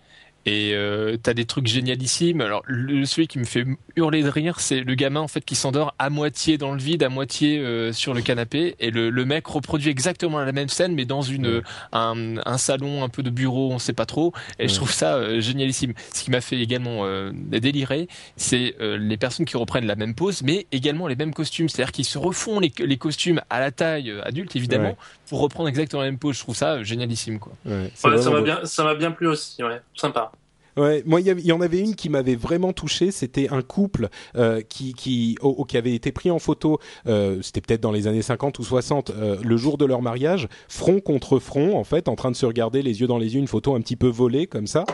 Et 0.46 0.72
euh, 0.74 1.16
t'as 1.16 1.32
des 1.34 1.44
trucs 1.46 1.66
génialissimes. 1.66 2.40
Alors 2.40 2.62
le, 2.66 3.04
celui 3.06 3.26
qui 3.28 3.38
me 3.38 3.44
fait 3.44 3.64
hurler 3.96 4.22
de 4.22 4.28
rire, 4.28 4.60
c'est 4.60 4.80
le 4.80 4.94
gamin 4.94 5.20
en 5.20 5.28
fait 5.28 5.42
qui 5.44 5.54
s'endort 5.54 5.94
à 5.98 6.10
moitié 6.10 6.58
dans 6.58 6.72
le 6.72 6.78
vide, 6.80 7.02
à 7.02 7.08
moitié 7.08 7.58
euh, 7.58 7.92
sur 7.92 8.12
le 8.12 8.20
canapé, 8.20 8.74
et 8.78 8.90
le, 8.90 9.08
le 9.10 9.24
mec 9.24 9.46
reproduit 9.46 9.90
exactement 9.90 10.38
la 10.40 10.52
même 10.52 10.68
scène, 10.68 10.94
mais 10.94 11.04
dans 11.06 11.22
une 11.22 11.46
Ouais. 11.46 11.62
un, 11.92 12.36
un 12.44 12.58
salon 12.58 13.04
un 13.04 13.08
peu 13.08 13.22
de 13.22 13.30
bureau, 13.30 13.72
on 13.72 13.78
sait 13.78 13.92
pas 13.92 14.06
trop. 14.06 14.32
Et 14.58 14.64
Ouais. 14.64 14.68
je 14.68 14.74
trouve 14.74 14.92
ça 14.92 15.16
euh, 15.16 15.40
génialissime. 15.40 15.94
Ce 16.12 16.24
qui 16.24 16.30
m'a 16.30 16.40
fait 16.40 16.58
également 16.60 17.04
euh, 17.06 17.30
délirer, 17.34 18.08
c'est 18.36 18.74
euh, 18.80 18.96
les 18.98 19.16
personnes 19.16 19.46
qui 19.46 19.56
reprennent 19.56 19.86
la 19.86 19.96
même 19.96 20.14
pose, 20.14 20.42
mais 20.42 20.66
également 20.72 21.06
les 21.06 21.16
mêmes 21.16 21.32
costumes. 21.34 21.68
C'est-à-dire 21.68 21.92
qu'ils 21.92 22.04
se 22.04 22.18
refont 22.18 22.60
les, 22.60 22.72
les 22.78 22.96
costumes 22.96 23.40
à 23.50 23.60
la 23.60 23.70
taille 23.70 24.10
euh, 24.10 24.22
adulte 24.24 24.56
évidemment 24.56 24.90
Ouais. 24.90 24.96
Pour 25.28 25.40
reprendre 25.40 25.68
exactement 25.68 26.02
la 26.02 26.10
même 26.10 26.18
pose. 26.18 26.36
Je 26.36 26.40
trouve 26.40 26.56
ça 26.56 26.74
euh, 26.74 26.84
génialissime 26.84 27.38
quoi. 27.38 27.52
Ouais, 27.64 27.90
c'est 27.94 28.08
Ouais, 28.08 28.18
ça 28.20 28.30
m'a 28.30 28.40
bien, 28.40 28.64
ça 28.64 28.84
m'a 28.84 28.94
bien 28.94 29.10
plu 29.10 29.26
aussi. 29.26 29.62
Ouais, 29.62 29.80
sympa. 29.94 30.32
Ouais, 30.76 31.04
moi 31.06 31.20
il 31.20 31.46
y, 31.46 31.52
en 31.52 31.60
avait 31.60 31.78
une 31.78 31.94
qui 31.94 32.08
m'avait 32.08 32.34
vraiment 32.34 32.72
touché. 32.72 33.10
C'était 33.12 33.48
un 33.50 33.62
couple 33.62 34.08
euh, 34.36 34.60
qui 34.60 34.92
qui 34.92 35.36
qui 35.68 35.76
avait 35.76 35.94
été 35.94 36.10
pris 36.10 36.30
en 36.30 36.38
photo. 36.38 36.80
euh, 37.06 37.40
C'était 37.42 37.60
peut-être 37.60 37.80
dans 37.80 37.92
les 37.92 38.08
années 38.08 38.22
50 38.22 38.58
ou 38.58 38.64
60, 38.64 39.10
euh, 39.10 39.38
le 39.42 39.56
jour 39.56 39.78
de 39.78 39.84
leur 39.84 40.02
mariage, 40.02 40.48
front 40.68 41.00
contre 41.00 41.38
front, 41.38 41.78
en 41.78 41.84
fait, 41.84 42.08
en 42.08 42.16
train 42.16 42.30
de 42.30 42.36
se 42.36 42.46
regarder 42.46 42.82
les 42.82 43.00
yeux 43.00 43.06
dans 43.06 43.18
les 43.18 43.34
yeux, 43.34 43.40
une 43.40 43.46
photo 43.46 43.74
un 43.76 43.80
petit 43.80 43.96
peu 43.96 44.08
volée 44.08 44.46
comme 44.46 44.66
ça. 44.66 44.84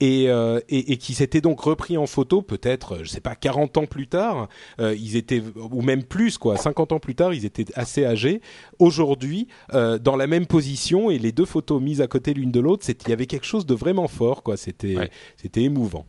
Et, 0.00 0.28
euh, 0.28 0.58
et, 0.68 0.92
et 0.92 0.96
qui 0.96 1.14
s'était 1.14 1.40
donc 1.40 1.60
repris 1.60 1.96
en 1.96 2.06
photo 2.06 2.42
peut-être, 2.42 3.04
je 3.04 3.08
sais 3.08 3.20
pas, 3.20 3.36
40 3.36 3.78
ans 3.78 3.86
plus 3.86 4.08
tard, 4.08 4.48
euh, 4.80 4.94
ils 4.98 5.14
étaient, 5.16 5.40
ou 5.56 5.82
même 5.82 6.02
plus 6.02 6.36
quoi, 6.36 6.56
50 6.56 6.90
ans 6.92 6.98
plus 6.98 7.14
tard, 7.14 7.32
ils 7.32 7.44
étaient 7.46 7.66
assez 7.74 8.04
âgés. 8.04 8.40
Aujourd'hui, 8.80 9.46
euh, 9.72 9.98
dans 9.98 10.16
la 10.16 10.26
même 10.26 10.46
position 10.46 11.10
et 11.12 11.18
les 11.18 11.30
deux 11.30 11.44
photos 11.44 11.80
mises 11.80 12.00
à 12.00 12.08
côté 12.08 12.34
l'une 12.34 12.50
de 12.50 12.58
l'autre, 12.58 12.84
il 12.88 13.08
y 13.08 13.12
avait 13.12 13.26
quelque 13.26 13.46
chose 13.46 13.66
de 13.66 13.74
vraiment 13.74 14.08
fort 14.08 14.42
quoi, 14.42 14.56
c'était 14.56 14.96
Ouais. 14.96 15.10
c'était 15.36 15.62
émouvant. 15.62 16.06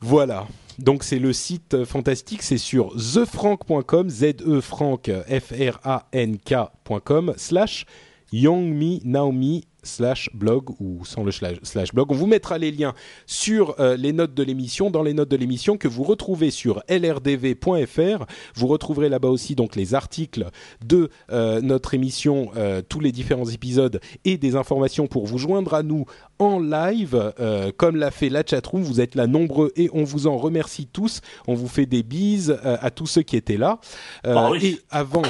Voilà. 0.00 0.46
Donc 0.78 1.04
c'est 1.04 1.18
le 1.18 1.32
site 1.32 1.84
fantastique, 1.84 2.42
c'est 2.42 2.58
sur 2.58 2.94
thefrank.com, 2.94 4.08
z 4.10 4.24
e 4.46 4.60
frank 4.60 5.10
f 5.10 5.52
r 5.52 5.80
a 5.84 6.06
n 6.12 6.38
k.com 6.38 7.34
slash 7.36 7.86
Youngmi 8.32 9.02
Naomi 9.04 9.64
slash 9.82 10.30
blog 10.34 10.70
ou 10.80 11.04
sans 11.04 11.24
le 11.24 11.32
slash 11.32 11.92
blog. 11.92 12.10
On 12.10 12.14
vous 12.14 12.26
mettra 12.26 12.58
les 12.58 12.70
liens 12.70 12.94
sur 13.26 13.80
euh, 13.80 13.96
les 13.96 14.12
notes 14.12 14.34
de 14.34 14.42
l'émission, 14.42 14.90
dans 14.90 15.02
les 15.02 15.14
notes 15.14 15.30
de 15.30 15.36
l'émission 15.36 15.76
que 15.76 15.88
vous 15.88 16.02
retrouvez 16.02 16.50
sur 16.50 16.82
lrdv.fr. 16.88 18.24
Vous 18.54 18.66
retrouverez 18.66 19.08
là-bas 19.08 19.28
aussi 19.28 19.54
donc 19.54 19.76
les 19.76 19.94
articles 19.94 20.46
de 20.84 21.10
euh, 21.30 21.60
notre 21.60 21.94
émission, 21.94 22.50
euh, 22.56 22.82
tous 22.86 23.00
les 23.00 23.12
différents 23.12 23.46
épisodes 23.46 24.00
et 24.24 24.38
des 24.38 24.56
informations 24.56 25.06
pour 25.06 25.26
vous 25.26 25.38
joindre 25.38 25.74
à 25.74 25.82
nous 25.82 26.06
en 26.38 26.58
live, 26.58 27.32
comme 27.76 27.94
l'a 27.94 28.10
fait 28.10 28.28
la 28.28 28.42
chatroom. 28.44 28.82
Vous 28.82 29.00
êtes 29.00 29.14
là 29.14 29.28
nombreux 29.28 29.72
et 29.76 29.88
on 29.92 30.02
vous 30.02 30.26
en 30.26 30.36
remercie 30.36 30.88
tous. 30.92 31.20
On 31.46 31.54
vous 31.54 31.68
fait 31.68 31.86
des 31.86 32.02
bises 32.02 32.58
à 32.64 32.90
tous 32.90 33.06
ceux 33.06 33.22
qui 33.22 33.36
étaient 33.36 33.56
là. 33.56 33.78
Ah 34.24 34.50
oui. 34.50 34.58
Et 34.64 34.80
avant 34.90 35.22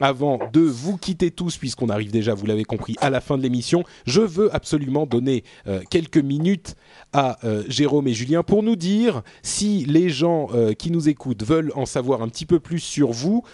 avant 0.00 0.38
de 0.52 0.60
vous 0.60 0.96
quitter 0.96 1.30
tous, 1.30 1.56
puisqu'on 1.58 1.88
arrive 1.88 2.10
déjà, 2.10 2.34
vous 2.34 2.46
l'avez 2.46 2.64
compris, 2.64 2.96
à 3.00 3.10
la 3.10 3.20
fin 3.20 3.36
de 3.36 3.42
l'émission, 3.42 3.84
je 4.06 4.22
veux 4.22 4.54
absolument 4.54 5.06
donner 5.06 5.44
euh, 5.66 5.82
quelques 5.90 6.16
minutes 6.18 6.74
à 7.12 7.38
euh, 7.44 7.62
Jérôme 7.68 8.08
et 8.08 8.14
Julien 8.14 8.42
pour 8.42 8.62
nous 8.62 8.76
dire 8.76 9.22
si 9.42 9.84
les 9.84 10.08
gens 10.08 10.48
euh, 10.54 10.72
qui 10.72 10.90
nous 10.90 11.08
écoutent 11.08 11.44
veulent 11.44 11.72
en 11.74 11.86
savoir 11.86 12.22
un 12.22 12.28
petit 12.28 12.46
peu 12.46 12.58
plus 12.58 12.80
sur 12.80 13.12
vous, 13.12 13.44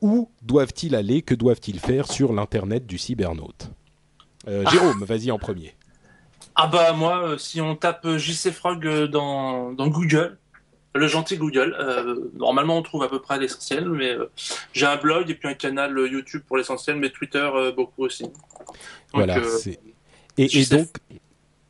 où 0.00 0.30
doivent-ils 0.42 0.94
aller, 0.94 1.22
que 1.22 1.34
doivent-ils 1.34 1.78
faire 1.80 2.10
sur 2.10 2.32
l'internet 2.32 2.86
du 2.86 2.98
cybernaute? 2.98 3.70
Jérôme, 4.46 5.04
vas-y 5.04 5.30
en 5.30 5.38
premier. 5.38 5.74
Ah 6.54 6.66
bah 6.66 6.92
moi, 6.92 7.36
si 7.38 7.60
on 7.60 7.76
tape 7.76 8.16
JC 8.16 8.50
Frog 8.50 8.86
dans, 9.10 9.72
dans 9.72 9.88
Google, 9.88 10.38
le 10.94 11.06
gentil 11.06 11.36
Google. 11.36 11.76
Euh, 11.78 12.30
normalement, 12.34 12.76
on 12.76 12.82
trouve 12.82 13.02
à 13.02 13.08
peu 13.08 13.20
près 13.20 13.38
l'essentiel, 13.38 13.88
mais 13.88 14.10
euh, 14.10 14.30
j'ai 14.72 14.86
un 14.86 14.96
blog 14.96 15.30
et 15.30 15.34
puis 15.34 15.48
un 15.48 15.54
canal 15.54 15.96
YouTube 16.10 16.42
pour 16.46 16.56
l'essentiel, 16.56 16.96
mais 16.96 17.10
Twitter 17.10 17.48
euh, 17.54 17.72
beaucoup 17.72 18.04
aussi. 18.04 18.26
voilà. 19.12 19.38
Et, 20.36 20.58
et, 20.58 20.66
donc, 20.66 20.88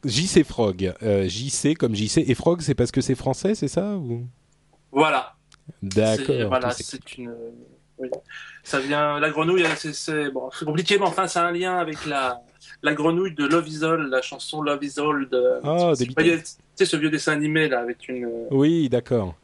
JC 0.05 0.45
Frog, 0.45 0.95
JC 1.01 1.75
comme 1.77 1.95
JC 1.95 2.19
et 2.19 2.35
Frog, 2.35 2.61
c'est 2.61 2.75
parce 2.75 2.91
que 2.91 3.01
c'est 3.01 3.15
français, 3.15 3.55
c'est 3.55 3.69
ça 3.69 3.97
ou... 3.97 4.27
Voilà. 4.93 5.35
D'accord. 5.83 6.49
Voilà, 6.49 6.71
c'est 6.71 7.17
une. 7.17 7.35
Ça 8.63 8.81
vient. 8.81 9.19
La 9.21 9.31
grenouille, 9.31 9.65
c'est 9.77 10.31
bon, 10.31 10.51
compliqué, 10.65 10.99
mais 10.99 11.07
enfin, 11.07 11.27
c'est 11.27 11.39
un 11.39 11.53
lien 11.53 11.77
avec 11.77 12.07
la 12.07 12.41
la 12.83 12.95
grenouille 12.95 13.35
de 13.35 13.47
Love 13.47 13.69
Is 13.69 13.85
All, 13.85 14.09
la 14.09 14.23
chanson 14.23 14.63
Love 14.63 14.83
Is 14.83 14.99
All 14.99 15.29
de. 15.29 15.61
Ah, 15.65 15.93
tu 15.97 16.07
sais, 16.75 16.85
ce 16.85 16.97
vieux 16.97 17.11
dessin 17.11 17.33
animé 17.33 17.69
là 17.69 17.81
avec 17.81 18.09
une. 18.09 18.29
Oui, 18.51 18.89
d'accord. 18.89 19.35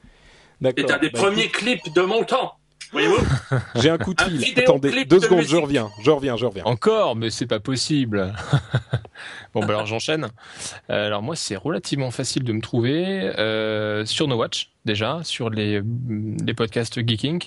D'accord. 0.61 0.91
un 0.91 0.99
des 0.99 1.11
bah, 1.11 1.19
premiers 1.21 1.49
clips 1.49 1.93
de 1.95 2.01
mon 2.03 2.25
temps. 2.25 2.55
Voyez-vous 2.93 3.19
J'ai 3.77 3.91
un 3.91 3.99
coup 3.99 4.15
de 4.15 4.23
fil. 4.23 4.59
Attendez, 4.59 5.05
deux 5.05 5.21
secondes, 5.21 5.43
je 5.43 5.57
reviens, 5.57 5.91
je 6.03 6.11
reviens, 6.11 6.37
je 6.37 6.47
reviens. 6.47 6.65
Encore, 6.65 7.17
mais 7.17 7.31
c'est 7.31 7.47
pas 7.47 7.61
possible. 7.61 8.33
bon, 9.55 9.61
bah 9.61 9.69
alors 9.71 9.87
j'enchaîne. 9.87 10.29
Euh, 10.89 11.07
alors 11.07 11.21
moi, 11.21 11.37
c'est 11.37 11.57
relativement 11.57 12.11
facile 12.11 12.45
de 12.45 12.53
me 12.53 12.63
trouver 12.63 13.05
euh, 13.39 14.07
sur 14.07 14.29
No 14.29 14.37
Watch 14.37 14.71
déjà 14.87 15.21
sur 15.25 15.51
les, 15.51 15.83
les 16.47 16.55
podcasts 16.55 17.07
Geeking. 17.07 17.43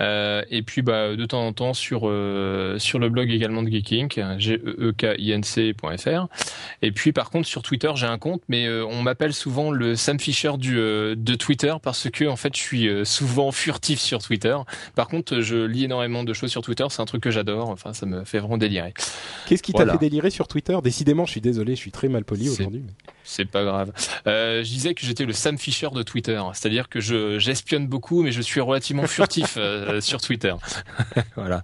Euh, 0.00 0.42
et 0.50 0.62
puis 0.62 0.80
bah, 0.80 1.14
de 1.14 1.26
temps 1.26 1.46
en 1.46 1.52
temps 1.52 1.74
sur 1.74 2.02
euh, 2.04 2.78
sur 2.78 2.98
le 2.98 3.10
blog 3.10 3.30
également 3.30 3.62
de 3.62 3.68
Geeking 3.68 4.08
g 4.38 4.54
e, 4.54 4.88
e 4.88 4.92
k 4.96 5.14
i 5.18 5.32
n 5.32 5.42
c.fr 5.42 6.28
et 6.82 6.92
puis 6.92 7.12
par 7.12 7.30
contre 7.30 7.46
sur 7.46 7.62
Twitter 7.62 7.90
j'ai 7.94 8.06
un 8.06 8.18
compte 8.18 8.42
mais 8.48 8.66
euh, 8.66 8.86
on 8.86 9.02
m'appelle 9.02 9.34
souvent 9.34 9.70
le 9.70 9.96
Sam 9.96 10.18
Fisher 10.18 10.52
du 10.56 10.76
de 10.76 11.34
Twitter 11.34 11.74
parce 11.82 12.08
que 12.08 12.24
en 12.24 12.36
fait 12.36 12.56
je 12.56 12.60
suis 12.60 12.88
souvent 13.04 13.52
furtif 13.52 14.00
sur 14.00 14.22
Twitter. 14.22 14.56
Par 14.94 15.08
contre 15.08 15.40
je 15.40 15.56
lis 15.56 15.84
énormément 15.84 16.24
de 16.24 16.32
choses 16.32 16.50
sur 16.50 16.62
Twitter. 16.62 16.86
C'est 16.88 17.02
un 17.02 17.06
truc 17.06 17.22
que 17.22 17.30
j'adore. 17.30 17.68
Enfin 17.68 17.92
ça 17.92 18.06
me 18.06 18.24
fait 18.24 18.38
vraiment 18.38 18.58
délirer. 18.58 18.94
Qu'est-ce 19.46 19.62
qui 19.62 19.72
t'a 19.72 19.86
fait 19.86 19.98
délirer 19.98 20.30
sur 20.30 20.48
Twitter? 20.48 20.78
Décidément 20.82 21.26
je 21.26 21.32
suis 21.32 21.40
désolé 21.40 21.74
je 21.74 21.80
suis 21.80 21.92
très 21.92 22.08
mal 22.08 22.24
poli 22.24 22.48
aujourd'hui 22.48 22.84
c'est 23.26 23.44
pas 23.44 23.64
grave. 23.64 23.92
Euh, 24.26 24.62
je 24.62 24.68
disais 24.68 24.94
que 24.94 25.04
j'étais 25.04 25.24
le 25.24 25.32
Sam 25.32 25.58
Fisher 25.58 25.88
de 25.92 26.02
Twitter, 26.02 26.40
c'est-à-dire 26.54 26.88
que 26.88 27.00
je 27.00 27.38
j'espionne 27.38 27.86
beaucoup, 27.86 28.22
mais 28.22 28.32
je 28.32 28.40
suis 28.40 28.60
relativement 28.60 29.06
furtif 29.06 29.54
euh, 29.56 30.00
sur 30.00 30.20
Twitter. 30.20 30.54
voilà. 31.36 31.62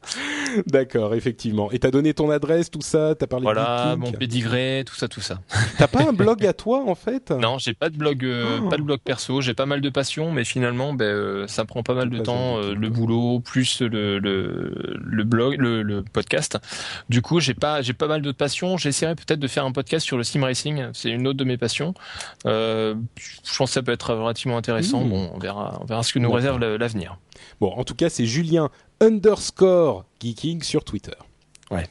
D'accord, 0.67 1.15
effectivement. 1.15 1.71
Et 1.71 1.79
t'as 1.79 1.91
donné 1.91 2.15
ton 2.15 2.31
adresse, 2.31 2.71
tout 2.71 2.83
ça, 2.83 3.15
t'as 3.19 3.27
parlé 3.27 3.45
voilà, 3.45 3.97
mon 3.97 4.13
pédigré, 4.13 4.85
tout 4.87 4.95
ça, 4.95 5.09
tout 5.09 5.21
ça. 5.21 5.41
T'as 5.79 5.89
pas 5.89 6.03
un 6.03 6.13
blog 6.13 6.45
à 6.45 6.53
toi 6.53 6.85
en 6.87 6.95
fait? 6.95 7.31
Non, 7.31 7.59
j'ai 7.59 7.75
pas 7.75 7.89
de 7.89 7.97
blog, 7.97 8.25
euh, 8.25 8.59
oh. 8.63 8.69
pas 8.69 8.77
de 8.77 8.83
blog 8.83 9.01
perso. 9.01 9.41
J'ai 9.41 9.55
pas 9.55 9.67
mal 9.67 9.81
de 9.81 9.89
passion, 9.89 10.33
mais 10.33 10.45
finalement, 10.45 10.93
ben, 10.93 11.05
euh, 11.05 11.47
ça 11.47 11.65
prend 11.65 11.83
pas 11.83 11.95
mal 11.95 12.11
de 12.11 12.19
temps, 12.19 12.59
le 12.61 12.89
boulot 12.89 13.41
plus 13.41 13.81
le 13.81 14.19
le, 14.19 14.99
le 14.99 15.25
blog, 15.25 15.57
le, 15.59 15.83
le, 15.83 16.03
podcast. 16.03 16.59
Du 17.09 17.23
coup, 17.23 17.41
j'ai 17.41 17.55
pas 17.55 17.83
j'ai 17.83 17.93
pas 17.93 18.09
mal 18.09 18.23
de 18.23 18.33
passion. 18.33 18.77
J'essaierai 18.77 19.15
peut-être 19.15 19.41
de 19.41 19.49
faire 19.49 19.65
un 19.65 19.73
podcast 19.73 20.05
sur 20.05 20.17
le 20.17 20.25
sim 20.25 20.43
racing. 20.43 20.87
C'est 20.93 21.11
une 21.11 21.27
autre 21.27 21.39
de 21.39 21.45
mes 21.45 21.52
passions. 21.59 21.95
Euh, 22.47 22.95
je 23.17 23.57
pense 23.57 23.71
que 23.71 23.75
ça 23.75 23.83
peut 23.83 23.93
être 23.93 24.15
relativement 24.15 24.57
intéressant. 24.57 25.05
Mmh. 25.05 25.09
Bon, 25.09 25.31
on 25.35 25.39
verra, 25.39 25.79
on 25.81 25.85
verra 25.85 26.03
ce 26.03 26.13
que 26.13 26.19
nous 26.19 26.31
réserve 26.31 26.59
l'avenir. 26.59 27.19
Bon, 27.61 27.73
en 27.73 27.85
tout 27.85 27.95
cas, 27.95 28.09
c'est 28.09 28.27
Julien 28.27 28.71
underscore 29.01 30.05
geeking 30.21 30.63
sur 30.63 30.85
Twitter. 30.85 31.13
Ouais. 31.73 31.87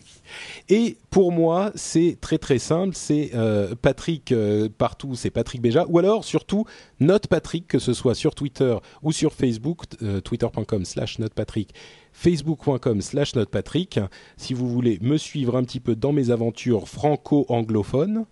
Et 0.69 0.97
pour 1.09 1.31
moi, 1.31 1.71
c'est 1.73 2.17
très 2.21 2.37
très 2.37 2.59
simple. 2.59 2.95
C'est 2.95 3.31
euh, 3.33 3.73
Patrick 3.81 4.31
euh, 4.31 4.69
partout, 4.69 5.15
c'est 5.15 5.31
Patrick 5.31 5.59
Béja. 5.59 5.85
Ou 5.89 5.97
alors 5.97 6.23
surtout 6.23 6.65
Note 6.99 7.25
Patrick, 7.25 7.67
que 7.67 7.79
ce 7.79 7.93
soit 7.93 8.13
sur 8.13 8.35
Twitter 8.35 8.75
ou 9.01 9.11
sur 9.11 9.33
Facebook, 9.33 9.85
twitter.com 10.23 10.85
slash 10.85 11.17
notepatrick, 11.17 11.73
facebook.com 12.13 13.01
slash 13.01 13.35
notepatrick. 13.35 13.99
Si 14.37 14.53
vous 14.53 14.69
voulez 14.69 14.99
me 15.01 15.17
suivre 15.17 15.55
un 15.55 15.63
petit 15.63 15.79
peu 15.79 15.95
dans 15.95 16.13
mes 16.13 16.29
aventures 16.29 16.87
franco-anglophones. 16.87 18.25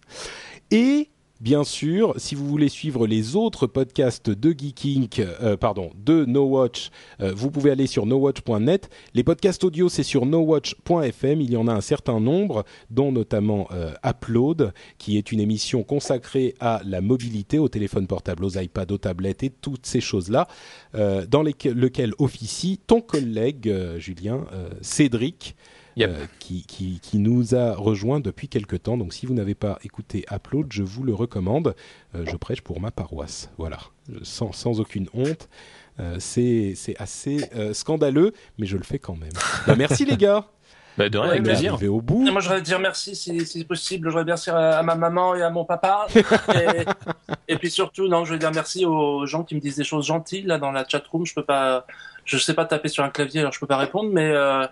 Et 0.72 1.10
Bien 1.40 1.64
sûr, 1.64 2.16
si 2.18 2.36
vous 2.36 2.46
voulez 2.46 2.68
suivre 2.68 3.08
les 3.08 3.38
autres 3.38 3.66
podcasts 3.66 4.30
de 4.30 4.52
Geeking, 4.52 5.08
euh, 5.20 5.56
pardon, 5.56 5.90
de 5.96 6.26
No 6.26 6.44
Watch, 6.44 6.90
euh, 7.22 7.32
vous 7.34 7.50
pouvez 7.50 7.72
aller 7.72 7.88
sur 7.88 8.06
nowatch.net. 8.06 8.90
Les 9.14 9.24
podcasts 9.24 9.64
audio, 9.64 9.88
c'est 9.88 10.04
sur 10.04 10.26
nowatch.fm. 10.26 11.40
Il 11.40 11.50
y 11.50 11.56
en 11.56 11.70
a 11.70 11.72
un 11.72 11.80
certain 11.80 12.20
nombre, 12.20 12.66
dont 12.90 13.14
notamment 13.14 13.70
euh, 13.72 13.94
Upload, 14.06 14.74
qui 14.98 15.18
est 15.18 15.32
une 15.32 15.40
émission 15.40 15.84
consacrée 15.84 16.56
à 16.60 16.82
la 16.84 17.00
mobilité, 17.00 17.58
au 17.58 17.70
téléphone 17.70 18.06
portable, 18.06 18.44
aux 18.44 18.60
iPads, 18.60 18.92
aux 18.92 18.98
tablettes 18.98 19.44
et 19.44 19.50
toutes 19.50 19.86
ces 19.86 20.02
choses-là, 20.02 20.46
dans 20.94 21.42
lesquelles, 21.42 21.74
lequel 21.74 22.14
officie 22.18 22.82
ton 22.86 23.00
collègue 23.00 23.74
Julien 23.98 24.46
Cédric. 24.82 25.56
Euh, 25.98 26.26
qui, 26.40 26.64
qui, 26.64 27.00
qui, 27.02 27.20
nous 27.20 27.56
a 27.56 27.76
rejoint 27.76 28.20
depuis 28.20 28.48
quelque 28.48 28.76
temps. 28.76 28.96
Donc 28.96 29.14
si 29.14 29.26
vous 29.26 29.34
n'avez 29.34 29.56
pas 29.56 29.80
écouté 29.84 30.26
Upload, 30.32 30.68
je 30.72 30.84
vous 30.84 31.04
le 31.04 31.14
recommande. 31.14 31.76
Euh, 32.16 32.26
je 32.26 32.38
prêche 32.38 32.62
pour 32.62 32.80
ma 32.80 32.92
paroisse. 32.92 33.50
Voilà, 33.58 33.80
sans, 34.24 34.54
sans 34.54 34.80
aucune 34.80 35.08
honte. 35.14 35.50
Euh, 36.00 36.16
c'est 36.20 36.76
assez 36.98 37.50
euh, 37.56 37.74
scandaleux, 37.74 38.34
mais 38.58 38.66
je 38.66 38.78
le 38.78 38.84
fais 38.84 39.00
quand 39.00 39.16
même. 39.16 39.32
Bah, 39.68 39.76
merci 39.78 40.06
les 40.06 40.18
gars. 40.18 40.46
Bah 40.98 41.08
de 41.08 41.18
rien, 41.18 41.32
avec 41.32 41.44
plaisir. 41.44 41.78
Au 41.82 42.02
bout. 42.02 42.30
moi, 42.30 42.42
je 42.42 42.48
voudrais 42.50 42.62
dire 42.62 42.78
merci 42.78 43.16
si, 43.16 43.46
si 43.46 43.64
possible. 43.64 44.10
Je 44.10 44.18
voudrais 44.18 44.36
dire 44.36 44.54
à, 44.54 44.84
ma 44.84 44.96
maman 44.96 45.34
et 45.34 45.42
à 45.42 45.50
mon 45.50 45.64
papa. 45.64 46.08
et, 46.16 46.84
et, 47.50 47.58
puis 47.58 47.70
surtout, 47.70 48.08
non, 48.08 48.26
je 48.26 48.34
veux 48.34 48.40
dire 48.40 48.52
merci 48.54 48.86
aux 48.86 49.26
gens 49.26 49.44
qui 49.44 49.56
me 49.56 49.60
disent 49.60 49.76
des 49.76 49.84
choses 49.84 50.06
gentilles 50.06 50.44
là 50.44 50.58
dans 50.58 50.72
la 50.72 50.88
chat 50.88 51.04
room. 51.12 51.26
Je 51.26 51.34
peux 51.34 51.44
pas, 51.44 51.86
je 52.26 52.38
sais 52.38 52.54
pas 52.54 52.66
taper 52.66 52.90
sur 52.90 53.04
un 53.04 53.10
clavier, 53.10 53.42
alors 53.42 53.52
je 53.52 53.60
peux 53.60 53.68
pas 53.68 53.78
répondre, 53.78 54.10
mais 54.12 54.32
euh... 54.32 54.66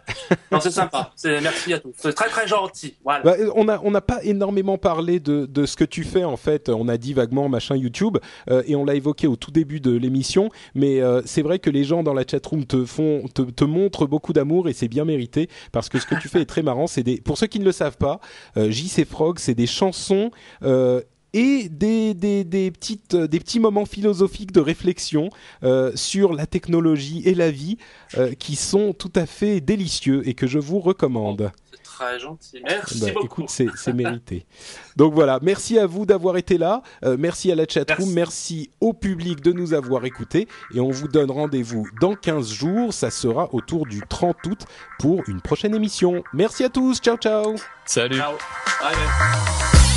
non, 0.51 0.59
c'est 0.59 0.71
sympa. 0.71 1.11
Merci 1.25 1.73
à 1.73 1.79
tous. 1.79 1.93
C'est 1.97 2.13
très 2.13 2.29
très 2.29 2.47
gentil. 2.47 2.95
Voilà. 3.03 3.23
Bah, 3.23 3.35
on 3.55 3.67
a 3.67 3.79
on 3.83 3.91
n'a 3.91 4.01
pas 4.01 4.23
énormément 4.23 4.77
parlé 4.77 5.19
de 5.19 5.45
de 5.45 5.65
ce 5.65 5.75
que 5.75 5.83
tu 5.83 6.03
fais 6.03 6.23
en 6.23 6.37
fait. 6.37 6.69
On 6.69 6.87
a 6.87 6.97
dit 6.97 7.13
vaguement 7.13 7.49
machin 7.49 7.75
YouTube 7.75 8.17
euh, 8.49 8.63
et 8.67 8.75
on 8.75 8.85
l'a 8.85 8.95
évoqué 8.95 9.27
au 9.27 9.35
tout 9.35 9.51
début 9.51 9.79
de 9.79 9.91
l'émission, 9.91 10.49
mais 10.75 11.01
euh, 11.01 11.21
c'est 11.25 11.41
vrai 11.41 11.59
que 11.59 11.69
les 11.69 11.83
gens 11.83 12.03
dans 12.03 12.13
la 12.13 12.23
chatroom 12.29 12.65
te 12.65 12.85
font 12.85 13.23
te, 13.33 13.41
te 13.41 13.63
montrent 13.63 14.05
beaucoup 14.05 14.33
d'amour 14.33 14.69
et 14.69 14.73
c'est 14.73 14.87
bien 14.87 15.05
mérité 15.05 15.49
parce 15.71 15.89
que 15.89 15.99
ce 15.99 16.05
que 16.05 16.15
tu 16.15 16.29
fais 16.29 16.41
est 16.41 16.45
très 16.45 16.63
marrant. 16.63 16.87
C'est 16.87 17.03
des 17.03 17.21
pour 17.21 17.37
ceux 17.37 17.47
qui 17.47 17.59
ne 17.59 17.65
le 17.65 17.71
savent 17.71 17.97
pas, 17.97 18.19
euh, 18.57 18.69
JC 18.69 19.05
Frog, 19.05 19.39
c'est 19.39 19.55
des 19.55 19.67
chansons 19.67 20.31
euh, 20.63 21.01
et 21.37 21.69
des, 21.69 22.15
des, 22.15 22.43
des, 22.43 22.71
petites, 22.71 23.13
euh, 23.13 23.27
des 23.27 23.39
petits 23.39 23.59
moments 23.59 23.85
philosophiques 23.85 24.51
de 24.51 24.59
réflexion 24.59 25.29
euh, 25.63 25.91
sur 25.93 26.33
la 26.33 26.47
technologie 26.47 27.21
et 27.25 27.35
la 27.35 27.51
vie 27.51 27.77
euh, 28.17 28.33
qui 28.33 28.55
sont 28.55 28.91
tout 28.91 29.13
à 29.15 29.27
fait 29.27 29.61
délicieux 29.61 30.27
et 30.27 30.33
que 30.33 30.47
je 30.47 30.57
vous 30.57 30.79
recommande. 30.79 31.51
C'est 31.71 31.83
très 31.83 32.19
gentil, 32.19 32.59
merci 32.63 33.01
bah, 33.01 33.07
beaucoup. 33.13 33.43
Écoute, 33.43 33.49
c'est 33.75 33.93
mérité. 33.93 34.47
Donc 34.95 35.13
voilà, 35.13 35.37
merci 35.43 35.77
à 35.77 35.85
vous 35.85 36.07
d'avoir 36.07 36.37
été 36.37 36.57
là, 36.57 36.81
euh, 37.05 37.17
merci 37.19 37.51
à 37.51 37.55
la 37.55 37.67
chatroom, 37.67 38.11
merci. 38.11 38.15
merci 38.15 38.71
au 38.81 38.93
public 38.93 39.41
de 39.41 39.51
nous 39.51 39.75
avoir 39.75 40.05
écoutés 40.05 40.47
et 40.73 40.79
on 40.79 40.89
vous 40.89 41.07
donne 41.07 41.29
rendez-vous 41.29 41.87
dans 42.01 42.15
15 42.15 42.51
jours, 42.51 42.93
ça 42.95 43.11
sera 43.11 43.53
autour 43.53 43.85
du 43.85 44.01
30 44.09 44.37
août 44.47 44.61
pour 44.97 45.21
une 45.29 45.41
prochaine 45.41 45.75
émission. 45.75 46.23
Merci 46.33 46.63
à 46.63 46.69
tous, 46.69 46.97
ciao 46.97 47.17
ciao 47.17 47.53
Salut 47.85 48.17
Ciao. 48.17 48.33
Bye. 48.81 49.96